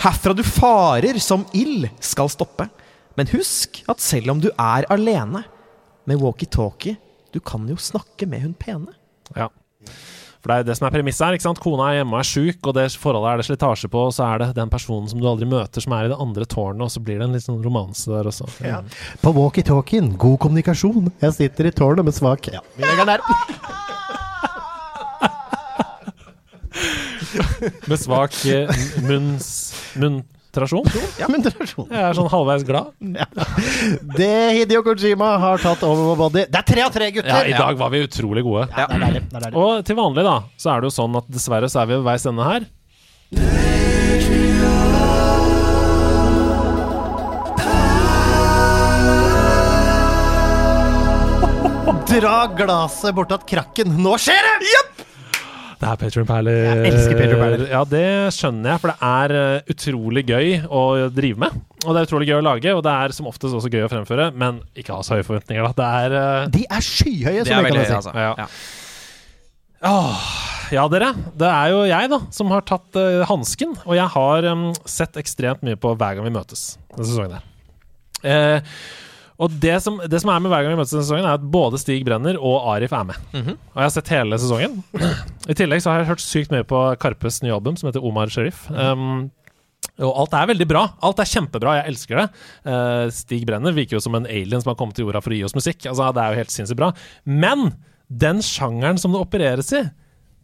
Herfra 0.00 0.34
du 0.36 0.42
farer 0.44 1.18
som 1.22 1.44
ild 1.56 1.88
skal 2.04 2.30
stoppe. 2.32 2.68
Men 3.16 3.28
husk 3.32 3.82
at 3.88 4.02
selv 4.04 4.34
om 4.34 4.40
du 4.42 4.50
er 4.52 4.86
alene 4.92 5.44
med 6.06 6.20
walkietalkie, 6.20 6.96
du 7.32 7.40
kan 7.40 7.64
jo 7.68 7.76
snakke 7.80 8.28
med 8.28 8.44
hun 8.44 8.54
pene. 8.56 8.92
Ja. 9.36 9.48
For 10.46 10.52
det 10.52 10.62
er 10.62 10.66
det 10.68 10.74
som 10.78 10.84
er 10.86 10.92
premisset 10.94 11.24
her. 11.26 11.34
ikke 11.34 11.42
sant? 11.42 11.58
Kona 11.58 11.88
er 11.90 11.96
hjemme 11.98 12.14
og 12.14 12.20
er 12.20 12.26
sjuk, 12.28 12.58
og 12.70 12.74
det 12.76 12.84
forholdet 13.02 13.32
er 13.32 13.40
det 13.40 13.46
slitasje 13.48 13.88
på, 13.90 14.02
og 14.06 14.12
så 14.14 14.28
er 14.28 14.44
det 14.44 14.46
den 14.54 14.70
personen 14.70 15.08
som 15.10 15.18
du 15.18 15.26
aldri 15.26 15.48
møter, 15.50 15.82
som 15.82 15.90
er 15.96 16.06
i 16.06 16.12
det 16.12 16.18
andre 16.22 16.46
tårnet, 16.46 16.84
og 16.86 16.92
så 16.94 17.02
blir 17.02 17.18
det 17.18 17.26
en 17.26 17.34
litt 17.34 17.42
sånn 17.42 17.58
romanse 17.64 18.06
der 18.12 18.30
også. 18.30 18.46
Ja. 18.62 18.78
På 19.24 19.32
walkietalkien, 19.34 20.12
god 20.14 20.38
kommunikasjon. 20.44 21.10
Jeg 21.24 21.34
sitter 21.34 21.66
i 21.66 21.74
tårnet 21.74 22.06
med 22.06 22.14
svak 22.14 22.46
Ja, 22.54 22.62
vi 22.76 22.86
legger 22.86 23.02
den 23.02 23.16
der. 23.16 23.26
Med 27.90 27.98
svak 27.98 28.38
munns... 29.02 29.50
munns... 29.98 30.35
Muntrasjon? 30.56 30.84
Ja, 31.20 31.28
men. 31.28 31.42
Jeg 31.44 32.02
er 32.02 32.16
sånn 32.16 32.28
halvveis 32.32 32.64
glad. 32.66 32.92
Det 34.16 34.32
Hidio 34.56 34.82
Kojima 34.86 35.34
har 35.42 35.60
tatt 35.62 35.82
over 35.86 36.12
vår 36.12 36.18
body. 36.20 36.46
Det 36.52 36.60
er 36.62 36.66
tre 36.68 36.84
av 36.86 36.94
tre, 36.94 37.10
gutter! 37.12 37.32
Ja, 37.32 37.44
I 37.44 37.56
dag 37.58 37.78
var 37.80 37.92
vi 37.92 38.02
utrolig 38.06 38.44
gode. 38.46 38.66
Ja, 38.72 38.86
det 38.88 38.96
er 38.98 39.04
deilig. 39.06 39.22
Det 39.28 39.36
er 39.40 39.46
deilig. 39.48 39.62
Og 39.62 39.84
til 39.88 40.00
vanlig, 40.00 40.26
da, 40.26 40.36
så 40.60 40.72
er 40.74 40.82
det 40.82 40.90
jo 40.90 40.96
sånn 40.96 41.20
at 41.20 41.30
dessverre 41.32 41.70
så 41.72 41.82
er 41.84 41.92
vi 41.92 41.98
ved 41.98 42.08
veis 42.08 42.28
ende 42.30 42.48
her. 42.48 42.68
Dra 52.06 52.36
glasset 52.56 53.14
bortatt 53.16 53.44
krakken. 53.48 53.96
Nå 54.00 54.16
skjer 54.20 54.46
det! 54.62 54.85
Det 55.86 55.92
er 55.92 55.98
Patronperler. 56.00 56.56
Jeg 56.66 56.90
elsker 56.90 57.18
Patronperler. 57.20 57.68
Ja, 57.70 57.80
det 57.86 58.06
skjønner 58.34 58.72
jeg, 58.72 58.80
for 58.82 58.90
det 58.90 58.96
er 59.06 59.34
eh, 59.38 59.68
utrolig 59.70 60.24
gøy 60.26 60.48
å 60.66 60.80
drive 61.14 61.38
med. 61.44 61.60
Og 61.84 61.92
det 61.94 62.00
er 62.00 62.08
utrolig 62.08 62.26
gøy 62.26 62.40
å 62.40 62.42
lage, 62.42 62.72
og 62.74 62.82
det 62.82 62.94
er 63.04 63.14
som 63.14 63.28
oftest 63.30 63.54
også 63.54 63.70
gøy 63.70 63.84
å 63.86 63.90
fremføre, 63.92 64.32
men 64.34 64.58
ikke 64.74 64.96
ha 64.96 65.04
så 65.06 65.14
høye 65.14 65.26
forventninger, 65.28 65.62
da. 65.68 65.76
Det 65.78 65.86
er 66.00 66.16
eh, 66.18 66.48
De 66.56 66.64
er 66.66 66.82
skyhøye, 66.88 67.44
som 67.46 67.54
jeg 67.54 67.70
kan 67.70 67.78
si. 67.86 67.94
altså. 68.00 68.16
Ja. 68.18 68.32
Ja. 68.42 68.48
Åh, 69.86 70.26
Ja, 70.74 70.88
dere. 70.90 71.12
Det 71.38 71.46
er 71.46 71.70
jo 71.70 71.82
jeg 71.86 72.10
da 72.10 72.18
som 72.34 72.50
har 72.50 72.64
tatt 72.66 72.96
uh, 72.98 73.22
hansken. 73.30 73.76
Og 73.86 73.94
jeg 73.94 74.10
har 74.16 74.48
um, 74.50 74.64
sett 74.90 75.14
ekstremt 75.20 75.62
mye 75.62 75.78
på 75.78 75.92
Hver 75.94 76.16
gang 76.18 76.26
vi 76.26 76.32
møtes 76.34 76.72
denne 76.90 77.06
sesongen. 77.06 77.36
her. 77.38 77.52
Eh, 78.26 78.72
og 79.36 79.56
det 79.60 79.76
som, 79.84 79.98
det 80.00 80.20
som 80.22 80.30
er 80.32 80.42
med 80.42 80.52
Hver 80.52 80.64
gang 80.64 80.74
vi 80.74 80.80
møtes 80.80 80.94
denne 80.94 81.04
sesongen, 81.04 81.26
er 81.28 81.36
at 81.36 81.48
både 81.52 81.80
Stig 81.80 82.04
Brenner 82.06 82.38
og 82.40 82.68
Arif 82.72 82.94
er 82.96 83.08
med. 83.10 83.18
Og 83.52 83.80
jeg 83.80 83.84
har 83.84 83.94
sett 83.94 84.12
hele 84.14 84.38
sesongen. 84.40 84.78
I 85.52 85.56
tillegg 85.58 85.82
så 85.84 85.92
har 85.92 86.02
jeg 86.02 86.10
hørt 86.12 86.24
sykt 86.24 86.54
mye 86.54 86.66
på 86.68 86.82
Karpes 87.02 87.42
nye 87.44 87.56
album, 87.56 87.76
som 87.76 87.90
heter 87.90 88.04
Omar 88.04 88.32
Sharif. 88.32 88.64
Um, 88.72 89.28
og 90.00 90.22
alt 90.22 90.36
er 90.36 90.48
veldig 90.52 90.68
bra. 90.68 90.86
Alt 91.04 91.20
er 91.20 91.28
kjempebra. 91.28 91.76
Jeg 91.78 91.92
elsker 91.92 92.22
det. 92.22 92.26
Uh, 92.68 93.04
Stig 93.14 93.44
Brenner 93.48 93.76
virker 93.76 93.98
jo 93.98 94.02
som 94.04 94.16
en 94.18 94.28
alien 94.28 94.62
som 94.62 94.72
har 94.72 94.80
kommet 94.80 94.96
til 94.96 95.06
jorda 95.06 95.22
for 95.24 95.32
å 95.32 95.38
gi 95.38 95.44
oss 95.46 95.56
musikk. 95.56 95.84
Altså, 95.84 96.08
det 96.16 96.24
er 96.24 96.32
jo 96.32 96.40
helt 96.42 96.56
sinnssykt 96.56 96.80
bra. 96.80 96.90
Men 97.28 97.70
den 98.08 98.42
sjangeren 98.44 99.00
som 99.00 99.14
det 99.14 99.22
opereres 99.22 99.72
i, 99.76 99.84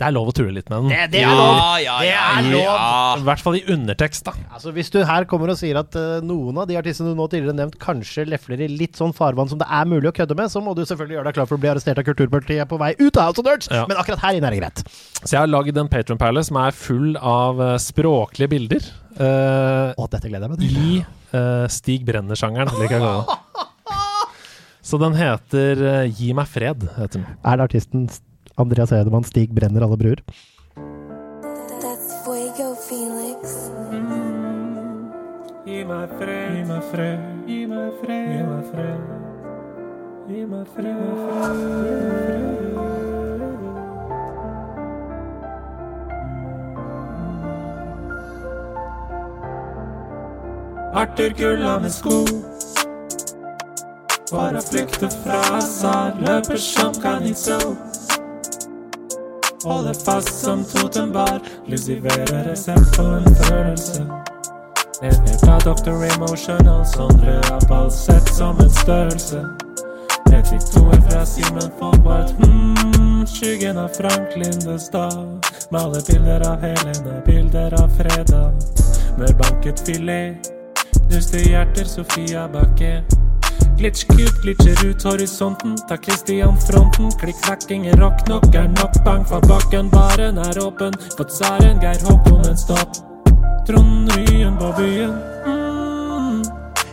det 0.03 0.09
er 0.09 0.15
lov 0.17 0.33
å 0.33 0.35
tulle 0.35 0.53
litt 0.57 0.67
med 0.73 0.83
den. 0.83 0.91
Det, 0.91 1.05
det 1.13 1.21
er 1.23 1.29
Ja, 1.29 1.35
lov. 1.39 1.59
ja, 1.85 1.97
det 2.03 2.13
er 2.19 2.49
lov. 2.51 3.21
I 3.23 3.27
hvert 3.29 3.43
fall 3.47 3.59
i 3.61 3.63
undertekst, 3.71 4.25
da. 4.27 4.33
Altså, 4.51 4.73
hvis 4.75 4.91
du 4.91 4.99
her 5.07 5.27
kommer 5.31 5.53
og 5.55 5.59
sier 5.61 5.79
at 5.79 5.95
uh, 5.95 6.19
noen 6.27 6.59
av 6.59 6.67
de 6.71 6.77
artistene 6.81 7.13
du 7.13 7.19
nå 7.21 7.29
tidligere 7.31 7.55
nevnt, 7.61 7.79
kanskje 7.83 8.25
lefler 8.27 8.65
i 8.67 8.69
litt 8.73 8.99
sånn 8.99 9.15
farvann 9.15 9.51
som 9.53 9.61
det 9.63 9.69
er 9.71 9.87
mulig 9.87 10.11
å 10.11 10.15
kødde 10.17 10.35
med, 10.39 10.51
så 10.51 10.61
må 10.65 10.75
du 10.75 10.83
selvfølgelig 10.83 11.17
gjøre 11.21 11.29
deg 11.31 11.39
klar 11.39 11.49
for 11.51 11.61
å 11.61 11.63
bli 11.63 11.71
arrestert 11.71 12.03
av 12.03 12.09
Kulturpartiet 12.11 12.69
på 12.73 12.81
vei 12.83 12.91
ut 12.99 13.17
av 13.23 13.31
House 13.31 13.39
of 13.39 13.47
Nerds. 13.47 13.71
Ja. 13.71 13.85
Men 13.87 14.01
akkurat 14.03 14.25
her 14.27 14.41
inne 14.41 14.51
er 14.51 14.57
det 14.57 14.63
greit. 14.65 14.83
Så 15.23 15.31
jeg 15.37 15.41
har 15.45 15.53
lagd 15.53 15.79
en 15.79 15.93
Patron 15.93 16.19
Palace 16.21 16.51
som 16.51 16.59
er 16.65 16.75
full 16.75 17.15
av 17.21 17.63
uh, 17.63 17.77
språklige 17.83 18.51
bilder. 18.57 18.91
Uh, 19.13 19.93
Å, 19.95 20.09
dette 20.11 20.27
gleder 20.33 20.49
jeg 20.49 20.55
meg 20.57 20.63
til. 20.65 20.83
I 20.83 20.99
uh, 21.37 21.69
Stig 21.71 22.03
Brenner-sjangeren, 22.09 22.75
liker 22.83 22.99
jeg 22.99 23.07
å. 23.07 23.39
Så 24.93 24.99
den 24.99 25.15
heter 25.15 25.79
Gi 26.11 26.33
meg 26.35 26.49
fred. 26.51 26.83
heter 26.97 27.21
den. 27.21 27.27
Er 27.47 27.61
det 27.61 27.67
artisten 27.69 28.09
Andreas 28.57 28.91
Hedemann 28.91 29.25
Stig 29.25 29.51
brenner 29.51 29.83
alle 29.83 29.97
bruer? 29.97 30.23
That's 31.81 32.13
Fuego 32.25 32.75
Felix. 32.75 33.71
Gi 35.65 35.85
meg 35.85 36.09
fred, 36.19 36.57
gi 36.57 36.63
meg 36.67 36.83
fred, 36.91 37.21
gi 37.47 37.67
meg 37.67 37.93
fred, 38.03 38.29
gi 38.33 38.43
meg 38.51 38.65
fred. 38.73 39.01
Gi 40.29 40.45
meg 40.47 40.67
fred, 40.75 41.01
Arthur 50.95 51.33
Gulla 51.39 51.79
med 51.79 51.93
sko. 51.93 52.25
Bare 54.33 54.61
flyktet 54.61 54.99
flykte 54.99 55.11
fra 55.25 55.57
Azar, 55.57 56.15
løper 56.21 56.57
som 56.57 56.95
Canizzo. 56.95 57.77
Holder 59.65 59.95
fast 59.95 60.41
som 60.41 60.65
totembar, 60.65 61.41
lusiverer 61.67 62.45
resept 62.51 62.97
på 62.97 63.03
en 63.03 63.35
følelse. 63.35 64.07
Levert 65.03 65.49
av 65.49 65.61
Dr. 65.61 65.91
Emotional, 66.15 66.87
Sondre 66.87 67.41
Appal 67.51 67.91
sett 67.91 68.35
som 68.35 68.61
en 68.61 68.71
størrelse. 68.71 69.45
32 70.31 70.93
fra 71.11 71.27
Simen 71.27 71.71
Folkvart, 71.79 72.31
hmm, 72.31 73.27
skyggen 73.27 73.79
av 73.79 73.89
Frank 73.89 74.37
Lindestad. 74.37 75.47
Maler 75.71 76.03
bilder 76.11 76.51
av 76.51 76.61
Helene, 76.61 77.23
bilder 77.27 77.83
av 77.83 77.89
fredag. 77.89 78.53
Mørbanket 79.19 79.87
filet, 79.87 80.53
knuste 81.09 81.39
hjerter, 81.39 81.85
Sofia 81.85 82.49
Bakke. 82.49 83.05
Glitch-cube 83.83 84.43
glitcher 84.43 84.87
ut 84.87 85.03
horisonten, 85.03 85.75
Ta 85.89 85.97
Christian 85.97 86.57
fronten. 86.57 87.11
Klikk-klakking 87.21 87.83
ingen 87.83 88.01
rock, 88.01 88.29
nok 88.29 88.55
er 88.55 88.69
nok, 88.69 89.05
bang 89.05 89.25
fra 89.27 89.41
bakken. 89.41 89.91
Baren 89.91 90.39
er 90.39 90.59
åpen, 90.63 90.95
for 91.17 91.25
tsaren 91.25 91.83
Geir 91.83 91.99
Håkon 92.07 92.47
en 92.47 92.57
stopp. 92.57 92.95
Trond 93.67 94.13
Ryen 94.15 94.55
på 94.59 94.71
byen. 94.79 95.19
Mm. 95.47 96.45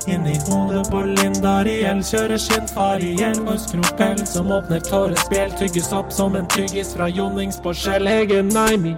Inni 0.07 0.34
hodet 0.49 0.90
på 0.90 1.03
Linda 1.06 1.60
Riel 1.64 2.02
kjører 2.02 2.41
skinnfar 2.41 3.06
i 3.06 3.14
hjelm 3.22 3.53
og 3.53 3.61
skropell 3.61 4.26
som 4.26 4.49
åpner 4.49 4.82
tårespjeld. 4.90 5.60
Tygges 5.61 5.94
opp 5.94 6.10
som 6.10 6.41
en 6.41 6.49
tyggis 6.49 6.95
fra 6.98 7.06
Jonnings 7.10 7.61
på 7.61 7.78
Skjell. 7.78 8.10
nei, 8.10 8.41
Naimi 8.41 8.98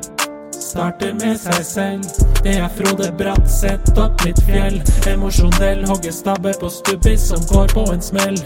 starter 0.72 1.14
med 1.14 1.40
seg 1.40 1.66
selv. 1.66 2.04
Det 2.44 2.56
er 2.56 2.70
Frode 2.78 3.12
Bratt, 3.20 3.48
sett 3.52 3.92
opp 4.00 4.24
mitt 4.26 4.40
fjell. 4.48 4.80
Emosjonell 5.12 5.84
hoggestabbe 5.90 6.54
på 6.62 6.70
stubbis 6.72 7.28
som 7.32 7.44
går 7.52 7.74
på 7.76 7.86
en 7.94 8.02
smell. 8.02 8.40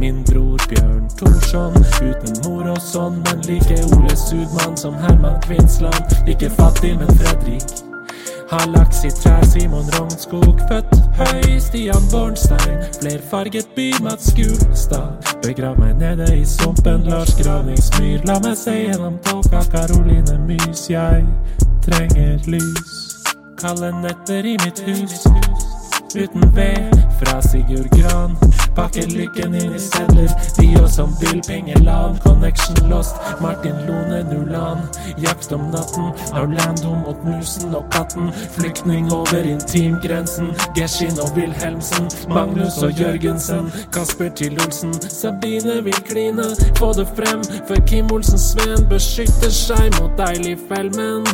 Min 0.00 0.24
bror 0.26 0.60
Bjørn 0.70 1.08
Thorsson, 1.18 1.76
uten 2.02 2.40
mor 2.44 2.70
og 2.74 2.80
sånn, 2.82 3.20
men 3.26 3.44
like 3.48 3.82
Ole 3.94 4.16
Sudmann 4.16 4.76
som 4.76 4.98
Herman 5.04 5.38
Kvinsland. 5.46 6.18
Ikke 6.26 6.50
fattig, 6.58 6.96
men 6.98 7.14
Fredrik. 7.20 7.87
Har 8.50 8.66
laks 8.66 9.04
i 9.04 9.10
trær, 9.10 9.42
Simon 9.44 9.84
Rognskog. 9.98 10.60
Født 10.68 10.94
høy, 11.18 11.58
Stian 11.60 12.04
Bornstein. 12.12 12.78
Flerfarget 13.00 13.68
by, 13.76 13.92
Mats 14.02 14.32
Gulstad. 14.36 15.10
Begrav 15.42 15.76
meg 15.78 15.98
nede 16.00 16.28
i 16.38 16.44
sumpen, 16.44 17.04
Lars 17.04 17.34
Gravningsmyr. 17.42 18.24
La 18.24 18.38
meg 18.40 18.56
se 18.56 18.72
gjennom 18.72 19.18
tåka, 19.28 19.60
Karoline 19.74 20.38
Mys. 20.48 20.86
Jeg 20.90 21.26
trenger 21.84 22.38
lys. 22.48 22.96
Kalde 23.60 23.92
netter 24.00 24.48
i 24.48 24.56
mitt 24.64 24.80
hus. 24.86 25.26
Uten 26.14 26.56
ved 26.56 26.98
fra 27.20 27.42
Sigurd 27.42 27.88
Gran. 28.00 28.36
Pakker 28.76 29.06
lykken 29.06 29.54
inn 29.54 29.74
i 29.74 29.78
sedler. 29.78 30.30
De 30.58 30.82
og 30.82 30.88
som 30.90 31.16
Bill 31.20 31.42
Pengeland. 31.48 32.20
Connection 32.24 32.90
lost. 32.90 33.16
Martin 33.40 33.76
Lone 33.86 34.22
Nuland. 34.30 34.80
Jakt 35.18 35.52
om 35.52 35.60
natten. 35.60 36.04
Orlando 36.32 36.94
mot 36.94 37.24
musen 37.24 37.74
og 37.74 37.84
katten. 37.92 38.32
Flyktning 38.56 39.12
over 39.12 39.42
intimgrensen. 39.42 40.48
Geshin 40.76 41.20
og 41.20 41.36
Wilhelmsen. 41.36 42.08
Magnus 42.28 42.78
og 42.82 42.92
Jørgensen. 43.00 43.72
Kasper 43.92 44.28
til 44.28 44.60
Olsen. 44.64 44.94
Sabine 45.10 45.82
vil 45.84 46.00
kline. 46.08 46.48
Få 46.78 46.92
det 46.92 47.08
frem 47.16 47.44
for 47.68 47.86
Kim 47.86 48.12
Olsen 48.12 48.38
Sveen 48.38 48.88
beskytter 48.88 49.52
seg 49.52 49.92
mot 50.00 50.16
deilig 50.16 50.56
felmen. 50.68 51.26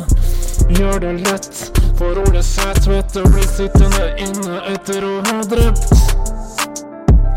Gjør 0.69 0.99
det 0.99 1.21
lett 1.21 1.81
for 1.99 2.19
Ole 2.25 2.43
Sætvedt 2.43 3.19
å 3.21 3.25
bli 3.29 3.45
sittende 3.47 4.07
inne 4.23 4.61
etter 4.71 5.05
å 5.05 5.21
ha 5.29 5.43
drept. 5.49 5.93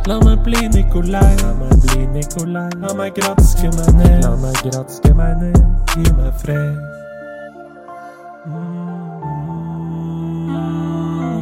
La 0.07 0.17
meg 0.23 0.39
bli 0.45 0.67
Nikolai, 0.71 1.35
la 1.41 1.51
meg 1.59 1.73
bli 1.83 2.05
Nikolai. 2.13 2.69
La 2.79 2.93
meg 2.95 3.11
granske 3.17 3.67
meg 3.75 3.89
ned, 3.97 4.23
la 4.23 4.35
meg 4.39 4.55
granske 4.63 5.11
meg 5.17 5.33
ned. 5.41 5.59
Gi 5.97 6.07
meg 6.15 6.33
fred. 6.39 6.77
Mm, 8.47 9.03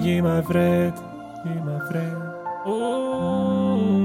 gi 0.02 0.16
meg 0.26 0.42
fred, 0.50 0.94
gi 1.46 1.56
meg 1.68 1.82
fred. 1.92 2.18
Mm, 2.66 4.02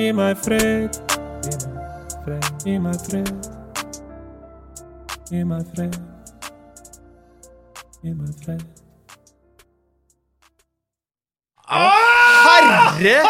gi 0.00 0.08
meg 0.16 0.34
fred, 0.46 0.90
gi 1.44 1.54
meg 1.60 1.76
fred, 2.24 2.44
gi 2.64 2.74
meg 2.80 2.98
fred. 3.04 3.32
Gi 5.28 5.44
meg 5.44 5.64
fred. 5.74 5.94
Gi 8.00 8.10
meg 8.16 8.32
fred. 8.40 8.87
Herre 11.68 13.22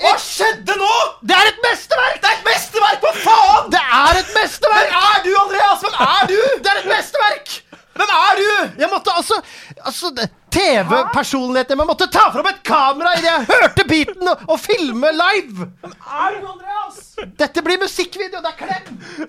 Hva 0.00 0.12
skjedde 0.20 0.76
nå?! 0.80 0.92
Det 1.28 1.36
er 1.36 1.50
et 1.50 1.58
mesterverk! 1.64 2.20
Det 2.22 2.28
er 2.30 2.36
et 2.38 2.46
mesterverk, 2.46 3.02
hva 3.04 3.12
faen?! 3.20 3.66
Det 3.74 3.80
er 3.80 4.20
et 4.22 4.30
mesterverk! 4.36 4.94
Hvem 4.94 5.08
er 5.10 5.18
du, 5.26 5.30
Andreas? 5.42 5.82
Hvem 5.84 5.96
er 6.06 6.30
du? 6.30 6.38
Det 6.64 6.72
er 6.72 6.80
et 6.80 6.88
mesterverk! 6.88 7.52
Hvem 8.00 8.12
er 8.16 8.40
du? 8.40 8.48
Jeg 8.80 8.88
måtte 8.92 9.12
altså 9.16 9.36
Altså, 9.84 10.10
TV-personligheten 10.54 11.78
Jeg 11.82 11.88
måtte 11.90 12.06
ta 12.12 12.24
fram 12.32 12.48
et 12.50 12.62
kamera 12.66 13.12
idet 13.18 13.28
jeg 13.28 13.46
hørte 13.50 13.84
beaten 13.88 14.32
og, 14.32 14.46
og 14.54 14.60
filme 14.60 15.12
live! 15.20 15.68
Er 15.84 16.40
du 16.40 16.48
Andreas? 16.54 16.98
Dette 17.40 17.62
blir 17.66 17.80
musikkvideo. 17.82 18.40
Det 18.40 18.52
er 18.54 18.58
klem! 18.64 18.84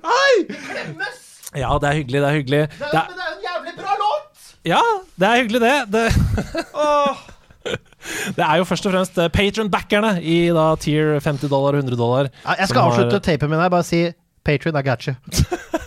Hei! 0.08 0.34
Klemmes! 0.48 1.20
Ja, 1.52 1.76
det 1.84 1.88
er 1.92 1.96
hyggelig, 2.00 2.20
det 2.24 2.30
er 2.30 2.38
hyggelig. 2.40 2.64
Det 2.80 2.88
er, 2.88 2.92
Det 2.92 3.00
er, 3.00 3.08
men 3.10 3.18
det 3.18 3.26
er 3.28 3.32
en 3.36 3.44
jævlig 3.50 3.74
bra 3.84 3.94
låt! 4.00 4.31
Ja, 4.66 4.82
det 5.20 5.28
er 5.28 5.42
hyggelig, 5.42 5.62
det. 5.62 5.76
det. 5.94 6.08
Det 8.36 8.42
er 8.42 8.58
jo 8.58 8.64
først 8.66 8.86
og 8.90 8.94
fremst 8.96 9.18
patron-backerne 9.36 10.16
i 10.26 10.48
da 10.50 10.64
tier 10.82 11.20
50 11.22 11.46
dollar 11.52 11.76
og 11.78 11.84
100 11.84 11.98
dollar. 12.00 12.30
Ja, 12.42 12.56
jeg 12.64 12.72
skal 12.72 12.88
avslutte 12.88 13.20
har- 13.20 13.26
tapen 13.28 13.52
min 13.52 13.60
her. 13.62 13.70
Bare 13.70 13.86
si 13.86 14.00
Patron, 14.44 14.76
I 14.76 14.82
got 14.82 15.06
you. 15.08 15.16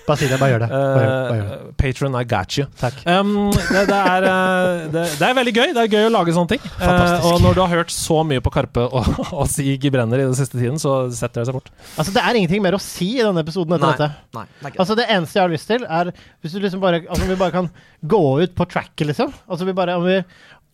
Bare 0.04 0.20
si 0.20 0.26
det. 0.28 0.36
Bare 0.38 0.52
gjør 0.52 0.60
det. 0.62 0.68
Bare, 0.68 1.04
gjør- 1.04 1.28
bare 1.28 1.36
gjør 1.38 1.46
det. 1.48 1.56
Uh, 1.64 1.70
patron, 1.80 2.16
I 2.20 2.24
got 2.28 2.56
you. 2.58 2.66
Takk. 2.78 2.98
Um, 3.08 3.30
det, 3.54 3.84
det, 3.88 3.96
er, 3.98 4.26
uh, 4.28 4.82
det, 4.92 5.04
det 5.18 5.26
er 5.28 5.36
veldig 5.38 5.54
gøy. 5.56 5.72
Det 5.74 5.82
er 5.84 5.90
gøy 5.94 6.08
å 6.08 6.12
lage 6.12 6.34
sånne 6.36 6.52
ting. 6.52 6.66
Uh, 6.76 7.24
og 7.30 7.40
når 7.42 7.56
du 7.56 7.62
har 7.64 7.72
hørt 7.72 7.94
så 7.94 8.20
mye 8.26 8.42
på 8.44 8.52
Karpe 8.54 8.84
og, 8.84 9.08
og 9.40 9.48
Sig 9.50 9.88
Brenner 9.94 10.20
i 10.22 10.26
den 10.28 10.36
siste 10.38 10.60
tiden, 10.60 10.76
så 10.82 11.08
setter 11.14 11.40
det 11.42 11.48
seg 11.48 11.56
bort. 11.58 11.72
Altså, 11.96 12.14
det 12.14 12.22
er 12.22 12.38
ingenting 12.40 12.62
mer 12.64 12.76
å 12.76 12.82
si 12.82 13.10
i 13.16 13.24
denne 13.24 13.42
episoden 13.46 13.78
etter 13.78 13.90
Nei. 13.90 13.96
dette. 13.96 14.38
Nei, 14.38 14.46
det 14.60 14.70
er. 14.70 14.78
Altså 14.84 14.98
Det 15.00 15.08
eneste 15.16 15.40
jeg 15.40 15.46
har 15.46 15.54
lyst 15.56 15.70
til, 15.72 15.88
er 15.98 16.12
hvis 16.44 16.54
du 16.54 16.60
liksom 16.62 16.82
bare 16.84 17.02
Altså 17.04 17.26
vi 17.28 17.40
bare 17.40 17.54
kan 17.54 17.70
gå 18.14 18.22
ut 18.44 18.54
på 18.58 18.68
tracket, 18.70 19.06
liksom. 19.08 19.32
Altså 19.48 19.66
vi 19.66 19.74
bare 19.76 19.96
Om 19.98 20.04
vi 20.06 20.20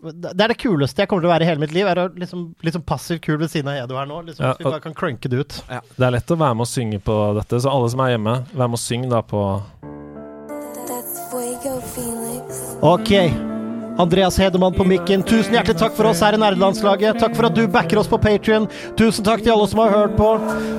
Det 0.01 0.33
er 0.33 0.49
det 0.49 0.57
kuleste 0.57 1.03
jeg 1.03 1.11
kommer 1.11 1.27
til 1.27 1.29
å 1.29 1.33
være 1.35 1.45
i 1.45 1.49
hele 1.51 1.61
mitt 1.61 1.75
liv. 1.77 1.89
Er 1.91 1.99
å 2.01 2.07
liksom, 2.17 2.47
liksom 2.65 2.85
passivt 2.89 3.21
kul 3.27 3.37
ved 3.43 3.51
siden 3.53 3.69
av 3.69 3.83
Edo 3.83 3.99
her 4.01 4.09
nå. 4.09 4.23
Liksom, 4.31 4.45
Ja, 4.47 4.55
at 4.55 4.63
vi 4.63 4.65
bare 4.65 4.81
kan 4.81 4.97
crunke 4.97 5.29
det 5.29 5.43
ut. 5.43 5.59
Det 5.69 6.07
er 6.07 6.15
lett 6.17 6.33
å 6.33 6.39
være 6.41 6.57
med 6.57 6.65
og 6.65 6.71
synge 6.73 7.03
på 7.05 7.19
dette, 7.37 7.61
så 7.61 7.69
alle 7.73 7.91
som 7.93 8.01
er 8.07 8.15
hjemme, 8.15 8.39
vær 8.55 8.71
med 8.73 8.81
og 8.81 8.85
syng 8.85 9.09
da 9.13 9.21
på. 9.21 9.45
Ok. 12.81 13.13
Andreas 14.01 14.39
Hedemann 14.41 14.73
på 14.73 14.87
mikken, 14.89 15.23
tusen 15.29 15.53
hjertelig 15.53 15.77
takk 15.83 15.93
for 15.99 16.09
oss 16.09 16.23
her 16.25 16.33
i 16.33 16.41
Nerdelandslaget. 16.41 17.21
Takk 17.21 17.37
for 17.37 17.51
at 17.51 17.59
du 17.59 17.67
backer 17.69 18.01
oss 18.01 18.09
på 18.09 18.17
Patrion. 18.23 18.71
Tusen 18.97 19.27
takk 19.27 19.45
til 19.45 19.53
alle 19.53 19.69
som 19.69 19.83
har 19.85 19.93
hørt 19.93 20.17
på. 20.17 20.33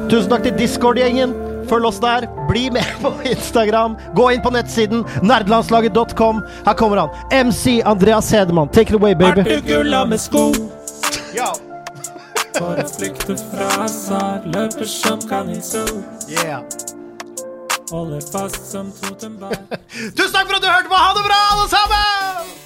Tusen 0.09 0.31
takk 0.31 0.47
til 0.47 0.57
Discord-gjengen. 0.57 1.50
Følg 1.69 1.85
oss 1.89 1.99
der. 2.03 2.27
Bli 2.49 2.69
med 2.73 2.85
på 3.03 3.13
Instagram. 3.27 3.97
Gå 4.15 4.29
inn 4.35 4.41
på 4.43 4.53
nettsiden 4.53 5.05
nerdelandslaget.com. 5.21 6.41
Her 6.65 6.77
kommer 6.79 6.97
han. 7.05 7.09
MC 7.47 7.81
Andreas 7.85 8.31
Hedemann. 8.31 8.69
Take 8.69 8.93
it 8.93 8.99
away, 9.01 9.15
baby. 9.15 9.43
gulla 9.67 10.05
med 10.05 10.21
sko? 10.21 10.51
For 12.57 12.77
å 12.77 12.87
flykte 12.91 13.37
fra 13.39 13.67
hasard, 13.79 14.47
løper 14.53 14.85
som 14.89 15.21
kaninso. 15.29 15.85
Yeah. 16.29 16.61
Holder 17.91 18.21
fast 18.31 18.71
som 18.71 18.91
totembar. 19.01 19.55
Tusen 19.91 20.33
takk 20.35 20.47
for 20.47 20.57
at 20.59 20.63
du 20.63 20.69
hørte 20.69 20.91
på. 20.91 20.99
Ha 20.99 21.13
det 21.17 21.27
bra, 21.27 21.39
alle 21.55 21.69
sammen! 21.71 22.60